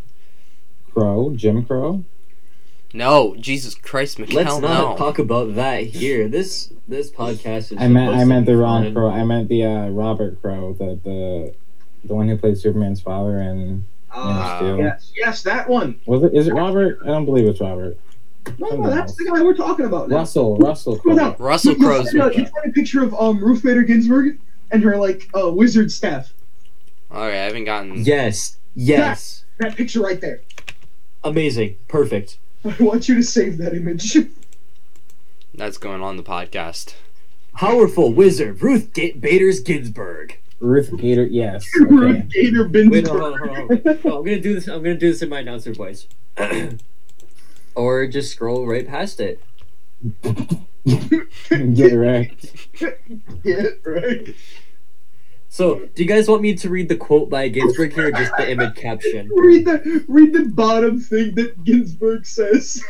Crow, 0.93 1.33
Jim 1.35 1.65
Crow. 1.65 2.05
No, 2.95 3.35
Jesus 3.37 3.75
Christ, 3.75 4.19
McClellan. 4.19 4.47
Let's 4.47 4.61
not 4.61 4.91
no. 4.93 4.97
talk 4.97 5.19
about 5.19 5.55
that 5.55 5.85
here. 5.85 6.29
This 6.29 6.73
this 6.87 7.11
podcast 7.11 7.73
is. 7.73 7.75
I 7.79 7.89
meant 7.89 8.15
I 8.15 8.25
meant 8.25 8.47
the 8.47 8.57
wrong. 8.57 8.93
Crow. 8.93 9.09
I 9.11 9.25
meant 9.25 9.49
the 9.49 9.65
uh, 9.65 9.89
Robert 9.89 10.41
Crow, 10.43 10.75
the 10.75 10.99
the 11.03 11.55
the 12.05 12.15
one 12.15 12.29
who 12.29 12.37
played 12.37 12.59
Superman's 12.59 13.01
father. 13.01 13.39
And 13.39 13.85
Uh, 14.13 14.77
yes, 14.79 15.13
yes, 15.17 15.43
that 15.45 15.69
one. 15.69 15.99
was 16.07 16.23
it? 16.23 16.35
Is 16.35 16.49
it 16.49 16.53
Robert? 16.55 16.99
I 17.03 17.07
don't 17.07 17.25
believe 17.25 17.47
it's 17.49 17.61
Robert. 17.61 17.97
No, 18.59 18.71
no, 18.71 18.91
that's 18.91 19.15
the 19.15 19.25
guy 19.25 19.41
we're 19.41 19.55
talking 19.55 19.87
about 19.87 20.09
now. 20.09 20.17
Russell. 20.17 20.57
Russell 20.59 20.99
Crowe. 20.99 21.15
down. 21.17 21.37
Russell 21.39 21.73
You- 21.75 21.79
you 21.79 21.87
Crowe's. 21.87 22.11
find 22.11 22.23
a- 22.35 22.39
You 22.39 22.47
find 22.47 22.67
a 22.67 22.73
picture 22.73 23.03
of 23.05 23.15
um, 23.15 23.39
Ruth 23.43 23.63
Bader 23.63 23.85
Ginsburg 23.85 24.39
and 24.71 24.83
her 24.83 24.97
like 24.97 25.31
uh, 25.35 25.49
wizard 25.51 25.91
staff. 25.93 26.35
Alright, 27.11 27.33
I 27.35 27.45
haven't 27.45 27.65
gotten. 27.65 28.05
Yes. 28.05 28.57
Yes. 28.75 29.45
That 29.59 29.77
picture 29.77 30.01
right 30.01 30.21
there. 30.21 30.41
Amazing. 31.23 31.77
Perfect. 31.89 32.39
I 32.79 32.83
want 32.83 33.09
you 33.09 33.15
to 33.17 33.23
save 33.23 33.59
that 33.59 33.75
image. 33.75 34.17
That's 35.55 35.79
going 35.79 36.03
on 36.03 36.17
the 36.17 36.23
podcast. 36.23 36.95
Powerful 37.55 38.13
wizard 38.13 38.63
Ruth 38.63 38.93
Ga- 38.95 39.13
Bader's 39.13 39.61
Ginsburg. 39.61 40.39
Ruth 40.61 40.97
Gator. 40.97 41.25
Yes. 41.27 41.69
Okay. 41.83 41.95
Ruth 41.95 42.29
Gator 42.31 42.69
Wait, 42.69 43.07
hold 43.07 43.23
on, 43.23 43.39
hold 43.39 43.51
on, 43.51 43.57
hold 43.57 43.71
on. 43.87 43.99
No, 44.05 44.19
I'm 44.19 44.25
gonna 44.25 44.41
do 44.41 44.55
this. 44.55 44.69
I'm 44.69 44.83
gonna 44.83 44.95
do 44.95 45.11
this 45.11 45.21
in 45.23 45.29
my 45.29 45.41
announcer 45.41 45.75
voice, 45.75 46.07
or 47.75 48.07
just 48.07 48.33
scroll 48.33 48.67
right 48.67 48.87
past 48.87 49.21
it. 49.21 49.43
Get 50.85 51.93
wrecked. 51.93 52.53
yeah, 53.45 53.67
right. 53.85 54.35
So, 55.53 55.81
do 55.95 56.03
you 56.03 56.09
guys 56.09 56.31
want 56.31 56.41
me 56.41 56.55
to 56.55 56.71
read 56.71 56.89
the 56.89 56.97
quote 56.97 57.29
by 57.29 57.49
Ginsburg 57.49 57.93
here, 57.93 58.07
or 58.07 58.11
just 58.11 58.33
the 58.39 58.51
image 58.51 58.75
caption? 58.75 59.29
Read 59.35 59.67
the 59.67 60.03
read 60.09 60.33
the 60.33 60.47
bottom 60.47 60.99
thing 60.99 61.35
that 61.35 61.63
Ginsburg 61.63 62.25
says. 62.25 62.83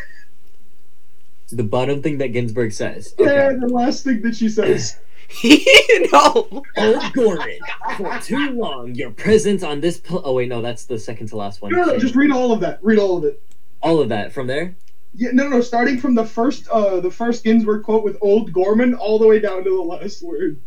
The 1.51 1.65
bottom 1.65 2.03
thing 2.03 2.19
that 2.19 2.29
Ginsburg 2.29 2.73
says. 2.73 3.17
Yeah, 3.19 3.55
the 3.55 3.67
last 3.67 4.05
thing 4.05 4.23
that 4.23 4.37
she 4.37 4.49
says. 4.49 4.97
no! 6.13 6.63
Old 6.77 7.13
Gorman, 7.15 7.59
for 7.97 8.21
too 8.21 8.51
long, 8.51 8.95
your 8.95 9.11
presence 9.11 9.65
on 9.65 9.81
this. 9.81 9.99
Pl- 9.99 10.23
oh 10.25 10.35
wait, 10.35 10.49
no, 10.49 10.63
that's 10.63 10.85
the 10.85 11.01
second 11.01 11.31
to 11.31 11.37
last 11.37 11.63
one. 11.63 11.73
No, 11.73 11.79
no, 11.79 11.85
no, 11.87 11.99
just 11.99 12.15
read 12.15 12.31
all 12.31 12.53
of 12.53 12.61
that. 12.61 12.79
Read 12.81 13.01
all 13.01 13.17
of 13.19 13.25
it. 13.25 13.43
all 13.83 14.01
of 14.01 14.09
that 14.11 14.33
from 14.33 14.47
there. 14.47 14.77
Yeah, 15.15 15.31
no, 15.33 15.49
no, 15.49 15.63
starting 15.63 15.99
from 15.99 16.15
the 16.15 16.25
first, 16.25 16.69
uh, 16.69 17.01
the 17.01 17.11
first 17.11 17.43
Ginsburg 17.43 17.83
quote 17.83 18.05
with 18.05 18.19
"Old 18.21 18.53
Gorman" 18.53 18.95
all 18.95 19.19
the 19.19 19.27
way 19.27 19.41
down 19.41 19.65
to 19.65 19.71
the 19.71 19.83
last 19.83 20.23
word. 20.23 20.61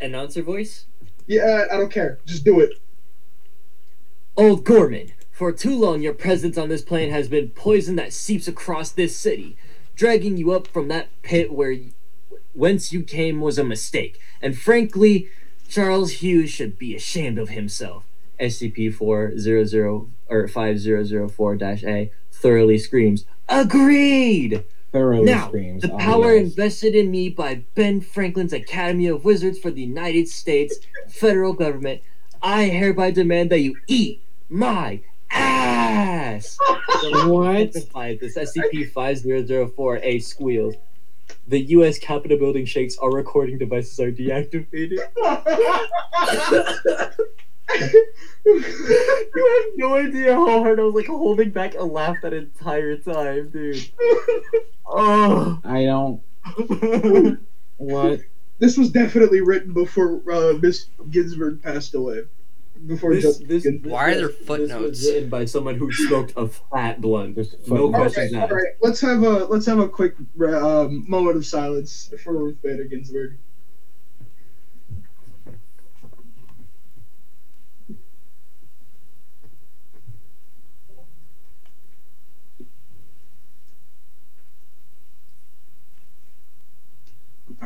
Announcer 0.00 0.42
voice. 0.42 0.86
Yeah, 1.26 1.64
I 1.70 1.76
don't 1.76 1.92
care. 1.92 2.18
Just 2.24 2.44
do 2.44 2.60
it. 2.60 2.80
Old 4.36 4.64
Gorman, 4.64 5.12
for 5.30 5.52
too 5.52 5.76
long 5.76 6.00
your 6.00 6.14
presence 6.14 6.56
on 6.56 6.68
this 6.68 6.82
plane 6.82 7.10
has 7.10 7.28
been 7.28 7.50
poison 7.50 7.96
that 7.96 8.12
seeps 8.12 8.46
across 8.48 8.90
this 8.90 9.16
city. 9.16 9.56
Dragging 9.96 10.36
you 10.36 10.52
up 10.52 10.68
from 10.68 10.88
that 10.88 11.08
pit 11.22 11.52
where 11.52 11.72
y- 11.72 11.90
whence 12.54 12.92
you 12.92 13.02
came 13.02 13.40
was 13.40 13.58
a 13.58 13.64
mistake. 13.64 14.20
And 14.40 14.56
frankly, 14.56 15.28
Charles 15.68 16.12
Hughes 16.22 16.50
should 16.50 16.78
be 16.78 16.94
ashamed 16.94 17.38
of 17.38 17.48
himself. 17.48 18.04
SCP 18.40 18.94
400 18.94 20.06
or 20.28 20.46
5004-A 20.48 22.12
thoroughly 22.30 22.78
screams, 22.78 23.24
"Agreed!" 23.48 24.62
Thoroughly 24.92 25.24
Now, 25.24 25.48
screams. 25.48 25.82
The 25.82 25.90
power 25.90 26.34
yes. 26.34 26.46
invested 26.46 26.94
in 26.94 27.10
me 27.10 27.28
by 27.28 27.62
Ben 27.74 28.00
Franklin's 28.00 28.54
Academy 28.54 29.06
of 29.06 29.24
Wizards 29.24 29.58
for 29.58 29.70
the 29.70 29.82
United 29.82 30.28
States 30.28 30.78
federal 31.08 31.52
government, 31.52 32.00
I 32.40 32.64
hereby 32.64 33.10
demand 33.10 33.50
that 33.50 33.60
you 33.60 33.76
eat 33.86 34.22
my 34.48 35.00
ass. 35.30 36.58
What? 37.26 37.74
This 37.74 38.36
SCP-5004-A 38.36 40.18
squeals. 40.18 40.74
The 41.46 41.60
U.S. 41.60 41.98
Capitol 41.98 42.38
building 42.38 42.64
shakes. 42.64 42.96
Our 42.98 43.12
recording 43.12 43.58
devices 43.58 44.00
are 44.00 44.10
deactivated. 44.10 44.98
you 48.44 48.62
have 49.34 49.66
no 49.76 49.94
idea 49.94 50.34
how 50.34 50.46
hard 50.62 50.80
I 50.80 50.82
was 50.84 50.94
like 50.94 51.06
holding 51.06 51.50
back 51.50 51.74
a 51.74 51.84
laugh 51.84 52.16
that 52.22 52.32
entire 52.32 52.96
time, 52.96 53.50
dude. 53.50 53.90
Oh. 54.86 55.60
I 55.64 55.84
don't. 55.84 56.22
What? 57.76 58.20
this 58.58 58.76
was 58.76 58.90
definitely 58.90 59.40
written 59.40 59.72
before 59.72 60.20
uh, 60.32 60.54
Miss 60.60 60.86
Ginsburg 61.10 61.62
passed 61.62 61.94
away. 61.94 62.22
Before 62.86 63.12
This, 63.14 63.24
Justice 63.38 63.64
this, 63.64 63.66
Why 63.82 64.10
are 64.10 64.14
there 64.14 64.28
This 64.28 64.36
footnotes? 64.46 64.82
was 65.00 65.06
written 65.12 65.28
by 65.28 65.44
someone 65.46 65.74
who 65.76 65.92
smoked 65.92 66.32
a 66.36 66.46
fat 66.48 67.00
blunt. 67.00 67.34
There's 67.34 67.52
No 67.66 67.90
footnotes. 67.90 68.14
questions 68.14 68.32
Okay, 68.32 68.40
asked. 68.42 68.50
all 68.52 68.56
right. 68.56 68.72
Let's 68.80 69.00
have 69.00 69.22
a 69.24 69.44
let's 69.46 69.66
have 69.66 69.78
a 69.80 69.88
quick 69.88 70.14
um, 70.46 71.04
moment 71.08 71.36
of 71.36 71.44
silence 71.44 72.12
for 72.22 72.32
Ruth 72.36 72.62
Bader 72.62 72.84
Ginsburg. 72.84 73.36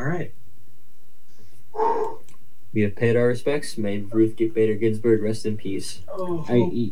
All 0.03 0.09
right. 0.09 0.35
We 2.73 2.83
have 2.83 2.97
paid 2.97 3.15
our 3.15 3.29
respects. 3.29 3.79
May 3.79 3.99
Ruth 3.99 4.37
Bader 4.37 4.75
Ginsburg 4.75 5.23
rest 5.23 5.47
in 5.47 5.57
peace. 5.57 6.01
Oh, 6.09 6.45
I, 6.49 6.91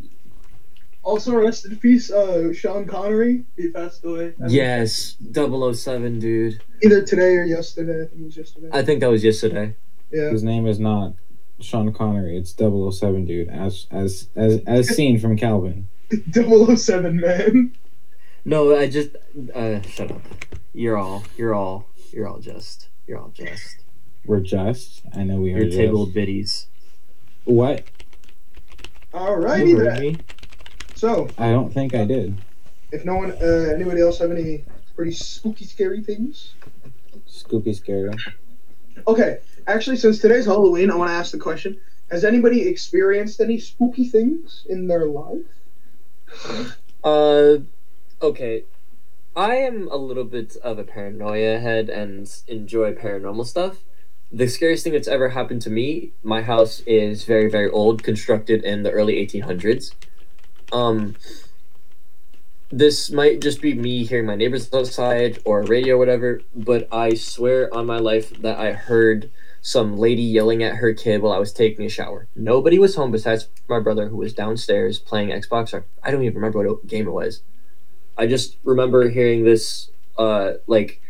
also, 1.03 1.35
rest 1.35 1.65
in 1.65 1.77
peace, 1.79 2.13
uh, 2.13 2.53
Sean 2.53 2.87
Connery. 2.87 3.45
He 3.57 3.71
passed 3.71 4.05
away. 4.05 4.35
Yes, 4.47 5.17
007, 5.33 6.21
dude. 6.21 6.63
Either 6.83 7.03
today 7.03 7.35
or 7.37 7.45
yesterday. 7.45 8.03
I 8.03 8.07
think 8.07 8.21
it 8.21 8.25
was 8.27 8.37
yesterday. 8.37 8.69
I 8.73 8.83
think 8.83 9.01
that 9.01 9.11
was 9.11 9.25
yesterday. 9.25 9.77
yeah. 10.13 10.31
his 10.31 10.45
name 10.45 10.69
is 10.69 10.79
not 10.79 11.15
Sean 11.59 11.93
Connery. 11.93 12.37
It's 12.37 12.55
007, 12.57 13.25
dude. 13.25 13.49
As 13.49 13.89
as 13.91 14.29
as 14.37 14.61
as 14.69 14.89
seen 14.89 15.19
from 15.19 15.37
Calvin. 15.37 15.89
007, 16.33 17.17
man. 17.17 17.73
No, 18.45 18.77
I 18.77 18.89
just 18.89 19.17
uh 19.53 19.81
shut 19.83 20.13
up. 20.13 20.23
You're 20.73 20.97
all 20.97 21.25
you're 21.37 21.55
all 21.55 21.87
you're 22.13 22.29
all 22.29 22.39
just 22.39 22.89
you're 23.07 23.19
all 23.19 23.31
just. 23.35 23.77
We're 24.27 24.41
just. 24.41 25.03
I 25.15 25.25
know 25.25 25.37
we 25.41 25.53
are 25.55 25.59
You're 25.59 25.65
just. 25.67 25.77
tickled 25.79 26.15
bitties. 26.15 26.67
What? 27.45 27.85
Alrighty 29.13 29.69
You 29.71 29.77
heard 29.79 29.95
then. 29.95 30.01
me? 30.03 30.17
So, 30.95 31.29
I 31.39 31.51
don't 31.51 31.73
think 31.73 31.95
I 31.95 32.05
did. 32.05 32.37
if 32.93 33.05
no 33.05 33.17
one, 33.17 33.33
uh, 33.33 33.73
anybody 33.75 34.03
else 34.03 34.19
have 34.19 34.31
any 34.31 34.65
pretty 34.95 35.13
spooky, 35.13 35.65
scary 35.65 36.03
things? 36.03 36.53
Scoopy 37.29 37.75
scary. 37.75 38.13
Okay, 39.09 39.39
actually, 39.67 39.97
since 39.97 40.19
today's 40.19 40.45
Halloween, 40.45 40.91
I 40.91 40.97
want 40.97 41.09
to 41.11 41.15
ask 41.15 41.33
the 41.33 41.39
question: 41.39 41.81
Has 42.11 42.25
anybody 42.25 42.69
experienced 42.69 43.41
any 43.41 43.59
spooky 43.59 44.05
things 44.09 44.67
in 44.69 44.87
their 44.89 45.07
life? 45.07 45.41
Uh, 47.03 47.57
okay. 48.23 48.65
I 49.41 49.55
am 49.55 49.88
a 49.91 49.97
little 49.97 50.24
bit 50.24 50.57
of 50.57 50.78
a 50.78 50.84
paranoia 50.84 51.61
head 51.61 51.88
and 51.88 52.30
enjoy 52.47 52.93
paranormal 52.93 53.47
stuff. 53.47 53.78
The 54.30 54.47
scariest 54.47 54.84
thing 54.84 54.93
that's 54.93 55.09
ever 55.09 55.30
happened 55.30 55.62
to 55.62 55.70
me, 55.70 56.12
my 56.22 56.43
house 56.43 56.80
is 56.80 57.24
very, 57.24 57.49
very 57.49 57.70
old, 57.70 58.03
constructed 58.03 58.62
in 58.64 58.82
the 58.82 58.91
early 58.91 59.14
1800s. 59.14 59.95
Um, 60.72 61.16
this 62.70 63.11
might 63.11 63.41
just 63.41 63.62
be 63.62 63.72
me 63.72 64.05
hearing 64.05 64.26
my 64.26 64.34
neighbors 64.34 64.68
outside 64.74 65.38
or 65.47 65.62
radio 65.62 65.95
or 65.95 65.99
whatever, 65.99 66.43
but 66.55 66.86
I 66.93 67.14
swear 67.14 67.72
on 67.72 67.86
my 67.86 67.99
life 67.99 68.43
that 68.43 68.59
I 68.59 68.74
heard 68.74 69.30
some 69.62 69.97
lady 69.97 70.22
yelling 70.22 70.62
at 70.62 70.76
her 70.76 70.93
kid 70.93 71.22
while 71.22 71.32
I 71.32 71.38
was 71.38 71.55
taking 71.55 71.86
a 71.86 71.88
shower. 71.88 72.28
Nobody 72.36 72.78
was 72.78 72.95
home 72.95 73.11
besides 73.11 73.49
my 73.70 73.80
brother 73.80 74.09
who 74.09 74.18
was 74.18 74.34
downstairs 74.34 74.99
playing 74.99 75.30
Xbox 75.30 75.72
or 75.72 75.86
I 76.03 76.11
don't 76.11 76.24
even 76.24 76.34
remember 76.34 76.59
what 76.59 76.86
game 76.86 77.09
it 77.09 77.12
was. 77.12 77.41
I 78.21 78.27
just 78.27 78.59
remember 78.64 79.09
hearing 79.09 79.45
this 79.45 79.91
uh 80.18 80.53
like 80.66 81.01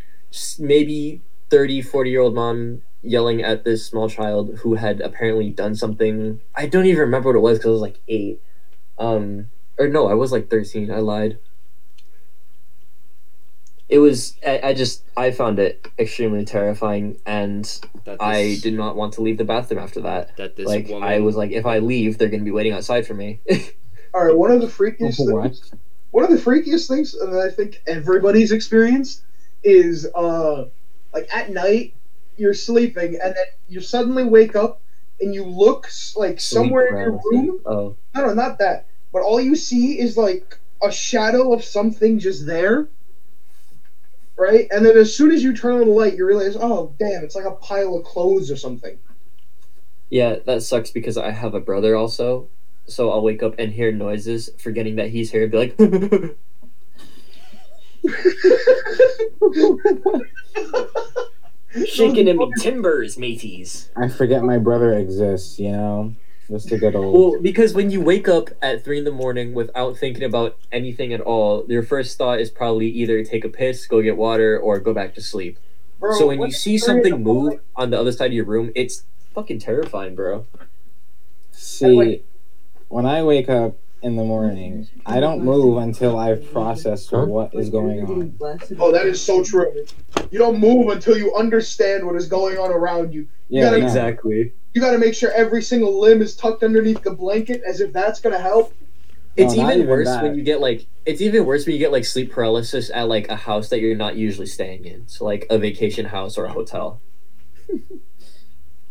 maybe 0.57 1.21
30 1.49 1.81
40 1.81 2.09
year 2.09 2.21
old 2.21 2.33
mom 2.33 2.83
yelling 3.01 3.43
at 3.43 3.65
this 3.65 3.85
small 3.85 4.07
child 4.07 4.59
who 4.59 4.75
had 4.75 5.01
apparently 5.01 5.49
done 5.49 5.75
something. 5.75 6.39
I 6.55 6.67
don't 6.67 6.85
even 6.85 7.01
remember 7.01 7.27
what 7.29 7.35
it 7.35 7.41
was 7.41 7.59
cuz 7.59 7.65
I 7.65 7.69
was 7.69 7.81
like 7.81 7.99
8. 8.07 8.41
Um 8.97 9.49
or 9.77 9.89
no, 9.89 10.07
I 10.07 10.13
was 10.13 10.31
like 10.31 10.49
13. 10.49 10.89
I 10.89 10.99
lied. 10.99 11.37
It 13.89 13.97
was 13.97 14.37
I, 14.47 14.61
I 14.69 14.73
just 14.73 15.03
I 15.17 15.31
found 15.31 15.59
it 15.59 15.85
extremely 15.99 16.45
terrifying 16.45 17.17
and 17.25 17.65
That 18.05 18.21
I 18.21 18.57
did 18.63 18.73
not 18.73 18.95
want 18.95 19.11
to 19.15 19.21
leave 19.21 19.37
the 19.37 19.43
bathroom 19.43 19.81
after 19.81 19.99
that. 20.01 20.37
That 20.37 20.55
this 20.55 20.65
like 20.65 20.87
woman. 20.87 21.09
I 21.09 21.19
was 21.19 21.35
like, 21.35 21.51
if 21.51 21.65
I 21.65 21.79
leave, 21.79 22.17
they're 22.17 22.29
gonna 22.29 22.45
be 22.45 22.51
waiting 22.51 22.71
outside 22.71 23.05
for 23.05 23.15
me. 23.15 23.41
All 24.13 24.23
right, 24.25 24.35
one 24.35 24.51
of 24.51 24.61
the 24.61 24.67
freakiest 24.67 25.19
What? 25.19 25.43
things. 25.43 25.73
One 26.11 26.23
of 26.25 26.29
the 26.29 26.37
freakiest 26.37 26.87
things 26.87 27.13
that 27.13 27.33
I 27.33 27.53
think 27.53 27.81
everybody's 27.87 28.51
experienced 28.51 29.23
is 29.63 30.07
uh, 30.13 30.65
like 31.13 31.27
at 31.33 31.51
night 31.51 31.93
you're 32.37 32.53
sleeping 32.53 33.19
and 33.21 33.35
then 33.35 33.45
you 33.69 33.81
suddenly 33.81 34.23
wake 34.23 34.55
up 34.55 34.81
and 35.19 35.33
you 35.33 35.45
look 35.45 35.89
like 36.15 36.39
somewhere 36.39 36.87
in 36.87 36.97
your 36.97 37.21
room 37.31 37.61
Oh, 37.65 37.95
No, 38.15 38.27
no, 38.27 38.33
not 38.33 38.57
that. 38.59 38.87
But 39.13 39.21
all 39.21 39.39
you 39.39 39.55
see 39.55 39.99
is 39.99 40.17
like 40.17 40.57
a 40.81 40.91
shadow 40.91 41.53
of 41.53 41.63
something 41.63 42.19
just 42.19 42.45
there. 42.45 42.87
Right? 44.37 44.67
And 44.71 44.83
then 44.85 44.97
as 44.97 45.15
soon 45.15 45.31
as 45.31 45.43
you 45.43 45.55
turn 45.55 45.73
on 45.73 45.79
the 45.81 45.85
light, 45.93 46.15
you 46.15 46.25
realize, 46.25 46.57
oh, 46.59 46.95
damn, 46.97 47.23
it's 47.23 47.35
like 47.35 47.45
a 47.45 47.51
pile 47.51 47.95
of 47.95 48.03
clothes 48.03 48.49
or 48.49 48.55
something. 48.55 48.97
yeah, 50.09 50.37
that 50.45 50.63
sucks 50.63 50.89
because 50.89 51.15
I 51.17 51.29
have 51.29 51.53
a 51.53 51.59
brother 51.59 51.95
also. 51.95 52.47
So 52.91 53.11
I'll 53.11 53.21
wake 53.21 53.41
up 53.41 53.55
and 53.57 53.71
hear 53.71 53.91
noises, 53.91 54.49
forgetting 54.57 54.97
that 54.97 55.09
he's 55.09 55.31
here, 55.31 55.43
and 55.43 55.51
be 55.51 55.57
like, 55.57 55.77
"Shaking 61.87 62.27
in 62.27 62.37
me 62.37 62.51
timbers, 62.59 63.17
mateys." 63.17 63.89
I 63.95 64.09
forget 64.09 64.43
my 64.43 64.57
brother 64.57 64.93
exists. 64.93 65.59
You 65.59 65.71
know, 65.71 66.15
just 66.49 66.71
a 66.71 66.77
good 66.77 66.95
old. 66.95 67.13
Well, 67.13 67.41
because 67.41 67.73
when 67.73 67.91
you 67.91 68.01
wake 68.01 68.27
up 68.27 68.49
at 68.61 68.83
three 68.83 68.97
in 68.97 69.05
the 69.05 69.11
morning 69.11 69.53
without 69.53 69.97
thinking 69.97 70.23
about 70.23 70.57
anything 70.71 71.13
at 71.13 71.21
all, 71.21 71.65
your 71.69 71.83
first 71.83 72.17
thought 72.17 72.39
is 72.39 72.49
probably 72.49 72.87
either 72.87 73.23
take 73.23 73.45
a 73.45 73.49
piss, 73.49 73.85
go 73.87 74.01
get 74.01 74.17
water, 74.17 74.59
or 74.59 74.79
go 74.79 74.93
back 74.93 75.15
to 75.15 75.21
sleep. 75.21 75.57
Bro, 75.99 76.17
so 76.17 76.27
when 76.27 76.41
you 76.41 76.51
see 76.51 76.77
something 76.77 77.23
move 77.23 77.61
on 77.75 77.91
the 77.91 77.99
other 77.99 78.11
side 78.11 78.31
of 78.31 78.33
your 78.33 78.45
room, 78.45 78.71
it's 78.75 79.03
fucking 79.33 79.59
terrifying, 79.59 80.15
bro. 80.15 80.45
See, 81.51 82.23
when 82.91 83.05
I 83.05 83.23
wake 83.23 83.49
up 83.49 83.77
in 84.03 84.15
the 84.15 84.23
morning, 84.23 84.87
I 85.05 85.19
don't 85.19 85.43
move 85.43 85.77
until 85.77 86.17
I've 86.19 86.51
processed 86.51 87.09
Huh? 87.11 87.25
what 87.25 87.53
is 87.53 87.69
going 87.69 88.03
on. 88.03 88.35
Oh, 88.79 88.91
that 88.91 89.05
is 89.05 89.21
so 89.21 89.43
true. 89.43 89.85
You 90.29 90.39
don't 90.39 90.59
move 90.59 90.89
until 90.89 91.17
you 91.17 91.33
understand 91.35 92.05
what 92.05 92.15
is 92.15 92.27
going 92.27 92.57
on 92.57 92.71
around 92.71 93.13
you. 93.13 93.27
Yeah, 93.49 93.69
gotta- 93.69 93.77
Exactly. 93.83 94.53
You 94.73 94.81
gotta 94.81 94.97
make 94.97 95.13
sure 95.13 95.31
every 95.31 95.61
single 95.61 95.99
limb 95.99 96.21
is 96.21 96.35
tucked 96.35 96.63
underneath 96.63 97.01
the 97.03 97.11
blanket 97.11 97.61
as 97.65 97.81
if 97.81 97.91
that's 97.93 98.19
gonna 98.21 98.39
help. 98.39 98.73
It's 99.37 99.55
No, 99.55 99.63
even 99.63 99.75
even 99.79 99.89
worse 99.89 100.07
that. 100.07 100.23
when 100.23 100.35
you 100.35 100.43
get 100.43 100.59
like 100.59 100.85
it's 101.05 101.21
even 101.21 101.45
worse 101.45 101.65
when 101.65 101.73
you 101.73 101.79
get 101.79 101.91
like 101.91 102.05
sleep 102.05 102.31
paralysis 102.31 102.89
at 102.93 103.07
like 103.07 103.29
a 103.29 103.35
house 103.35 103.69
that 103.69 103.79
you're 103.79 103.95
not 103.95 104.15
usually 104.17 104.47
staying 104.47 104.85
in. 104.85 105.07
So 105.07 105.25
like 105.25 105.45
a 105.49 105.57
vacation 105.57 106.05
house 106.05 106.37
or 106.37 106.45
a 106.45 106.51
hotel. 106.51 107.01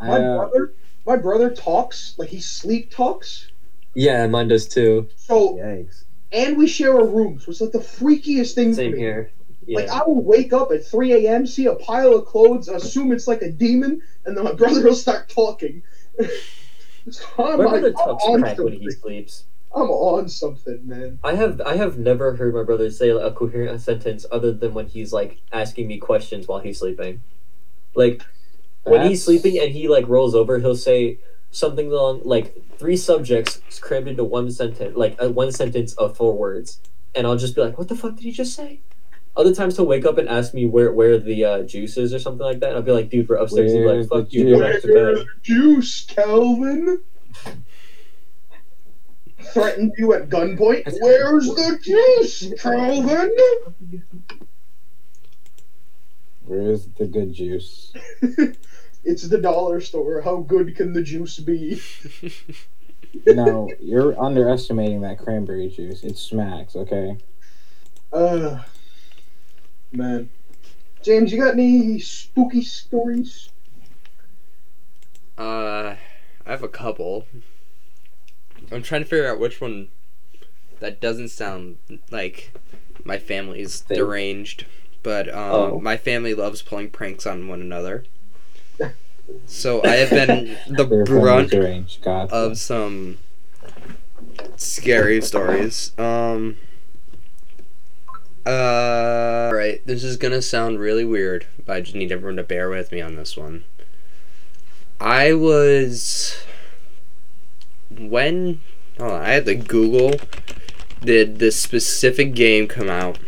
My 0.01 0.19
uh, 0.19 0.37
brother 0.37 0.73
my 1.07 1.17
brother 1.17 1.51
talks, 1.51 2.15
like 2.19 2.29
he 2.29 2.41
sleep 2.41 2.91
talks. 2.91 3.50
Yeah, 3.95 4.27
mine 4.27 4.49
does 4.49 4.67
too. 4.69 5.09
So 5.17 5.57
yikes. 5.57 6.05
and 6.33 6.57
we 6.57 6.67
share 6.67 6.97
a 6.97 7.05
room, 7.05 7.39
so 7.41 7.51
it's 7.51 7.61
like 7.61 7.73
the 7.73 7.79
freakiest 7.79 8.55
thing 8.55 8.73
Same 8.75 8.93
for 8.93 8.97
me. 8.97 9.03
here. 9.03 9.31
Like 9.69 9.89
I 9.89 10.03
will 10.05 10.23
wake 10.23 10.53
up 10.53 10.73
at 10.73 10.85
3 10.85 11.27
a.m., 11.27 11.47
see 11.47 11.67
a 11.67 11.75
pile 11.75 12.15
of 12.15 12.25
clothes, 12.27 12.69
assume 12.69 13.13
it's 13.13 13.29
like 13.29 13.43
a 13.43 13.51
demon, 13.51 14.03
and 14.25 14.37
then 14.37 14.45
my 14.45 14.53
brother 14.61 14.83
will 14.83 14.95
start 14.95 15.29
talking. 15.29 15.83
So 17.09 17.25
I'm, 17.39 17.59
My 17.59 17.65
like, 17.65 17.71
brother 17.81 17.87
I'm 17.89 17.95
talks 17.95 18.25
on 18.25 18.41
crack 18.41 18.59
when 18.59 18.75
he 18.75 18.91
something. 18.91 19.01
sleeps. 19.01 19.45
I'm 19.75 19.91
on 19.91 20.29
something, 20.29 20.87
man. 20.87 21.19
I 21.25 21.35
have 21.35 21.61
I 21.63 21.77
have 21.77 21.99
never 21.99 22.35
heard 22.35 22.55
my 22.55 22.63
brother 22.63 22.91
say 22.91 23.09
a 23.09 23.31
coherent 23.33 23.81
sentence 23.81 24.27
other 24.31 24.53
than 24.53 24.75
when 24.75 24.87
he's 24.87 25.13
like 25.13 25.41
asking 25.51 25.87
me 25.87 25.97
questions 25.99 26.47
while 26.47 26.59
he's 26.61 26.79
sleeping. 26.79 27.23
Like 27.95 28.23
when 28.85 29.07
he's 29.07 29.25
sleeping 29.25 29.59
and 29.59 29.73
he 29.73 29.89
like 29.89 30.07
rolls 30.09 30.35
over, 30.35 30.59
he'll 30.59 30.77
say 30.77 31.21
something 31.51 31.91
along 31.91 32.23
like 32.25 32.55
three 32.79 32.97
subjects 32.97 33.61
crammed 33.81 34.09
into 34.09 34.25
one 34.25 34.51
sentence, 34.51 34.97
like 34.97 35.21
uh, 35.23 35.29
one 35.31 35.53
sentence 35.53 35.93
of 35.95 36.17
four 36.17 36.37
words, 36.37 36.81
and 37.15 37.27
I'll 37.27 37.37
just 37.37 37.55
be 37.55 37.61
like, 37.63 37.79
"What 37.79 37.89
the 37.89 37.97
fuck 37.97 38.17
did 38.17 38.25
he 38.25 38.33
just 38.33 38.55
say?" 38.55 38.81
Other 39.37 39.55
times 39.55 39.77
he'll 39.77 39.87
wake 39.87 40.05
up 40.05 40.19
and 40.19 40.29
ask 40.29 40.55
me 40.55 40.67
where 40.67 40.93
where 40.93 41.19
the 41.19 41.45
uh, 41.45 41.63
juice 41.63 41.97
is 41.97 42.13
or 42.13 42.19
something 42.19 42.45
like 42.45 42.61
that, 42.61 42.71
and 42.71 42.77
I'll 42.77 42.83
be 42.83 42.93
like, 42.93 43.11
"Dude, 43.11 43.29
we're 43.29 43.37
upstairs." 43.37 43.73
He'll 43.73 43.83
be 43.83 43.99
like, 43.99 44.09
"Fuck 44.09 44.33
you, 44.33 44.45
juice?" 44.45 44.59
go 44.59 44.61
back 44.61 44.83
to 44.83 44.89
Where's 44.93 45.19
bed." 45.19 45.27
the 45.27 45.41
juice, 45.43 46.05
Calvin? 46.07 47.01
Threatened 49.43 49.93
you 49.97 50.13
at 50.13 50.29
gunpoint. 50.29 50.83
Where's 51.01 51.47
the 51.47 51.79
juice, 51.83 52.53
Calvin? 52.61 53.35
Where's 56.45 56.87
the 56.87 57.07
good 57.07 57.33
juice? 57.33 57.93
it's 59.05 59.23
the 59.29 59.39
dollar 59.39 59.81
store. 59.81 60.21
How 60.21 60.37
good 60.39 60.75
can 60.77 60.93
the 60.93 61.03
juice 61.03 61.39
be? 61.39 61.81
no, 63.27 63.69
you're 63.81 64.19
underestimating 64.21 65.01
that 65.03 65.19
cranberry 65.19 65.69
juice. 65.69 66.03
It 66.05 66.17
smacks, 66.17 66.77
okay? 66.77 67.17
Uh, 68.13 68.63
man. 69.93 70.29
James, 71.03 71.33
you 71.33 71.41
got 71.41 71.55
any 71.55 71.99
spooky 71.99 72.63
stories? 72.63 73.49
Uh, 75.39 75.97
I 76.47 76.51
have 76.51 76.63
a 76.63 76.69
couple. 76.69 77.27
I'm 78.71 78.83
trying 78.83 79.03
to 79.03 79.09
figure 79.09 79.27
out 79.27 79.41
which 79.41 79.61
one 79.61 79.89
that 80.81 81.01
doesn't 81.01 81.29
sound 81.31 81.79
like 82.11 82.53
my 83.05 83.19
family's 83.19 83.81
Fake. 83.81 83.97
deranged, 83.99 84.67
but 85.03 85.29
um, 85.29 85.35
Oh. 85.53 85.81
my 85.81 85.97
family 85.97 86.35
loves 86.35 86.61
pulling 86.63 86.91
pranks 86.91 87.27
on 87.27 87.49
one 87.49 87.61
another. 87.63 88.05
So 89.47 89.83
I 89.85 89.97
have 89.97 90.11
been 90.11 90.57
the 90.69 90.85
brunt. 90.85 91.51
Gotcha. 92.03 92.35
of 92.35 92.59
some 92.59 93.19
scary 94.57 95.21
stories. 95.21 95.93
Um. 95.99 96.57
Uh. 98.47 99.51
Right. 99.53 99.81
This 99.85 100.05
is 100.05 100.17
gonna 100.17 100.43
sound 100.43 100.79
really 100.79 101.05
weird, 101.05 101.47
but 101.65 101.77
I 101.77 101.81
just 101.81 101.95
need 101.95 102.13
everyone 102.13 102.37
to 102.37 102.43
bear 102.43 102.69
with 102.69 102.93
me 102.93 103.01
on 103.01 103.17
this 103.17 103.37
one. 103.37 103.65
I 105.01 105.33
was 105.33 106.43
when 107.99 108.61
oh, 108.99 109.15
I 109.15 109.31
had 109.31 109.47
to 109.47 109.55
Google 109.55 110.15
did 111.03 111.39
this 111.39 111.57
specific 111.57 112.35
game 112.35 112.69
come 112.69 112.91
out. 112.91 113.19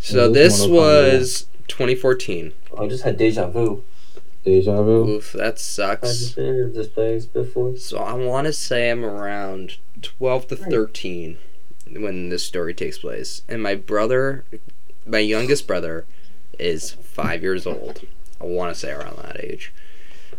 So 0.00 0.30
this 0.30 0.66
was 0.66 1.46
2014. 1.68 2.52
I 2.78 2.86
just 2.86 3.04
had 3.04 3.16
deja 3.16 3.48
vu. 3.48 3.82
Deja 4.44 4.82
vu. 4.82 5.16
Oof, 5.16 5.32
that 5.32 5.54
I've 5.54 5.58
sucks. 5.58 6.30
been 6.30 6.54
in 6.54 6.72
this 6.72 6.88
place 6.88 7.26
before. 7.26 7.76
So 7.76 7.98
I 7.98 8.12
want 8.14 8.46
to 8.46 8.52
say 8.52 8.90
I'm 8.90 9.04
around 9.04 9.78
12 10.02 10.48
to 10.48 10.56
13 10.56 11.38
when 11.92 12.28
this 12.28 12.44
story 12.44 12.74
takes 12.74 12.98
place. 12.98 13.42
And 13.48 13.62
my 13.62 13.74
brother, 13.74 14.44
my 15.06 15.18
youngest 15.18 15.66
brother, 15.66 16.06
is 16.58 16.92
five 16.92 17.42
years 17.42 17.66
old. 17.66 18.02
I 18.40 18.44
want 18.44 18.72
to 18.72 18.78
say 18.78 18.92
around 18.92 19.16
that 19.18 19.42
age. 19.42 19.72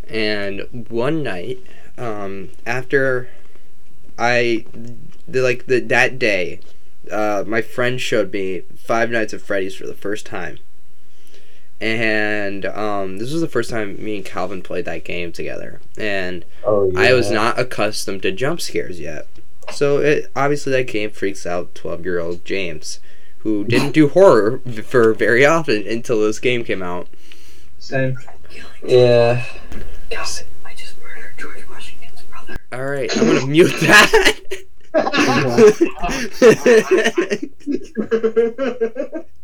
And 0.08 0.88
one 0.90 1.22
night, 1.22 1.60
um, 1.98 2.50
after 2.66 3.30
I, 4.18 4.66
the, 5.28 5.42
like 5.42 5.66
the 5.66 5.80
that 5.82 6.18
day, 6.18 6.62
uh, 7.12 7.44
my 7.46 7.62
friend 7.62 8.00
showed 8.00 8.32
me 8.32 8.62
Five 8.78 9.10
Nights 9.12 9.34
at 9.34 9.42
Freddy's 9.42 9.76
for 9.76 9.88
the 9.88 9.94
first 9.94 10.26
time. 10.26 10.60
And 11.82 12.66
um, 12.66 13.20
this 13.20 13.32
was 13.32 13.40
the 13.42 13.48
first 13.48 13.70
time 13.70 14.04
me 14.04 14.18
and 14.18 14.26
Calvin 14.26 14.62
played 14.62 14.84
that 14.86 15.06
game 15.06 15.32
together. 15.32 15.80
And 15.98 16.44
Oh, 16.66 16.92
yeah. 16.92 17.00
I 17.00 17.14
was 17.14 17.32
not 17.32 17.58
accustomed 17.58 18.22
to 18.24 18.32
jump 18.32 18.60
scares 18.60 19.00
yet. 19.00 19.28
So 19.72 20.00
it 20.00 20.30
obviously 20.36 20.74
that 20.74 20.88
game 20.88 21.12
freaks 21.12 21.46
out 21.46 21.74
12-year-old 21.76 22.44
James, 22.44 23.00
who 23.40 23.64
didn't 23.64 23.92
do 23.92 24.10
horror 24.10 24.60
for 24.84 25.14
very 25.14 25.46
often 25.46 25.88
until 25.88 26.20
this 26.22 26.40
game 26.40 26.66
came 26.66 26.82
out. 26.84 27.08
Same. 27.78 28.18
Yeah. 28.84 29.46
Calvin, 30.10 30.46
I 30.66 30.74
just 30.74 30.96
murdered 31.02 31.38
George 31.38 31.66
Washington's 31.70 32.22
brother. 32.24 32.58
All 32.74 32.84
right, 32.86 33.16
I'm 33.16 33.28
gonna 33.28 33.46
mute 33.48 33.72
that. 33.82 34.12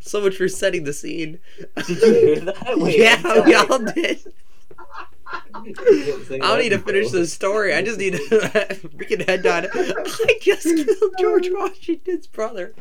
so 0.00 0.20
much 0.20 0.36
for 0.36 0.48
setting 0.48 0.84
the 0.84 0.92
scene. 0.92 1.38
Did 1.86 1.88
you 1.88 2.14
hear 2.14 2.40
that? 2.40 2.74
Wait, 2.78 2.98
yeah, 2.98 3.44
we 3.44 3.54
all 3.54 3.78
did. 3.78 4.20
I 5.52 6.38
don't 6.38 6.58
need 6.58 6.70
to 6.70 6.78
finish 6.78 7.10
the 7.10 7.26
story. 7.26 7.74
I 7.74 7.82
just 7.82 7.98
need 7.98 8.14
to 8.14 8.18
freaking 8.98 9.26
head 9.26 9.46
on. 9.46 9.66
I 9.72 10.38
just 10.40 10.64
killed 10.64 11.12
George 11.18 11.48
Washington's 11.50 12.26
brother. 12.26 12.74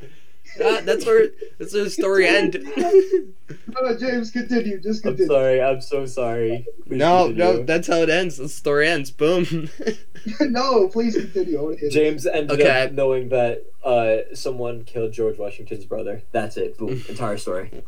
That, 0.58 0.86
that's 0.86 1.06
where 1.06 1.28
that's 1.58 1.74
where 1.74 1.84
the 1.86 1.89
story 1.89 2.28
end. 2.28 2.58
Uh, 3.76 3.95
James, 3.95 4.30
continue. 4.32 4.80
Just 4.80 5.04
continue. 5.04 5.04
I'm 5.04 5.16
continue. 5.16 5.28
sorry. 5.28 5.62
I'm 5.62 5.82
so 5.82 6.06
sorry. 6.06 6.66
Please 6.86 6.97
no, 7.00 7.28
continue. 7.28 7.43
no, 7.60 7.64
that's 7.64 7.88
how 7.88 7.97
it 7.97 8.10
ends. 8.10 8.38
The 8.38 8.50
story 8.50 8.88
ends. 8.88 9.10
Boom. 9.12 9.70
no, 10.41 10.88
please 10.89 11.16
continue. 11.16 11.58
I 11.58 11.62
wanna 11.62 11.78
hear 11.78 11.89
James 11.89 12.26
ended 12.28 12.60
Okay. 12.60 12.84
up 12.86 12.91
knowing 12.91 13.30
that 13.30 13.66
uh, 13.84 14.18
someone 14.36 14.84
killed 14.84 15.14
George 15.14 15.38
Washington's 15.38 15.86
brother. 15.86 16.24
That's 16.32 16.58
it. 16.58 16.78
Boom. 16.78 17.04
Entire 17.10 17.38
story. 17.38 17.84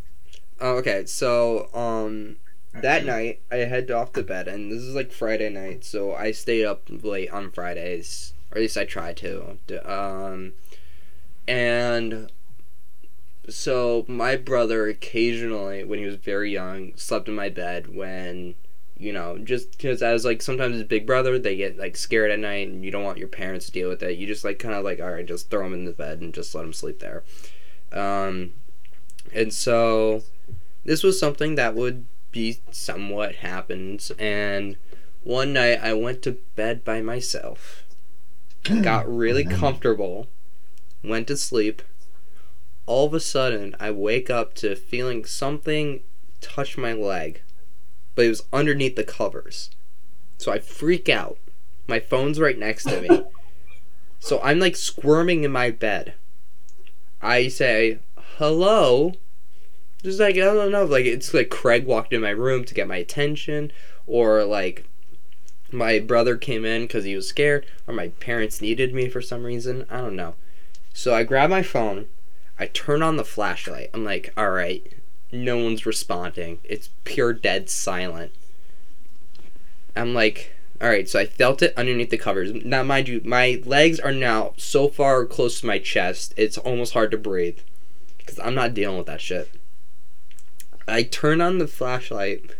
Oh, 0.60 0.78
okay, 0.78 1.06
so 1.06 1.70
um, 1.74 2.38
that 2.74 3.06
night 3.06 3.42
I 3.52 3.58
head 3.58 3.90
off 3.92 4.14
to 4.14 4.24
bed, 4.24 4.48
and 4.48 4.72
this 4.72 4.82
is 4.82 4.96
like 4.96 5.12
Friday 5.12 5.50
night, 5.50 5.84
so 5.84 6.14
I 6.14 6.32
stayed 6.32 6.66
up 6.66 6.84
late 6.90 7.32
on 7.32 7.52
Fridays, 7.52 8.34
or 8.52 8.58
at 8.58 8.62
least 8.62 8.78
I 8.78 8.86
try 8.86 9.14
to. 9.14 9.58
Um, 9.86 10.54
and 11.48 12.32
so 13.50 14.06
my 14.08 14.36
brother 14.36 14.88
occasionally, 14.88 15.84
when 15.84 16.00
he 16.00 16.06
was 16.06 16.16
very 16.16 16.52
young, 16.52 16.94
slept 16.96 17.28
in 17.28 17.36
my 17.36 17.50
bed 17.50 17.94
when. 17.96 18.56
You 18.98 19.12
know, 19.14 19.40
just 19.40 19.72
because 19.72 20.04
I 20.04 20.14
was 20.14 20.26
like, 20.26 20.44
sometimes 20.44 20.76
as 20.76 20.84
big 20.84 21.08
brother, 21.08 21.40
they 21.40 21.56
get 21.56 21.76
like 21.76 21.98
scared 21.98 22.30
at 22.30 22.38
night, 22.38 22.68
and 22.68 22.86
you 22.86 22.92
don't 22.92 23.04
want 23.04 23.18
your 23.18 23.28
parents 23.28 23.66
to 23.66 23.72
deal 23.72 23.90
with 23.90 24.04
it. 24.04 24.20
You 24.20 24.28
just 24.28 24.44
like 24.44 24.60
kind 24.60 24.76
of 24.76 24.84
like, 24.84 25.00
all 25.00 25.10
right, 25.10 25.26
just 25.26 25.50
throw 25.50 25.64
them 25.64 25.74
in 25.74 25.86
the 25.86 25.92
bed 25.92 26.22
and 26.22 26.32
just 26.32 26.54
let 26.54 26.62
them 26.62 26.72
sleep 26.72 27.00
there. 27.00 27.24
Um, 27.92 28.52
and 29.34 29.54
so 29.54 30.24
this 30.84 31.04
was 31.04 31.20
something 31.20 31.56
that 31.56 31.76
would 31.76 32.06
be 32.32 32.60
somewhat 32.72 33.36
happens 33.36 34.12
and 34.18 34.78
one 35.24 35.54
night 35.54 35.80
I 35.82 35.94
went 35.94 36.22
to 36.24 36.38
bed 36.56 36.84
by 36.84 37.02
myself 37.02 37.84
got 38.82 39.12
really 39.14 39.44
comfortable 39.60 40.28
went 41.04 41.28
to 41.28 41.38
sleep 41.38 41.82
all 42.92 43.06
of 43.06 43.14
a 43.14 43.20
sudden 43.20 43.76
I 43.80 43.92
wake 43.92 44.30
up 44.30 44.54
to 44.56 44.76
feeling 44.76 45.24
something 45.24 46.02
touch 46.42 46.78
my 46.78 46.94
leg 46.94 47.42
but 48.16 48.26
it 48.26 48.30
was 48.30 48.44
underneath 48.52 48.96
the 48.96 49.04
covers 49.04 49.70
so 50.38 50.52
I 50.52 50.60
freak 50.60 51.08
out 51.08 51.38
my 51.88 52.00
phone's 52.00 52.40
right 52.40 52.58
next 52.58 52.84
to 52.86 53.02
me 53.02 53.24
so 54.20 54.42
I'm 54.42 54.60
like 54.60 54.76
squirming 54.76 55.44
in 55.44 55.52
my 55.52 55.72
bed 55.72 56.16
I 57.22 57.48
say 57.48 58.00
hello 58.38 59.14
just 60.04 60.20
like 60.20 60.36
I 60.36 60.40
don't 60.40 60.72
know, 60.72 60.84
like 60.84 61.06
it's 61.06 61.34
like 61.34 61.50
Craig 61.50 61.86
walked 61.86 62.14
in 62.14 62.22
my 62.22 62.32
room 62.32 62.66
to 62.66 62.74
get 62.74 62.88
my 62.88 62.98
attention, 62.98 63.72
or 64.08 64.44
like 64.44 64.86
my 65.72 66.00
brother 66.00 66.38
came 66.38 66.66
in 66.66 66.84
because 66.84 67.04
he 67.04 67.16
was 67.16 67.28
scared, 67.28 67.66
or 67.88 67.94
my 67.94 68.08
parents 68.08 68.62
needed 68.62 68.94
me 68.94 69.10
for 69.10 69.22
some 69.22 69.44
reason. 69.44 69.86
I 69.90 69.98
don't 69.98 70.16
know. 70.16 70.36
So 70.94 71.14
I 71.14 71.24
grab 71.24 71.50
my 71.50 71.62
phone, 71.62 72.08
I 72.62 72.68
turn 72.68 73.02
on 73.02 73.18
the 73.18 73.26
flashlight. 73.26 73.90
I'm 73.92 74.06
like, 74.06 74.32
all 74.38 74.52
right, 74.52 74.86
no 75.32 75.58
one's 75.58 75.88
responding. 75.88 76.60
It's 76.64 76.92
pure 77.06 77.34
dead 77.34 77.72
silent. 77.72 78.34
I'm 79.96 80.14
like, 80.14 80.54
all 80.80 80.88
right. 80.88 81.10
So 81.10 81.20
I 81.20 81.26
felt 81.26 81.64
it 81.64 81.74
underneath 81.76 82.12
the 82.12 82.20
covers. 82.20 82.54
Now, 82.54 82.84
mind 82.84 83.08
you, 83.08 83.20
my 83.26 83.64
legs 83.66 84.00
are 84.00 84.12
now 84.12 84.54
so 84.58 84.88
far 84.90 85.26
close 85.26 85.60
to 85.62 85.66
my 85.66 85.80
chest, 85.80 86.36
it's 86.38 86.56
almost 86.60 86.94
hard 86.94 87.10
to 87.10 87.18
breathe 87.18 87.58
because 88.20 88.38
I'm 88.38 88.54
not 88.54 88.76
dealing 88.76 89.00
with 89.00 89.08
that 89.08 89.22
shit. 89.22 89.50
I 90.88 91.02
turn 91.02 91.42
on 91.42 91.58
the 91.58 91.68
flashlight, 91.68 92.52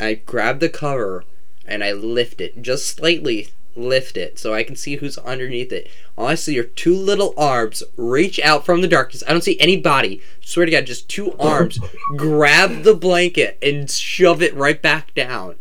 I 0.00 0.14
grab 0.14 0.60
the 0.60 0.70
cover, 0.70 1.24
and 1.66 1.84
I 1.84 1.92
lift 1.92 2.40
it 2.40 2.62
just 2.62 2.96
slightly. 2.96 3.50
Lift 3.74 4.16
it 4.16 4.38
so 4.38 4.52
I 4.52 4.64
can 4.64 4.76
see 4.76 4.96
who's 4.96 5.16
underneath 5.18 5.72
it. 5.72 5.90
All 6.16 6.26
I 6.26 6.34
see 6.34 6.58
are 6.58 6.64
two 6.64 6.94
little 6.94 7.32
arms 7.36 7.82
reach 7.96 8.38
out 8.40 8.66
from 8.66 8.82
the 8.82 8.88
darkness. 8.88 9.22
I 9.26 9.32
don't 9.32 9.42
see 9.42 9.58
any 9.60 9.76
body. 9.78 10.20
Swear 10.42 10.66
to 10.66 10.72
God, 10.72 10.86
just 10.86 11.08
two 11.08 11.32
arms 11.38 11.78
grab 12.16 12.82
the 12.82 12.94
blanket 12.94 13.58
and 13.62 13.90
shove 13.90 14.42
it 14.42 14.54
right 14.54 14.80
back 14.80 15.14
down. 15.14 15.56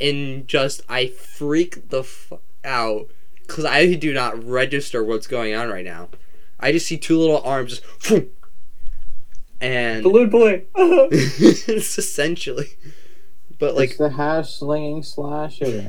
And 0.00 0.46
just, 0.46 0.82
I 0.88 1.08
freak 1.08 1.90
the 1.90 2.00
f 2.00 2.32
out 2.64 3.08
because 3.46 3.64
I 3.64 3.94
do 3.94 4.12
not 4.12 4.42
register 4.42 5.02
what's 5.04 5.26
going 5.26 5.54
on 5.54 5.68
right 5.68 5.84
now. 5.84 6.08
I 6.58 6.72
just 6.72 6.86
see 6.86 6.96
two 6.96 7.18
little 7.18 7.42
arms 7.42 7.80
just. 7.98 8.26
And 9.60 10.02
Balloon 10.02 10.30
boy. 10.30 10.64
it's 10.74 11.98
essentially. 11.98 12.70
But 13.58 13.76
Like 13.76 13.90
like 13.90 13.98
the 13.98 14.10
hash 14.10 14.54
slinging 14.54 15.02
slasher. 15.02 15.88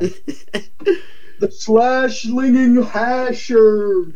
The 1.44 1.52
slash 1.52 2.22
slinging 2.24 2.82
hasher. 2.82 4.14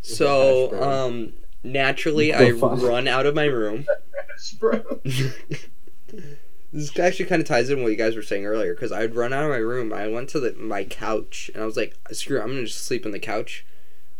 so 0.00 0.70
Hash 0.70 0.80
um 0.82 1.32
naturally 1.64 2.30
The 2.30 2.38
I 2.46 2.52
fuck? 2.52 2.80
run 2.80 3.08
out 3.08 3.26
of 3.26 3.34
my 3.34 3.46
room. 3.46 3.84
This 6.70 6.96
actually 6.98 7.24
kind 7.24 7.40
of 7.40 7.48
ties 7.48 7.70
in 7.70 7.82
what 7.82 7.90
you 7.90 7.96
guys 7.96 8.14
were 8.14 8.22
saying 8.22 8.44
earlier 8.44 8.74
because 8.74 8.92
I'd 8.92 9.14
run 9.14 9.32
out 9.32 9.44
of 9.44 9.50
my 9.50 9.56
room. 9.56 9.90
I 9.92 10.06
went 10.06 10.28
to 10.30 10.40
the, 10.40 10.52
my 10.52 10.84
couch 10.84 11.50
and 11.54 11.62
I 11.62 11.66
was 11.66 11.76
like, 11.78 11.96
screw 12.12 12.38
it, 12.38 12.42
I'm 12.42 12.48
gonna 12.48 12.66
just 12.66 12.84
sleep 12.84 13.06
on 13.06 13.12
the 13.12 13.18
couch. 13.18 13.64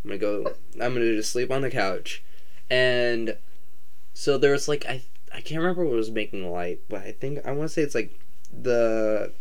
I'm 0.02 0.08
gonna 0.08 0.18
go. 0.18 0.54
I'm 0.80 0.94
gonna 0.94 1.14
just 1.14 1.30
sleep 1.30 1.50
on 1.50 1.60
the 1.60 1.70
couch, 1.70 2.22
and 2.70 3.36
so 4.14 4.38
there 4.38 4.52
was 4.52 4.66
like 4.66 4.86
I 4.86 5.02
I 5.32 5.42
can't 5.42 5.60
remember 5.60 5.84
what 5.84 5.92
was 5.94 6.10
making 6.10 6.40
the 6.42 6.48
light, 6.48 6.80
but 6.88 7.02
I 7.02 7.12
think 7.12 7.46
I 7.46 7.52
want 7.52 7.68
to 7.68 7.74
say 7.74 7.82
it's 7.82 7.94
like 7.94 8.18
the 8.50 9.32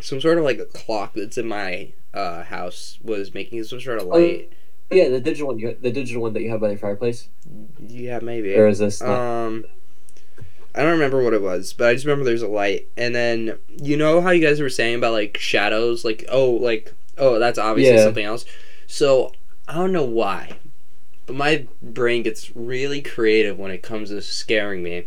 some 0.00 0.20
sort 0.20 0.38
of 0.38 0.44
like 0.44 0.58
a 0.58 0.64
clock 0.66 1.14
that's 1.14 1.38
in 1.38 1.48
my 1.48 1.92
uh, 2.14 2.44
house 2.44 2.98
was 3.02 3.34
making 3.34 3.62
some 3.64 3.80
sort 3.80 3.98
of 3.98 4.04
Oh, 4.06 4.18
light. 4.18 4.52
Yeah, 4.90 5.08
the 5.08 5.20
digital 5.20 5.48
one. 5.48 5.58
You, 5.58 5.76
the 5.80 5.92
digital 5.92 6.22
one 6.22 6.32
that 6.32 6.42
you 6.42 6.50
have 6.50 6.60
by 6.60 6.68
the 6.70 6.76
fireplace. 6.76 7.28
yeah, 7.78 8.18
maybe. 8.20 8.54
Or 8.56 8.66
is 8.66 8.78
this? 8.80 9.00
Um, 9.00 9.64
I 10.74 10.82
don't 10.82 10.92
remember 10.92 11.22
what 11.22 11.32
it 11.34 11.42
was, 11.42 11.72
but 11.72 11.88
I 11.88 11.94
just 11.94 12.04
remember 12.06 12.24
there's 12.24 12.42
a 12.42 12.48
light, 12.48 12.88
and 12.96 13.14
then 13.14 13.58
you 13.82 13.96
know 13.96 14.20
how 14.20 14.30
you 14.30 14.44
guys 14.44 14.60
were 14.60 14.68
saying 14.70 14.96
about 14.96 15.12
like 15.12 15.36
shadows, 15.38 16.04
like 16.04 16.24
oh, 16.28 16.50
like 16.50 16.92
oh, 17.18 17.38
that's 17.38 17.58
obviously 17.58 17.96
Yeah. 17.96 18.04
something 18.04 18.24
else. 18.24 18.44
So 18.86 19.32
I 19.68 19.74
don't 19.74 19.92
know 19.92 20.04
why, 20.04 20.58
but 21.26 21.36
my 21.36 21.66
brain 21.82 22.22
gets 22.24 22.54
really 22.56 23.00
creative 23.02 23.58
when 23.58 23.70
it 23.70 23.82
comes 23.82 24.10
to 24.10 24.20
scaring 24.22 24.82
me. 24.82 25.06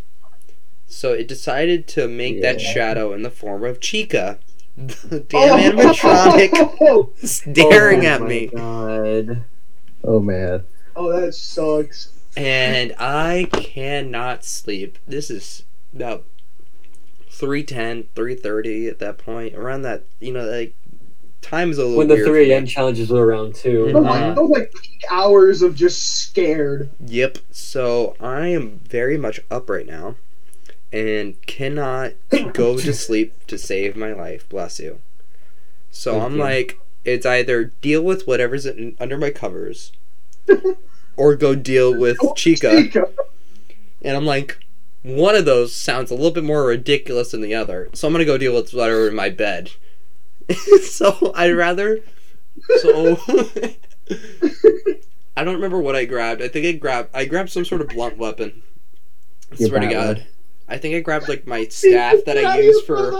So 0.87 1.11
it 1.13 1.27
decided 1.27 1.87
to 1.89 2.07
make 2.07 2.41
that 2.41 2.61
shadow 2.61 3.13
in 3.13 3.23
the 3.23 3.29
form 3.31 3.63
of 3.63 3.79
Chica, 3.79 4.39
the 4.77 5.19
damn 5.29 5.75
animatronic, 5.77 6.49
Oh, 6.81 7.09
staring 7.23 8.05
Oh 8.05 8.09
at 8.09 8.21
my 8.21 8.27
me. 8.27 8.47
God. 8.47 9.43
Oh 10.03 10.19
man. 10.19 10.63
oh, 10.95 11.11
that 11.19 11.33
sucks. 11.33 12.11
and 12.37 12.93
I 12.99 13.47
cannot 13.51 14.43
sleep. 14.45 14.97
This 15.07 15.29
is 15.31 15.63
about 15.95 16.25
310, 17.29 18.09
330 18.15 18.87
at 18.87 18.99
that 18.99 19.17
point. 19.17 19.55
Around 19.55 19.81
that, 19.83 20.03
you 20.19 20.31
know, 20.31 20.45
like 20.45 20.75
time 21.41 21.71
is 21.71 21.77
a 21.77 21.81
little 21.83 21.97
When 21.97 22.07
the 22.07 22.15
weird 22.15 22.27
3 22.27 22.51
a.m. 22.51 22.65
challenges 22.65 23.09
were 23.09 23.25
around 23.25 23.55
too. 23.55 23.91
Those, 23.91 24.03
Mhm. 24.03 24.05
like, 24.09 24.35
those 24.35 24.49
like 24.49 24.73
peak 24.73 25.03
hours 25.09 25.61
of 25.61 25.75
just 25.75 26.03
scared. 26.19 26.89
Yep. 27.05 27.39
So 27.51 28.15
I 28.19 28.47
am 28.47 28.79
very 28.87 29.17
much 29.17 29.39
up 29.51 29.69
right 29.69 29.85
now, 29.87 30.15
and 30.93 31.41
cannot 31.47 32.13
go 32.53 32.77
to 32.77 32.93
sleep 32.93 33.33
to 33.47 33.57
save 33.57 33.97
my 33.97 34.13
life. 34.13 34.47
Bless 34.47 34.79
you. 34.79 34.99
So 35.91 36.13
Thank 36.13 36.23
I'm 36.23 36.33
you. 36.33 36.39
like, 36.39 36.79
it's 37.03 37.25
either 37.25 37.65
deal 37.81 38.03
with 38.03 38.27
whatever's 38.27 38.65
in, 38.65 38.95
under 38.99 39.17
my 39.17 39.31
covers, 39.31 39.91
or 41.17 41.35
go 41.35 41.55
deal 41.55 41.97
with 41.97 42.17
Chica. 42.35 42.83
Chica. 42.83 43.09
And 44.03 44.15
I'm 44.15 44.25
like, 44.25 44.59
one 45.01 45.35
of 45.35 45.45
those 45.45 45.75
sounds 45.75 46.11
a 46.11 46.15
little 46.15 46.31
bit 46.31 46.43
more 46.43 46.65
ridiculous 46.65 47.31
than 47.31 47.41
the 47.41 47.55
other. 47.55 47.89
So 47.93 48.07
I'm 48.07 48.13
gonna 48.13 48.25
go 48.25 48.37
deal 48.37 48.53
with 48.53 48.73
whatever 48.73 49.07
in 49.07 49.15
my 49.15 49.29
bed. 49.29 49.71
so 50.83 51.33
I'd 51.35 51.51
rather. 51.51 51.99
So 52.81 53.19
I 55.35 55.43
don't 55.43 55.55
remember 55.55 55.79
what 55.79 55.95
I 55.95 56.05
grabbed. 56.05 56.41
I 56.41 56.47
think 56.47 56.65
I 56.65 56.71
grabbed. 56.73 57.09
I 57.13 57.25
grabbed 57.25 57.49
some 57.49 57.65
sort 57.65 57.81
of 57.81 57.89
blunt 57.89 58.17
weapon. 58.17 58.61
I 59.51 59.55
swear 59.55 59.79
to 59.79 59.87
God. 59.87 60.17
one. 60.17 60.27
I 60.73 60.77
think 60.79 60.95
I 60.95 61.01
grabbed 61.01 61.29
like 61.29 61.45
my 61.45 61.65
staff 61.69 62.25
that 62.25 62.37
I 62.37 62.59
use 62.59 62.81
for. 62.81 63.11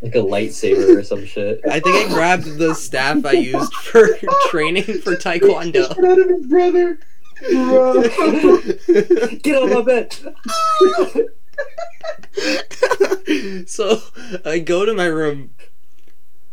Like 0.00 0.16
a 0.16 0.18
lightsaber 0.18 0.98
or 0.98 1.04
some 1.04 1.24
shit. 1.26 1.60
I 1.70 1.78
think 1.78 1.94
I 1.94 2.12
grabbed 2.12 2.58
the 2.58 2.74
staff 2.74 3.24
I 3.24 3.32
used 3.32 3.72
for 3.84 4.08
training 4.48 4.82
for 4.82 5.14
Taekwondo. 5.14 5.94
Get 5.94 6.04
out 6.04 6.18
of 6.18 6.28
his 6.28 6.46
brother. 6.46 6.98
Bro. 7.52 8.02
Get 9.42 9.62
on 9.62 9.70
my 9.72 9.82
bed. 9.82 10.12
so 13.68 14.00
I 14.44 14.58
go 14.58 14.84
to 14.84 14.92
my 14.92 15.06
room, 15.06 15.50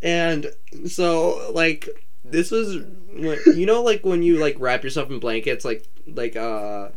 and 0.03 0.51
so 0.85 1.51
like 1.51 1.89
this 2.23 2.51
was 2.51 2.83
when 3.13 3.39
you 3.55 3.65
know 3.65 3.81
like 3.81 4.05
when 4.05 4.21
you 4.21 4.37
like 4.39 4.57
wrap 4.59 4.83
yourself 4.83 5.09
in 5.09 5.19
blankets 5.19 5.65
like 5.65 5.87
like 6.05 6.35
uh. 6.35 6.89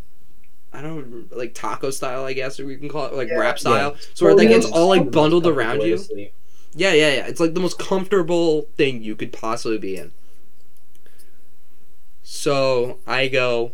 I 0.73 0.81
don't 0.81 1.35
like 1.37 1.55
taco 1.55 1.91
style, 1.91 2.25
I 2.25 2.33
guess, 2.33 2.59
or 2.59 2.67
we 2.67 2.77
can 2.77 2.89
call 2.89 3.07
it 3.07 3.15
like 3.15 3.29
Yeah. 3.29 3.39
wrap 3.39 3.59
style. 3.59 3.97
So 4.15 4.27
where 4.27 4.35
like 4.35 4.49
yeah. 4.49 4.57
it's 4.57 4.67
all 4.67 4.89
like 4.89 5.11
bundled 5.11 5.47
around 5.47 5.83
you. 5.83 5.99
Yeah, 6.75 6.93
yeah, 6.93 7.15
yeah. 7.15 7.27
It's 7.27 7.41
like 7.41 7.55
the 7.55 7.61
most 7.61 7.79
comfortable 7.79 8.63
thing 8.77 9.03
you 9.03 9.15
could 9.15 9.33
possibly 9.33 9.79
be 9.79 9.97
in. 9.97 10.13
So 12.23 12.99
I 13.07 13.29
go, 13.29 13.73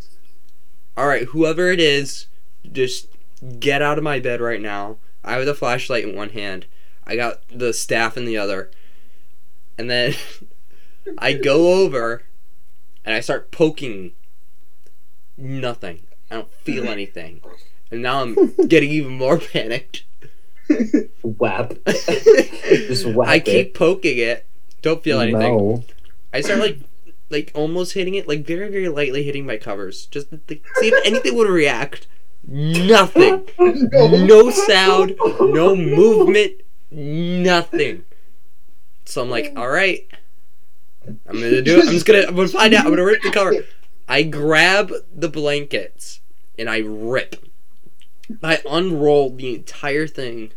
all 0.96 1.07
right, 1.07 1.24
whoever 1.28 1.70
it 1.70 1.80
is, 1.80 2.26
just 2.70 3.07
get 3.61 3.82
out 3.82 3.99
of 3.99 4.05
my 4.05 4.18
bed 4.18 4.40
right 4.40 4.61
now. 4.61 4.96
I 5.24 5.34
have 5.34 5.46
the 5.46 5.55
flashlight 5.55 6.05
in 6.05 6.16
one 6.16 6.30
hand. 6.30 6.66
I 7.07 7.14
got 7.16 7.40
the 7.49 7.72
staff 7.72 8.16
in 8.16 8.24
the 8.24 8.36
other. 8.36 8.70
And 9.76 9.88
then 9.88 10.14
I 11.18 11.34
go 11.34 11.84
over 11.84 12.24
and 13.05 13.14
I 13.14 13.20
start 13.20 13.51
poking. 13.53 14.12
Nothing. 15.36 16.01
I 16.31 16.37
don't 16.37 16.53
feel 16.64 16.85
mm-hmm. 16.85 16.93
anything. 16.93 17.41
And 17.91 18.03
now 18.03 18.20
I'm 18.20 18.55
getting 18.68 18.91
even 18.91 19.14
more 19.14 19.39
panicked. 19.53 20.05
Whap. 21.22 21.72
Just 21.87 23.07
whack 23.07 23.29
I 23.29 23.37
it. 23.37 23.45
keep 23.45 23.74
poking 23.74 24.18
it. 24.18 24.45
Don't 24.83 25.03
feel 25.03 25.20
anything. 25.20 25.41
No. 25.41 25.85
I 26.35 26.43
start 26.43 26.61
like, 26.61 26.81
like 27.31 27.51
almost 27.55 27.95
hitting 27.95 28.14
it, 28.14 28.29
like 28.29 28.45
very, 28.45 28.68
very 28.68 28.91
lightly 28.91 29.22
hitting 29.22 29.47
my 29.47 29.57
covers, 29.57 30.05
just 30.05 30.29
to 30.29 30.37
th- 30.37 30.62
see 30.76 30.89
if 30.89 31.07
anything 31.07 31.35
would 31.35 31.49
react. 31.49 32.07
Nothing. 32.47 33.49
No 33.59 34.51
sound. 34.51 35.14
No 35.41 35.74
movement. 35.74 36.61
Nothing. 36.91 38.05
So 39.07 39.22
I'm 39.22 39.31
like, 39.31 39.55
all 39.57 39.70
right. 39.70 40.07
I'm 41.26 41.41
gonna 41.41 41.62
do 41.62 41.79
it. 41.79 41.87
I'm 41.87 41.93
just 41.93 42.05
gonna. 42.05 42.24
I'm 42.29 42.37
gonna 42.37 42.49
find 42.49 42.74
out. 42.74 42.85
I'm 42.85 42.91
gonna 42.91 43.05
rip 43.05 43.22
the 43.22 43.31
cover. 43.31 43.55
I 44.09 44.23
grab 44.23 44.93
the 45.15 45.29
blankets 45.29 46.21
and 46.59 46.69
I 46.69 46.79
rip. 46.79 47.37
I 48.43 48.61
unroll 48.69 49.31
the 49.31 49.55
entire 49.55 50.07
thing 50.07 50.53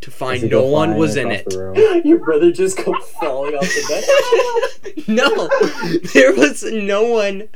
to 0.00 0.10
find 0.10 0.50
no 0.50 0.64
one 0.64 0.96
was 0.96 1.16
in 1.16 1.30
it. 1.30 1.46
Your 2.04 2.18
brother 2.18 2.52
just 2.52 2.76
come 2.78 3.00
falling 3.20 3.54
off 3.54 3.62
the 3.64 4.94
bed. 4.94 5.08
no, 5.08 5.48
there 6.14 6.34
was 6.34 6.62
no 6.62 7.04
one 7.04 7.48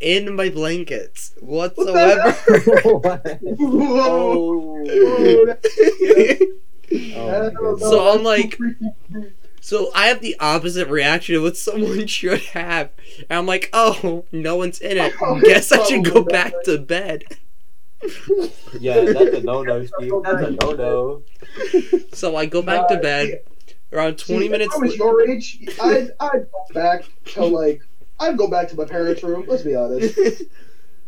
in 0.00 0.34
my 0.34 0.48
blankets 0.50 1.32
whatsoever. 1.40 2.32
What? 2.32 3.38
Whoa. 3.42 4.84
oh. 4.88 5.56
Oh. 7.16 7.76
So 7.78 8.12
I'm 8.12 8.22
like- 8.22 8.58
so 9.62 9.92
I 9.94 10.08
have 10.08 10.20
the 10.20 10.36
opposite 10.40 10.88
reaction 10.88 11.36
of 11.36 11.42
what 11.42 11.56
someone 11.56 12.06
should 12.08 12.40
have. 12.40 12.90
And 13.30 13.38
I'm 13.38 13.46
like, 13.46 13.70
oh, 13.72 14.24
no 14.32 14.56
one's 14.56 14.80
in 14.80 14.98
it. 14.98 15.14
Oh, 15.22 15.40
Guess 15.40 15.70
I 15.70 15.84
should 15.84 16.04
go 16.04 16.22
back 16.22 16.52
to 16.64 16.78
bed. 16.78 17.24
Yeah, 18.80 19.04
that's 19.04 19.36
a 19.36 19.42
no 19.42 19.62
no, 19.62 19.84
Steve. 19.98 20.12
That's 20.24 20.42
a 20.42 20.50
no 20.50 20.72
no. 20.72 21.22
So 22.12 22.34
I 22.34 22.46
go 22.46 22.60
back 22.60 22.88
to 22.88 22.96
bed. 22.96 23.42
Around 23.92 24.18
20 24.18 24.40
See, 24.40 24.48
minutes. 24.48 24.74
If 24.74 24.82
I 24.82 24.84
was 24.86 24.96
your 24.96 25.30
age, 25.30 25.68
I'd, 25.80 26.10
I'd 26.18 26.50
go 26.50 26.64
back 26.74 27.04
to 27.26 27.44
like 27.44 27.80
I'd 28.18 28.36
go 28.36 28.48
back 28.48 28.66
to 28.70 28.76
my 28.76 28.86
parents' 28.86 29.22
room. 29.22 29.44
Let's 29.46 29.62
be 29.62 29.76
honest. 29.76 30.18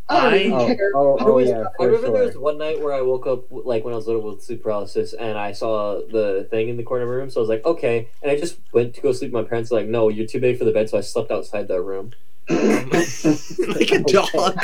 I 0.09 0.21
don't 0.31 0.35
even 0.41 0.53
Oh, 0.53 0.67
care. 0.67 0.91
oh, 0.95 0.99
oh 0.99 1.19
I 1.19 1.25
oh 1.29 1.33
was- 1.35 1.49
yeah, 1.49 1.61
I 1.63 1.77
for 1.79 1.87
remember 1.87 2.13
there 2.13 2.27
was 2.27 2.37
one 2.37 2.59
night 2.59 2.81
where 2.81 2.93
I 2.93 3.01
woke 3.01 3.27
up 3.27 3.45
like 3.51 3.85
when 3.85 3.95
I 3.95 3.97
was 3.97 4.07
little 4.07 4.23
with 4.23 4.43
sleep 4.43 4.63
paralysis, 4.63 5.15
and 5.15 5.39
I 5.39 5.53
saw 5.53 6.01
the 6.11 6.47
thing 6.51 6.69
in 6.69 6.77
the 6.77 6.83
corner 6.83 7.05
of 7.05 7.09
my 7.09 7.15
room. 7.15 7.31
So 7.31 7.41
I 7.41 7.43
was 7.43 7.49
like, 7.49 7.65
okay, 7.65 8.09
and 8.23 8.31
I 8.31 8.37
just 8.39 8.59
went 8.73 8.95
to 8.95 9.01
go 9.01 9.13
sleep. 9.13 9.33
My 9.33 9.43
parents 9.45 9.71
were 9.71 9.79
like, 9.79 9.89
no, 9.89 10.09
you're 10.11 10.27
too 10.27 10.41
big 10.41 10.59
for 10.59 10.65
the 10.65 10.73
bed, 10.73 10.91
so 10.91 10.99
I 10.99 11.01
slept 11.01 11.31
outside 11.31 11.69
that 11.69 11.81
room. 11.81 12.13
like 12.51 13.91
a 13.93 14.03
dog. 14.07 14.59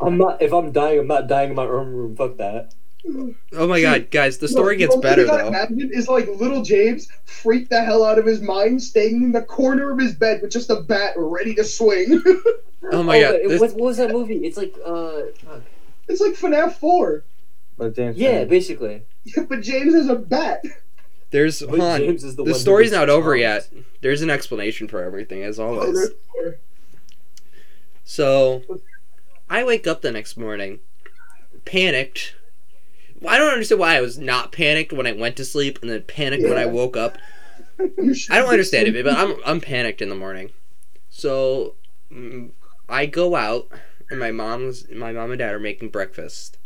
I'm 0.00 0.16
not. 0.16 0.40
If 0.40 0.52
I'm 0.54 0.72
dying, 0.72 1.00
I'm 1.00 1.06
not 1.06 1.26
dying 1.28 1.50
in 1.50 1.56
my 1.56 1.64
own 1.64 1.88
room. 1.92 2.16
Fuck 2.16 2.38
that. 2.38 2.72
Oh 3.52 3.68
my 3.68 3.80
god, 3.82 4.10
guys, 4.10 4.38
the 4.38 4.46
No, 4.46 4.52
story 4.52 4.76
gets 4.76 4.90
the 4.94 4.96
only 4.96 5.08
better 5.08 5.26
thing 5.26 5.34
I 5.34 5.42
though. 5.42 5.48
Imagine 5.48 5.90
is 5.92 6.08
like 6.08 6.26
little 6.28 6.62
James 6.62 7.08
freaked 7.24 7.70
the 7.70 7.84
hell 7.84 8.04
out 8.04 8.18
of 8.18 8.26
his 8.26 8.40
mind, 8.40 8.82
staying 8.82 9.22
in 9.22 9.32
the 9.32 9.42
corner 9.42 9.92
of 9.92 9.98
his 9.98 10.14
bed 10.14 10.40
with 10.42 10.50
just 10.50 10.70
a 10.70 10.76
bat 10.80 11.14
ready 11.16 11.54
to 11.54 11.62
swing. 11.64 12.22
Oh 12.92 13.02
my 13.02 13.20
god. 13.20 13.34
this- 13.46 13.60
what, 13.60 13.72
what 13.74 13.80
was 13.86 13.96
that 13.98 14.10
movie? 14.12 14.44
It's 14.46 14.56
like, 14.56 14.74
uh, 14.84 15.22
fuck. 15.44 15.62
it's 16.08 16.20
like 16.20 16.32
FNAF 16.34 16.74
4, 16.74 17.24
But 17.78 17.94
James, 17.96 18.16
yeah, 18.16 18.30
Franco- 18.30 18.50
basically. 18.50 19.02
but 19.48 19.60
James 19.62 19.94
has 19.94 20.08
a 20.08 20.14
bat. 20.16 20.64
There's 21.30 21.60
But 21.60 21.68
hold 21.70 21.80
on. 21.80 22.00
James 22.00 22.22
is 22.24 22.36
the, 22.36 22.44
The 22.44 22.52
one 22.52 22.60
story's 22.60 22.92
not 22.92 23.08
over 23.10 23.36
charms. 23.36 23.68
yet. 23.72 23.84
There's 24.00 24.22
an 24.22 24.30
explanation 24.30 24.86
for 24.88 25.02
everything, 25.02 25.42
as 25.42 25.58
Oh, 25.58 25.80
always. 25.80 26.10
So, 28.04 28.62
I 29.50 29.64
wake 29.64 29.86
up 29.86 30.00
the 30.02 30.12
next 30.12 30.36
morning, 30.36 30.78
panicked. 31.64 32.36
I 33.26 33.38
don't 33.38 33.50
understand 33.52 33.80
why 33.80 33.96
I 33.96 34.00
was 34.00 34.18
not 34.18 34.52
panicked 34.52 34.92
when 34.92 35.06
I 35.06 35.12
went 35.12 35.36
to 35.36 35.44
sleep 35.44 35.80
and 35.82 35.90
then 35.90 36.02
panicked 36.02 36.44
when 36.44 36.58
I 36.58 36.66
woke 36.66 36.96
up. 36.96 37.18
I 37.80 37.84
don't 38.38 38.48
understand 38.48 38.88
it, 38.88 39.04
but 39.04 39.12
I'm 39.16 39.36
I'm 39.44 39.60
panicked 39.60 40.00
in 40.00 40.08
the 40.08 40.14
morning. 40.14 40.50
So, 41.10 41.74
mm, 42.12 42.50
I 42.88 43.06
go 43.06 43.34
out 43.34 43.68
and 44.10 44.20
my 44.20 44.30
mom's 44.30 44.88
my 44.90 45.12
mom 45.12 45.30
and 45.32 45.38
dad 45.38 45.54
are 45.54 45.58
making 45.58 45.90
breakfast, 45.90 46.58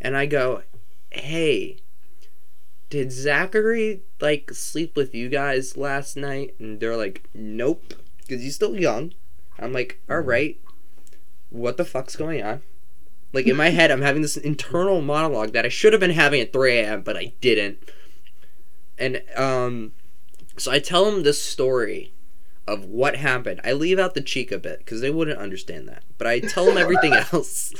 and 0.00 0.16
I 0.16 0.26
go, 0.26 0.62
"Hey, 1.10 1.78
did 2.90 3.12
Zachary 3.12 4.02
like 4.20 4.50
sleep 4.52 4.96
with 4.96 5.14
you 5.14 5.28
guys 5.28 5.76
last 5.76 6.16
night?" 6.16 6.54
And 6.58 6.80
they're 6.80 6.96
like, 6.96 7.28
"Nope," 7.34 7.94
because 8.18 8.42
he's 8.42 8.56
still 8.56 8.76
young. 8.76 9.14
I'm 9.58 9.72
like, 9.72 10.00
"All 10.10 10.20
right, 10.20 10.58
what 11.50 11.76
the 11.76 11.84
fuck's 11.84 12.16
going 12.16 12.42
on?" 12.42 12.62
Like 13.32 13.46
in 13.46 13.56
my 13.56 13.68
head, 13.70 13.90
I'm 13.90 14.02
having 14.02 14.22
this 14.22 14.36
internal 14.36 15.00
monologue 15.00 15.52
that 15.52 15.64
I 15.64 15.68
should 15.68 15.92
have 15.92 16.00
been 16.00 16.10
having 16.10 16.40
at 16.40 16.52
3 16.52 16.78
a.m., 16.78 17.02
but 17.02 17.16
I 17.16 17.32
didn't. 17.40 17.78
And 18.98 19.22
um, 19.36 19.92
so 20.56 20.70
I 20.70 20.78
tell 20.78 21.08
him 21.08 21.22
this 21.22 21.42
story 21.42 22.12
of 22.66 22.84
what 22.84 23.16
happened. 23.16 23.60
I 23.64 23.72
leave 23.72 23.98
out 23.98 24.14
the 24.14 24.20
Chica 24.20 24.58
bit 24.58 24.78
because 24.78 25.00
they 25.00 25.10
wouldn't 25.10 25.38
understand 25.38 25.88
that, 25.88 26.04
but 26.18 26.26
I 26.26 26.40
tell 26.40 26.64
them 26.66 26.78
everything 26.78 27.12
else. 27.32 27.74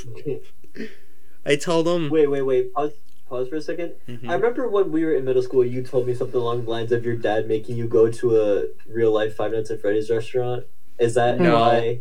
I 1.47 1.57
tell 1.57 1.83
them. 1.83 2.11
Wait, 2.11 2.27
wait, 2.29 2.43
wait. 2.43 2.73
Pause. 2.75 2.93
Pause 3.29 3.49
for 3.49 3.57
a 3.57 3.61
2nd 3.61 3.93
Mhm. 4.09 4.29
I 4.29 4.35
remember 4.35 4.69
when 4.69 4.93
we 4.93 5.05
were 5.07 5.15
in 5.15 5.25
middle 5.25 5.43
school, 5.43 5.65
you 5.65 5.83
told 5.83 6.07
me 6.07 6.13
something 6.15 6.39
along 6.39 6.65
the 6.65 6.71
lines 6.71 6.93
of 6.93 7.03
your 7.07 7.17
dad 7.17 7.49
making 7.49 7.77
you 7.79 7.87
go 7.87 8.11
to 8.11 8.37
a 8.39 8.65
real 8.87 9.11
life 9.11 9.35
Five 9.37 9.53
Nights 9.53 9.71
at 9.71 9.81
Freddy's 9.81 10.11
restaurant. 10.11 10.65
Is 10.99 11.15
that 11.15 11.41
No. 11.41 11.55
why? 11.55 12.01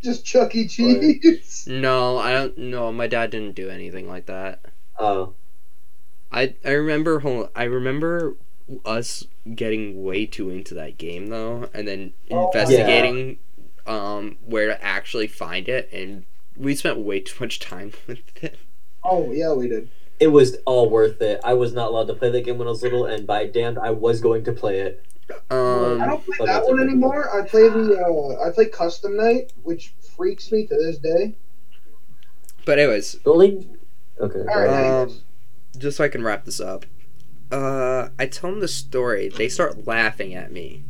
Just 0.00 0.24
Chuck 0.24 0.54
E. 0.54 0.68
Cheese. 0.68 1.66
No, 1.68 2.16
I 2.18 2.32
don't. 2.32 2.56
No, 2.56 2.92
my 2.92 3.08
dad 3.08 3.30
didn't 3.30 3.56
do 3.56 3.68
anything 3.68 4.06
like 4.08 4.26
that. 4.26 4.60
Oh, 4.98 5.34
I 6.30 6.54
I 6.64 6.70
remember. 6.70 7.18
Hold 7.20 7.48
I 7.56 7.64
remember 7.64 8.36
us 8.84 9.24
getting 9.54 10.02
way 10.04 10.26
too 10.26 10.50
into 10.50 10.74
that 10.74 10.98
game 10.98 11.28
though, 11.28 11.68
and 11.74 11.86
then 11.88 12.12
Oh, 12.30 12.46
investigating 12.46 13.38
um 13.86 14.36
where 14.44 14.66
to 14.66 14.84
actually 14.84 15.26
find 15.26 15.68
it, 15.68 15.88
and 15.92 16.24
we 16.56 16.74
spent 16.74 16.98
way 16.98 17.20
too 17.20 17.36
much 17.42 17.58
time 17.60 17.92
with 18.06 18.20
it. 18.42 18.58
Oh 19.04 19.30
yeah, 19.32 19.52
we 19.52 19.68
did. 19.68 19.88
it 20.20 20.28
was 20.28 20.56
all 20.66 20.90
worth 20.90 21.22
it. 21.22 21.40
I 21.44 21.54
was 21.54 21.72
not 21.72 21.88
allowed 21.88 22.08
to 22.08 22.14
play 22.14 22.30
that 22.30 22.44
game 22.44 22.58
when 22.58 22.66
I 22.68 22.70
was 22.72 22.82
little, 22.82 23.06
and 23.06 23.26
by 23.26 23.46
damned, 23.46 23.78
I 23.78 23.90
was 23.90 24.20
going 24.20 24.44
to 24.44 24.52
play 24.52 24.80
it. 24.80 25.04
I 25.50 25.54
Um, 25.54 25.98
don't 26.00 26.24
play 26.26 26.46
that 26.46 26.64
one 26.66 26.80
anymore. 26.80 27.28
I 27.34 27.46
play 27.46 27.68
the 27.68 28.02
uh, 28.04 28.46
I 28.46 28.50
play 28.50 28.66
Custom 28.66 29.16
Night, 29.16 29.52
which 29.62 29.92
freaks 30.16 30.50
me 30.50 30.66
to 30.66 30.74
this 30.74 30.98
day. 30.98 31.34
but 32.66 32.78
anyways, 32.78 33.12
The 33.24 33.30
only. 33.30 33.68
Okay. 34.20 34.40
All 34.40 34.44
right. 34.60 35.02
Um, 35.02 35.20
just 35.78 35.96
so 35.98 36.04
I 36.04 36.08
can 36.08 36.22
wrap 36.24 36.44
this 36.44 36.60
up. 36.60 36.84
Uh, 37.50 38.08
I 38.18 38.26
tell 38.26 38.50
them 38.50 38.60
the 38.60 38.68
story. 38.68 39.28
They 39.28 39.48
start 39.48 39.86
laughing 39.86 40.34
at 40.34 40.52
me, 40.52 40.84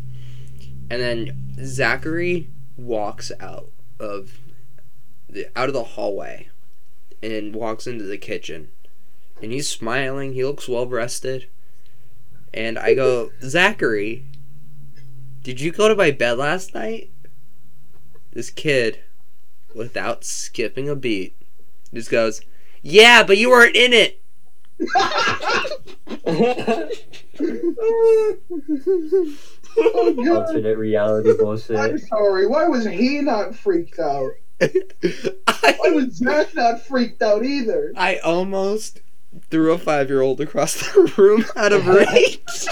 and 0.91 1.01
then 1.01 1.55
Zachary 1.65 2.49
walks 2.77 3.31
out 3.41 3.71
of 4.01 4.39
the 5.29 5.49
out 5.55 5.69
of 5.69 5.75
the 5.75 5.85
hallway, 5.85 6.49
and 7.23 7.55
walks 7.55 7.87
into 7.87 8.05
the 8.05 8.19
kitchen, 8.19 8.71
and 9.41 9.53
he's 9.53 9.69
smiling. 9.69 10.33
He 10.33 10.45
looks 10.45 10.69
well 10.69 10.87
rested, 10.87 11.49
and 12.53 12.79
I 12.79 12.95
go, 12.95 13.31
Zachary, 13.43 14.25
did 15.43 15.61
you 15.61 15.71
go 15.71 15.89
to 15.89 15.95
my 15.95 16.11
bed 16.11 16.39
last 16.39 16.75
night? 16.75 17.11
This 18.33 18.51
kid, 18.51 19.01
without 19.75 20.25
skipping 20.25 20.89
a 20.89 20.97
beat, 20.97 21.37
just 21.95 22.11
goes, 22.11 22.41
Yeah, 22.83 23.23
but 23.23 23.39
you 23.39 23.51
weren't 23.51 23.77
in 23.77 23.93
it. 23.93 24.23
Oh 29.77 30.15
god. 30.15 30.49
Alternate 30.49 30.79
reality 30.79 31.37
bullshit. 31.37 31.77
I'm 31.77 31.99
sorry. 31.99 32.47
Why 32.47 32.67
was 32.67 32.87
he 32.87 33.21
not 33.21 33.55
freaked 33.55 33.99
out? 33.99 34.31
Why 34.61 34.71
I, 35.47 35.91
was 35.91 36.15
Zach 36.17 36.55
not 36.55 36.83
freaked 36.83 37.23
out 37.23 37.45
either? 37.45 37.93
I 37.97 38.19
almost 38.19 39.01
threw 39.51 39.73
a 39.73 39.79
five 39.79 40.09
year 40.09 40.21
old 40.21 40.41
across 40.41 40.75
the 40.75 41.13
room 41.17 41.45
out 41.57 41.73
of 41.73 41.87
rage. 41.87 42.67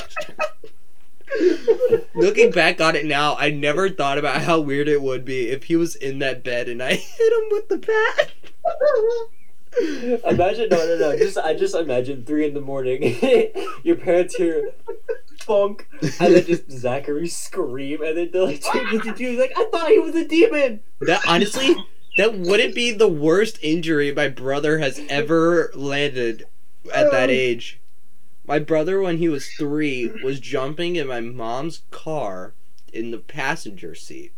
Looking 2.14 2.50
back 2.50 2.80
on 2.80 2.96
it 2.96 3.04
now, 3.04 3.36
I 3.36 3.50
never 3.50 3.90
thought 3.90 4.16
about 4.18 4.42
how 4.42 4.60
weird 4.60 4.88
it 4.88 5.02
would 5.02 5.24
be 5.24 5.48
if 5.48 5.64
he 5.64 5.76
was 5.76 5.94
in 5.96 6.20
that 6.20 6.42
bed 6.42 6.68
and 6.68 6.82
I 6.82 6.94
hit 6.94 7.32
him 7.32 7.48
with 7.50 7.68
the 7.68 7.78
bat. 7.78 8.32
Imagine 9.80 10.68
no 10.70 10.76
no 10.76 10.96
no. 10.98 11.16
Just 11.16 11.38
I 11.38 11.54
just 11.54 11.74
imagine 11.74 12.24
three 12.24 12.46
in 12.46 12.54
the 12.54 12.60
morning. 12.60 13.18
Your 13.82 13.96
parents 13.96 14.34
hear 14.34 14.72
funk 15.40 15.88
and 16.20 16.34
then 16.34 16.44
just 16.46 16.70
Zachary 16.70 17.28
scream 17.28 18.02
and 18.02 18.16
then 18.16 18.30
they're 18.32 18.44
like, 18.44 18.62
"Dude, 18.72 18.92
what 18.92 19.04
did 19.04 19.20
you?" 19.20 19.30
He's 19.30 19.38
like, 19.38 19.52
I 19.56 19.66
thought 19.70 19.88
he 19.88 19.98
was 19.98 20.14
a 20.14 20.26
demon. 20.26 20.80
That 21.00 21.22
honestly, 21.26 21.76
that 22.16 22.38
wouldn't 22.38 22.74
be 22.74 22.92
the 22.92 23.08
worst 23.08 23.58
injury 23.62 24.12
my 24.12 24.28
brother 24.28 24.78
has 24.78 25.00
ever 25.08 25.70
landed 25.74 26.46
at 26.92 27.10
that 27.10 27.24
um. 27.24 27.30
age. 27.30 27.80
My 28.46 28.58
brother, 28.60 29.00
when 29.00 29.18
he 29.18 29.28
was 29.28 29.48
three, 29.48 30.08
was 30.22 30.38
jumping 30.38 30.96
in 30.96 31.08
my 31.08 31.20
mom's 31.20 31.82
car 31.90 32.54
in 32.92 33.10
the 33.10 33.18
passenger 33.18 33.94
seat, 33.94 34.32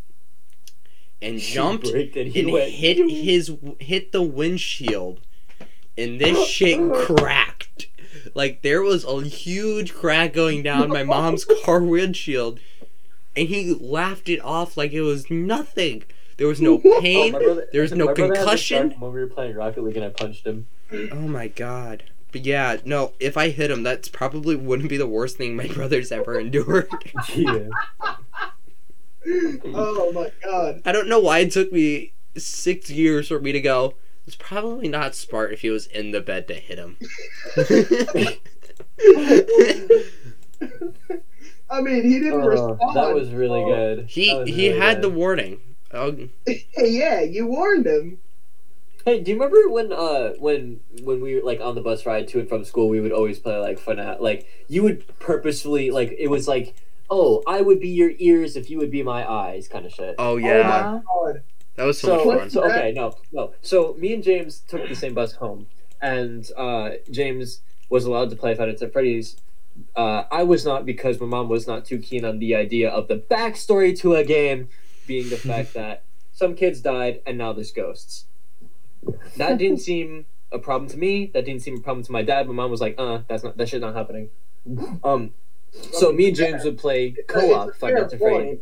and 1.20 1.38
jumped 1.38 1.88
and 1.88 2.14
he 2.14 2.40
and 2.40 2.72
hit 2.72 3.10
his 3.10 3.54
hit 3.80 4.12
the 4.12 4.22
windshield, 4.22 5.20
and 5.98 6.20
this 6.20 6.46
shit 6.48 6.78
cracked. 6.94 7.86
Like 8.34 8.62
there 8.62 8.82
was 8.82 9.04
a 9.04 9.22
huge 9.22 9.94
crack 9.94 10.32
going 10.32 10.62
down 10.62 10.88
my 10.90 11.02
mom's 11.04 11.44
car 11.64 11.80
windshield, 11.82 12.60
and 13.36 13.48
he 13.48 13.74
laughed 13.74 14.28
it 14.28 14.40
off 14.40 14.76
like 14.76 14.92
it 14.92 15.02
was 15.02 15.30
nothing. 15.30 16.04
There 16.36 16.46
was 16.46 16.60
no 16.60 16.80
Oh, 16.84 17.00
pain. 17.00 17.32
my 17.32 17.38
brother- 17.40 17.68
There's 17.72 17.92
no 17.92 18.06
my 18.06 18.12
brother 18.14 18.22
had 18.22 18.30
this 18.32 18.38
concussion. 18.44 18.90
When 19.00 19.12
we 19.12 19.20
were 19.20 19.26
playing 19.26 19.56
Rocket 19.56 19.82
League 19.82 19.96
and 19.96 20.04
I 20.04 20.10
punched 20.10 20.46
him. 20.46 20.68
Oh 21.12 21.16
my 21.26 21.48
god. 21.48 22.04
But 22.30 22.44
yeah, 22.44 22.76
no, 22.84 23.12
if 23.18 23.36
I 23.38 23.48
hit 23.48 23.70
him, 23.70 23.82
that's 23.82 24.08
probably 24.08 24.54
wouldn't 24.54 24.88
be 24.90 24.98
the 24.98 25.06
worst 25.06 25.36
thing 25.38 25.56
my 25.56 25.66
brother's 25.74 26.12
ever 26.12 26.38
endured. 26.38 26.88
Yeah. 27.34 27.68
Oh 29.74 30.12
my 30.14 30.30
god. 30.42 30.82
I 30.86 30.92
don't 30.92 31.08
know 31.08 31.18
why 31.20 31.40
it 31.40 31.50
took 31.52 31.72
me 31.72 32.12
six 32.36 32.88
years 32.90 33.28
for 33.28 33.40
me 33.40 33.52
to 33.52 33.60
go. 33.60 33.94
It's 34.28 34.36
probably 34.36 34.88
not 34.88 35.14
smart 35.14 35.54
if 35.54 35.62
he 35.62 35.70
was 35.70 35.86
in 35.86 36.10
the 36.10 36.20
bed 36.20 36.48
to 36.48 36.54
hit 36.54 36.78
him. 36.78 36.98
I 41.70 41.80
mean, 41.80 42.02
he 42.02 42.18
didn't 42.18 42.42
Oh, 42.42 42.46
respond. 42.46 42.94
that 42.94 43.14
was 43.14 43.30
really 43.30 43.62
so- 43.62 43.68
good. 43.68 44.06
he 44.06 44.28
he 44.44 44.68
really 44.68 44.78
had 44.80 44.96
good. 44.96 45.02
the 45.04 45.08
warning. 45.08 45.60
Oh, 45.94 46.14
Hey, 46.46 46.64
yeah, 46.76 47.22
you 47.22 47.46
warned 47.46 47.86
him. 47.86 48.18
Hey, 49.06 49.20
do 49.20 49.30
you 49.30 49.36
remember 49.38 49.70
when 49.70 49.92
uh 49.94 50.32
when 50.38 50.80
when 51.02 51.22
we 51.22 51.36
were 51.36 51.42
like 51.42 51.60
on 51.62 51.74
the 51.74 51.80
bus 51.80 52.04
ride 52.04 52.28
to 52.28 52.38
and 52.40 52.48
from 52.50 52.64
school 52.66 52.90
we 52.90 53.00
would 53.00 53.12
always 53.12 53.38
play 53.38 53.56
like 53.56 53.78
fun 53.78 53.98
out 53.98 54.22
like 54.22 54.46
you 54.68 54.82
would 54.82 55.06
purposefully 55.18 55.90
like 55.90 56.14
it 56.18 56.26
was 56.28 56.46
like 56.46 56.74
oh 57.08 57.42
I 57.46 57.62
would 57.62 57.80
be 57.80 57.88
your 57.88 58.12
ears 58.18 58.56
if 58.56 58.68
you 58.68 58.76
would 58.76 58.90
be 58.90 59.02
my 59.02 59.26
eyes 59.26 59.68
kind 59.68 59.86
of 59.86 59.92
shit. 59.94 60.16
oh 60.18 60.32
Oh 60.32 60.36
yeah, 60.36 60.62
my 60.62 61.00
god. 61.32 61.42
That 61.78 61.84
was 61.86 61.98
so, 61.98 62.18
So, 62.18 62.24
much 62.26 62.38
fun. 62.40 62.50
so 62.50 62.64
okay 62.64 62.92
no 62.94 63.14
no 63.32 63.54
so 63.62 63.94
me 63.98 64.12
and 64.12 64.22
James 64.22 64.60
took 64.68 64.88
the 64.88 64.94
same 64.94 65.14
bus 65.14 65.32
home 65.32 65.66
and 66.02 66.50
uh 66.56 66.90
James 67.10 67.60
was 67.88 68.04
allowed 68.04 68.30
to 68.30 68.36
play 68.36 68.54
Five 68.54 68.68
Nights 68.68 68.82
at 68.82 68.92
Freddy's. 68.92 69.36
Uh, 69.96 70.24
I 70.30 70.42
was 70.42 70.64
not 70.66 70.84
because 70.84 71.18
my 71.20 71.26
mom 71.26 71.48
was 71.48 71.66
not 71.66 71.84
too 71.86 71.98
keen 71.98 72.24
on 72.24 72.38
the 72.38 72.54
idea 72.54 72.90
of 72.90 73.08
the 73.08 73.16
backstory 73.16 73.98
to 74.00 74.14
a 74.14 74.24
game 74.24 74.68
being 75.06 75.30
the 75.30 75.36
fact 75.50 75.72
that 75.74 76.02
some 76.32 76.54
kids 76.54 76.80
died 76.82 77.22
and 77.26 77.38
now 77.38 77.52
there's 77.54 77.72
ghosts. 77.72 78.26
That 79.38 79.56
didn't 79.56 79.78
seem 79.78 80.26
a 80.52 80.58
problem 80.58 80.90
to 80.90 80.98
me. 80.98 81.30
That 81.32 81.44
didn't 81.46 81.62
seem 81.62 81.76
a 81.76 81.80
problem 81.80 82.04
to 82.04 82.12
my 82.12 82.22
dad. 82.22 82.46
My 82.46 82.52
mom 82.52 82.70
was 82.70 82.80
like, 82.80 82.96
"Uh, 82.98 83.20
that's 83.28 83.42
not 83.44 83.56
that 83.56 83.68
shit 83.68 83.80
not 83.80 83.94
happening." 83.94 84.28
Um, 85.02 85.32
so 85.92 86.12
me 86.12 86.26
and 86.28 86.36
James 86.36 86.64
would 86.64 86.76
play 86.76 87.14
co-op 87.26 87.68
it's 87.68 87.76
a 87.76 87.80
Five 87.80 87.90
fair 87.92 88.00
Nights 88.00 88.12
at 88.14 88.20
Freddy's. 88.20 88.58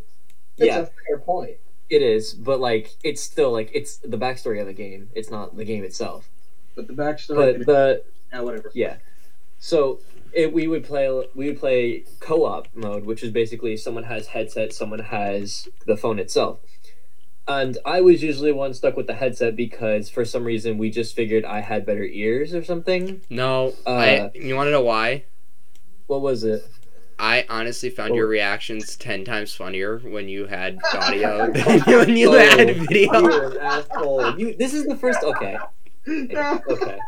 Yeah, 0.57 0.79
a 0.81 0.87
fair 0.87 1.19
point. 1.19 1.57
It 1.91 2.03
is, 2.03 2.35
but 2.35 2.61
like 2.61 2.97
it's 3.05 3.23
still 3.23 3.53
like 3.53 3.71
it's 3.75 3.97
the 3.99 4.19
backstory 4.19 4.61
of 4.61 4.67
the 4.67 4.73
game. 4.73 5.11
It's 5.15 5.31
not 5.31 5.57
the 5.57 5.65
game 5.65 5.85
itself. 5.85 6.29
But 6.75 6.87
the 6.89 6.95
backstory. 6.95 7.59
But 7.59 7.67
the 7.67 8.03
yeah, 8.33 8.41
whatever. 8.41 8.71
yeah, 8.75 8.97
so 9.59 10.01
it, 10.33 10.53
we 10.53 10.67
would 10.67 10.85
play 10.85 11.09
we 11.35 11.47
would 11.47 11.59
play 11.59 12.05
co-op 12.21 12.69
mode, 12.75 13.05
which 13.05 13.23
is 13.23 13.31
basically 13.31 13.77
someone 13.77 14.05
has 14.05 14.29
headset, 14.29 14.73
someone 14.73 14.99
has 15.01 15.69
the 15.87 15.97
phone 15.97 16.19
itself. 16.19 16.59
And 17.49 17.79
I 17.85 18.01
was 18.01 18.25
usually 18.25 18.51
one 18.51 18.75
stuck 18.75 18.97
with 18.97 19.07
the 19.07 19.15
headset 19.15 19.55
because 19.55 20.11
for 20.11 20.25
some 20.25 20.43
reason 20.43 20.79
we 20.79 20.91
just 20.91 21.15
figured 21.15 21.45
I 21.45 21.61
had 21.61 21.87
better 21.87 22.03
ears 22.05 22.53
or 22.53 22.65
something. 22.65 23.21
No, 23.31 23.73
Uh, 23.87 23.91
I. 23.91 24.31
You 24.35 24.57
want 24.57 24.67
to 24.67 24.73
know 24.73 24.83
why? 24.83 25.25
What 26.09 26.23
was 26.23 26.43
it? 26.43 26.69
I 27.19 27.47
honestly 27.49 27.89
found 27.91 28.13
Oh. 28.13 28.17
your 28.17 28.27
reactions 28.27 28.97
ten 28.97 29.25
times 29.25 29.55
funnier 29.55 29.99
when 29.99 30.29
you 30.29 30.47
had 30.47 30.79
audio 30.95 31.51
than 31.51 31.81
when 31.87 32.17
you 32.17 32.35
Oh, 32.35 32.39
had 32.39 32.77
video. 32.77 33.13
You're 33.21 33.53
an 33.53 33.59
asshole. 33.59 34.39
You, 34.39 34.55
this 34.57 34.75
is 34.75 34.85
the 34.87 34.97
first. 34.97 35.23
Okay. 35.23 35.57
Okay. 36.09 36.99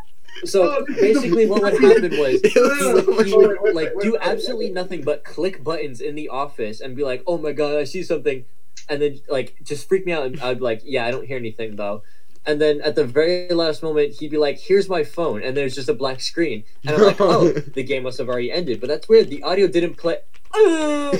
So 0.45 0.83
this 0.87 0.97
is 0.97 1.21
basically, 1.21 1.45
what 1.47 1.61
would 1.61 1.73
happen 1.73 2.17
was 2.17 2.41
It 2.43 2.55
was 2.55 3.05
so 3.05 3.11
much 3.11 3.27
he 3.27 3.33
would 3.35 3.49
Wait, 3.49 3.57
wait, 3.61 3.75
like 3.75 3.89
do 4.01 4.11
wait, 4.11 4.11
wait, 4.13 4.21
absolutely 4.21 4.69
nothing 4.71 5.01
but 5.03 5.23
click 5.23 5.63
buttons 5.63 6.01
in 6.01 6.15
the 6.15 6.29
office 6.29 6.79
and 6.81 6.95
be 6.95 7.03
like, 7.03 7.23
"Oh 7.27 7.37
my 7.37 7.51
god, 7.51 7.75
I 7.75 7.83
see 7.83 8.03
something," 8.03 8.45
and 8.87 9.01
then 9.01 9.19
like 9.29 9.55
just 9.63 9.87
freak 9.87 10.05
me 10.05 10.11
out. 10.13 10.25
And 10.25 10.39
I'd 10.41 10.57
be 10.59 10.63
like, 10.63 10.81
"Yeah, 10.85 11.05
I 11.05 11.11
don't 11.11 11.25
hear 11.27 11.37
anything 11.37 11.75
though." 11.75 12.03
And 12.45 12.59
then 12.59 12.81
at 12.81 12.95
the 12.95 13.05
very 13.05 13.49
last 13.49 13.83
moment, 13.83 14.13
he'd 14.13 14.31
be 14.31 14.37
like, 14.37 14.59
"Here's 14.59 14.89
my 14.89 15.03
phone," 15.03 15.43
and 15.43 15.55
there's 15.55 15.75
just 15.75 15.89
a 15.89 15.93
black 15.93 16.21
screen, 16.21 16.63
and 16.85 16.95
I'm 16.95 17.03
like, 17.03 17.21
"Oh, 17.21 17.51
the 17.73 17.83
game 17.83 18.03
must 18.03 18.17
have 18.17 18.29
already 18.29 18.51
ended." 18.51 18.79
But 18.79 18.87
that's 18.87 19.07
weird. 19.07 19.29
The 19.29 19.43
audio 19.43 19.67
didn't 19.67 19.95
play. 19.95 20.17
and 20.55 21.13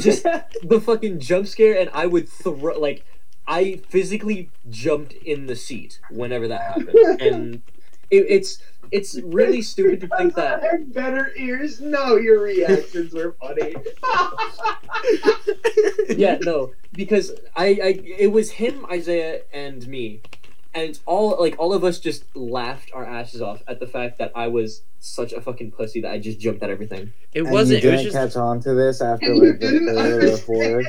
just 0.00 0.22
the 0.22 0.80
fucking 0.84 1.20
jump 1.20 1.48
scare, 1.48 1.78
and 1.78 1.90
I 1.92 2.06
would 2.06 2.28
throw 2.28 2.78
like 2.78 3.04
I 3.48 3.80
physically 3.88 4.50
jumped 4.70 5.12
in 5.14 5.46
the 5.46 5.56
seat 5.56 6.00
whenever 6.10 6.48
that 6.48 6.62
happened, 6.62 7.20
and 7.20 7.62
it, 8.10 8.26
it's 8.28 8.58
it's 8.90 9.18
really 9.22 9.62
stupid 9.62 10.00
to 10.02 10.08
think 10.16 10.36
I 10.38 10.42
that. 10.42 10.62
had 10.62 10.92
better 10.94 11.32
ears. 11.36 11.80
No, 11.80 12.16
your 12.16 12.40
reactions 12.40 13.12
were 13.12 13.36
funny. 13.40 13.74
Yeah, 16.08 16.38
no, 16.40 16.72
because 16.92 17.32
I, 17.56 17.66
I 17.66 18.00
it 18.18 18.32
was 18.32 18.50
him, 18.50 18.86
Isaiah, 18.90 19.42
and 19.52 19.86
me, 19.86 20.22
and 20.76 20.90
it's 20.90 21.00
all 21.06 21.36
like 21.40 21.56
all 21.58 21.72
of 21.72 21.82
us 21.82 21.98
just 21.98 22.24
laughed 22.36 22.90
our 22.94 23.04
asses 23.04 23.40
off 23.42 23.62
at 23.66 23.80
the 23.80 23.86
fact 23.86 24.18
that 24.18 24.30
I 24.36 24.46
was 24.48 24.82
such 25.00 25.32
a 25.32 25.40
fucking 25.40 25.70
pussy 25.70 26.00
that 26.02 26.10
I 26.12 26.18
just 26.18 26.38
jumped 26.40 26.62
at 26.62 26.70
everything. 26.70 27.12
It 27.32 27.40
And 27.42 27.50
wasn't. 27.50 27.82
You 27.82 27.88
It 27.88 27.92
was 27.92 28.00
didn't 28.02 28.12
just 28.12 28.34
catch 28.34 28.40
on 28.40 28.60
to 28.62 28.74
this 28.74 29.00
after 29.00 29.26
And 29.26 29.38
like 29.38 29.60
the 29.60 29.70
didn't 29.70 29.94
third 29.94 30.24
or 30.24 30.36
fourth. 30.36 30.86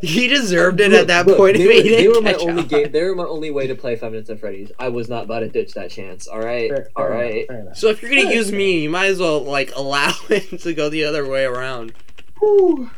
he 0.00 0.28
deserved 0.28 0.80
it 0.80 0.92
at 0.92 1.06
that 1.08 1.26
Look, 1.26 1.36
point. 1.38 1.56
They 1.56 1.66
were, 1.66 1.72
he 1.72 1.82
they 1.82 1.88
didn't 2.02 2.14
were 2.16 2.22
my 2.22 2.34
only 2.34 2.62
on. 2.62 2.68
game. 2.68 2.92
They 2.92 3.02
were 3.02 3.14
my 3.14 3.24
only 3.24 3.50
way 3.50 3.66
to 3.66 3.74
play 3.74 3.96
Five 3.96 4.12
Nights 4.12 4.30
at 4.30 4.40
Freddy's. 4.40 4.70
I 4.78 4.88
was 4.88 5.08
not 5.08 5.24
about 5.24 5.40
to 5.40 5.48
ditch 5.48 5.72
that 5.74 5.90
chance. 5.90 6.26
All 6.26 6.38
right, 6.40 6.68
Fair- 6.70 6.88
all 6.96 7.06
fair 7.08 7.22
enough, 7.24 7.48
right. 7.48 7.60
enough. 7.60 7.76
So 7.76 7.88
if 7.88 8.02
you're 8.02 8.10
gonna 8.10 8.32
use 8.34 8.52
me, 8.52 8.82
you 8.82 8.90
might 8.90 9.06
as 9.06 9.18
well 9.18 9.40
like 9.42 9.72
allow 9.74 10.12
it 10.28 10.60
to 10.60 10.72
go 10.74 10.88
the 10.88 11.04
other 11.04 11.26
way 11.28 11.44
around. 11.44 11.92
Whew. 12.38 12.90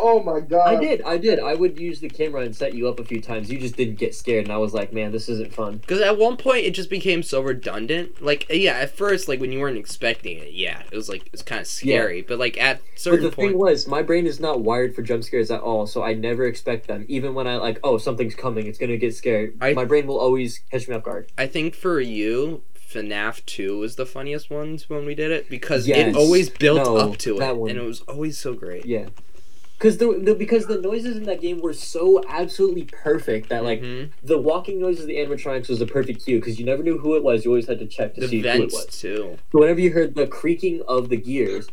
Oh 0.00 0.22
my 0.22 0.40
god. 0.40 0.66
I 0.68 0.80
did, 0.80 1.02
I 1.02 1.16
did. 1.18 1.38
I 1.40 1.54
would 1.54 1.78
use 1.78 2.00
the 2.00 2.08
camera 2.08 2.42
and 2.42 2.54
set 2.54 2.74
you 2.74 2.88
up 2.88 3.00
a 3.00 3.04
few 3.04 3.20
times. 3.20 3.50
You 3.50 3.58
just 3.58 3.76
didn't 3.76 3.96
get 3.96 4.14
scared, 4.14 4.44
and 4.44 4.52
I 4.52 4.56
was 4.58 4.72
like, 4.74 4.92
man, 4.92 5.10
this 5.12 5.28
isn't 5.28 5.52
fun. 5.52 5.78
Because 5.78 6.00
at 6.00 6.16
one 6.18 6.36
point 6.36 6.64
it 6.64 6.70
just 6.70 6.88
became 6.90 7.22
so 7.22 7.40
redundant. 7.40 8.22
Like 8.22 8.46
yeah, 8.50 8.72
at 8.74 8.96
first 8.96 9.28
like 9.28 9.40
when 9.40 9.52
you 9.52 9.60
weren't 9.60 9.76
expecting 9.78 10.38
it, 10.38 10.52
yeah, 10.52 10.82
it 10.90 10.94
was 10.96 11.08
like 11.08 11.28
it's 11.32 11.42
kind 11.42 11.60
of 11.60 11.66
scary. 11.66 12.22
But 12.22 12.38
like 12.38 12.58
at 12.60 12.80
certain 12.96 13.22
But 13.24 13.30
the 13.30 13.36
point, 13.36 13.50
thing 13.52 13.58
was, 13.58 13.86
my 13.86 14.02
brain 14.02 14.26
is 14.26 14.38
not 14.40 14.60
wired 14.60 14.94
for 14.94 15.02
jump 15.02 15.24
scares 15.24 15.50
at 15.50 15.60
all, 15.60 15.86
so 15.86 16.02
I 16.02 16.14
never 16.14 16.44
expect 16.44 16.86
them. 16.86 17.04
Even 17.08 17.34
when 17.34 17.46
I 17.46 17.56
like, 17.56 17.78
oh, 17.82 17.98
something's 17.98 18.34
coming, 18.34 18.66
it's 18.66 18.78
gonna 18.78 18.96
get 18.96 19.14
scared. 19.14 19.54
I- 19.60 19.72
my 19.74 19.84
brain 19.84 20.06
will 20.06 20.18
always 20.20 20.60
catch 20.70 20.88
me 20.88 20.94
off 20.94 21.02
guard. 21.02 21.30
I 21.36 21.46
think 21.46 21.74
for 21.74 22.00
you, 22.00 22.62
FNAF 22.90 23.44
2 23.44 23.78
was 23.78 23.96
the 23.96 24.06
funniest 24.06 24.48
ones 24.50 24.88
when 24.88 25.04
we 25.04 25.14
did 25.14 25.30
it 25.30 25.50
because 25.50 25.86
Yes. 25.86 26.14
it 26.14 26.16
always 26.16 26.48
built 26.48 26.84
No, 26.84 26.96
up 26.96 27.18
to 27.18 27.36
it 27.36 27.40
that 27.40 27.56
one. 27.58 27.68
and 27.70 27.78
it 27.78 27.84
was 27.84 28.00
always 28.08 28.38
so 28.38 28.54
great. 28.54 28.86
Yeah, 28.86 29.08
because 29.78 29.98
the, 29.98 30.18
the 30.20 30.34
because 30.34 30.66
the 30.66 30.80
noises 30.80 31.16
in 31.16 31.22
that 31.24 31.40
game 31.40 31.60
were 31.60 31.72
so 31.72 32.20
absolutely 32.28 32.82
perfect 32.84 33.48
that 33.50 33.62
like 33.64 33.80
Mhm. 33.80 34.10
the 34.24 34.36
walking 34.38 34.80
noises 34.80 35.02
of 35.02 35.06
the 35.08 35.16
animatronics 35.16 35.68
was 35.68 35.78
the 35.78 35.86
perfect 35.86 36.24
cue 36.24 36.40
because 36.40 36.58
you 36.58 36.66
never 36.66 36.82
knew 36.82 36.98
who 36.98 37.14
it 37.14 37.22
was. 37.22 37.44
You 37.44 37.52
always 37.52 37.66
had 37.68 37.78
to 37.78 37.86
check 37.86 38.14
to 38.14 38.20
the 38.22 38.28
see 38.28 38.40
who 38.40 38.48
it 38.48 38.72
was. 38.72 38.86
too. 38.86 39.38
So 39.52 39.58
whenever 39.60 39.80
you 39.80 39.92
heard 39.92 40.14
the 40.16 40.26
creaking 40.26 40.82
of 40.88 41.08
the 41.10 41.16
gears, 41.16 41.68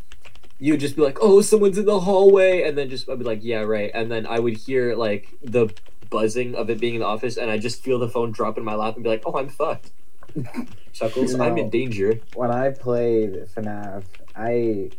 you'd 0.59 0.79
just 0.79 0.95
be 0.95 1.01
like, 1.01 1.17
"Oh, 1.21 1.41
someone's 1.41 1.77
in 1.79 1.85
the 1.85 1.99
hallway," 2.01 2.61
and 2.61 2.77
then 2.77 2.89
just 2.89 3.09
I'd 3.09 3.17
be 3.19 3.25
like, 3.25 3.43
"Yeah, 3.43 3.61
right." 3.61 3.89
And 3.93 4.11
then 4.11 4.25
I 4.27 4.39
would 4.39 4.55
hear 4.57 4.95
like 4.95 5.29
the 5.43 5.69
buzzing 6.11 6.53
of 6.53 6.69
it 6.69 6.79
being 6.79 6.93
in 6.93 6.99
the 6.99 7.07
office, 7.07 7.35
and 7.37 7.49
I 7.49 7.57
just 7.57 7.81
feel 7.83 7.97
the 7.97 8.07
phone 8.07 8.31
drop 8.31 8.57
in 8.59 8.63
my 8.63 8.75
lap 8.75 8.93
and 8.95 9.03
be 9.03 9.09
like, 9.09 9.23
"Oh, 9.25 9.37
I'm 9.37 9.49
fucked." 9.49 9.91
Chuckles, 10.93 11.33
You 11.33 11.41
I'm 11.41 11.57
in 11.57 11.69
danger. 11.69 12.19
when 12.35 12.51
I 12.51 12.69
played 12.69 13.33
FNAF, 13.53 14.03
I, 14.35 14.91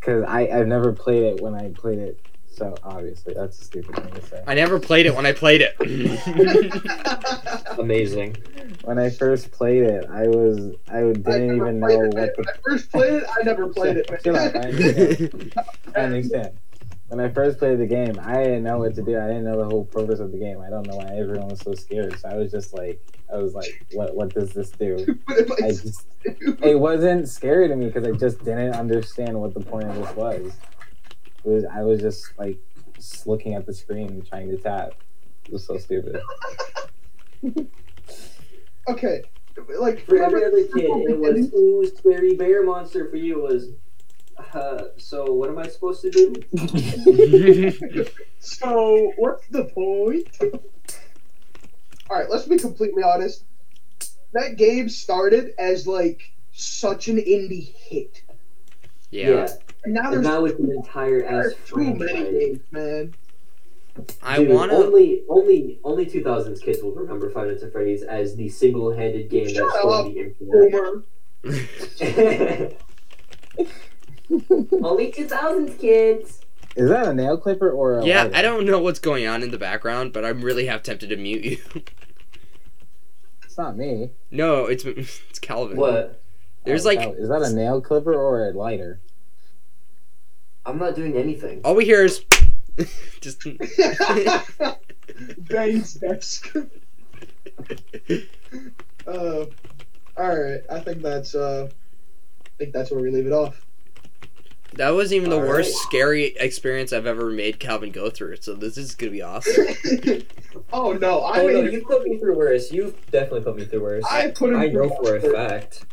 cause 0.00 0.24
I 0.26 0.48
I've 0.48 0.66
never 0.66 0.92
played 0.92 1.22
it 1.22 1.40
when 1.40 1.54
I 1.54 1.68
played 1.70 1.98
it, 1.98 2.18
so 2.60 2.74
obviously 2.84 3.32
that's 3.32 3.58
a 3.58 3.64
stupid 3.64 3.96
thing 3.96 4.12
to 4.12 4.20
say. 4.26 4.44
I 4.46 4.52
never 4.52 4.78
played 4.78 5.06
it 5.06 5.14
when 5.16 5.24
I 5.24 5.32
played 5.32 5.62
it. 5.62 5.74
Amazing. 7.78 8.36
When 8.84 8.98
I 8.98 9.08
first 9.08 9.50
played 9.50 9.82
it, 9.82 10.04
I 10.10 10.28
was 10.28 10.74
I 10.90 10.98
I 10.98 11.12
didn't 11.14 11.22
never 11.24 11.54
even 11.56 11.80
know 11.80 11.86
played 11.86 12.12
what 12.12 12.22
it. 12.24 12.36
the 12.36 12.50
I 12.50 12.56
first 12.62 12.92
played 12.92 13.12
it, 13.14 13.24
I 13.26 13.42
never 13.44 13.68
played 13.68 13.96
it. 13.96 14.10
Chill 14.22 14.36
out, 14.36 14.54
I 14.54 14.58
understand. 14.60 15.54
I 15.96 16.00
understand. 16.00 16.50
When 17.08 17.18
I 17.18 17.30
first 17.30 17.58
played 17.58 17.78
the 17.78 17.86
game, 17.86 18.20
I 18.22 18.42
didn't 18.44 18.62
know 18.64 18.78
what 18.78 18.94
to 18.96 19.02
do. 19.02 19.18
I 19.18 19.26
didn't 19.26 19.44
know 19.44 19.56
the 19.56 19.64
whole 19.64 19.86
purpose 19.86 20.20
of 20.20 20.30
the 20.30 20.38
game. 20.38 20.60
I 20.60 20.68
don't 20.68 20.86
know 20.86 20.96
why 20.96 21.16
everyone 21.16 21.48
was 21.48 21.60
so 21.60 21.72
scared. 21.72 22.20
So 22.20 22.28
I 22.28 22.34
was 22.34 22.52
just 22.52 22.74
like, 22.74 23.00
I 23.32 23.38
was 23.38 23.54
like, 23.54 23.86
what 23.92 24.14
what 24.14 24.34
does 24.34 24.50
this 24.52 24.68
do? 24.72 25.18
I 25.64 25.68
just 25.70 26.04
it 26.62 26.78
wasn't 26.78 27.26
scary 27.26 27.68
to 27.68 27.74
me 27.74 27.86
because 27.86 28.06
I 28.06 28.12
just 28.12 28.44
didn't 28.44 28.74
understand 28.74 29.40
what 29.40 29.54
the 29.54 29.60
point 29.60 29.88
of 29.88 29.94
this 29.94 30.14
was. 30.14 30.52
It 31.44 31.48
was 31.48 31.64
I 31.64 31.82
was 31.82 32.00
just 32.00 32.38
like 32.38 32.58
just 32.94 33.26
looking 33.26 33.54
at 33.54 33.66
the 33.66 33.74
screen 33.74 34.08
and 34.08 34.26
trying 34.26 34.50
to 34.50 34.56
tap. 34.58 34.94
It 35.46 35.52
was 35.52 35.66
so 35.66 35.78
stupid. 35.78 36.20
okay, 38.88 39.22
like 39.78 40.04
For 40.06 40.22
every 40.22 40.44
other 40.44 40.64
kid, 40.64 40.84
it 40.84 41.18
was 41.18 41.32
beginning? 41.32 41.50
ooh, 41.54 41.86
scary 41.96 42.34
bear 42.36 42.62
monster. 42.64 43.08
For 43.10 43.16
you 43.16 43.40
was. 43.40 43.68
Uh, 44.54 44.84
so 44.96 45.32
what 45.32 45.50
am 45.50 45.58
I 45.58 45.66
supposed 45.68 46.02
to 46.02 46.10
do? 46.10 46.34
So 48.42 49.12
what's 49.18 49.46
the 49.48 49.64
point? 49.64 50.28
All 52.08 52.16
right, 52.18 52.28
let's 52.30 52.46
be 52.46 52.56
completely 52.56 53.02
honest. 53.02 53.44
That 54.32 54.56
game 54.56 54.88
started 54.88 55.52
as 55.58 55.86
like 55.86 56.32
such 56.52 57.08
an 57.08 57.18
indie 57.18 57.74
hit, 57.74 58.22
yeah. 59.10 59.46
And 59.84 59.94
now 59.94 60.12
And 60.12 60.24
there's, 60.24 60.24
now 60.24 60.44
it's 60.44 60.58
an 60.58 60.70
entire 60.72 61.22
there's 61.22 61.52
ass 61.54 61.58
too 61.66 61.94
many 61.94 61.98
franchise. 61.98 62.32
games, 62.32 62.60
man. 62.70 63.14
I 64.22 64.38
Dude, 64.38 64.48
wanna. 64.48 64.74
only 64.74 65.22
only 65.28 65.78
only 65.84 66.06
2000s 66.06 66.62
kids 66.62 66.82
will 66.82 66.92
remember 66.92 67.28
Five 67.30 67.48
Nights 67.48 67.62
at 67.62 67.72
Freddy's 67.72 68.02
as 68.02 68.36
the 68.36 68.48
single-handed 68.48 69.28
game 69.28 69.48
Shut 69.48 69.68
that 69.68 69.78
stole 69.78 69.92
up, 69.92 70.06
the 70.06 70.20
internet. 70.20 71.04
Only 74.82 75.10
2000s 75.12 75.78
kids. 75.78 76.40
Is 76.76 76.88
that 76.88 77.06
a 77.06 77.14
nail 77.14 77.36
clipper 77.36 77.70
or 77.70 77.98
a 77.98 78.04
yeah, 78.04 78.24
lighter? 78.24 78.36
I 78.36 78.42
don't 78.42 78.64
know 78.64 78.78
what's 78.80 79.00
going 79.00 79.26
on 79.26 79.42
in 79.42 79.50
the 79.50 79.58
background, 79.58 80.12
but 80.12 80.24
I'm 80.24 80.42
really 80.42 80.66
half 80.66 80.82
tempted 80.82 81.08
to 81.10 81.16
mute 81.16 81.44
you. 81.44 81.58
It's 83.44 83.58
not 83.58 83.76
me. 83.76 84.12
no, 84.30 84.66
it's 84.66 84.84
it's 84.86 85.38
Calvin. 85.40 85.76
What? 85.76 86.22
There's 86.64 86.86
Oh, 86.86 86.88
like 86.90 87.00
is 87.18 87.28
that 87.28 87.42
a 87.42 87.50
nail 87.52 87.80
clipper 87.80 88.14
or 88.14 88.48
a 88.48 88.52
lighter? 88.52 89.00
I'm 90.70 90.78
not 90.78 90.94
doing 90.94 91.16
anything. 91.16 91.60
all 91.64 91.74
we 91.74 91.84
hear 91.84 92.04
is 92.04 92.24
just. 93.20 93.42
Bane's 95.48 95.94
desk. 96.04 96.54
uh, 99.06 99.44
all 100.16 100.40
right. 100.40 100.60
I 100.70 100.80
think 100.80 101.02
that's 101.02 101.34
uh, 101.34 101.68
I 101.70 102.48
think 102.58 102.72
that's 102.72 102.90
where 102.90 103.00
we 103.00 103.10
leave 103.10 103.26
it 103.26 103.32
off. 103.32 103.66
That 104.74 104.90
wasn't 104.90 105.16
even 105.16 105.30
the 105.30 105.40
All 105.40 105.46
worst 105.48 105.72
right. 105.74 105.82
scary 105.88 106.24
experience 106.36 106.92
I've 106.92 107.06
ever 107.06 107.28
made 107.30 107.58
Calvin 107.58 107.90
go 107.90 108.08
through. 108.08 108.36
So 108.36 108.54
this 108.54 108.78
is 108.78 108.94
gonna 108.94 109.10
be 109.12 109.22
awesome. 109.22 109.66
oh 110.72 110.92
no! 110.92 111.20
I 111.22 111.40
Oh 111.42 111.46
no, 111.48 111.60
you 111.62 111.84
put 111.84 112.04
me 112.04 112.18
through 112.18 112.36
worse. 112.36 112.70
You've 112.70 112.94
definitely 113.10 113.42
put 113.42 113.56
me 113.56 113.64
through 113.64 113.82
worse. 113.82 114.04
I 114.08 114.30
put 114.30 114.50
him. 114.50 114.60
I 114.60 114.66
know 114.68 114.88
through- 114.88 115.20
for 115.20 115.26
a 115.28 115.32
fact. 115.32 115.84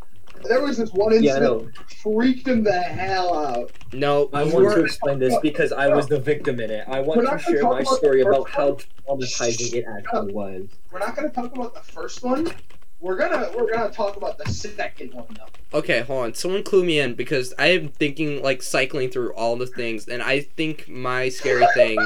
There 0.43 0.61
was 0.61 0.77
this 0.77 0.91
one 0.91 1.11
Yeah, 1.23 1.33
I 1.33 1.35
incident 1.37 1.63
know. 1.63 1.71
freaked 2.01 2.47
him 2.47 2.63
the 2.63 2.71
hell 2.79 3.33
out. 3.37 3.71
No, 3.93 4.29
I 4.33 4.43
you 4.43 4.53
want 4.53 4.63
to 4.69 4.69
weren't- 4.75 4.85
explain 4.85 5.19
this 5.19 5.35
because 5.41 5.71
I 5.71 5.87
was 5.87 6.07
the 6.07 6.19
victim 6.19 6.59
in 6.59 6.69
it. 6.71 6.85
I 6.87 6.99
want 7.01 7.17
We're 7.19 7.25
to 7.25 7.31
not 7.31 7.43
gonna 7.45 7.57
share 7.57 7.61
talk 7.61 7.71
my 7.73 7.79
about 7.81 7.97
story 7.97 8.23
the 8.23 8.29
about 8.29 8.49
how 8.49 8.77
traumatizing 9.07 9.73
it 9.73 9.85
actually 9.97 10.33
was. 10.33 10.67
We're 10.91 10.99
not 10.99 11.15
gonna 11.15 11.29
talk 11.29 11.53
about 11.55 11.73
the 11.73 11.81
first 11.91 12.23
one. 12.23 12.51
We're 12.99 13.15
gonna 13.17 13.51
we're 13.55 13.71
gonna 13.71 13.91
talk 13.93 14.17
about 14.17 14.37
the 14.37 14.51
second 14.51 15.13
one 15.13 15.27
though. 15.37 15.77
Okay, 15.79 16.01
hold 16.01 16.23
on. 16.25 16.33
Someone 16.33 16.63
clue 16.63 16.83
me 16.83 16.99
in 16.99 17.13
because 17.13 17.53
I 17.59 17.67
am 17.67 17.89
thinking 17.89 18.41
like 18.41 18.63
cycling 18.63 19.09
through 19.09 19.33
all 19.33 19.55
the 19.55 19.67
things, 19.67 20.07
and 20.07 20.23
I 20.23 20.41
think 20.41 20.87
my 20.89 21.29
scary 21.29 21.65
thing 21.75 21.99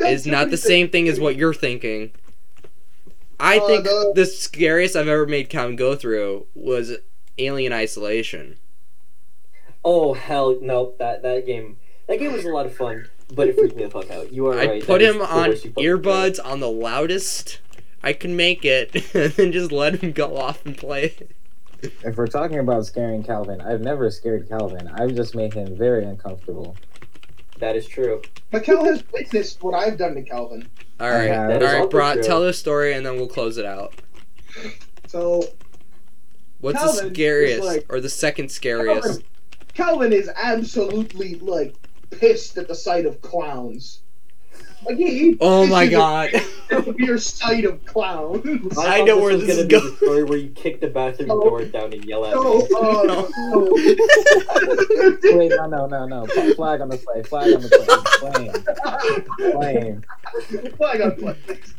is 0.00 0.26
not 0.26 0.50
the 0.50 0.56
same 0.58 0.88
thing 0.90 1.08
as 1.08 1.18
what 1.18 1.36
you're 1.36 1.54
thinking. 1.54 2.10
I 3.38 3.58
Uh, 3.58 3.66
think 3.66 3.84
the- 3.84 4.12
the 4.14 4.26
scariest 4.26 4.94
I've 4.96 5.08
ever 5.08 5.26
made 5.26 5.48
Calvin 5.48 5.76
go 5.76 5.94
through 5.94 6.46
was 6.54 6.98
Alien 7.38 7.72
Isolation. 7.72 8.56
Oh 9.84 10.12
hell 10.14 10.58
no! 10.60 10.92
That 10.98 11.22
that 11.22 11.46
game 11.46 11.78
that 12.06 12.18
game 12.18 12.32
was 12.32 12.44
a 12.44 12.50
lot 12.50 12.66
of 12.66 12.74
fun, 12.74 13.08
but 13.34 13.48
it 13.48 13.56
freaked 13.56 13.76
me 13.76 13.84
the 13.84 13.90
fuck 13.90 14.10
out. 14.10 14.32
You 14.32 14.46
are 14.48 14.58
I 14.58 14.66
right. 14.66 14.84
put 14.84 15.00
him 15.00 15.22
on 15.22 15.50
worst 15.50 15.64
you 15.64 15.70
put 15.70 15.82
me 15.82 15.84
through. 15.88 15.98
earbuds 15.98 16.38
on 16.44 16.60
the 16.60 16.70
loudest 16.70 17.60
I 18.02 18.12
can 18.12 18.36
make 18.36 18.64
it, 18.64 18.94
and 19.14 19.32
then 19.32 19.52
just 19.52 19.72
let 19.72 20.02
him 20.02 20.12
go 20.12 20.36
off 20.36 20.64
and 20.66 20.76
play. 20.76 21.14
If 21.82 22.16
we're 22.16 22.26
talking 22.26 22.58
about 22.58 22.84
scaring 22.84 23.22
Calvin, 23.22 23.60
I've 23.62 23.80
never 23.80 24.10
scared 24.10 24.48
Calvin. 24.48 24.86
I've 24.88 25.14
just 25.14 25.34
made 25.34 25.54
him 25.54 25.74
very 25.76 26.04
uncomfortable. 26.04 26.76
That 27.58 27.74
is 27.76 27.86
true. 27.86 28.20
Mikkel 28.52 28.84
has 28.86 29.02
witnessed 29.12 29.62
what 29.62 29.74
I've 29.74 29.96
done 29.96 30.14
to 30.14 30.22
Calvin. 30.22 30.68
All 30.98 31.08
right, 31.10 31.26
Yeah, 31.28 31.42
all 31.42 31.48
that 31.48 31.62
is 31.62 31.90
right, 31.92 32.14
true. 32.14 32.22
tell 32.22 32.42
the 32.42 32.52
story, 32.52 32.92
and 32.92 33.04
then 33.06 33.16
we'll 33.16 33.28
close 33.28 33.56
it 33.56 33.64
out. 33.64 33.94
So 35.06 35.42
What's 36.60 36.78
Calvin 36.78 37.08
the 37.08 37.14
scariest, 37.14 37.64
like- 37.64 37.86
or 37.88 38.00
the 38.00 38.08
second 38.10 38.50
scariest? 38.50 39.02
Calvin, 39.02 39.24
Calvin 39.74 40.12
is 40.12 40.30
absolutely 40.34 41.36
like 41.36 41.74
pissed 42.10 42.58
at 42.58 42.68
the 42.68 42.74
sight 42.74 43.06
of 43.06 43.20
clowns. 43.22 44.00
Like 44.86 44.96
he. 44.96 45.36
Oh 45.42 45.66
my 45.66 45.86
god. 45.86 46.30
a 46.70 46.94
Mere 46.96 47.18
sight 47.18 47.66
of 47.66 47.84
clowns. 47.84 48.42
I 48.78 48.98
thought 48.98 49.06
know 49.06 49.16
this 49.16 49.22
where 49.22 49.32
was 49.36 49.40
this 49.46 49.48
gonna 49.50 49.60
is 49.60 49.66
be 49.66 49.70
going. 49.74 49.90
The 49.90 49.96
story 49.96 50.24
where 50.24 50.38
you 50.38 50.48
kick 50.50 50.80
the 50.80 50.86
bathroom 50.88 51.30
Oh. 51.30 51.40
door 51.42 51.64
down 51.66 51.92
and 51.92 52.02
yell 52.04 52.24
at 52.24 52.34
No, 52.34 52.58
me. 52.58 52.68
uh, 52.74 52.80
No. 53.04 53.28
no. 53.50 53.68
Wait, 55.36 55.50
no, 55.50 55.66
no, 55.66 55.86
no, 55.86 56.06
no. 56.06 56.26
Flag 56.54 56.80
on 56.80 56.88
the 56.88 56.96
play. 56.96 57.22
Flag 57.22 57.52
on 57.54 57.60
the 57.60 57.68
play. 57.68 59.52
Flame. 59.52 59.52
Flame. 59.52 60.72
Flag 60.76 61.00
on 61.02 61.08
the 61.10 61.16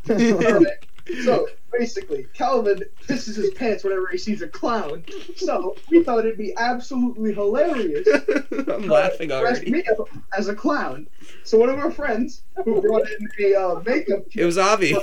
play. 0.05 0.67
Alright, 1.09 1.23
So 1.23 1.47
basically, 1.71 2.27
Calvin 2.33 2.83
pisses 3.07 3.35
his 3.35 3.51
pants 3.51 3.83
whenever 3.83 4.07
he 4.07 4.17
sees 4.17 4.41
a 4.41 4.47
clown. 4.47 5.03
So 5.35 5.75
we 5.89 6.03
thought 6.03 6.19
it'd 6.19 6.37
be 6.37 6.53
absolutely 6.57 7.33
hilarious 7.33 8.07
I'm 8.67 8.87
laughing 8.87 9.29
dress 9.29 9.57
already. 9.57 9.71
me 9.71 9.83
up 9.85 10.09
as 10.37 10.47
a 10.47 10.55
clown. 10.55 11.07
So 11.43 11.57
one 11.57 11.69
of 11.69 11.79
our 11.79 11.91
friends 11.91 12.43
who 12.63 12.81
brought 12.81 13.07
in 13.09 13.27
a 13.39 13.55
uh, 13.55 13.81
makeup 13.85 14.23
It 14.33 14.45
was 14.45 14.57
Avi. 14.57 14.95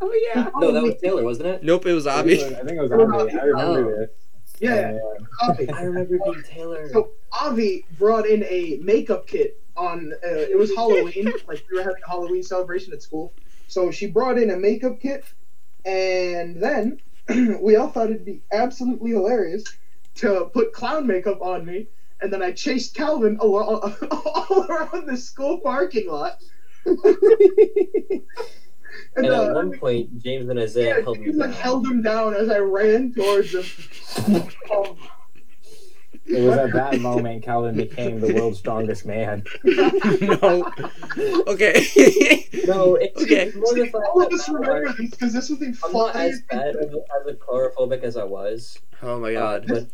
Oh 0.00 0.12
yeah. 0.34 0.50
No, 0.56 0.72
that 0.72 0.82
was 0.82 0.94
Taylor, 1.02 1.24
wasn't 1.24 1.48
it? 1.48 1.62
Nope, 1.64 1.86
it 1.86 1.94
was 1.94 2.06
Avi. 2.06 2.44
I 2.44 2.48
think 2.64 2.72
it 2.72 2.80
was 2.80 2.92
Avi. 2.92 3.38
I 3.38 3.44
remember 3.44 3.98
this. 4.00 4.10
Yeah, 4.60 4.98
Avi. 5.42 5.68
I 5.70 5.82
remember 5.82 6.18
being 6.24 6.42
Taylor. 6.44 6.88
So 6.92 7.10
Avi 7.32 7.84
brought 7.98 8.26
in 8.26 8.44
a 8.44 8.78
makeup 8.82 9.26
kit 9.26 9.60
on. 9.76 10.12
Uh, 10.24 10.28
it 10.28 10.56
was 10.56 10.72
Halloween, 10.74 11.32
like 11.48 11.64
we 11.70 11.76
were 11.76 11.82
having 11.82 12.02
a 12.06 12.08
Halloween 12.08 12.42
celebration 12.42 12.92
at 12.92 13.02
school. 13.02 13.32
So 13.74 13.90
she 13.90 14.06
brought 14.06 14.38
in 14.38 14.50
a 14.50 14.56
makeup 14.56 15.00
kit, 15.00 15.24
and 15.84 16.62
then 16.62 17.00
we 17.60 17.74
all 17.74 17.88
thought 17.88 18.08
it'd 18.08 18.24
be 18.24 18.40
absolutely 18.52 19.10
hilarious 19.10 19.64
to 20.14 20.48
put 20.54 20.72
clown 20.72 21.08
makeup 21.08 21.42
on 21.42 21.66
me, 21.66 21.88
and 22.20 22.32
then 22.32 22.40
I 22.40 22.52
chased 22.52 22.94
Calvin 22.94 23.36
all, 23.40 23.58
all 24.12 24.66
around 24.70 25.08
the 25.08 25.16
school 25.16 25.58
parking 25.58 26.08
lot. 26.08 26.40
And 29.16 29.26
uh, 29.26 29.48
at 29.48 29.54
one 29.54 29.76
point, 29.76 30.22
James 30.22 30.48
and 30.48 30.56
yeah, 30.56 30.64
Isaiah 30.64 31.02
held 31.02 31.18
me 31.18 31.32
like 31.32 31.50
down. 31.50 31.60
held 31.60 31.86
him 31.86 32.00
down 32.02 32.34
as 32.34 32.48
I 32.48 32.58
ran 32.58 33.12
towards 33.12 33.52
him. 33.52 33.64
Um, 34.72 34.96
It 36.26 36.40
was 36.42 36.56
at 36.56 36.72
that 36.72 37.00
moment 37.00 37.42
Calvin 37.42 37.76
became 37.76 38.18
the 38.20 38.32
world's 38.34 38.58
strongest 38.58 39.04
man. 39.04 39.44
no. 39.64 40.72
Okay. 41.46 41.84
No, 42.66 42.94
it's 42.96 43.16
Okay. 43.22 43.52
more 43.54 43.74
the 43.74 43.84
fact 43.86 43.94
all 44.12 44.22
of 44.22 44.30
that 44.30 44.40
us 44.40 44.48
remember 44.48 44.92
this 44.94 45.10
because 45.10 45.32
this 45.34 45.50
was 45.50 45.58
the 45.58 45.76
I'm 45.84 46.16
as 46.16 46.40
bad 46.50 46.76
as, 46.76 46.86
as 46.86 47.26
a 47.28 47.34
coulrophobic 47.34 48.02
as 48.02 48.16
I 48.16 48.24
was, 48.24 48.78
oh 49.02 49.20
my 49.20 49.34
uh, 49.34 49.58
god. 49.58 49.66
but 49.68 49.74
that, 49.84 49.88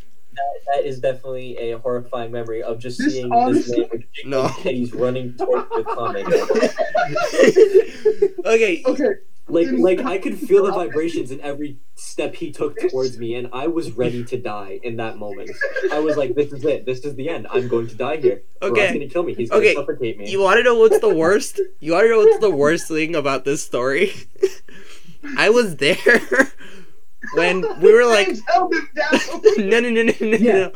that 0.74 0.84
is 0.86 1.00
definitely 1.00 1.56
a 1.58 1.78
horrifying 1.78 2.30
memory 2.30 2.62
of 2.62 2.78
just 2.78 2.98
This 2.98 3.14
seeing 3.14 3.32
honestly- 3.32 3.80
this 3.80 3.90
man 3.90 3.92
with 3.92 4.04
No. 4.26 4.44
titties 4.44 4.94
running 4.98 5.34
towards 5.34 5.68
the 5.70 5.82
comic. 5.82 6.26
okay. 8.46 8.82
Okay, 8.86 9.10
Like, 9.50 9.68
like 9.72 10.00
I 10.00 10.18
could 10.18 10.38
feel 10.38 10.64
the 10.64 10.72
vibrations 10.72 11.30
in 11.30 11.40
every 11.40 11.78
step 11.94 12.34
he 12.34 12.50
took 12.52 12.78
towards 12.78 13.18
me, 13.18 13.34
and 13.34 13.48
I 13.52 13.66
was 13.66 13.92
ready 13.92 14.24
to 14.24 14.38
die 14.38 14.80
in 14.82 14.96
that 14.96 15.18
moment. 15.18 15.50
I 15.92 15.98
was 15.98 16.16
like, 16.16 16.34
"This 16.34 16.52
is 16.52 16.64
it. 16.64 16.86
This 16.86 17.00
is 17.00 17.14
the 17.16 17.28
end. 17.28 17.46
I'm 17.50 17.68
going 17.68 17.88
to 17.88 17.94
die 17.94 18.16
here. 18.16 18.42
He's 18.60 18.70
Okay. 18.70 18.92
gonna 18.92 19.08
kill 19.08 19.22
me. 19.24 19.34
He's 19.34 19.50
gonna 19.50 19.62
Okay. 19.62 19.74
suffocate 19.74 20.18
me." 20.18 20.30
You 20.30 20.40
want 20.40 20.58
to 20.58 20.62
know 20.62 20.76
what's 20.78 20.98
the 21.00 21.14
worst? 21.14 21.60
You 21.80 21.92
want 21.92 22.04
to 22.04 22.10
know 22.10 22.18
what's 22.18 22.38
the 22.38 22.50
worst 22.50 22.88
thing 22.88 23.14
about 23.16 23.44
this 23.44 23.62
story? 23.62 24.12
I 25.36 25.50
was 25.50 25.76
there 25.76 25.96
when 27.34 27.64
we 27.80 27.92
were 27.92 28.06
like, 28.06 28.26
James 28.28 28.42
held 28.48 28.72
him 28.74 28.88
no, 29.68 29.80
no, 29.80 29.90
no, 29.90 30.02
no, 30.02 30.12
no, 30.20 30.36
yeah, 30.36 30.68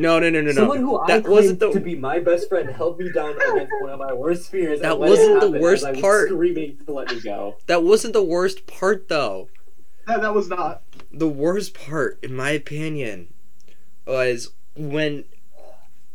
no, 0.00 0.18
no. 0.18 0.30
no, 0.30 0.30
no, 0.30 0.40
no, 0.40 0.46
no, 0.48 0.52
Someone 0.52 0.78
who 0.78 1.00
That 1.06 1.22
claimed 1.24 1.28
wasn't 1.28 1.60
the- 1.60 1.70
to 1.72 1.80
be 1.80 1.94
my 1.94 2.18
best 2.18 2.48
friend 2.48 2.68
held 2.70 2.98
me 2.98 3.10
down 3.12 3.30
against 3.40 3.72
one 3.80 3.90
of 3.90 3.98
my 3.98 4.12
worst 4.12 4.50
fears. 4.50 4.80
That 4.80 4.98
wasn't 4.98 5.40
the 5.40 5.50
worst 5.50 5.84
I 5.84 5.92
was 5.92 6.00
part. 6.00 6.28
Screaming 6.28 6.78
to 6.86 6.92
let 6.92 7.10
me 7.14 7.20
go. 7.20 7.56
That 7.66 7.82
wasn't 7.82 8.12
the 8.14 8.22
worst 8.24 8.66
part, 8.66 9.08
though. 9.08 9.48
that, 10.06 10.20
that 10.22 10.34
was 10.34 10.48
not. 10.48 10.82
The 11.12 11.28
worst 11.28 11.74
part, 11.74 12.18
in 12.22 12.34
my 12.34 12.50
opinion, 12.50 13.28
was 14.06 14.52
when 14.76 15.24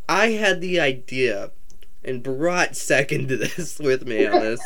I 0.10 0.28
had 0.32 0.62
the 0.62 0.80
idea 0.80 1.52
and 2.04 2.22
brought 2.22 2.76
second 2.76 3.28
to 3.30 3.38
this 3.46 3.80
with 3.80 4.06
me 4.08 4.26
on 4.26 4.40
this. 4.42 4.60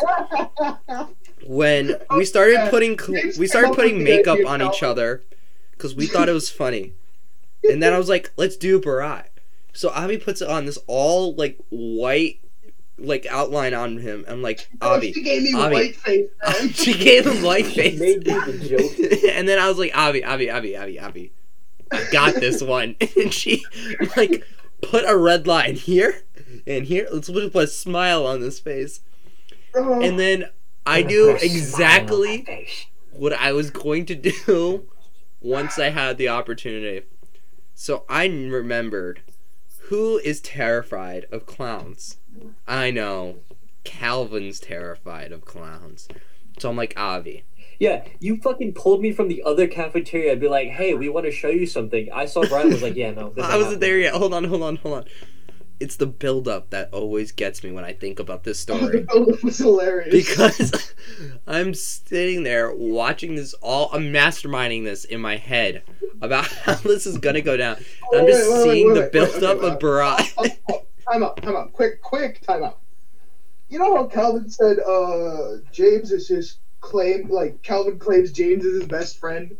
when 1.46 1.96
we 2.16 2.26
started 2.26 2.70
putting 2.70 2.98
cl- 3.00 3.32
we 3.38 3.48
started 3.48 3.74
putting 3.74 4.04
makeup 4.04 4.40
on 4.46 4.62
each 4.62 4.84
other 4.84 5.24
because 5.72 5.96
we 5.96 6.06
thought 6.08 6.28
it 6.30 6.34
was 6.34 6.50
funny, 6.50 6.94
and 7.64 7.82
then 7.82 7.94
I 7.94 7.98
was 7.98 8.10
like, 8.10 8.32
"Let's 8.38 8.58
do 8.58 8.80
Barat." 8.80 9.30
So 9.74 9.90
Avi 9.90 10.18
puts 10.18 10.42
on 10.42 10.66
this 10.66 10.78
all 10.88 11.34
like 11.36 11.58
white 11.70 12.40
like 12.98 13.26
outline 13.30 13.74
on 13.74 13.98
him. 13.98 14.26
I'm 14.28 14.42
like, 14.42 14.68
oh, 14.82 14.96
Avi. 14.96 15.14
She 15.14 15.24
gave 15.24 15.44
me 15.44 15.54
Avi. 15.54 15.74
white 15.74 15.96
face. 15.96 16.30
man. 16.46 16.70
she 16.74 16.94
gave 16.94 17.26
him 17.26 17.44
white 17.44 17.66
She 17.66 17.76
face, 17.76 18.00
made 18.00 18.26
me 18.28 18.34
the 18.34 18.68
joke. 18.68 19.24
and 19.36 19.48
then 19.48 19.58
I 19.60 19.68
was 19.70 19.78
like, 19.78 19.96
Avi, 19.96 20.24
Avi, 20.24 20.50
Avi, 20.52 20.76
Avi, 20.76 21.00
Avi. 21.00 21.32
I 21.92 22.06
got 22.12 22.36
this 22.36 22.62
one, 22.64 22.96
and 23.18 23.34
she 23.34 23.64
like 24.18 24.44
put 24.82 25.06
a 25.08 25.18
red 25.18 25.48
line 25.48 25.76
here 25.76 26.24
and 26.68 26.86
here. 26.86 27.08
Let's 27.12 27.30
put 27.30 27.56
a 27.56 27.68
smile 27.68 28.26
on 28.28 28.42
this 28.42 28.60
face, 28.60 29.00
Oh, 29.76 30.02
and 30.02 30.20
then 30.20 30.50
I 30.86 31.02
Put 31.02 31.12
a 31.12 31.14
knew 31.14 31.26
fresh 31.32 31.42
smile 31.42 31.52
on 31.52 31.58
exactly 31.58 32.68
what 33.12 33.34
I 33.34 33.54
was 33.54 33.70
going 33.72 34.06
to 34.08 34.16
do 34.16 34.88
once 35.42 35.80
I 35.80 35.90
had 35.90 36.18
the 36.18 36.30
opportunity. 36.30 37.06
So 37.82 38.04
I 38.10 38.26
remembered 38.26 39.22
who 39.84 40.18
is 40.18 40.42
terrified 40.42 41.28
of 41.32 41.46
clowns. 41.46 42.18
I 42.68 42.92
know 42.92 43.38
Calvin's 43.86 44.60
terrified 44.60 45.32
of 45.32 45.46
clowns. 45.46 46.10
So 46.58 46.70
I'm 46.70 46.76
like 46.76 46.94
Avi. 46.98 47.46
Yeah, 47.80 48.04
you 48.20 48.36
fucking 48.36 48.74
pulled 48.74 49.02
me 49.02 49.14
from 49.14 49.30
the 49.30 49.42
other 49.44 49.66
cafeteria. 49.66 50.34
I'd 50.34 50.42
be 50.42 50.50
like, 50.50 50.68
"Hey, 50.68 50.94
we 50.94 51.08
want 51.08 51.26
to 51.26 51.32
show 51.32 51.48
you 51.48 51.66
something." 51.66 52.12
I 52.12 52.26
saw 52.26 52.46
Brian 52.46 52.68
was 52.68 52.84
like, 52.84 52.98
"Yeah, 52.98 53.12
no." 53.12 53.22
I 53.38 53.56
wasn't 53.56 53.62
happening." 53.62 53.80
there 53.80 54.00
yet. 54.00 54.14
Hold 54.14 54.34
on, 54.34 54.44
hold 54.44 54.62
on, 54.62 54.76
hold 54.76 54.96
on. 54.96 55.06
It's 55.80 55.96
the 55.96 56.06
build 56.08 56.48
up 56.48 56.72
that 56.72 56.94
always 56.94 57.32
gets 57.32 57.64
me 57.64 57.72
when 57.72 57.86
I 57.86 57.94
think 57.94 58.20
about 58.20 58.44
this 58.44 58.60
story. 58.66 59.02
build-up 59.04 59.44
was 59.44 59.58
hilarious. 59.58 60.12
because 60.12 60.94
I'm 61.48 61.74
sitting 61.74 62.44
there 62.44 62.74
watching 62.76 63.36
this 63.36 63.54
all 63.56 63.90
I'm 63.94 64.12
masterminding 64.12 64.84
this 64.84 65.06
in 65.06 65.22
my 65.22 65.38
head 65.38 65.84
about 66.22 66.48
how 66.66 66.76
this 66.76 67.06
is 67.06 67.18
gonna 67.18 67.42
go 67.42 67.56
down. 67.58 67.78
Oh, 68.12 68.20
I'm 68.20 68.26
wait, 68.26 68.32
just 68.32 68.52
wait, 68.52 68.64
seeing 68.64 68.88
wait, 68.94 69.02
the 69.02 69.10
build 69.12 69.44
up 69.44 69.62
of 69.64 69.80
Barat. 69.80 70.22
Oh, 70.38 70.46
oh, 70.70 70.86
time 71.12 71.24
out, 71.24 71.42
time 71.42 71.56
out. 71.56 71.72
Quick, 71.74 72.02
quick, 72.02 72.42
time 72.42 72.64
out. 72.64 72.80
You 73.70 73.80
know 73.80 73.96
how 73.96 74.06
Calvin 74.08 74.50
said 74.50 74.80
uh 74.80 75.58
James 75.72 76.12
is 76.12 76.28
his 76.28 76.58
claim 76.82 77.30
like 77.30 77.62
Calvin 77.64 78.00
claims 78.00 78.32
James 78.32 78.66
is 78.66 78.80
his 78.82 78.88
best 78.90 79.18
friend? 79.20 79.56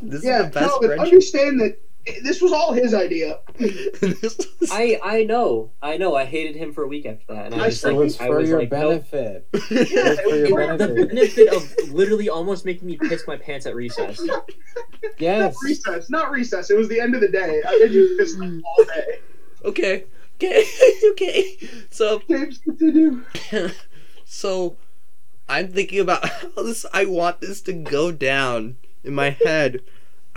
This 0.00 0.24
yeah, 0.24 0.38
is 0.40 0.44
the 0.46 0.50
best 0.52 0.70
Calvin, 0.70 0.88
friendship. 0.90 1.06
understand 1.06 1.60
that 1.60 1.80
this 2.22 2.40
was 2.42 2.52
all 2.52 2.72
his 2.72 2.94
idea. 2.94 3.38
Was- 3.60 4.46
I 4.70 4.98
I 5.02 5.24
know, 5.24 5.70
I 5.82 5.96
know. 5.96 6.14
I 6.14 6.24
hated 6.24 6.56
him 6.56 6.72
for 6.72 6.82
a 6.84 6.88
week 6.88 7.06
after 7.06 7.24
that, 7.34 7.46
and 7.52 7.54
I, 7.60 7.64
I 7.66 7.68
just 7.70 7.80
said 7.80 7.92
It 7.92 7.94
like 7.96 8.04
was 8.04 8.20
I 8.20 8.26
for 8.26 8.36
was 8.38 8.48
your 8.48 8.58
like, 8.60 8.70
nope. 8.72 9.10
benefit. 9.10 9.48
Yeah, 9.70 10.14
for 10.14 10.28
your 10.36 10.46
it 10.46 10.50
was 10.50 10.50
For 10.50 10.76
the 10.76 10.94
benefit. 10.94 11.08
benefit 11.08 11.48
of 11.54 11.92
literally 11.92 12.28
almost 12.28 12.64
making 12.64 12.86
me 12.86 12.96
piss 12.96 13.24
my 13.26 13.36
pants 13.36 13.66
at 13.66 13.74
recess. 13.74 14.20
Not 14.24 14.50
Yes. 15.18 15.56
recess, 15.64 16.10
not 16.10 16.30
recess. 16.30 16.70
It 16.70 16.76
was 16.76 16.88
the 16.88 17.00
end 17.00 17.14
of 17.14 17.20
the 17.20 17.28
day. 17.28 17.62
I 17.66 17.78
made 17.78 17.92
you 17.92 18.16
piss 18.18 18.36
all 18.40 18.84
day. 18.84 19.18
okay, 19.64 20.04
okay, 20.36 20.64
okay. 21.12 21.56
So, 21.90 22.20
James, 22.28 22.58
continue. 22.58 23.22
so 24.24 24.76
I'm 25.48 25.68
thinking 25.72 26.00
about 26.00 26.28
how 26.28 26.62
this. 26.62 26.84
I 26.92 27.04
want 27.04 27.40
this 27.40 27.60
to 27.62 27.72
go 27.72 28.12
down 28.12 28.76
in 29.04 29.14
my 29.14 29.30
head. 29.30 29.80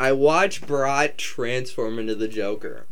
I 0.02 0.14
watch 0.14 0.66
Barat 0.66 1.20
transform 1.20 2.00
into 2.00 2.16
the 2.16 2.28
Joker. 2.28 2.88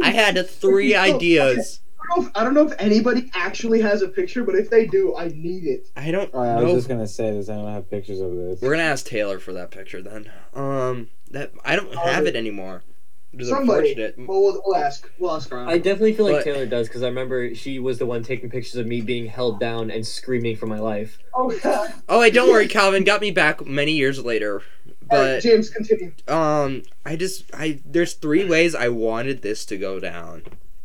I 0.00 0.10
had 0.10 0.48
three 0.48 0.94
ideas. 0.94 1.80
I 2.00 2.14
don't, 2.14 2.22
know 2.22 2.28
if, 2.28 2.36
I 2.36 2.44
don't 2.44 2.54
know 2.54 2.66
if 2.68 2.74
anybody 2.78 3.32
actually 3.34 3.80
has 3.80 4.00
a 4.00 4.06
picture, 4.06 4.44
but 4.44 4.54
if 4.54 4.70
they 4.70 4.86
do, 4.86 5.16
I 5.16 5.26
need 5.34 5.64
it. 5.64 5.88
I 5.96 6.12
don't 6.12 6.32
I 6.36 6.54
was 6.62 6.64
know. 6.64 6.74
just 6.76 6.88
gonna 6.88 7.08
say 7.08 7.32
this. 7.32 7.48
I 7.48 7.56
don't 7.56 7.72
have 7.72 7.90
pictures 7.90 8.20
of 8.20 8.30
this. 8.32 8.60
We're 8.60 8.70
gonna 8.70 8.84
ask 8.84 9.06
Taylor 9.06 9.40
for 9.40 9.52
that 9.54 9.72
picture 9.72 10.00
then. 10.00 10.30
Um, 10.54 11.10
that 11.32 11.50
I 11.64 11.74
don't 11.74 11.92
have 11.96 12.26
it 12.26 12.36
anymore. 12.36 12.84
It 13.32 13.40
is 13.40 13.48
Somebody. 13.48 13.94
Well, 14.18 14.42
we'll, 14.42 14.62
we'll 14.64 14.76
ask. 14.76 15.10
We'll 15.18 15.34
ask 15.34 15.50
around. 15.50 15.68
I 15.68 15.78
definitely 15.78 16.12
feel 16.12 16.26
like 16.26 16.36
But- 16.36 16.44
Taylor 16.44 16.66
does 16.66 16.86
because 16.86 17.02
I 17.02 17.08
remember 17.08 17.54
she 17.56 17.80
was 17.80 17.98
the 17.98 18.06
one 18.06 18.22
taking 18.22 18.50
pictures 18.50 18.76
of 18.76 18.86
me 18.86 19.00
being 19.00 19.26
held 19.26 19.58
down 19.58 19.90
and 19.90 20.06
screaming 20.06 20.54
for 20.54 20.66
my 20.66 20.78
life. 20.78 21.18
oh, 21.34 21.50
God. 21.60 21.92
Oh, 22.08 22.20
wait, 22.20 22.34
don't 22.34 22.50
worry, 22.50 22.68
Calvin 22.68 23.02
got 23.04 23.20
me 23.20 23.30
back 23.32 23.64
many 23.66 23.92
years 23.92 24.22
later. 24.22 24.62
All 25.10 25.18
right, 25.18 25.34
But 25.34 25.42
James, 25.42 25.70
continue. 25.70 26.12
um, 26.28 26.82
I 27.04 27.16
just 27.16 27.44
I 27.54 27.80
there's 27.84 28.14
three 28.14 28.44
ways 28.44 28.74
I 28.74 28.88
wanted 28.88 29.42
this 29.42 29.64
to 29.66 29.76
go 29.76 30.00
down, 30.00 30.42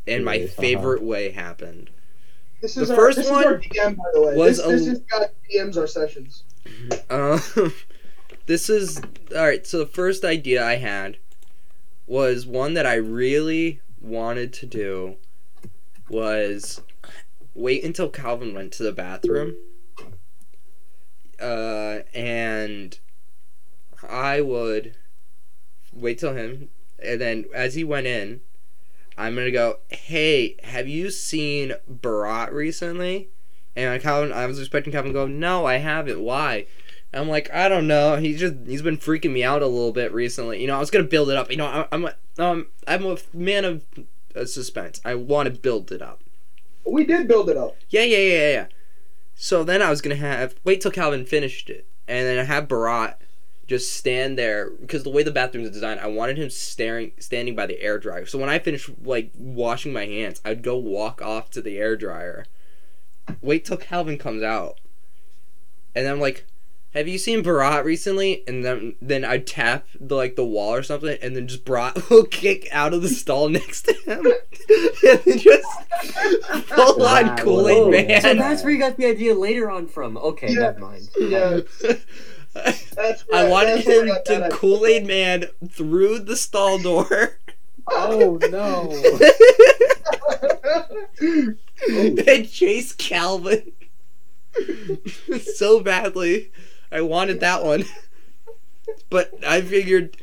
and 0.07 0.26
my 0.26 0.38
uh-huh. 0.39 0.61
favorite 0.61 1.03
way 1.03 1.31
happened. 1.31 1.89
This 2.61 2.76
The 2.76 2.81
is 2.81 2.89
our, 2.91 2.95
first 2.95 3.18
this 3.18 3.30
one 3.30 3.39
is 3.41 3.45
our 3.45 3.60
DM, 3.60 3.95
by 3.98 4.03
the 4.14 4.22
way. 4.22 4.35
was 4.35 4.57
this, 4.57 4.65
a- 4.65 4.69
this 4.69 4.88
is 4.88 4.99
got 4.99 5.30
DMs 5.53 5.77
our 5.77 5.88
sessions. 5.88 6.44
Um, 7.10 7.41
this 8.45 8.69
is 8.69 8.99
all 9.34 9.41
right. 9.45 9.65
So 9.65 9.77
the 9.80 9.85
first 9.85 10.26
idea 10.26 10.65
I 10.65 10.76
had 10.76 11.18
was 12.07 12.45
one 12.45 12.73
that 12.73 12.85
I 12.85 12.95
really 12.95 13.80
wanted 14.02 14.52
to 14.53 14.65
do 14.65 15.15
was 16.10 16.81
wait 17.56 17.85
until 17.85 18.10
Calvin 18.10 18.53
went 18.53 18.73
to 18.73 18.84
the 18.84 18.91
bathroom. 18.91 19.56
Uh, 21.41 21.99
and 22.14 22.99
I 24.07 24.41
would 24.41 24.95
wait 25.94 26.19
till 26.19 26.34
him, 26.34 26.69
and 26.99 27.19
then 27.22 27.45
as 27.53 27.76
he 27.76 27.84
went 27.84 28.07
in, 28.07 28.41
I'm 29.18 29.36
gonna 29.36 29.52
go, 29.52 29.80
"Hey, 29.90 30.57
have 30.64 30.88
you 30.88 31.10
seen 31.10 31.74
Barat 31.88 32.52
recently?" 32.52 33.30
And 33.76 34.02
Calvin, 34.02 34.32
I 34.32 34.45
was 34.45 34.60
expecting 34.60 34.94
Calvin 34.94 35.11
to 35.11 35.19
go, 35.19 35.28
"No, 35.28 35.65
I 35.65 35.78
haven't. 35.78 36.22
Why?" 36.22 36.65
I'm 37.14 37.30
like, 37.30 37.52
I 37.53 37.69
don't 37.69 37.88
know. 37.88 38.18
He's 38.18 38.40
just 38.40 38.56
he's 38.65 38.82
been 38.82 38.98
freaking 38.98 39.32
me 39.32 39.44
out 39.44 39.61
a 39.61 39.68
little 39.68 39.91
bit 39.94 40.14
recently. 40.14 40.61
You 40.61 40.68
know, 40.68 40.76
I 40.76 40.80
was 40.80 40.91
gonna 40.91 41.06
build 41.06 41.30
it 41.30 41.38
up. 41.38 41.49
You 41.49 41.57
know, 41.57 41.65
I, 41.65 41.88
I'm 41.91 42.06
a, 42.06 42.14
um 42.38 42.68
I'm 42.88 43.06
a 43.06 43.18
man 43.34 43.65
of 43.65 43.86
uh, 44.36 44.45
suspense. 44.45 45.02
I 45.06 45.15
want 45.15 45.48
to 45.48 45.60
build 45.60 45.91
it 45.91 46.02
up. 46.02 46.22
We 46.86 47.06
did 47.06 47.28
build 47.28 47.49
it 47.49 47.57
up. 47.57 47.76
Yeah, 47.90 48.03
yeah, 48.03 48.18
yeah, 48.18 48.52
yeah. 48.52 48.65
So 49.36 49.64
then 49.64 49.82
I 49.82 49.90
was 49.90 50.02
gonna 50.02 50.15
have 50.15 50.56
wait 50.64 50.82
till 50.82 50.91
Calvin 50.91 51.26
finished 51.26 51.69
it, 51.69 51.88
and 52.07 52.28
then 52.28 52.40
I 52.40 52.44
have 52.44 52.68
Barat 52.68 53.19
just 53.68 53.94
stand 53.95 54.38
there 54.38 54.69
because 54.69 55.03
the 55.03 55.10
way 55.10 55.23
the 55.23 55.31
bathroom 55.31 55.65
is 55.65 55.72
designed, 55.72 55.99
I 55.99 56.07
wanted 56.07 56.38
him 56.38 56.49
staring, 56.49 57.11
standing 57.19 57.56
by 57.56 57.65
the 57.65 57.81
air 57.81 57.99
dryer. 57.99 58.26
So 58.26 58.38
when 58.39 58.49
I 58.49 58.60
finished 58.60 58.89
like 59.03 59.31
washing 59.38 59.91
my 59.94 60.06
hands, 60.06 60.41
I'd 60.45 60.64
go 60.64 60.77
walk 60.77 61.22
off 61.22 61.49
to 61.52 61.61
the 61.61 61.77
air 61.77 61.95
dryer, 61.98 62.45
wait 63.41 63.65
till 63.65 63.77
Calvin 63.77 64.18
comes 64.18 64.41
out, 64.44 64.80
and 65.94 66.06
then 66.06 66.14
I'm 66.14 66.19
like, 66.22 66.45
"Have 66.94 67.07
you 67.10 67.18
seen 67.18 67.41
Barat 67.44 67.84
recently?" 67.84 68.44
And 68.48 68.64
then 68.64 68.95
then 69.02 69.26
I'd 69.26 69.45
tap 69.48 69.85
the 69.99 70.15
like 70.15 70.35
the 70.38 70.45
wall 70.45 70.73
or 70.73 70.84
something, 70.84 71.18
and 71.22 71.35
then 71.35 71.48
just 71.48 71.65
Barat 71.65 71.98
will 72.10 72.26
kick 72.26 72.68
out 72.72 72.94
of 72.94 73.02
the 73.02 73.10
stall 73.10 73.49
next 73.60 73.81
to 73.84 73.94
him, 73.94 74.26
and 75.03 75.19
then 75.26 75.38
just 75.39 75.68
full 76.69 77.03
on 77.03 77.26
Wow. 77.27 77.35
Kool 77.38 77.68
Aid 77.68 78.07
Man. 78.07 78.22
so 78.22 78.34
that's 78.35 78.64
where 78.64 78.72
you 78.72 78.80
got 78.80 78.95
the 78.98 79.07
idea 79.07 79.34
later 79.35 79.69
on 79.69 79.88
from. 79.88 80.15
Okay, 80.18 80.53
Yeah. 80.53 80.60
never 80.61 80.80
mind. 80.80 81.10
Yeah, 81.19 81.60
that's. 82.93 83.23
I 83.34 83.47
wanted 83.47 83.84
that's 83.84 83.88
him 83.88 84.07
to 84.07 84.39
that 84.39 84.51
Kool 84.51 84.85
Aid 84.85 85.05
Man 85.05 85.45
through 85.69 86.19
the 86.19 86.35
stall 86.35 86.77
door 86.79 87.38
Oh 87.89 88.38
no! 88.49 88.91
and 91.89 92.49
chase 92.49 92.93
Calvin 92.93 93.71
so 95.55 95.79
badly. 95.79 96.51
I 96.91 97.01
wanted 97.01 97.39
that 97.41 97.63
one, 97.63 97.85
but 99.09 99.34
I 99.45 99.61
figured 99.61 100.17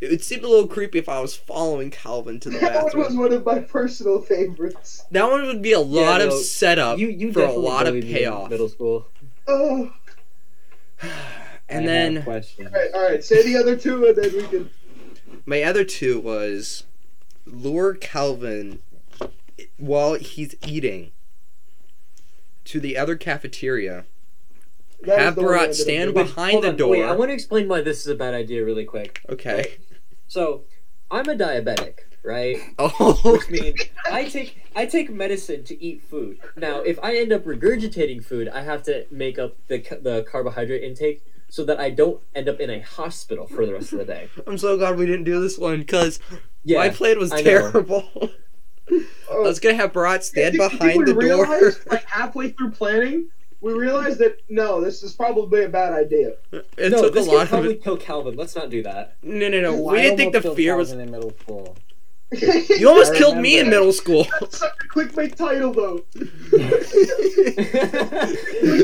it 0.00 0.10
would 0.10 0.24
seem 0.24 0.44
a 0.44 0.48
little 0.48 0.66
creepy 0.66 0.98
if 0.98 1.08
I 1.08 1.20
was 1.20 1.36
following 1.36 1.90
Calvin 1.90 2.40
to 2.40 2.50
the 2.50 2.58
bathroom. 2.58 2.84
That 2.84 2.96
one 2.96 3.06
was 3.06 3.16
one 3.16 3.32
of 3.32 3.44
my 3.44 3.60
personal 3.60 4.20
favorites. 4.20 5.04
That 5.10 5.30
one 5.30 5.46
would 5.46 5.62
be 5.62 5.72
a 5.72 5.80
lot 5.80 6.20
of 6.20 6.30
no, 6.30 6.36
setup 6.36 6.98
You 6.98 7.08
you 7.08 7.32
for 7.32 7.44
a 7.44 7.52
lot 7.52 7.86
of 7.86 7.92
bullied 7.92 8.04
me 8.04 8.10
in 8.10 8.16
payoff. 8.16 8.50
Middle 8.50 8.68
school. 8.68 9.06
Oh. 9.46 9.92
And 11.72 11.88
I 11.88 11.92
have 11.94 12.14
then 12.14 12.22
questions. 12.24 12.70
All 12.74 12.80
right, 12.80 12.90
all 12.94 13.02
right. 13.08 13.24
Say 13.24 13.42
the 13.42 13.56
other 13.58 13.76
two, 13.76 14.06
and 14.06 14.16
then 14.16 14.32
we 14.36 14.42
can. 14.48 14.70
my 15.46 15.62
other 15.62 15.84
two 15.84 16.20
was 16.20 16.84
lure 17.46 17.94
Calvin 17.94 18.78
while 19.78 20.14
he's 20.14 20.54
eating 20.66 21.12
to 22.64 22.80
the 22.80 22.96
other 22.96 23.16
cafeteria. 23.16 24.04
that 25.02 25.18
Have 25.18 25.34
the 25.34 25.42
I 25.42 25.44
Barat 25.44 25.74
stand 25.74 26.14
doing. 26.14 26.26
behind 26.26 26.52
Hold 26.52 26.64
the 26.64 26.68
on, 26.68 26.76
door. 26.76 26.90
Wait, 26.90 27.02
I 27.04 27.12
want 27.12 27.30
to 27.30 27.34
explain 27.34 27.68
why 27.68 27.80
this 27.80 28.00
is 28.00 28.06
a 28.06 28.14
bad 28.14 28.34
idea 28.34 28.64
really 28.64 28.84
quick. 28.84 29.20
Okay. 29.28 29.78
So, 30.28 30.62
I'm 31.10 31.28
a 31.28 31.34
diabetic, 31.34 31.98
right? 32.22 32.56
Oh. 32.78 33.12
Which 33.32 33.50
means 33.50 33.80
I 34.10 34.24
take 34.24 34.62
I 34.74 34.86
take 34.86 35.10
medicine 35.10 35.64
to 35.64 35.82
eat 35.82 36.02
food. 36.02 36.38
Now, 36.56 36.80
if 36.80 36.98
I 37.02 37.16
end 37.16 37.32
up 37.32 37.44
regurgitating 37.44 38.24
food, 38.24 38.48
I 38.48 38.62
have 38.62 38.82
to 38.84 39.06
make 39.10 39.38
up 39.38 39.56
the 39.68 39.78
the 40.00 40.24
carbohydrate 40.30 40.82
intake 40.82 41.22
so 41.52 41.66
that 41.66 41.78
I 41.78 41.90
don't 41.90 42.18
end 42.34 42.48
up 42.48 42.60
in 42.60 42.70
a 42.70 42.80
hospital 42.80 43.46
for 43.46 43.66
the 43.66 43.74
rest 43.74 43.92
of 43.92 43.98
the 43.98 44.06
day. 44.06 44.30
I'm 44.46 44.56
so 44.56 44.78
glad 44.78 44.96
we 44.96 45.04
didn't 45.04 45.24
do 45.24 45.38
this 45.38 45.58
one 45.58 45.80
because 45.80 46.18
Yeah, 46.64 46.78
my 46.78 46.88
plan 46.88 47.18
was 47.18 47.30
I 47.30 47.36
know. 47.36 47.42
terrible. 47.42 48.04
Oh. 48.90 48.98
I 49.30 49.34
Oh, 49.34 49.42
was 49.42 49.60
gonna 49.60 49.76
have 49.76 49.92
Barat 49.92 50.24
stand 50.24 50.48
I 50.48 50.50
think- 50.50 50.62
I 50.62 50.68
think 50.68 50.80
behind 50.80 50.98
we 50.98 51.04
the 51.04 51.12
door. 51.12 51.22
realized, 51.46 51.86
like 51.90 52.04
halfway 52.04 52.50
through 52.50 52.70
planning, 52.72 53.28
we 53.60 53.72
realized 53.74 54.18
that 54.18 54.38
no, 54.48 54.80
this 54.80 55.02
is 55.02 55.12
probably 55.12 55.62
a 55.64 55.68
bad 55.68 55.92
idea. 55.92 56.32
It 56.52 56.90
no, 56.90 57.02
took 57.02 57.12
a 57.12 57.14
this 57.14 57.26
could 57.26 57.34
lot 57.34 57.42
of 57.44 57.48
probably 57.50 57.74
it. 57.74 57.84
kill 57.84 57.96
Calvin. 57.96 58.34
Let's 58.36 58.56
not 58.56 58.70
do 58.70 58.82
that. 58.82 59.16
No, 59.22 59.48
no, 59.48 59.60
no. 59.60 59.88
I 59.88 59.92
We 59.92 60.00
didn't 60.02 60.16
think 60.16 60.32
the 60.32 60.40
killed 60.40 60.56
fear 60.56 60.76
was. 60.76 60.88
Calvin 60.88 61.06
in 61.06 61.12
middle 61.12 61.32
school. 61.38 61.76
You 62.32 62.88
almost 62.88 63.12
I 63.12 63.18
killed 63.18 63.38
me 63.38 63.58
in 63.58 63.68
middle 63.68 63.92
school. 63.92 64.26
That's 64.40 64.58
such 64.58 64.72
a 64.72 64.88
clickbait 64.88 65.34
title, 65.34 65.72
though. 65.72 66.04
the, 66.14 66.28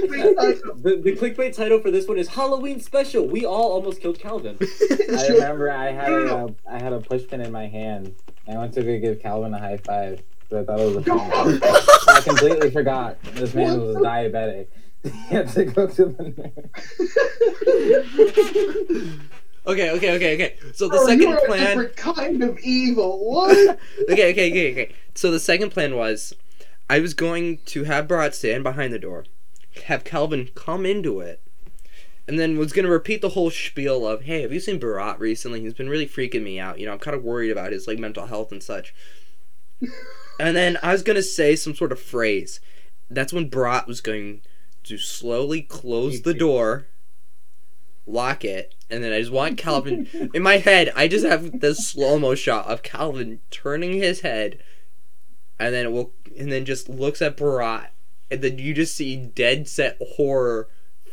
clickbait 0.09 0.37
title. 0.37 0.75
the 0.77 1.17
clickbait 1.17 1.57
title 1.57 1.81
for 1.81 1.91
this 1.91 2.07
one 2.07 2.19
is 2.19 2.29
Halloween 2.29 2.81
special. 2.81 3.27
We 3.27 3.47
all 3.47 3.73
almost 3.73 4.01
killed 4.01 4.19
Calvin. 4.19 4.59
I 5.19 5.27
remember 5.29 5.71
I 5.71 5.93
had 5.93 6.13
a 6.13 6.55
I 6.71 6.83
had 6.83 6.93
a 6.93 7.01
pushpin 7.01 7.45
in 7.45 7.53
my 7.53 7.67
hand. 7.67 8.15
I 8.47 8.57
went 8.57 8.75
to 8.75 8.83
go 8.83 8.99
give 8.99 9.21
Calvin 9.21 9.55
a 9.55 9.59
high 9.59 9.79
five 9.79 10.23
because 10.49 10.63
I 10.63 10.67
thought 10.67 10.81
it 10.81 10.87
was 10.87 10.97
a 10.97 11.03
phone. 11.03 11.61
I 12.09 12.21
completely 12.23 12.71
forgot 12.71 13.23
this 13.35 13.55
man 13.55 13.81
was 13.81 13.97
diabetic. 13.97 14.67
he 15.03 15.11
had 15.35 15.49
to 15.49 15.65
go 15.65 15.87
to 15.87 16.05
the 16.07 16.53
nurse. 18.99 19.29
Okay, 19.67 19.91
okay, 19.91 20.17
okay, 20.17 20.35
okay. 20.35 20.57
So 20.75 20.89
the 20.89 20.99
Oh, 20.99 21.07
second 21.07 21.23
you're 21.23 21.37
a 21.37 21.47
plan. 21.47 21.67
different 21.67 21.97
kind 21.97 22.43
of 22.43 22.59
evil. 22.61 23.19
What? 23.31 23.79
okay, 24.11 24.31
okay, 24.33 24.51
okay, 24.51 24.73
okay. 24.73 24.95
So 25.15 25.31
the 25.31 25.41
second 25.41 25.71
plan 25.71 25.95
was, 25.97 26.33
I 26.89 27.01
was 27.01 27.13
going 27.15 27.59
to 27.67 27.85
have 27.85 28.09
Barat 28.09 28.35
stand 28.35 28.63
behind 28.65 28.93
the 28.93 28.99
door, 28.99 29.27
have 29.85 30.05
Calvin 30.05 30.49
come 30.55 30.87
into 30.87 31.21
it, 31.21 31.43
and 32.27 32.39
then 32.39 32.57
was 32.59 32.73
gonna 32.73 32.89
repeat 32.89 33.21
the 33.21 33.31
whole 33.31 33.51
spiel 33.51 34.07
of, 34.07 34.23
"Hey, 34.23 34.43
have 34.43 34.53
you 34.53 34.61
seen 34.61 34.79
Barat 34.79 35.19
recently? 35.19 35.61
He's 35.61 35.75
been 35.75 35.89
really 35.91 36.07
freaking 36.07 36.43
me 36.43 36.59
out. 36.59 36.79
You 36.79 36.87
know, 36.87 36.93
I'm 36.93 36.99
kind 36.99 37.17
of 37.17 37.25
worried 37.25 37.51
about 37.51 37.73
his 37.73 37.87
like 37.87 37.99
mental 37.99 38.27
health 38.27 38.53
and 38.53 38.63
such." 38.63 38.95
and 40.41 40.57
then 40.57 40.79
I 40.83 40.93
was 40.93 41.03
gonna 41.03 41.23
say 41.23 41.57
some 41.57 41.75
sort 41.75 41.93
of 41.93 42.01
phrase. 42.01 42.61
That's 43.11 43.33
when 43.33 43.49
Barat 43.49 43.87
was 43.87 44.01
going 44.01 44.43
to 44.85 44.99
slowly 44.99 45.63
close 45.63 46.23
the 46.23 46.35
door, 46.35 46.87
lock 48.09 48.45
it, 48.45 48.75
and 48.91 49.03
then 49.05 49.13
I 49.13 49.21
just 49.21 49.33
want 49.33 49.59
Calvin 49.59 50.09
in 50.35 50.43
my 50.43 50.59
head, 50.59 50.93
I 50.97 51.09
just 51.09 51.27
have 51.27 51.61
this 51.61 51.87
slow 51.89 52.19
mo 52.19 52.35
shot 52.35 52.67
of 52.67 52.83
Calvin 52.83 53.41
turning 53.51 53.95
his 53.95 54.21
head, 54.21 54.59
and 55.59 55.75
then 55.75 55.87
it 55.87 55.93
will, 55.93 56.13
and 56.39 56.51
then 56.51 56.65
just 56.65 56.89
looks 56.89 57.23
at 57.23 57.37
Barat, 57.37 57.89
and 58.31 58.43
then 58.43 58.59
you 58.59 58.75
just 58.75 58.97
see 58.97 59.17
dead 59.17 59.69
set 59.69 59.99
horror 60.17 60.69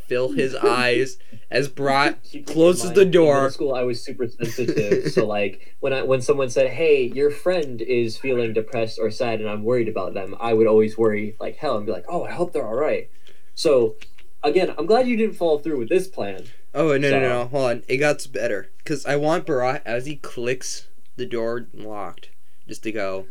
fill 0.07 0.31
his 0.33 0.55
eyes 0.63 1.17
as 1.49 1.67
Barat 1.67 2.15
closes 2.45 2.93
the 2.93 3.05
door. 3.05 3.35
middle 3.35 3.49
school, 3.51 3.73
I 3.73 3.83
was 3.83 4.03
super 4.03 4.27
sensitive. 4.27 5.11
so 5.11 5.25
like 5.25 5.75
when 5.79 5.93
I 5.93 6.03
when 6.03 6.21
someone 6.21 6.49
said, 6.49 6.71
"Hey, 6.71 7.03
your 7.03 7.31
friend 7.31 7.81
is 7.81 8.17
feeling 8.17 8.53
depressed 8.53 8.99
or 8.99 9.11
sad, 9.11 9.41
and 9.41 9.49
I'm 9.49 9.63
worried 9.63 9.89
about 9.89 10.13
them," 10.13 10.35
I 10.39 10.53
would 10.53 10.67
always 10.67 10.97
worry 10.97 11.35
like 11.39 11.57
hell 11.57 11.77
and 11.77 11.85
be 11.85 11.91
like, 11.91 12.05
"Oh, 12.07 12.23
I 12.23 12.31
hope 12.31 12.53
they're 12.53 12.67
all 12.67 12.75
right." 12.75 13.09
So 13.55 13.95
again, 14.43 14.73
I'm 14.77 14.85
glad 14.85 15.07
you 15.07 15.17
didn't 15.17 15.35
follow 15.35 15.57
through 15.57 15.79
with 15.79 15.89
this 15.89 16.07
plan. 16.07 16.45
Oh 16.75 16.89
no 16.89 16.97
no 16.97 17.09
So- 17.09 17.19
no! 17.21 17.45
Hold 17.45 17.69
on, 17.71 17.83
it 17.87 17.97
got 17.97 18.27
better 18.31 18.69
because 18.79 19.05
I 19.05 19.15
want 19.15 19.45
Barat 19.45 19.81
as 19.85 20.05
he 20.05 20.17
clicks 20.17 20.87
the 21.15 21.25
door 21.25 21.67
locked, 21.73 22.29
just 22.67 22.83
to 22.83 22.91
go, 22.91 23.27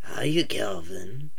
"How 0.00 0.22
you, 0.22 0.44
Calvin?" 0.46 1.30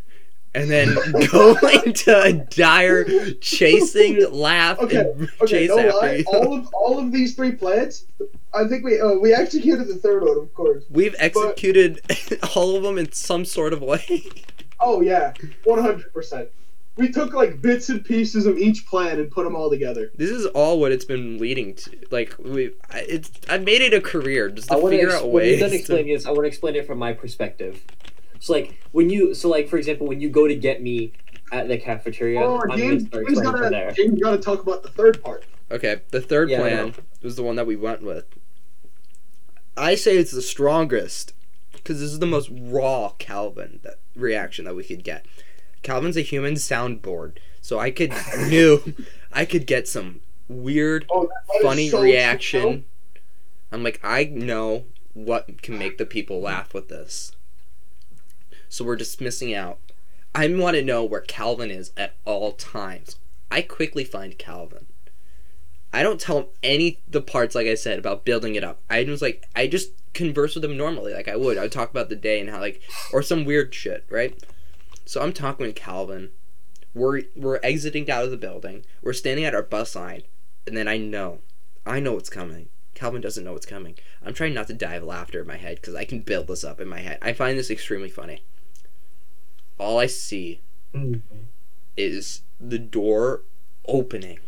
And 0.56 0.70
then 0.70 0.94
go 1.32 1.56
into 1.86 2.16
a 2.22 2.32
dire 2.34 3.06
chasing 3.42 4.32
laugh 4.32 4.78
Okay, 4.80 4.98
and 4.98 5.30
Okay, 5.42 5.48
chase 5.48 5.70
no 5.70 5.80
after 5.80 5.98
lie. 5.98 6.12
you. 6.18 6.24
All 6.28 6.54
of 6.58 6.68
all 6.74 7.00
of 7.00 7.12
these 7.12 7.36
three 7.36 7.54
plans, 7.54 8.06
I 8.54 8.68
think 8.68 8.84
we 8.84 9.00
uh, 9.00 9.14
we 9.14 9.34
executed 9.34 9.88
the 9.88 9.96
third 9.96 10.22
one, 10.24 10.38
of 10.38 10.54
course. 10.54 10.84
We've 10.92 11.16
executed 11.18 12.02
all 12.56 12.76
of 12.76 12.84
them 12.84 12.98
in 13.00 13.12
some 13.14 13.46
sort 13.46 13.74
of 13.74 13.82
way. 13.82 14.24
Oh 14.80 15.02
yeah, 15.02 15.34
one 15.64 15.80
hundred 15.82 16.14
percent. 16.14 16.50
We 16.96 17.10
took 17.12 17.34
like 17.34 17.60
bits 17.62 17.90
and 17.90 18.06
pieces 18.06 18.46
of 18.46 18.58
each 18.58 18.86
plan 18.86 19.20
and 19.20 19.32
put 19.32 19.46
them 19.46 19.56
all 19.56 19.70
together. 19.70 20.12
This 20.16 20.30
is 20.30 20.46
all 20.48 20.80
what 20.80 20.92
it's 20.92 21.06
been 21.06 21.40
leading 21.40 21.74
to. 21.76 21.92
Like 22.12 22.36
we, 22.38 22.72
I- 22.92 23.00
it's 23.10 23.32
I 23.50 23.58
made 23.58 23.82
it 23.82 23.94
a 23.94 24.02
career 24.02 24.50
just 24.50 24.68
to 24.68 24.76
I 24.76 24.78
want 24.78 24.92
to 24.94 24.98
figure 25.00 25.10
ex- 25.14 25.24
out 25.24 25.32
when 25.32 25.46
you're 25.48 25.60
done 25.60 25.70
to- 25.72 25.76
explaining 25.76 26.14
this, 26.14 26.26
I 26.28 26.30
want 26.30 26.44
to 26.44 26.48
explain 26.48 26.76
it 26.76 26.86
from 26.86 27.00
my 27.00 27.14
perspective. 27.14 27.84
So 28.40 28.54
like 28.54 28.80
when 28.92 29.10
you 29.10 29.34
so 29.34 29.50
like 29.50 29.68
for 29.70 29.78
example 29.78 30.06
when 30.06 30.22
you 30.22 30.30
go 30.30 30.48
to 30.48 30.56
get 30.56 30.82
me 30.84 31.14
at 31.52 31.68
the 31.68 31.78
cafeteria, 31.80 32.42
Oh, 32.42 32.62
I'm 32.70 32.78
James, 32.78 33.04
gonna 33.06 33.24
start 33.24 33.28
James 33.28 33.42
gotta 33.42 33.70
there. 33.70 33.92
James 33.92 34.20
gotta 34.22 34.38
talk 34.38 34.62
about 34.62 34.84
the 34.84 34.90
third 34.90 35.24
part. 35.24 35.46
Okay, 35.72 36.02
the 36.12 36.22
third 36.22 36.50
Yeah, 36.52 36.60
plan 36.60 36.94
was 37.24 37.36
the 37.36 37.44
one 37.44 37.56
that 37.56 37.66
we 37.66 37.76
went 37.76 38.04
with. 38.04 38.26
I 39.76 39.96
say 39.96 40.18
it's 40.18 40.32
the 40.32 40.42
strongest 40.44 41.34
because 41.74 42.00
this 42.00 42.12
is 42.12 42.20
the 42.20 42.28
most 42.28 42.50
raw 42.52 43.14
Calvin 43.18 43.80
that 43.84 43.96
reaction 44.16 44.66
that 44.66 44.76
we 44.76 44.84
could 44.84 45.04
get. 45.04 45.26
Calvin's 45.84 46.18
a 46.18 46.22
human 46.22 46.54
soundboard, 46.56 47.38
so 47.62 47.78
I 47.80 47.92
could 47.92 48.14
knew 48.48 48.94
I 49.34 49.46
could 49.46 49.68
get 49.68 49.88
some 49.88 50.22
weird, 50.48 51.06
Oh, 51.10 51.24
that- 51.24 51.30
that 51.48 51.56
is 51.58 51.64
funny 51.64 51.90
so 51.90 52.02
reaction. 52.02 52.62
true. 52.62 52.84
I'm 53.72 53.84
like, 53.84 54.00
I 54.04 54.26
know 54.26 54.86
what 55.14 55.62
can 55.62 55.78
make 55.78 55.98
the 55.98 56.06
people 56.06 56.42
laugh 56.42 56.74
with 56.74 56.90
this. 56.90 57.32
So 58.70 58.84
we're 58.86 58.96
just 58.96 59.22
missing 59.22 59.54
out 59.54 59.78
I 60.36 60.48
want 60.48 60.76
to 60.76 60.82
know 60.84 61.04
where 61.04 61.22
Calvin 61.22 61.70
is 61.70 61.92
at 61.96 62.16
all 62.26 62.54
times. 62.54 63.18
I 63.52 63.62
quickly 63.62 64.04
find 64.04 64.36
Calvin. 64.40 64.88
I 65.94 66.02
don't 66.02 66.20
tell 66.20 66.40
him 66.40 66.46
any 66.64 67.00
the 67.08 67.22
parts 67.22 67.54
like 67.54 67.68
I 67.68 67.76
said 67.76 68.00
about 68.00 68.26
building 68.26 68.56
it 68.56 68.64
up. 68.64 68.82
I 68.90 69.04
just 69.04 69.22
like 69.22 69.46
I 69.56 69.68
just 69.68 69.92
converse 70.16 70.56
with 70.56 70.66
him 70.66 70.76
normally 70.76 71.14
like 71.14 71.28
I 71.28 71.36
would. 71.36 71.58
I 71.60 71.62
would 71.62 71.72
talk 71.72 71.92
about 71.92 72.10
the 72.10 72.16
day 72.16 72.40
and 72.40 72.50
how 72.50 72.60
like 72.60 72.82
or 73.12 73.22
some 73.22 73.46
weird 73.46 73.76
shit, 73.76 74.06
right? 74.10 74.36
So 75.06 75.22
I'm 75.22 75.34
talking 75.34 75.66
with 75.66 75.76
Calvin. 75.76 76.32
We're 76.94 77.24
we're 77.36 77.60
exiting 77.64 78.10
out 78.10 78.26
of 78.26 78.32
the 78.32 78.38
building. 78.38 78.86
We're 79.02 79.14
standing 79.14 79.46
at 79.46 79.56
our 79.56 79.64
bus 79.64 79.96
line, 79.96 80.24
and 80.68 80.78
then 80.78 80.88
I 80.88 80.98
know, 80.98 81.40
I 81.86 82.00
know 82.00 82.14
what's 82.14 82.30
coming. 82.30 82.70
Calvin 82.94 83.22
doesn't 83.22 83.44
know 83.44 83.54
what's 83.54 83.66
coming. 83.66 83.96
I'm 84.24 84.34
trying 84.34 84.54
not 84.54 84.68
to 84.68 84.74
die 84.74 84.96
of 84.96 85.04
laughter 85.04 85.42
in 85.42 85.48
my 85.48 85.58
head 85.58 85.78
because 85.78 85.96
I 85.96 86.06
can 86.06 86.20
build 86.20 86.48
this 86.48 86.64
up 86.64 86.80
in 86.80 86.88
my 86.88 87.00
head. 87.00 87.18
I 87.22 87.34
find 87.34 87.58
this 87.58 87.72
extremely 87.72 88.10
funny. 88.10 88.44
All 89.80 90.00
I 90.00 90.06
see 90.06 90.62
mm-hmm. 90.94 91.38
is 91.98 92.44
the 92.60 92.78
door 92.78 93.42
opening. 93.88 94.40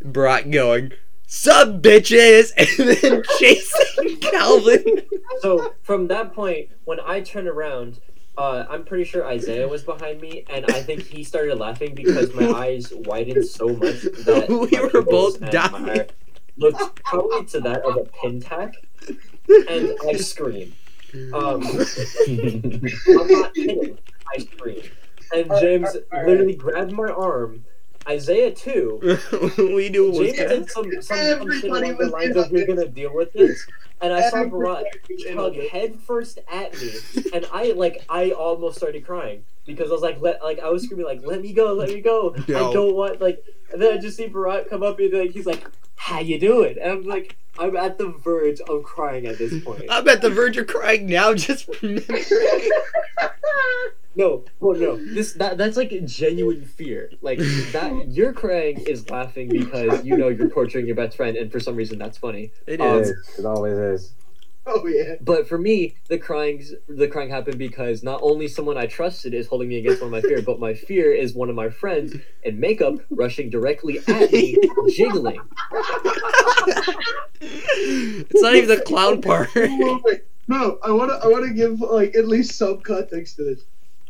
Brock 0.00 0.44
going, 0.50 0.92
Sub 1.26 1.82
bitches! 1.82 2.52
And 2.78 2.96
then 2.96 3.22
chasing 3.38 4.16
Calvin. 4.20 5.02
So 5.40 5.74
from 5.82 6.06
that 6.08 6.32
point, 6.32 6.70
when 6.84 7.00
I 7.00 7.20
turn 7.20 7.48
around, 7.48 8.00
uh, 8.36 8.66
I'm 8.68 8.84
pretty 8.84 9.04
sure 9.04 9.26
Isaiah 9.26 9.66
was 9.66 9.82
behind 9.82 10.20
me, 10.20 10.44
and 10.50 10.66
I 10.70 10.82
think 10.82 11.02
he 11.02 11.24
started 11.24 11.58
laughing 11.58 11.94
because 11.94 12.34
my 12.34 12.48
eyes 12.64 12.92
widened 12.92 13.46
so 13.46 13.68
much 13.68 14.02
that 14.24 14.46
We 14.70 14.78
were 14.80 15.02
both 15.02 15.40
dying. 15.50 16.06
Looked 16.58 17.02
probably 17.04 17.44
to 17.46 17.60
that 17.60 17.82
of 17.82 17.96
a 17.96 18.04
pin 18.04 18.40
tack, 18.40 18.74
and 19.68 19.94
I 20.06 20.14
screamed. 20.14 20.72
Um, 21.32 21.62
I'm 21.66 23.28
not 23.28 23.54
kidding. 23.54 23.98
I 24.34 24.38
screamed, 24.38 24.90
and 25.34 25.50
James 25.60 25.96
literally 26.12 26.54
grabbed 26.54 26.92
my 26.92 27.08
arm. 27.08 27.64
Isaiah 28.08 28.52
too. 28.52 29.00
we 29.58 29.88
knew 29.88 30.12
it 30.12 30.18
was 30.18 30.32
James 30.32 30.36
did 30.36 30.70
some, 30.70 30.90
some, 30.92 31.02
some 31.02 31.18
shit 31.18 31.26
Everybody 31.26 31.68
along 31.68 31.82
the 31.82 32.04
was 32.04 32.12
lines 32.12 32.36
of 32.36 32.44
on 32.44 32.50
we're 32.52 32.66
gonna 32.66 32.88
deal 32.88 33.14
with 33.14 33.32
this, 33.32 33.66
and 34.00 34.12
I 34.12 34.28
saw 34.30 34.44
Barat 34.44 34.84
was 35.08 35.24
in 35.24 35.38
on 35.38 35.44
tug 35.44 35.54
this. 35.54 35.70
head 35.70 36.00
first 36.00 36.38
at 36.50 36.80
me, 36.80 36.92
and 37.34 37.46
I 37.52 37.72
like 37.72 38.04
I 38.08 38.30
almost 38.30 38.76
started 38.76 39.04
crying 39.04 39.44
because 39.64 39.90
I 39.90 39.94
was 39.94 40.02
like 40.02 40.20
let 40.20 40.42
like 40.42 40.60
I 40.60 40.68
was 40.68 40.84
screaming 40.84 41.06
like 41.06 41.22
let 41.24 41.42
me 41.42 41.52
go, 41.52 41.72
let 41.72 41.88
me 41.88 42.00
go, 42.00 42.34
No. 42.48 42.70
I 42.70 42.72
don't 42.72 42.94
want 42.94 43.20
like, 43.20 43.42
and 43.72 43.82
then 43.82 43.96
I 43.96 44.00
just 44.00 44.16
see 44.16 44.28
Barat 44.28 44.68
come 44.68 44.82
up 44.82 44.98
and 44.98 45.12
like 45.12 45.30
he's 45.30 45.46
like 45.46 45.66
how 45.96 46.20
you 46.20 46.38
doing, 46.38 46.78
and 46.80 46.92
I'm 46.92 47.02
like 47.04 47.36
I'm 47.58 47.76
at 47.76 47.98
the 47.98 48.08
verge 48.08 48.60
of 48.60 48.82
crying 48.84 49.26
at 49.26 49.38
this 49.38 49.62
point. 49.64 49.84
I'm 49.90 50.06
at 50.08 50.20
the 50.20 50.30
verge 50.30 50.56
of 50.58 50.66
crying 50.66 51.06
now 51.06 51.34
just 51.34 51.68
remembering. 51.82 52.24
No, 54.16 54.44
well, 54.60 54.76
no. 54.78 54.96
This 54.96 55.34
that 55.34 55.58
that's 55.58 55.76
like 55.76 55.92
genuine 56.06 56.64
fear. 56.64 57.10
Like 57.20 57.38
that, 57.38 58.06
you're 58.08 58.32
crying 58.32 58.78
is 58.86 59.08
laughing 59.10 59.48
because 59.50 60.04
you 60.04 60.16
know 60.16 60.28
you're 60.28 60.48
torturing 60.48 60.86
your 60.86 60.96
best 60.96 61.16
friend, 61.18 61.36
and 61.36 61.52
for 61.52 61.60
some 61.60 61.76
reason 61.76 61.98
that's 61.98 62.16
funny. 62.16 62.50
It 62.66 62.80
Um, 62.80 62.98
It 62.98 63.00
is. 63.02 63.08
is. 63.10 63.38
It 63.40 63.44
always 63.44 63.74
is. 63.76 64.12
Oh 64.68 64.84
yeah. 64.86 65.14
But 65.20 65.46
for 65.46 65.58
me, 65.58 65.94
the 66.08 66.18
crying 66.18 66.64
the 66.88 67.06
crying 67.06 67.28
happened 67.30 67.58
because 67.58 68.02
not 68.02 68.20
only 68.22 68.48
someone 68.48 68.76
I 68.78 68.86
trusted 68.86 69.32
is 69.34 69.46
holding 69.46 69.68
me 69.68 69.76
against 69.76 70.00
one 70.02 70.12
of 70.12 70.12
my 70.12 70.26
fear, 70.28 70.42
but 70.42 70.58
my 70.58 70.74
fear 70.74 71.12
is 71.12 71.34
one 71.34 71.50
of 71.50 71.54
my 71.54 71.68
friends 71.68 72.16
in 72.42 72.58
makeup 72.58 72.94
rushing 73.10 73.48
directly 73.50 73.98
at 74.08 74.32
me, 74.32 74.56
jiggling. 74.88 75.40
it's 77.40 78.42
not 78.42 78.54
even 78.54 78.68
the 78.70 78.82
clown 78.84 79.20
part. 79.22 79.50
Wait, 79.54 80.02
wait. 80.04 80.20
No, 80.48 80.78
I 80.82 80.90
want 80.90 81.10
to. 81.10 81.16
I 81.16 81.28
want 81.28 81.44
to 81.46 81.52
give 81.54 81.80
like 81.80 82.14
at 82.16 82.26
least 82.26 82.56
some 82.56 82.80
context 82.80 83.36
to 83.36 83.44
this. 83.44 83.62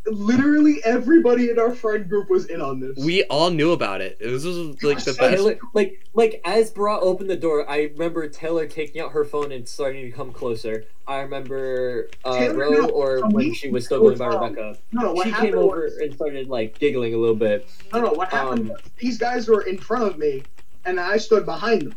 Literally 0.06 0.80
everybody 0.84 1.50
in 1.50 1.58
our 1.58 1.74
friend 1.74 2.08
group 2.08 2.30
was 2.30 2.46
in 2.46 2.60
on 2.60 2.80
this. 2.80 2.96
we 3.04 3.24
all 3.24 3.50
knew 3.50 3.72
about 3.72 4.00
it. 4.00 4.18
This 4.18 4.44
was 4.44 4.56
like 4.82 4.98
the 5.04 5.12
best. 5.12 5.18
Taylor, 5.18 5.58
like 5.74 6.00
like 6.14 6.40
as 6.44 6.70
Bra 6.70 6.98
opened 7.00 7.30
the 7.30 7.36
door, 7.36 7.68
I 7.68 7.90
remember 7.92 8.28
Taylor 8.28 8.66
taking 8.66 9.00
out 9.00 9.12
her 9.12 9.24
phone 9.24 9.52
and 9.52 9.68
starting 9.68 10.04
to 10.04 10.10
come 10.10 10.32
closer. 10.32 10.84
I 11.08 11.20
remember 11.20 12.08
uh, 12.24 12.38
Taylor, 12.38 12.56
Ro, 12.56 12.70
no, 12.70 12.88
or 12.88 13.18
for 13.20 13.28
when 13.28 13.54
she 13.54 13.68
was 13.68 13.84
still 13.86 14.00
going 14.00 14.18
by 14.18 14.26
um, 14.26 14.42
Rebecca, 14.42 14.78
no, 14.92 15.02
no. 15.02 15.12
What 15.12 15.26
she 15.26 15.32
came 15.32 15.56
over 15.56 15.82
was, 15.82 15.96
and 15.98 16.14
started 16.14 16.48
like 16.48 16.78
giggling 16.78 17.14
a 17.14 17.18
little 17.18 17.36
bit. 17.36 17.68
no, 17.92 18.00
no. 18.00 18.12
What 18.12 18.30
happened? 18.30 18.60
um, 18.60 18.68
was 18.68 18.80
these 18.98 19.18
guys 19.18 19.48
were 19.48 19.62
in 19.62 19.78
front 19.78 20.04
of 20.04 20.18
me, 20.18 20.42
and 20.84 20.98
I 20.98 21.16
stood 21.18 21.44
behind 21.44 21.82
them. 21.82 21.94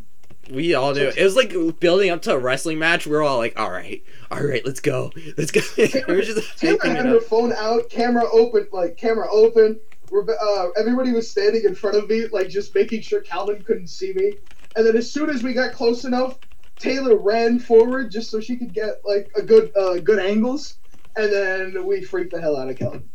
We 0.50 0.74
all 0.74 0.94
knew. 0.94 1.12
It 1.16 1.22
was 1.22 1.36
like 1.36 1.54
building 1.80 2.10
up 2.10 2.22
to 2.22 2.32
a 2.32 2.38
wrestling 2.38 2.78
match. 2.78 3.06
We 3.06 3.14
are 3.16 3.22
all 3.22 3.38
like, 3.38 3.58
"All 3.58 3.70
right, 3.70 4.02
all 4.30 4.42
right, 4.42 4.64
let's 4.64 4.80
go, 4.80 5.12
let's 5.36 5.50
go." 5.50 5.60
we 5.76 6.14
were 6.14 6.22
just 6.22 6.58
Taylor 6.58 6.78
hyping 6.78 6.96
had 6.96 7.06
her 7.06 7.20
phone 7.20 7.52
out, 7.52 7.88
camera 7.88 8.24
open, 8.32 8.68
like 8.72 8.96
camera 8.96 9.28
open. 9.30 9.78
Rebe- 10.10 10.36
Uh, 10.40 10.70
everybody 10.76 11.12
was 11.12 11.30
standing 11.30 11.64
in 11.64 11.74
front 11.74 11.96
of 11.96 12.08
me, 12.08 12.26
like 12.26 12.48
just 12.48 12.74
making 12.74 13.02
sure 13.02 13.20
Calvin 13.20 13.62
couldn't 13.62 13.88
see 13.88 14.12
me. 14.12 14.34
And 14.76 14.86
then 14.86 14.96
as 14.96 15.10
soon 15.10 15.30
as 15.30 15.42
we 15.42 15.52
got 15.52 15.72
close 15.72 16.04
enough, 16.04 16.38
Taylor 16.78 17.16
ran 17.16 17.58
forward 17.58 18.10
just 18.10 18.30
so 18.30 18.40
she 18.40 18.56
could 18.56 18.72
get 18.72 19.02
like 19.04 19.30
a 19.36 19.42
good, 19.42 19.70
uh, 19.76 19.98
good 19.98 20.18
angles. 20.18 20.78
And 21.16 21.32
then 21.32 21.86
we 21.86 22.02
freaked 22.02 22.32
the 22.32 22.40
hell 22.40 22.56
out 22.56 22.68
of 22.68 22.76
Calvin. 22.76 23.08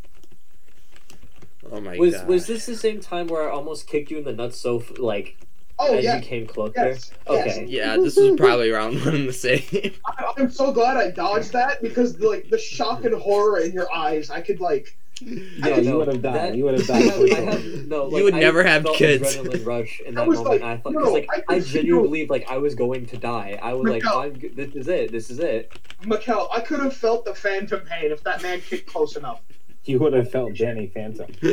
Oh 1.72 1.82
my 1.82 1.98
was 1.98 2.14
god. 2.14 2.28
was 2.28 2.48
this 2.48 2.66
the 2.66 2.76
same 2.76 2.99
time 2.99 3.28
where 3.28 3.49
I 3.49 3.52
almost 3.52 3.88
kicked 3.88 4.12
you 4.12 4.20
in 4.20 4.24
the 4.24 4.34
nuts 4.34 4.60
so 4.60 4.84
like 4.98 5.38
Oh 5.77 5.95
as 5.95 6.03
yeah, 6.03 6.15
you 6.18 6.22
came 6.23 6.47
closer? 6.47 6.73
yes, 6.77 7.11
Okay. 7.27 7.45
yes. 7.45 7.69
Yeah, 7.69 7.97
this 7.97 8.15
was 8.15 8.38
probably 8.38 8.72
around 8.72 8.95
one 9.06 9.15
in 9.15 9.26
the 9.26 9.34
same. 9.34 9.61
I- 10.06 10.31
I'm 10.38 10.49
so 10.49 10.72
glad 10.72 10.95
I 10.97 11.11
dodged 11.11 11.52
that 11.53 11.81
because 11.81 12.19
like 12.19 12.49
the 12.49 12.57
shock 12.57 13.03
and 13.03 13.14
horror 13.14 13.60
in 13.60 13.72
your 13.73 13.91
eyes, 13.93 14.30
I 14.30 14.41
could 14.41 14.60
like. 14.61 14.97
Yeah, 15.22 15.77
you 15.77 15.91
no, 15.91 15.97
would 15.99 16.07
have 16.10 16.22
died. 16.22 16.34
that- 16.35 16.56
you 16.56 16.65
would 16.65 16.77
have 16.80 16.89
I 16.89 16.99
died. 16.99 17.03
have, 17.03 17.15
for 17.15 17.23
I 17.23 17.27
sure. 17.27 17.45
have 17.45 17.88
no. 17.88 18.03
Like, 18.06 18.23
would 18.23 18.34
I 18.35 18.39
never 18.39 18.64
have 18.64 18.84
felt 18.84 18.95
kids. 18.97 19.35
Adrenaline 19.35 19.65
rush 19.65 20.02
in 20.06 20.18
I 20.18 20.22
that 20.22 20.27
was 20.27 20.39
moment. 20.39 20.61
like, 20.61 20.72
I 20.72 20.81
thought 20.81 20.93
no, 20.93 20.99
because 20.99 21.14
like 21.14 21.30
I 21.49 21.56
I, 21.56 21.60
genuinely 21.60 22.07
believed 22.07 22.30
like 22.31 22.52
I 22.52 22.57
was 22.57 22.76
going 22.76 23.06
to 23.07 23.18
die. 23.18 23.60
I 23.61 23.73
was 23.73 23.89
like, 23.91 24.03
Miguel. 24.03 24.52
This 24.56 24.76
is 24.76 24.88
it. 24.88 25.11
This 25.11 25.30
is 25.30 25.39
it. 25.39 25.72
Mikkel, 26.03 26.47
I 26.53 26.60
could 26.61 26.80
have 26.81 26.93
felt 26.95 27.26
the 27.26 27.34
phantom 27.35 27.81
pain 27.81 28.11
if 28.11 28.23
that 28.23 28.41
man 28.41 28.61
kicked 28.61 28.88
close 28.91 29.15
enough. 29.15 29.41
You 29.86 29.99
would 29.99 30.14
have 30.14 30.32
felt 30.32 30.56
Danny 30.56 30.88
Phantom. 30.88 31.28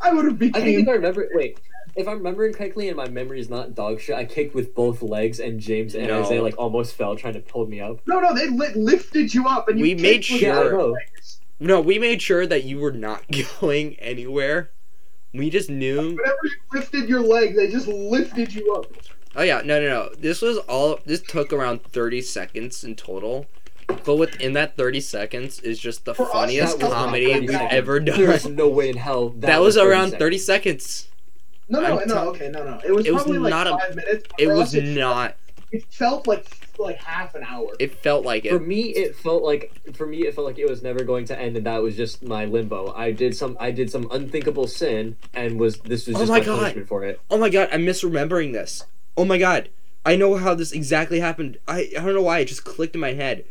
I 0.00 0.12
would 0.12 0.24
have 0.26 0.38
been 0.38 0.54
I 0.54 0.60
think 0.60 0.80
if 0.82 0.88
I 0.88 0.92
remember, 0.92 1.28
wait, 1.32 1.58
if 1.96 2.06
I'm 2.06 2.18
remembering 2.18 2.52
correctly, 2.52 2.88
and 2.88 2.96
my 2.96 3.08
memory 3.08 3.40
is 3.40 3.48
not 3.50 3.74
dog 3.74 4.00
shit, 4.00 4.14
I 4.16 4.24
kicked 4.24 4.54
with 4.54 4.74
both 4.74 5.02
legs, 5.02 5.40
and 5.40 5.58
James 5.60 5.94
and 5.94 6.08
No. 6.08 6.22
Isaiah 6.22 6.42
like 6.42 6.56
almost 6.58 6.94
fell 6.94 7.16
trying 7.16 7.34
to 7.34 7.40
pull 7.40 7.66
me 7.66 7.80
up. 7.80 8.00
No, 8.06 8.20
no, 8.20 8.34
they 8.34 8.48
li- 8.48 8.74
lifted 8.74 9.32
you 9.34 9.46
up, 9.46 9.68
and 9.68 9.78
you 9.78 9.82
We 9.82 9.94
made 9.94 10.22
kicked 10.22 10.32
with 10.32 10.42
Yeah, 10.42 10.58
I 10.60 10.62
Sure. 10.64 10.72
know. 10.78 10.86
legs. 10.92 11.40
No, 11.60 11.80
we 11.80 11.98
made 11.98 12.22
sure 12.22 12.46
that 12.46 12.64
you 12.64 12.78
were 12.78 12.92
not 12.92 13.24
going 13.60 13.96
anywhere. 13.98 14.70
We 15.34 15.50
just 15.50 15.68
knew. 15.70 15.96
Whenever 15.96 16.38
you 16.44 16.50
lifted 16.72 17.08
your 17.08 17.20
leg, 17.20 17.54
they 17.56 17.68
just 17.70 17.88
lifted 17.88 18.54
you 18.54 18.74
up. 18.74 18.86
Oh 19.36 19.42
yeah, 19.42 19.60
no, 19.64 19.80
no, 19.80 19.88
no. 19.88 20.10
This 20.18 20.40
was 20.40 20.56
all. 20.58 20.98
This 21.04 21.20
took 21.20 21.52
around 21.52 21.82
thirty 21.84 22.22
seconds 22.22 22.82
in 22.82 22.96
total. 22.96 23.46
But 24.04 24.16
within 24.16 24.52
that 24.54 24.76
thirty 24.76 25.00
seconds 25.00 25.60
is 25.60 25.78
just 25.78 26.04
the 26.04 26.14
For 26.14 26.26
funniest 26.26 26.78
that 26.78 26.84
was 26.86 26.92
not 26.92 27.04
comedy 27.06 27.26
we've 27.40 27.50
seconds. 27.50 27.68
ever 27.72 28.00
done. 28.00 28.18
There's 28.20 28.46
no 28.48 28.68
way 28.68 28.90
in 28.90 28.96
hell 28.96 29.30
that, 29.30 29.46
That 29.46 29.60
was 29.60 29.76
30 29.76 29.88
around 29.88 30.04
seconds. 30.10 30.18
thirty 30.18 30.38
seconds. 30.38 31.08
No, 31.70 31.80
no, 31.80 31.98
I'm 32.00 32.08
no. 32.08 32.14
tell- 32.14 32.28
okay, 32.30 32.48
no, 32.48 32.64
no. 32.64 32.80
It 32.84 32.92
was 32.92 33.06
It 33.06 33.12
was 33.12 33.22
probably 33.24 33.38
like 33.40 33.50
not 33.50 33.66
a- 33.66 33.70
five 33.78 33.96
minutes. 33.96 34.24
It 34.38 34.46
was 34.48 34.74
us, 34.74 34.82
not. 34.82 35.36
It 35.70 35.84
felt 35.90 36.26
like 36.26 36.46
like 36.78 36.96
half 36.98 37.34
an 37.34 37.42
hour. 37.44 37.68
It 37.78 37.92
felt 37.94 38.24
like 38.24 38.44
it. 38.44 38.50
For 38.50 38.60
me, 38.60 38.82
it 38.90 39.16
felt 39.16 39.42
like 39.42 39.72
for 39.94 40.06
me 40.06 40.18
it 40.26 40.34
felt 40.34 40.46
like 40.46 40.58
it 40.58 40.68
was 40.68 40.82
never 40.82 41.02
going 41.04 41.24
to 41.26 41.38
end, 41.38 41.56
and 41.56 41.66
that 41.66 41.82
was 41.82 41.96
just 41.96 42.22
my 42.22 42.44
limbo. 42.46 42.94
I 42.94 43.10
did 43.12 43.36
some 43.36 43.56
I 43.60 43.70
did 43.70 43.90
some 43.90 44.08
unthinkable 44.10 44.66
sin, 44.66 45.16
and 45.34 45.58
was 45.60 45.78
this 45.80 46.06
was 46.06 46.16
Oh 46.16 46.20
just 46.20 46.30
my 46.30 46.38
my, 46.38 46.44
God. 46.44 46.58
punishment 46.60 46.88
for 46.88 47.04
it. 47.04 47.20
Oh 47.30 47.36
my 47.36 47.48
god, 47.50 47.68
I'm 47.72 47.84
misremembering 47.84 48.52
this. 48.52 48.84
Oh 49.16 49.24
my 49.26 49.36
god, 49.38 49.68
I 50.06 50.14
know 50.16 50.36
how 50.36 50.54
this 50.54 50.72
exactly 50.72 51.20
happened. 51.20 51.58
I 51.68 51.90
I 51.98 52.02
don't 52.04 52.14
know 52.14 52.22
why 52.22 52.38
it 52.38 52.46
just 52.46 52.64
clicked 52.64 52.94
in 52.94 53.00
my 53.02 53.12
head. 53.12 53.44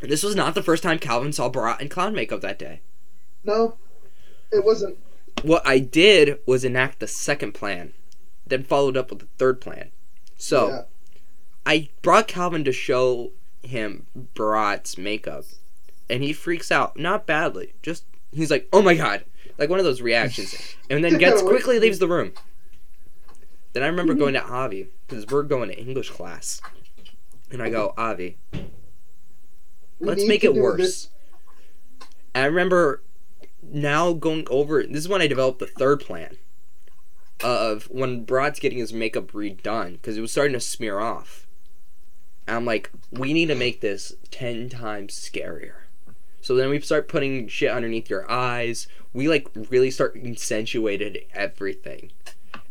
This 0.00 0.22
was 0.22 0.36
not 0.36 0.54
the 0.54 0.62
first 0.62 0.82
time 0.82 0.98
Calvin 0.98 1.32
saw 1.32 1.48
Barat 1.48 1.80
in 1.80 1.88
clown 1.88 2.14
makeup 2.14 2.40
that 2.42 2.58
day. 2.58 2.80
no, 3.44 3.76
it 4.52 4.64
wasn't. 4.64 4.98
What 5.42 5.66
I 5.66 5.78
did 5.78 6.38
was 6.46 6.64
enact 6.64 7.00
the 7.00 7.06
second 7.06 7.52
plan, 7.52 7.92
then 8.46 8.62
followed 8.64 8.96
up 8.96 9.10
with 9.10 9.20
the 9.20 9.28
third 9.38 9.60
plan. 9.60 9.90
So. 10.36 10.68
Yeah. 10.68 10.82
I 11.66 11.88
brought 12.00 12.28
Calvin 12.28 12.62
to 12.62 12.72
show 12.72 13.32
him 13.62 14.06
Barat's 14.14 14.96
makeup, 14.96 15.44
and 16.08 16.22
he 16.22 16.32
freaks 16.32 16.70
out. 16.70 16.96
Not 16.96 17.26
badly, 17.26 17.74
just 17.82 18.04
he's 18.30 18.52
like, 18.52 18.68
"Oh 18.72 18.82
my 18.82 18.94
god!" 18.94 19.24
Like 19.58 19.68
one 19.68 19.80
of 19.80 19.84
those 19.84 20.00
reactions, 20.00 20.54
and 20.90 21.02
then 21.02 21.18
gets 21.18 21.42
quickly 21.42 21.80
leaves 21.80 21.98
the 21.98 22.06
room. 22.06 22.32
Then 23.72 23.82
I 23.82 23.88
remember 23.88 24.14
going 24.14 24.34
to 24.34 24.44
Avi 24.44 24.86
because 25.08 25.26
we're 25.26 25.42
going 25.42 25.68
to 25.68 25.76
English 25.76 26.10
class, 26.10 26.62
and 27.50 27.60
I 27.60 27.68
go, 27.68 27.92
"Avi, 27.96 28.38
We 29.98 30.08
let's 30.08 30.26
make 30.26 30.44
it 30.44 30.54
worse." 30.54 30.78
this- 30.78 31.08
I 32.34 32.44
remember 32.44 33.02
now 33.62 34.12
going 34.12 34.46
over. 34.50 34.82
This 34.82 34.98
is 34.98 35.08
when 35.08 35.22
I 35.22 35.26
developed 35.26 35.58
the 35.58 35.66
third 35.66 36.00
plan 36.00 36.36
of 37.42 37.84
when 37.84 38.24
Brad's 38.24 38.60
getting 38.60 38.78
his 38.78 38.92
makeup 38.92 39.32
redone 39.32 39.92
because 39.92 40.16
it 40.16 40.20
was 40.20 40.32
starting 40.32 40.54
to 40.54 40.60
smear 40.60 41.00
off. 41.00 41.46
And 42.46 42.56
I'm 42.56 42.64
like, 42.64 42.90
we 43.10 43.32
need 43.32 43.46
to 43.46 43.54
make 43.54 43.80
this 43.80 44.14
ten 44.30 44.68
times 44.68 45.14
scarier. 45.14 45.86
So 46.40 46.54
then 46.54 46.70
we 46.70 46.80
start 46.80 47.08
putting 47.08 47.48
shit 47.48 47.70
underneath 47.70 48.08
your 48.08 48.30
eyes. 48.30 48.86
We 49.12 49.28
like 49.28 49.48
really 49.70 49.90
start 49.90 50.16
accentuated 50.16 51.24
everything. 51.34 52.12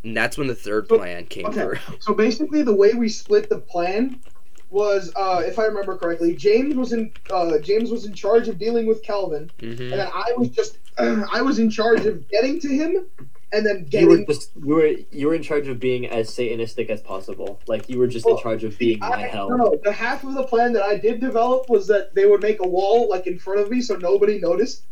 And 0.04 0.16
that's 0.16 0.38
when 0.38 0.48
the 0.48 0.56
third 0.56 0.88
plan 0.88 1.26
came 1.26 1.48
okay. 1.48 1.62
through. 1.62 1.78
So 2.00 2.14
basically, 2.14 2.62
the 2.62 2.76
way 2.76 2.94
we 2.94 3.10
split 3.10 3.50
the 3.50 3.58
plan 3.58 4.22
was, 4.70 5.12
uh, 5.16 5.44
if 5.46 5.60
I 5.60 5.66
remember 5.66 5.98
correctly, 5.98 6.36
James 6.36 6.76
was 6.76 6.92
in 6.94 7.14
uh, 7.30 7.60
James 7.60 7.92
was 7.92 8.06
in 8.06 8.14
charge 8.14 8.48
of 8.48 8.58
dealing 8.58 8.86
with 8.86 9.04
Calvin, 9.04 9.52
hmm 9.60 9.68
and 9.68 10.00
then 10.00 10.08
I 10.14 10.34
was 10.38 10.50
just 10.50 10.80
I 10.98 11.42
was 11.42 11.60
in 11.60 11.70
charge 11.70 12.06
of 12.06 12.28
getting 12.30 12.60
to 12.62 12.68
him, 12.70 13.08
and 13.52 13.66
then 13.66 13.86
getting. 13.90 14.10
You 14.10 14.18
were 14.20 14.26
just 14.26 14.52
you 14.56 14.76
were 14.76 14.88
you 15.12 15.28
were 15.28 15.36
in 15.36 15.44
charge 15.44 15.68
of 15.68 15.80
being 15.80 16.08
as 16.08 16.30
satanistic 16.30 16.90
as 16.90 17.02
possible. 17.02 17.62
Like 17.68 17.90
you 17.90 18.00
were 18.00 18.08
just 18.08 18.28
in 18.28 18.38
charge 18.38 18.64
of 18.64 18.78
being 18.78 19.00
my 19.00 19.08
I, 19.08 19.28
hell. 19.28 19.50
no, 19.50 19.56
no, 19.56 19.80
the 19.84 19.92
half 19.92 20.24
of 20.24 20.34
the 20.34 20.44
plan 20.44 20.74
that 20.74 20.84
I 20.84 20.98
did 20.98 21.20
develop 21.20 21.70
was 21.70 21.88
that 21.88 22.16
they 22.16 22.26
would 22.26 22.42
make 22.42 22.60
a 22.60 22.68
wall 22.68 23.10
like 23.10 23.28
in 23.28 23.38
front 23.40 23.60
of 23.62 23.70
me 23.70 23.82
so 23.82 23.96
nobody 23.96 24.40
noticed. 24.40 24.84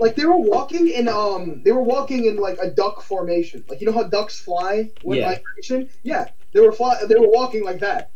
Like 0.00 0.14
they 0.14 0.24
were 0.26 0.38
walking 0.38 0.88
in 0.88 1.08
um 1.08 1.62
they 1.64 1.72
were 1.72 1.82
walking 1.82 2.24
in 2.24 2.36
like 2.36 2.58
a 2.62 2.70
duck 2.70 3.02
formation. 3.02 3.64
Like 3.68 3.80
you 3.80 3.86
know 3.86 3.92
how 3.92 4.04
ducks 4.04 4.38
fly 4.40 4.90
when 5.02 5.18
Yeah. 5.18 5.38
migration? 5.56 5.90
Yeah. 6.02 6.28
They 6.52 6.60
were 6.60 6.72
fly 6.72 7.04
they 7.06 7.14
were 7.16 7.28
walking 7.28 7.64
like 7.64 7.80
that. 7.80 8.10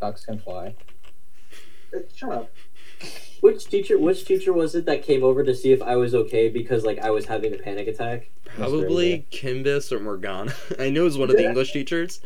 Ducks 0.00 0.24
can 0.24 0.38
fly. 0.38 0.74
Uh, 1.94 2.00
Shut 2.14 2.32
up. 2.32 2.50
Which 3.40 3.66
teacher? 3.66 3.98
Which 3.98 4.24
teacher 4.24 4.52
was 4.52 4.74
it 4.74 4.84
that 4.84 5.02
came 5.02 5.24
over 5.24 5.42
to 5.42 5.54
see 5.54 5.72
if 5.72 5.82
I 5.82 5.96
was 5.96 6.14
okay 6.14 6.48
because 6.48 6.84
like 6.84 6.98
I 6.98 7.10
was 7.10 7.26
having 7.26 7.54
a 7.54 7.56
panic 7.56 7.88
attack? 7.88 8.30
Probably 8.44 9.26
Kimbis 9.30 9.90
or 9.92 10.00
Morgana. 10.00 10.52
I 10.78 10.90
knew 10.90 11.02
it 11.02 11.04
was 11.04 11.18
one 11.18 11.30
of 11.30 11.36
the 11.36 11.46
English 11.46 11.72
teachers. 11.72 12.20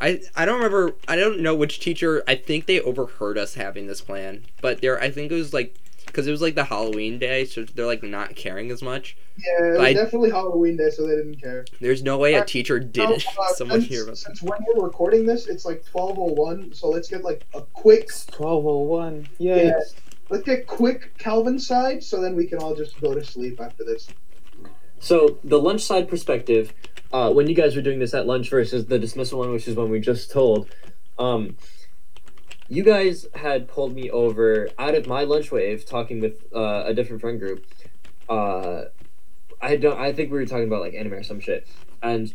I 0.00 0.20
I 0.36 0.44
don't 0.44 0.56
remember. 0.56 0.94
I 1.08 1.16
don't 1.16 1.40
know 1.40 1.54
which 1.54 1.80
teacher. 1.80 2.22
I 2.26 2.36
think 2.36 2.66
they 2.66 2.80
overheard 2.80 3.36
us 3.38 3.54
having 3.54 3.86
this 3.86 4.00
plan, 4.00 4.44
but 4.60 4.80
there. 4.80 5.00
I 5.00 5.10
think 5.10 5.30
it 5.30 5.34
was 5.34 5.52
like 5.52 5.76
because 6.06 6.26
it 6.26 6.30
was 6.30 6.42
like 6.42 6.54
the 6.54 6.64
Halloween 6.64 7.18
day, 7.18 7.44
so 7.44 7.64
they're 7.64 7.86
like 7.86 8.02
not 8.02 8.36
caring 8.36 8.70
as 8.70 8.82
much. 8.82 9.16
Yeah, 9.38 9.66
it 9.66 9.70
was 9.72 9.80
I- 9.80 9.92
definitely 9.94 10.30
Halloween 10.30 10.76
day, 10.76 10.90
so 10.90 11.06
they 11.06 11.16
didn't 11.16 11.40
care. 11.40 11.64
There's 11.80 12.02
no 12.02 12.18
way 12.18 12.34
a 12.34 12.44
teacher 12.44 12.80
So, 12.80 12.86
didn't. 12.88 13.26
uh, 13.38 13.46
Someone 13.54 13.80
since, 13.80 13.90
hear 13.92 14.04
about. 14.04 14.18
since 14.18 14.42
when 14.42 14.58
we're 14.74 14.84
recording 14.84 15.26
this, 15.26 15.46
it's 15.48 15.64
like 15.64 15.84
twelve 15.84 16.18
oh 16.18 16.32
one. 16.32 16.72
So 16.72 16.88
let's 16.88 17.08
get 17.08 17.24
like 17.24 17.44
a 17.54 17.62
quick. 17.62 18.04
It's 18.04 18.26
twelve 18.26 18.66
oh 18.66 18.78
one. 18.82 19.28
Yeah. 19.38 19.78
Let's 20.30 20.44
get 20.44 20.66
quick 20.66 21.16
Calvin 21.18 21.58
side, 21.58 22.02
so 22.02 22.20
then 22.20 22.34
we 22.34 22.46
can 22.46 22.58
all 22.58 22.74
just 22.74 22.98
go 23.00 23.12
to 23.14 23.22
sleep 23.24 23.60
after 23.60 23.84
this. 23.84 24.08
So 24.98 25.38
the 25.44 25.58
lunch 25.60 25.82
side 25.82 26.08
perspective, 26.08 26.72
uh, 27.12 27.30
when 27.30 27.46
you 27.46 27.54
guys 27.54 27.76
were 27.76 27.82
doing 27.82 27.98
this 27.98 28.14
at 28.14 28.26
lunch 28.26 28.48
versus 28.48 28.86
the 28.86 28.98
dismissal 28.98 29.40
one, 29.40 29.50
which 29.52 29.68
is 29.68 29.76
when 29.76 29.90
we 29.90 30.00
just 30.00 30.30
told, 30.30 30.68
um, 31.18 31.56
you 32.68 32.82
guys 32.82 33.26
had 33.34 33.68
pulled 33.68 33.94
me 33.94 34.10
over 34.10 34.68
out 34.78 34.94
of 34.94 35.06
my 35.06 35.24
lunch 35.24 35.52
wave 35.52 35.84
talking 35.86 36.20
with 36.20 36.44
uh, 36.54 36.84
a 36.86 36.94
different 36.94 37.20
friend 37.20 37.38
group. 37.38 37.66
Uh, 38.28 38.84
I 39.60 39.76
don't. 39.76 39.98
I 39.98 40.12
think 40.12 40.30
we 40.30 40.38
were 40.38 40.46
talking 40.46 40.66
about 40.66 40.80
like 40.80 40.94
anime 40.94 41.14
or 41.14 41.22
some 41.22 41.40
shit, 41.40 41.66
and 42.02 42.32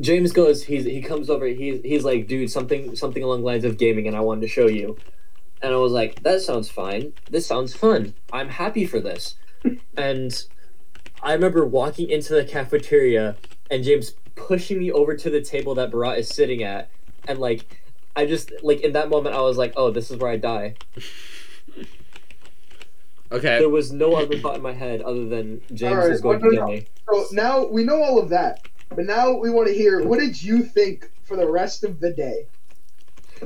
James 0.00 0.32
goes. 0.32 0.64
He's 0.64 0.84
he 0.84 1.02
comes 1.02 1.30
over. 1.30 1.46
He's 1.46 1.82
he's 1.82 2.04
like, 2.04 2.26
dude, 2.26 2.50
something 2.50 2.96
something 2.96 3.22
along 3.22 3.40
the 3.40 3.46
lines 3.46 3.64
of 3.64 3.78
gaming, 3.78 4.06
and 4.06 4.16
I 4.16 4.20
wanted 4.20 4.42
to 4.42 4.48
show 4.48 4.66
you. 4.66 4.96
And 5.60 5.74
I 5.74 5.76
was 5.76 5.92
like, 5.92 6.22
that 6.22 6.40
sounds 6.40 6.70
fine. 6.70 7.12
This 7.30 7.46
sounds 7.46 7.74
fun. 7.74 8.14
I'm 8.32 8.48
happy 8.48 8.86
for 8.86 9.00
this. 9.00 9.34
and 9.96 10.44
I 11.22 11.32
remember 11.32 11.64
walking 11.66 12.08
into 12.08 12.32
the 12.32 12.44
cafeteria 12.44 13.36
and 13.70 13.82
James 13.82 14.14
pushing 14.36 14.78
me 14.78 14.92
over 14.92 15.16
to 15.16 15.30
the 15.30 15.42
table 15.42 15.74
that 15.74 15.90
Barat 15.90 16.18
is 16.18 16.28
sitting 16.28 16.62
at, 16.62 16.90
and 17.26 17.38
like, 17.38 17.82
I 18.18 18.26
just 18.26 18.50
like 18.64 18.80
in 18.80 18.94
that 18.94 19.10
moment 19.10 19.36
I 19.36 19.40
was 19.42 19.56
like, 19.56 19.74
oh, 19.76 19.92
this 19.92 20.10
is 20.10 20.16
where 20.16 20.32
I 20.32 20.36
die. 20.36 20.74
Okay. 23.30 23.60
There 23.60 23.68
was 23.68 23.92
no 23.92 24.16
other 24.16 24.36
thought 24.38 24.56
in 24.56 24.62
my 24.62 24.72
head 24.72 25.02
other 25.02 25.24
than 25.26 25.60
James 25.72 25.92
Alright, 25.92 26.10
is 26.10 26.20
going 26.20 26.40
no, 26.40 26.50
to 26.50 26.56
no, 26.56 26.66
kill 26.66 26.74
me. 26.74 26.86
So 27.08 27.26
now 27.30 27.66
we 27.66 27.84
know 27.84 28.02
all 28.02 28.18
of 28.18 28.28
that, 28.30 28.66
but 28.88 29.04
now 29.04 29.32
we 29.34 29.50
want 29.50 29.68
to 29.68 29.74
hear 29.74 30.04
what 30.04 30.18
did 30.18 30.42
you 30.42 30.64
think 30.64 31.12
for 31.22 31.36
the 31.36 31.48
rest 31.48 31.84
of 31.84 32.00
the 32.00 32.10
day? 32.10 32.48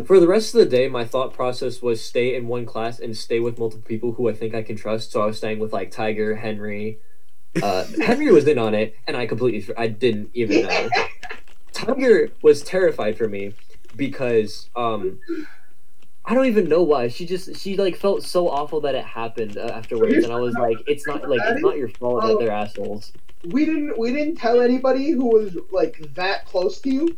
For 0.06 0.18
the 0.18 0.26
rest 0.26 0.54
of 0.54 0.60
the 0.60 0.66
day, 0.66 0.88
my 0.88 1.04
thought 1.04 1.34
process 1.34 1.82
was 1.82 2.02
stay 2.02 2.34
in 2.34 2.48
one 2.48 2.64
class 2.64 2.98
and 2.98 3.14
stay 3.14 3.40
with 3.40 3.58
multiple 3.58 3.86
people 3.86 4.12
who 4.12 4.30
I 4.30 4.32
think 4.32 4.54
I 4.54 4.62
can 4.62 4.76
trust. 4.76 5.12
So 5.12 5.20
I 5.20 5.26
was 5.26 5.36
staying 5.36 5.58
with 5.58 5.74
like 5.74 5.90
Tiger, 5.90 6.36
Henry. 6.36 6.98
Uh, 7.62 7.84
Henry 8.02 8.32
was 8.32 8.46
in 8.46 8.56
on 8.56 8.74
it, 8.74 8.96
and 9.06 9.18
I 9.18 9.26
completely 9.26 9.74
I 9.76 9.88
didn't 9.88 10.30
even 10.32 10.62
know. 10.62 10.88
Tiger 11.74 12.30
was 12.40 12.62
terrified 12.62 13.18
for 13.18 13.28
me 13.28 13.52
because 13.96 14.68
um, 14.76 15.18
I 16.24 16.34
don't 16.34 16.46
even 16.46 16.68
know 16.68 16.82
why. 16.82 17.08
She 17.08 17.26
just 17.26 17.56
she 17.56 17.76
like 17.76 17.96
felt 17.96 18.22
so 18.22 18.48
awful 18.48 18.80
that 18.82 18.94
it 18.94 19.04
happened 19.04 19.58
uh, 19.58 19.72
afterwards, 19.74 20.24
and 20.24 20.32
I 20.32 20.36
was 20.36 20.54
like, 20.54 20.78
it's 20.86 21.06
not 21.06 21.28
like 21.28 21.40
it's 21.44 21.62
not 21.62 21.76
your 21.76 21.88
fault 21.88 22.22
that 22.22 22.38
they're 22.38 22.52
assholes. 22.52 23.12
We 23.44 23.64
didn't 23.64 23.98
we 23.98 24.12
didn't 24.12 24.36
tell 24.36 24.60
anybody 24.60 25.10
who 25.10 25.26
was 25.26 25.56
like 25.72 26.14
that 26.14 26.46
close 26.46 26.80
to 26.82 26.90
you. 26.90 27.16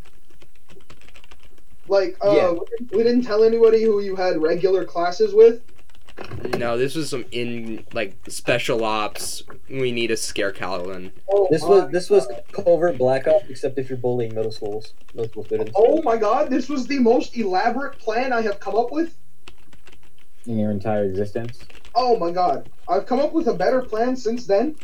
Like 1.87 2.17
uh, 2.25 2.33
Yeah. 2.33 2.51
we, 2.53 2.61
didn't, 2.79 2.97
we 2.97 3.03
didn't 3.03 3.23
tell 3.23 3.45
anybody 3.45 3.83
who 3.83 4.01
you 4.01 4.17
had 4.17 4.41
regular 4.41 4.85
classes 4.85 5.35
with. 5.35 5.61
No, 6.59 6.78
this 6.78 6.95
was 6.95 7.11
some 7.11 7.24
in 7.32 7.85
like 7.93 8.16
special 8.28 8.85
ops. 8.85 9.43
We 9.69 9.91
need 9.91 10.09
to 10.09 10.16
scare 10.16 10.53
Calvin. 10.53 11.12
Oh 11.28 11.49
This 11.51 11.62
was 11.62 11.91
this 11.91 12.09
was 12.09 12.28
covert 12.53 12.99
black 12.99 13.27
ops, 13.27 13.47
except 13.49 13.78
if 13.78 13.89
you're 13.89 13.99
bullying 13.99 14.35
middle 14.35 14.53
schools, 14.53 14.95
middle 15.15 15.28
school 15.28 15.45
students. 15.45 15.73
Oh 15.74 16.03
my 16.03 16.16
god, 16.16 16.51
this 16.51 16.69
was 16.69 16.86
the 16.86 17.01
most 17.01 17.36
elaborate 17.36 17.99
plan 17.99 18.32
I 18.32 18.43
have 18.43 18.61
come 18.61 18.77
up 18.77 18.93
with. 18.93 19.16
In 20.47 20.59
your 20.59 20.70
entire 20.70 21.05
existence. 21.05 21.59
Oh 21.95 22.16
my 22.19 22.31
god. 22.31 22.69
I've 22.89 23.07
come 23.07 23.20
up 23.20 23.32
with 23.32 23.49
a 23.49 23.55
better 23.55 23.82
plan 23.82 24.16
since 24.16 24.47
then. 24.47 24.77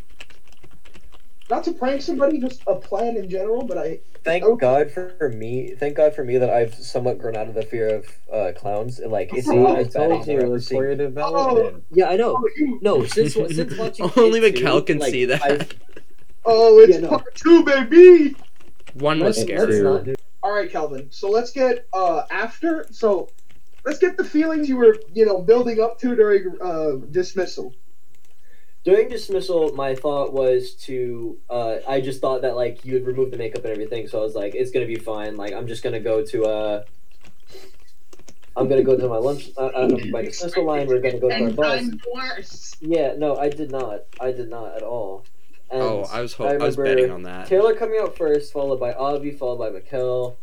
Not 1.50 1.64
to 1.64 1.72
prank 1.72 2.00
somebody, 2.00 2.38
just 2.38 2.62
a 2.68 2.76
plan 2.76 3.16
in 3.16 3.28
general, 3.28 3.64
but 3.64 3.76
I 3.76 4.00
Thank 4.22 4.44
Oh. 4.44 4.54
God 4.54 4.90
for 4.90 5.32
me. 5.34 5.74
Thank 5.78 5.96
God 5.96 6.14
for 6.14 6.22
me 6.24 6.36
that 6.38 6.50
I've 6.50 6.74
somewhat 6.74 7.18
grown 7.18 7.36
out 7.36 7.48
of 7.48 7.54
the 7.54 7.62
fear 7.62 7.88
of 7.96 8.06
uh, 8.32 8.52
clowns. 8.54 8.98
And, 9.00 9.10
Like 9.10 9.32
it's 9.34 9.48
See, 9.48 9.56
not 9.56 9.78
as 9.78 9.88
bad 9.94 10.12
as 10.12 10.26
you 10.26 10.34
I've 10.34 10.40
it 10.40 10.42
ever 10.44 10.52
was 10.52 10.68
for 10.68 10.84
your 10.84 10.94
development. 10.94 11.84
Yeah, 11.90 12.08
I 12.10 12.16
know. 12.16 12.36
oh, 12.38 12.78
No, 12.82 13.04
since 13.06 13.34
since 13.34 13.76
watching 13.78 14.10
Only 14.16 14.40
Kid 14.40 14.56
Mikkel 14.64 14.86
can 14.86 14.98
like, 14.98 15.10
see 15.10 15.24
that. 15.24 15.42
I've- 15.42 15.66
oh 16.44 16.78
it's 16.80 16.94
Yeah, 16.94 17.00
no. 17.00 17.08
part 17.08 17.34
two, 17.34 17.64
baby! 17.64 18.36
One 18.94 19.20
was 19.20 19.36
Let's, 19.38 19.50
It 19.50 19.58
let's 19.58 19.76
scary. 19.76 20.04
do 20.04 20.14
Alright, 20.42 20.70
Calvin. 20.70 21.08
So 21.10 21.28
let's 21.30 21.50
get 21.50 21.86
uh 21.92 22.22
after 22.30 22.86
so 22.90 23.28
let's 23.84 23.98
get 23.98 24.16
the 24.16 24.24
feelings 24.24 24.68
you 24.68 24.76
were, 24.76 24.96
you 25.14 25.24
know, 25.26 25.40
building 25.42 25.80
up 25.80 25.98
to 26.00 26.14
during 26.14 26.56
uh 26.60 26.92
dismissal. 27.10 27.74
During 28.82 29.08
dismissal, 29.10 29.72
my 29.74 29.94
thought 29.94 30.32
was 30.32 30.72
to. 30.86 31.38
Uh, 31.50 31.76
I 31.86 32.00
just 32.00 32.20
thought 32.20 32.42
that 32.42 32.56
like 32.56 32.84
you 32.84 32.94
would 32.94 33.06
remove 33.06 33.30
the 33.30 33.36
makeup 33.36 33.62
and 33.64 33.72
everything, 33.72 34.08
so 34.08 34.20
I 34.20 34.22
was 34.22 34.34
like, 34.34 34.54
it's 34.54 34.70
gonna 34.70 34.86
be 34.86 34.96
fine. 34.96 35.36
Like 35.36 35.52
I'm 35.52 35.66
just 35.66 35.82
gonna 35.82 36.00
go 36.00 36.24
to. 36.24 36.44
Uh, 36.44 36.84
I'm 38.56 38.68
gonna 38.68 38.82
go 38.82 38.96
to 38.96 39.08
my 39.08 39.16
lunch. 39.16 39.50
Uh, 39.56 39.66
uh, 39.66 39.98
my 40.10 40.22
dismissal 40.22 40.64
line. 40.64 40.86
We're 40.86 41.00
gonna 41.00 41.18
go 41.20 41.28
to 41.28 41.44
our 41.44 41.50
bus. 41.50 41.84
worse. 42.12 42.76
Yeah, 42.80 43.14
no, 43.16 43.36
I 43.36 43.48
did 43.50 43.70
not. 43.70 44.04
I 44.18 44.32
did 44.32 44.48
not 44.48 44.74
at 44.76 44.82
all. 44.82 45.24
And 45.70 45.82
Oh, 45.82 46.06
I 46.10 46.20
was 46.20 46.32
ho- 46.32 46.46
I 46.46 46.54
I, 46.54 46.56
was 46.56 46.76
betting 46.76 47.10
on 47.10 47.22
that. 47.24 47.46
Taylor 47.46 47.74
coming 47.74 48.00
out 48.00 48.16
first, 48.16 48.52
followed 48.52 48.80
by 48.80 48.92
Avi, 48.94 49.30
followed 49.30 49.58
by 49.58 49.70
Mikkel, 49.78 50.36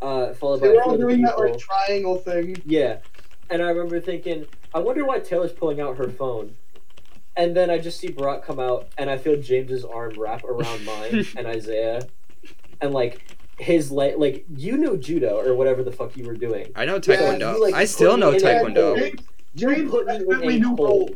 uh, 0.00 0.32
followed 0.34 0.60
They 0.60 0.68
by 0.68 0.74
were 0.74 0.80
a 0.80 0.84
all 0.84 0.94
other 0.94 1.02
doing 1.02 1.22
that 1.22 1.38
like 1.38 1.58
triangle 1.58 2.16
thing. 2.18 2.56
Yeah. 2.64 2.98
And 3.50 3.60
I 3.62 3.68
remember 3.70 4.00
thinking, 4.00 4.46
I 4.74 4.78
wonder 4.78 5.04
why 5.04 5.18
Taylor's 5.18 5.52
pulling 5.52 5.80
out 5.80 5.96
her 5.98 6.08
phone. 6.08 6.56
And 7.36 7.54
then 7.54 7.68
I 7.70 7.78
just 7.78 8.00
see 8.00 8.08
Brock 8.08 8.44
come 8.44 8.58
out, 8.58 8.88
and 8.96 9.10
I 9.10 9.18
feel 9.18 9.40
James's 9.40 9.84
arm 9.84 10.14
wrap 10.16 10.42
around 10.44 10.84
mine 10.84 11.26
and 11.36 11.46
Isaiah. 11.46 12.00
And 12.80 12.92
like, 12.94 13.36
his 13.58 13.90
leg, 13.90 14.18
like, 14.18 14.44
you 14.54 14.76
knew 14.76 14.96
judo 14.96 15.38
or 15.38 15.54
whatever 15.54 15.82
the 15.82 15.92
fuck 15.92 16.16
you 16.16 16.24
were 16.24 16.34
doing. 16.36 16.72
I 16.74 16.84
know 16.84 16.94
Yeah, 16.94 17.00
Taekwondo. 17.00 17.54
you, 17.54 17.62
like, 17.62 17.74
I 17.74 17.84
still 17.84 18.16
know 18.16 18.30
me 18.30 18.36
in 18.38 18.42
that 18.42 18.58
hole. 18.62 18.70
Taekwondo. 18.70 18.96
James, 18.98 19.20
You 19.54 19.68
James 19.76 19.90
put 19.90 20.06
me 20.06 20.14
in 20.14 20.18
definitely 20.28 20.58
knew 20.60 20.76
hole. 20.76 20.86
holds. 20.86 21.12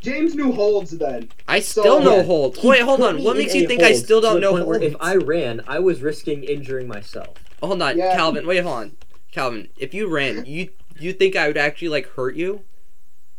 James 0.00 0.34
knew 0.34 0.52
holds 0.52 0.90
then. 0.98 1.28
I 1.46 1.60
still 1.60 1.84
So- 1.84 1.98
know 2.00 2.16
Yeah, 2.16 2.22
hold. 2.24 2.58
Wait, 2.64 2.80
hold 2.82 3.02
on. 3.02 3.22
What 3.22 3.36
makes 3.36 3.54
you 3.54 3.66
think 3.68 3.82
I 3.82 3.92
still 3.92 4.20
don't 4.20 4.40
know 4.40 4.56
holds? 4.56 4.82
If 4.82 4.96
I 5.00 5.14
ran, 5.16 5.62
I 5.66 5.78
was 5.78 6.02
risking 6.02 6.42
injuring 6.44 6.88
myself. 6.88 7.36
Hold 7.62 7.80
on, 7.80 7.96
Yeah. 7.96 8.16
Calvin. 8.16 8.44
Wait, 8.46 8.58
hold 8.64 8.74
on, 8.76 8.92
Calvin. 9.30 9.68
If 9.78 9.94
you 9.94 10.08
ran, 10.08 10.44
you 10.44 10.70
you 10.98 11.12
think 11.12 11.36
I 11.36 11.46
would 11.46 11.56
actually 11.56 11.88
like 11.88 12.08
hurt 12.14 12.34
you? 12.34 12.62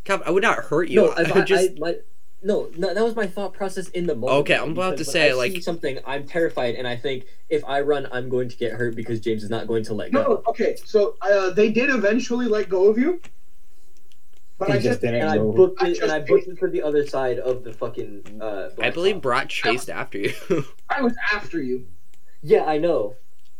Calvin, 0.05 0.25
I 0.27 0.31
would 0.31 0.43
not 0.43 0.57
hurt 0.65 0.87
you. 0.89 1.01
No, 1.01 1.07
I 1.17 1.21
if 1.23 1.27
would 1.35 1.43
I, 1.43 1.45
just. 1.45 1.71
I, 1.71 1.75
my, 1.79 1.95
no, 2.43 2.69
no, 2.77 2.93
that 2.93 3.03
was 3.03 3.15
my 3.15 3.25
thought 3.27 3.53
process 3.53 3.87
in 3.89 4.05
the 4.05 4.15
moment. 4.15 4.39
Okay, 4.41 4.55
I'm 4.55 4.71
about 4.71 4.91
because 4.91 5.07
to 5.07 5.11
say, 5.11 5.29
I 5.29 5.33
like- 5.33 5.51
see 5.53 5.61
something, 5.61 5.97
I'm 6.05 6.25
terrified, 6.27 6.75
and 6.75 6.87
I 6.87 6.95
think 6.95 7.25
if 7.49 7.63
I 7.65 7.81
run, 7.81 8.07
I'm 8.11 8.29
going 8.29 8.49
to 8.49 8.57
get 8.57 8.73
hurt 8.73 8.95
because 8.95 9.19
James 9.19 9.43
is 9.43 9.49
not 9.49 9.67
going 9.67 9.83
to 9.85 9.93
let 9.93 10.11
go. 10.11 10.21
no, 10.23 10.43
okay. 10.47 10.75
So 10.85 11.15
uh, 11.21 11.51
they 11.51 11.71
did 11.71 11.89
eventually 11.89 12.45
let 12.47 12.69
go 12.69 12.87
of 12.89 12.97
you. 12.97 13.21
But 14.59 14.67
He 14.67 14.73
I 14.73 14.75
just 14.77 14.85
just 14.87 15.01
didn't 15.01 15.21
and 15.21 15.29
I 15.29 15.37
move. 15.39 15.55
booked 15.55 15.81
I 15.81 15.87
it, 15.89 15.99
and 15.99 16.11
I 16.11 16.19
booked 16.19 16.47
it 16.47 16.59
for 16.59 16.69
the 16.69 16.81
other 16.83 17.05
side 17.07 17.39
of 17.39 17.63
the 17.63 17.73
fucking. 17.73 18.39
Uh, 18.39 18.69
I 18.77 18.89
blacktop. 18.89 18.93
believe 18.93 19.21
Brat 19.21 19.49
chased 19.49 19.89
after 19.89 20.19
you. 20.19 20.33
I 20.89 21.01
was 21.01 21.13
after 21.33 21.61
you. 21.61 21.87
Yeah, 22.41 22.65
I 22.65 22.77
know. 22.77 23.15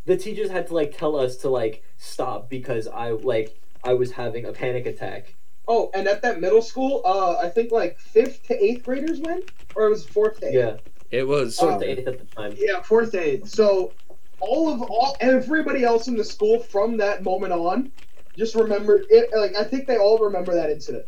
The 0.05 0.17
teachers 0.17 0.49
had 0.51 0.67
to 0.67 0.73
like 0.73 0.95
tell 0.97 1.15
us 1.15 1.37
to 1.37 1.49
like 1.49 1.83
stop 1.97 2.49
because 2.49 2.87
I 2.87 3.11
like 3.11 3.59
I 3.83 3.93
was 3.93 4.11
having 4.11 4.45
a 4.45 4.51
panic 4.51 4.85
attack, 4.85 5.33
Oh, 5.67 5.89
and 5.93 6.07
at 6.07 6.21
that 6.23 6.41
middle 6.41 6.61
school, 6.61 7.01
uh, 7.05 7.37
I 7.37 7.49
think 7.49 7.71
like 7.71 7.97
fifth 7.97 8.43
to 8.47 8.63
eighth 8.63 8.83
graders 8.83 9.19
went, 9.21 9.49
or 9.75 9.85
it 9.87 9.89
was 9.89 10.05
fourth 10.05 10.39
to 10.41 10.47
eighth. 10.47 10.53
Yeah, 10.55 10.75
It 11.11 11.27
was. 11.27 11.57
fourth 11.57 11.79
to 11.79 11.85
eighth 11.89 12.07
at 12.07 12.19
the 12.19 12.25
time. 12.35 12.53
Yeah, 12.57 12.81
fourth 12.81 13.11
to 13.11 13.19
eighth. 13.19 13.47
So 13.49 13.93
all 14.41 14.73
of 14.73 14.81
all 14.81 15.15
everybody 15.21 15.83
else 15.85 16.07
in 16.09 16.17
the 16.17 16.23
school 16.23 16.59
from 16.59 16.97
that 16.97 17.23
moment 17.23 17.53
on 17.53 17.91
just 18.37 18.55
remembered 18.55 19.05
it. 19.09 19.29
Like 19.33 19.55
I 19.55 19.63
think 19.63 19.87
they 19.87 19.97
all 19.97 20.17
remember 20.19 20.53
that 20.53 20.69
incident. 20.69 21.05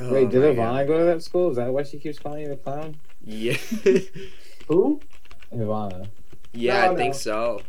Oh 0.00 0.12
Wait, 0.12 0.30
did 0.30 0.56
my 0.56 0.62
Ivana 0.82 0.86
go 0.86 0.98
to 0.98 1.04
that 1.04 1.22
school? 1.22 1.50
Is 1.50 1.56
that 1.56 1.72
why 1.72 1.82
she 1.84 1.98
keeps 1.98 2.18
calling 2.18 2.42
you 2.42 2.48
the 2.48 2.56
clown? 2.56 2.96
Yeah. 3.24 3.54
Who? 4.68 5.00
Ivana. 5.52 6.08
yeah, 6.52 6.86
No, 6.86 6.92
I 6.92 6.96
think 6.96 7.14
so. 7.14 7.60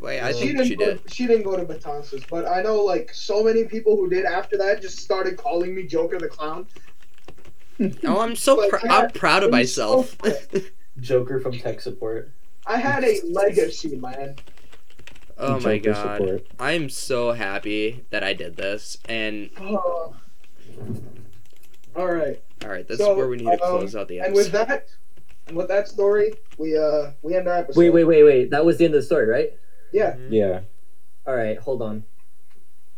Wait, 0.00 0.20
I 0.20 0.32
she 0.32 0.38
think 0.38 0.50
didn't. 0.58 0.66
she 0.68 0.76
go, 0.76 0.84
did. 0.86 1.12
She 1.12 1.26
didn't 1.26 1.42
go 1.42 1.56
to 1.56 1.64
Matanzas, 1.64 2.24
but 2.28 2.46
I 2.46 2.62
know 2.62 2.82
like 2.84 3.12
so 3.12 3.42
many 3.42 3.64
people 3.64 3.96
who 3.96 4.08
did 4.08 4.24
after 4.24 4.56
that 4.58 4.80
just 4.80 4.98
started 4.98 5.36
calling 5.36 5.74
me 5.74 5.84
Joker 5.84 6.18
the 6.18 6.28
Clown. 6.28 6.66
Oh, 8.04 8.20
I'm 8.20 8.36
so 8.36 8.68
pr- 8.68 8.88
I 8.88 9.02
I'm 9.04 9.10
proud 9.10 9.42
of 9.44 9.52
it 9.52 9.56
was 9.58 9.74
so 9.74 9.98
myself. 9.98 10.16
Joker 11.00 11.40
from 11.40 11.58
tech 11.58 11.80
support. 11.80 12.32
I 12.66 12.76
had 12.76 13.02
a 13.04 13.20
legacy, 13.28 13.96
man. 13.96 14.36
oh 15.38 15.58
my 15.60 15.78
god. 15.78 16.18
support. 16.18 16.46
I'm 16.60 16.88
so 16.90 17.32
happy 17.32 18.04
that 18.10 18.22
I 18.22 18.32
did 18.34 18.56
this. 18.56 18.98
And 19.08 19.50
Oh. 19.60 20.14
All 21.96 22.06
right. 22.06 22.40
all 22.62 22.68
right, 22.70 22.86
this 22.86 22.98
So, 22.98 23.12
is 23.12 23.16
where 23.16 23.28
we 23.28 23.38
need 23.38 23.44
to 23.46 23.52
um, 23.64 23.78
close 23.78 23.96
out 23.96 24.06
the 24.08 24.20
episode. 24.20 24.26
And 24.28 24.34
with 24.36 24.52
that, 24.52 24.86
and 25.48 25.56
with 25.56 25.68
that 25.68 25.88
story, 25.88 26.34
we 26.58 26.76
uh 26.78 27.12
we 27.22 27.34
end 27.34 27.48
our 27.48 27.56
episode. 27.58 27.78
Wait, 27.80 27.90
wait, 27.90 28.04
wait, 28.04 28.22
wait. 28.22 28.50
That 28.50 28.64
was 28.64 28.78
the 28.78 28.84
end 28.84 28.94
of 28.94 29.00
the 29.00 29.06
story, 29.06 29.26
right? 29.26 29.52
Yeah, 29.92 30.12
mm-hmm. 30.12 30.32
Yeah. 30.32 30.60
All 31.26 31.34
right, 31.36 31.58
hold 31.58 31.82
on. 31.82 32.04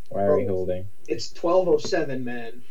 Why 0.09 0.23
are 0.23 0.37
we 0.37 0.45
Oh. 0.45 0.49
holding? 0.49 0.87
it's 1.07 1.31
twelve 1.31 1.67
oh 1.67 1.77
seven, 1.77 2.23
man. 2.23 2.61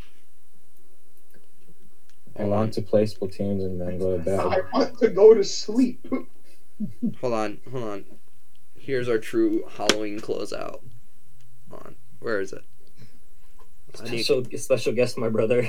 I 2.37 2.43
want 2.45 2.73
to 2.73 2.81
play 2.81 3.03
Splatoons 3.03 3.63
and 3.65 3.79
then 3.79 3.99
go 3.99 4.17
to 4.17 4.23
bed. 4.23 4.39
I 4.39 4.61
want 4.73 4.97
to 4.99 5.09
go 5.09 5.33
to 5.33 5.43
sleep. 5.43 6.07
Hold 7.19 7.33
on, 7.33 7.59
hold 7.71 7.83
on. 7.83 8.05
Here's 8.75 9.07
our 9.09 9.17
true 9.19 9.63
Halloween 9.77 10.19
closeout. 10.19 10.79
Hold 11.69 11.83
on. 11.85 11.95
Where 12.19 12.39
is 12.39 12.53
it? 12.53 12.63
I 13.99 14.09
need- 14.09 14.23
Special, 14.23 14.45
special 14.57 14.93
guest, 14.93 15.17
my 15.17 15.29
brother. 15.29 15.67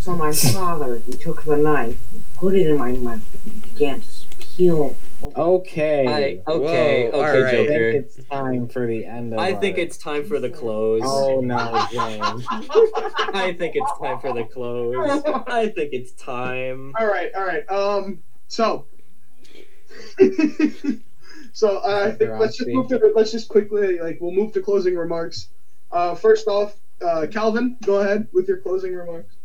So 0.00 0.14
my 0.16 0.32
father, 0.32 0.98
he 1.04 1.12
took 1.12 1.42
the 1.44 1.56
knife, 1.56 1.98
put 2.36 2.54
it 2.54 2.66
in 2.68 2.78
my 2.78 2.92
mouth, 2.92 3.20
and 3.44 3.62
began 3.62 4.00
to 4.00 4.36
peel. 4.38 4.96
Okay. 5.36 6.06
I, 6.06 6.50
okay, 6.50 7.10
Whoa, 7.10 7.18
okay, 7.18 7.38
alright. 7.38 7.54
I 7.54 7.66
think 7.66 8.06
it's 8.06 8.24
time 8.28 8.68
for 8.68 8.86
the 8.86 9.04
end 9.04 9.34
of 9.34 9.40
I 9.40 9.54
think 9.54 9.78
it's 9.78 9.96
time 9.96 10.24
for 10.24 10.38
the 10.38 10.50
close. 10.50 11.02
Oh 11.04 11.40
no, 11.40 11.86
James. 11.90 12.46
I 12.50 13.54
think 13.58 13.74
it's 13.76 13.98
time 13.98 14.20
for 14.20 14.32
the 14.32 14.44
close. 14.44 15.22
I 15.46 15.68
think 15.68 15.92
it's 15.92 16.12
time. 16.12 16.92
all 16.98 17.06
right, 17.06 17.30
all 17.34 17.44
right. 17.44 17.68
Um, 17.68 18.22
so, 18.46 18.86
so 21.52 21.78
uh, 21.78 22.04
I 22.06 22.10
think 22.12 22.30
let's 22.38 22.56
just 22.56 22.68
move 22.68 22.88
to 22.88 23.12
let's 23.14 23.32
just 23.32 23.48
quickly 23.48 23.98
like 23.98 24.18
we'll 24.20 24.32
move 24.32 24.52
to 24.52 24.60
closing 24.62 24.96
remarks. 24.96 25.48
Uh, 25.90 26.14
first 26.14 26.46
off, 26.46 26.76
uh, 27.02 27.26
Calvin, 27.30 27.76
go 27.84 28.00
ahead 28.00 28.28
with 28.32 28.46
your 28.46 28.58
closing 28.58 28.94
remarks. 28.94 29.37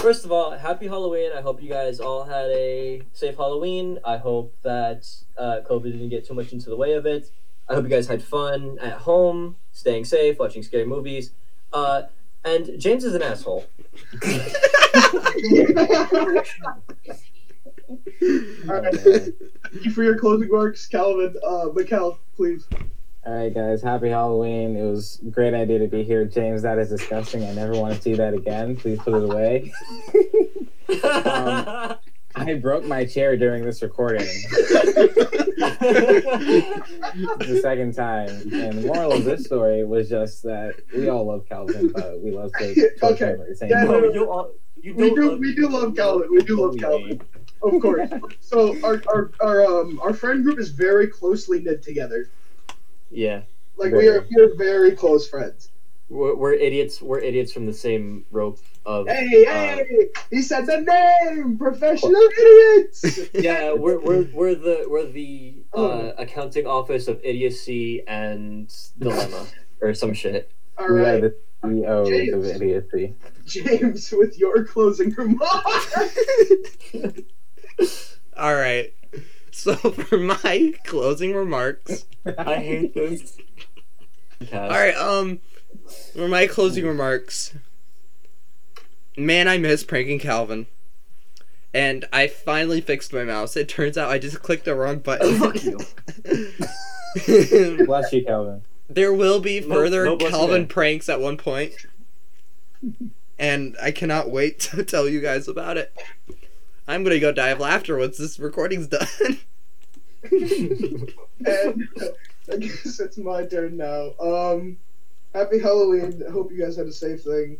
First 0.00 0.24
of 0.24 0.32
all, 0.32 0.52
happy 0.52 0.86
Halloween. 0.86 1.30
I 1.36 1.42
hope 1.42 1.62
you 1.62 1.68
guys 1.68 2.00
all 2.00 2.24
had 2.24 2.46
a 2.46 3.02
safe 3.12 3.36
Halloween. 3.36 3.98
I 4.02 4.16
hope 4.16 4.56
that 4.62 5.06
uh, 5.36 5.60
COVID 5.68 5.92
didn't 5.92 6.08
get 6.08 6.26
too 6.26 6.32
much 6.32 6.54
into 6.54 6.70
the 6.70 6.76
way 6.76 6.94
of 6.94 7.04
it. 7.04 7.30
I 7.68 7.74
hope 7.74 7.84
you 7.84 7.90
guys 7.90 8.06
had 8.06 8.22
fun 8.22 8.78
at 8.80 8.94
home, 8.94 9.56
staying 9.72 10.06
safe, 10.06 10.38
watching 10.38 10.62
scary 10.62 10.86
movies. 10.86 11.32
Uh, 11.70 12.04
and 12.46 12.80
James 12.80 13.04
is 13.04 13.14
an 13.14 13.22
asshole. 13.22 13.66
All 14.24 14.30
right. 18.80 18.94
Thank 18.94 19.84
you 19.84 19.90
for 19.90 20.02
your 20.02 20.18
closing 20.18 20.48
remarks, 20.48 20.86
Calvin. 20.86 21.36
Uh, 21.46 21.68
please. 22.36 22.66
All 23.30 23.36
right, 23.36 23.54
guys. 23.54 23.80
Happy 23.80 24.08
Halloween. 24.08 24.74
It 24.76 24.82
was 24.82 25.20
a 25.24 25.30
great 25.30 25.54
idea 25.54 25.78
to 25.78 25.86
be 25.86 26.02
here. 26.02 26.24
James, 26.24 26.62
that 26.62 26.78
is 26.78 26.88
disgusting. 26.88 27.44
I 27.44 27.52
never 27.52 27.74
want 27.74 27.94
to 27.94 28.02
see 28.02 28.14
that 28.14 28.34
again. 28.34 28.74
Please 28.74 28.98
put 28.98 29.14
it 29.14 29.22
away. 29.22 29.72
Um, 31.04 31.94
I 32.34 32.54
broke 32.60 32.84
my 32.86 33.04
chair 33.04 33.36
during 33.36 33.64
this 33.64 33.82
recording. 33.82 34.26
the 37.38 37.60
second 37.62 37.94
time. 37.94 38.30
And 38.52 38.78
the 38.78 38.82
moral 38.88 39.12
of 39.12 39.22
this 39.24 39.44
story 39.44 39.84
was 39.84 40.08
just 40.08 40.42
that 40.42 40.74
we 40.92 41.08
all 41.08 41.24
love 41.24 41.48
Calvin, 41.48 41.92
but 41.94 42.20
we 42.20 42.32
love 42.32 42.50
to 42.58 42.74
torture 42.98 43.14
Okay. 43.14 43.34
him 43.34 43.40
at 43.42 43.48
the 43.48 43.54
same 43.54 43.70
Yeah, 43.70 43.84
no, 43.84 44.12
you 44.12 44.28
all, 44.28 44.50
you 44.82 44.92
We 44.96 45.14
don't 45.14 45.28
love 45.28 45.38
we 45.38 45.54
do 45.54 45.68
love 45.68 45.94
Calvin. 45.94 46.26
We 46.32 46.42
do 46.42 46.60
love 46.60 46.76
Calvin, 46.78 47.20
of 47.62 47.80
course. 47.80 48.10
So 48.40 48.76
our 48.82 49.00
our 49.06 49.30
our 49.40 49.64
um 49.64 50.00
our 50.02 50.12
friend 50.12 50.42
group 50.42 50.58
is 50.58 50.70
very 50.70 51.06
closely 51.06 51.60
knit 51.60 51.84
together. 51.84 52.28
Yeah, 53.10 53.42
Like 53.76 53.92
we 53.92 54.08
are 54.08 54.26
we 54.34 54.42
are 54.42 54.54
very 54.54 54.92
close 54.92 55.28
friends. 55.28 55.70
we're, 56.08 56.34
we're 56.36 56.52
idiots. 56.54 57.02
We're 57.02 57.18
idiots 57.20 57.52
from 57.52 57.66
the 57.66 57.72
same 57.72 58.24
rope 58.30 58.58
of. 58.86 59.08
Hey, 59.08 59.46
uh, 59.46 59.50
hey! 59.52 60.08
He 60.30 60.42
said 60.42 60.66
the 60.66 60.80
name, 60.80 61.58
professional 61.58 62.14
idiots. 62.38 63.20
yeah, 63.34 63.72
we're, 63.72 63.98
we're, 64.00 64.26
we're 64.32 64.54
the 64.54 64.86
we're 64.88 65.06
the 65.06 65.62
uh, 65.74 65.76
Oh. 65.78 66.12
accounting 66.18 66.66
office 66.66 67.08
of 67.08 67.20
idiocy 67.24 68.02
and 68.06 68.72
dilemma 68.98 69.46
or 69.80 69.92
some 69.94 70.14
shit. 70.14 70.52
All 70.78 70.92
We 70.92 71.00
are 71.00 71.02
right, 71.02 71.20
the 71.22 71.34
CEOs 71.64 72.32
of 72.32 72.62
idiocy. 72.62 73.14
James, 73.46 74.12
with 74.12 74.38
your 74.38 74.64
closing 74.64 75.10
remarks. 75.10 75.94
All 78.36 78.54
right. 78.54 78.94
So 79.52 79.74
for 79.76 80.18
my 80.18 80.74
closing 80.84 81.34
remarks, 81.34 82.06
I 82.38 82.56
hate 82.56 82.94
this. 82.94 83.36
all 84.52 84.68
right. 84.68 84.94
Um, 84.96 85.40
for 86.14 86.28
my 86.28 86.46
closing 86.46 86.86
remarks, 86.86 87.54
man, 89.16 89.48
I 89.48 89.58
miss 89.58 89.84
pranking 89.84 90.18
Calvin, 90.18 90.66
and 91.74 92.04
I 92.12 92.26
finally 92.26 92.80
fixed 92.80 93.12
my 93.12 93.24
mouse. 93.24 93.56
It 93.56 93.68
turns 93.68 93.98
out 93.98 94.10
I 94.10 94.18
just 94.18 94.42
clicked 94.42 94.64
the 94.64 94.74
wrong 94.74 94.98
button. 94.98 95.38
Fuck 95.38 95.62
you. 95.64 95.78
Bless 97.86 98.12
you, 98.12 98.24
Calvin. 98.24 98.62
there 98.88 99.12
will 99.12 99.40
be 99.40 99.60
further 99.60 100.04
no 100.04 100.18
you, 100.18 100.28
Calvin 100.28 100.66
pranks 100.66 101.08
at 101.08 101.20
one 101.20 101.36
point, 101.36 101.74
and 103.38 103.76
I 103.82 103.90
cannot 103.90 104.30
wait 104.30 104.60
to 104.60 104.84
tell 104.84 105.08
you 105.08 105.20
guys 105.20 105.48
about 105.48 105.76
it. 105.76 105.92
I'm 106.90 107.04
gonna 107.04 107.20
go 107.20 107.30
die 107.32 107.48
of 107.50 107.60
laughter 107.60 107.96
once 107.96 108.18
this 108.18 108.38
recording's 108.40 108.88
done. 108.88 109.06
and 110.30 111.08
I 112.52 112.56
guess 112.58 112.98
it's 113.00 113.16
my 113.18 113.46
turn 113.46 113.76
now. 113.76 114.12
Um, 114.20 114.76
happy 115.34 115.58
Halloween. 115.60 116.22
I 116.26 116.30
hope 116.32 116.50
you 116.52 116.58
guys 116.58 116.76
had 116.76 116.86
a 116.86 116.92
safe 116.92 117.22
thing. 117.22 117.58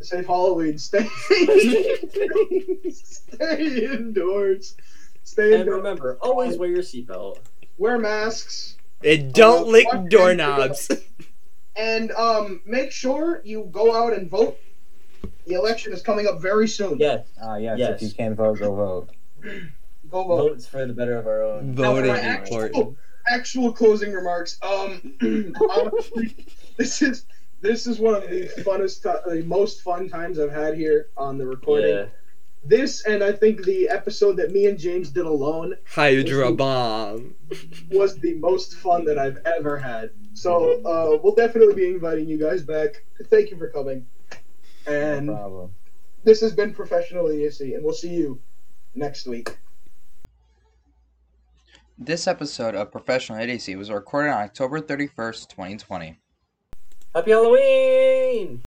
Safe 0.00 0.26
Halloween. 0.26 0.78
Stay. 0.78 1.06
stay 2.92 3.84
indoors. 3.84 4.74
Stay 5.22 5.44
indoors 5.44 5.52
And 5.52 5.60
indoors. 5.60 5.66
remember, 5.76 6.18
always 6.20 6.56
wear 6.58 6.68
your 6.68 6.82
seatbelt. 6.82 7.38
Wear 7.78 7.98
masks. 7.98 8.76
and 9.04 9.32
don't 9.32 9.66
Uh, 9.68 9.70
lick 9.70 9.86
doorknobs. 10.08 10.90
And 11.76 12.10
um, 12.12 12.62
make 12.64 12.90
sure 12.90 13.42
you 13.44 13.68
go 13.70 13.94
out 13.94 14.14
and 14.14 14.30
vote. 14.30 14.58
The 15.46 15.54
election 15.54 15.92
is 15.92 16.02
coming 16.02 16.26
up 16.26 16.40
very 16.40 16.68
soon. 16.68 16.98
Yes, 16.98 17.26
Ah, 17.40 17.56
yes, 17.56 17.78
Yes. 17.78 18.02
if 18.02 18.08
you 18.08 18.14
can 18.14 18.34
vote, 18.34 18.58
go 18.58 18.74
vote. 18.74 19.10
Go 20.10 20.24
vote. 20.24 20.36
votes 20.50 20.66
for 20.66 20.86
the 20.86 20.92
better 20.92 21.16
of 21.16 21.26
our 21.26 21.42
own. 21.42 21.74
Voting 21.74 22.10
my 22.12 22.18
actual- 22.20 22.62
important. 22.62 22.96
actual 23.28 23.72
closing 23.72 24.12
remarks. 24.12 24.58
Um, 24.62 25.16
honestly, 25.70 26.46
this 26.76 27.02
is 27.02 27.26
this 27.62 27.86
is 27.86 27.98
one 27.98 28.14
of 28.14 28.28
the 28.30 28.48
funnest, 28.62 29.02
ti- 29.02 29.30
the 29.40 29.42
most 29.44 29.80
fun 29.82 30.08
times 30.08 30.38
I've 30.38 30.52
had 30.52 30.76
here 30.76 31.08
on 31.16 31.38
the 31.38 31.46
recording. 31.46 31.94
Yeah. 31.96 32.06
This 32.64 33.04
and 33.06 33.22
I 33.22 33.32
think 33.32 33.64
the 33.64 33.88
episode 33.88 34.36
that 34.38 34.50
me 34.52 34.66
and 34.66 34.76
James 34.78 35.10
did 35.10 35.24
alone 35.24 35.76
Hydra 35.86 36.52
bomb. 36.52 37.34
was 37.90 38.16
the 38.18 38.34
most 38.34 38.74
fun 38.74 39.04
that 39.06 39.18
I've 39.18 39.38
ever 39.46 39.76
had. 39.78 40.10
So 40.34 40.82
uh, 40.84 41.18
we'll 41.22 41.34
definitely 41.34 41.74
be 41.74 41.86
inviting 41.86 42.28
you 42.28 42.38
guys 42.38 42.62
back. 42.62 43.04
Thank 43.30 43.50
you 43.50 43.56
for 43.56 43.68
coming. 43.70 44.06
And 44.86 45.26
no 45.26 45.70
this 46.26 46.40
has 46.40 46.52
been 46.52 46.74
Professional 46.74 47.28
Idiocy, 47.28 47.74
and 47.74 47.84
we'll 47.84 47.94
see 47.94 48.12
you 48.12 48.40
next 48.96 49.28
week. 49.28 49.56
This 51.96 52.26
episode 52.26 52.74
of 52.74 52.90
Professional 52.90 53.38
Idiocy 53.38 53.76
was 53.76 53.90
recorded 53.90 54.30
on 54.30 54.42
October 54.42 54.80
31st, 54.80 55.48
2020. 55.48 56.18
Happy 57.14 57.30
Halloween! 57.30 58.62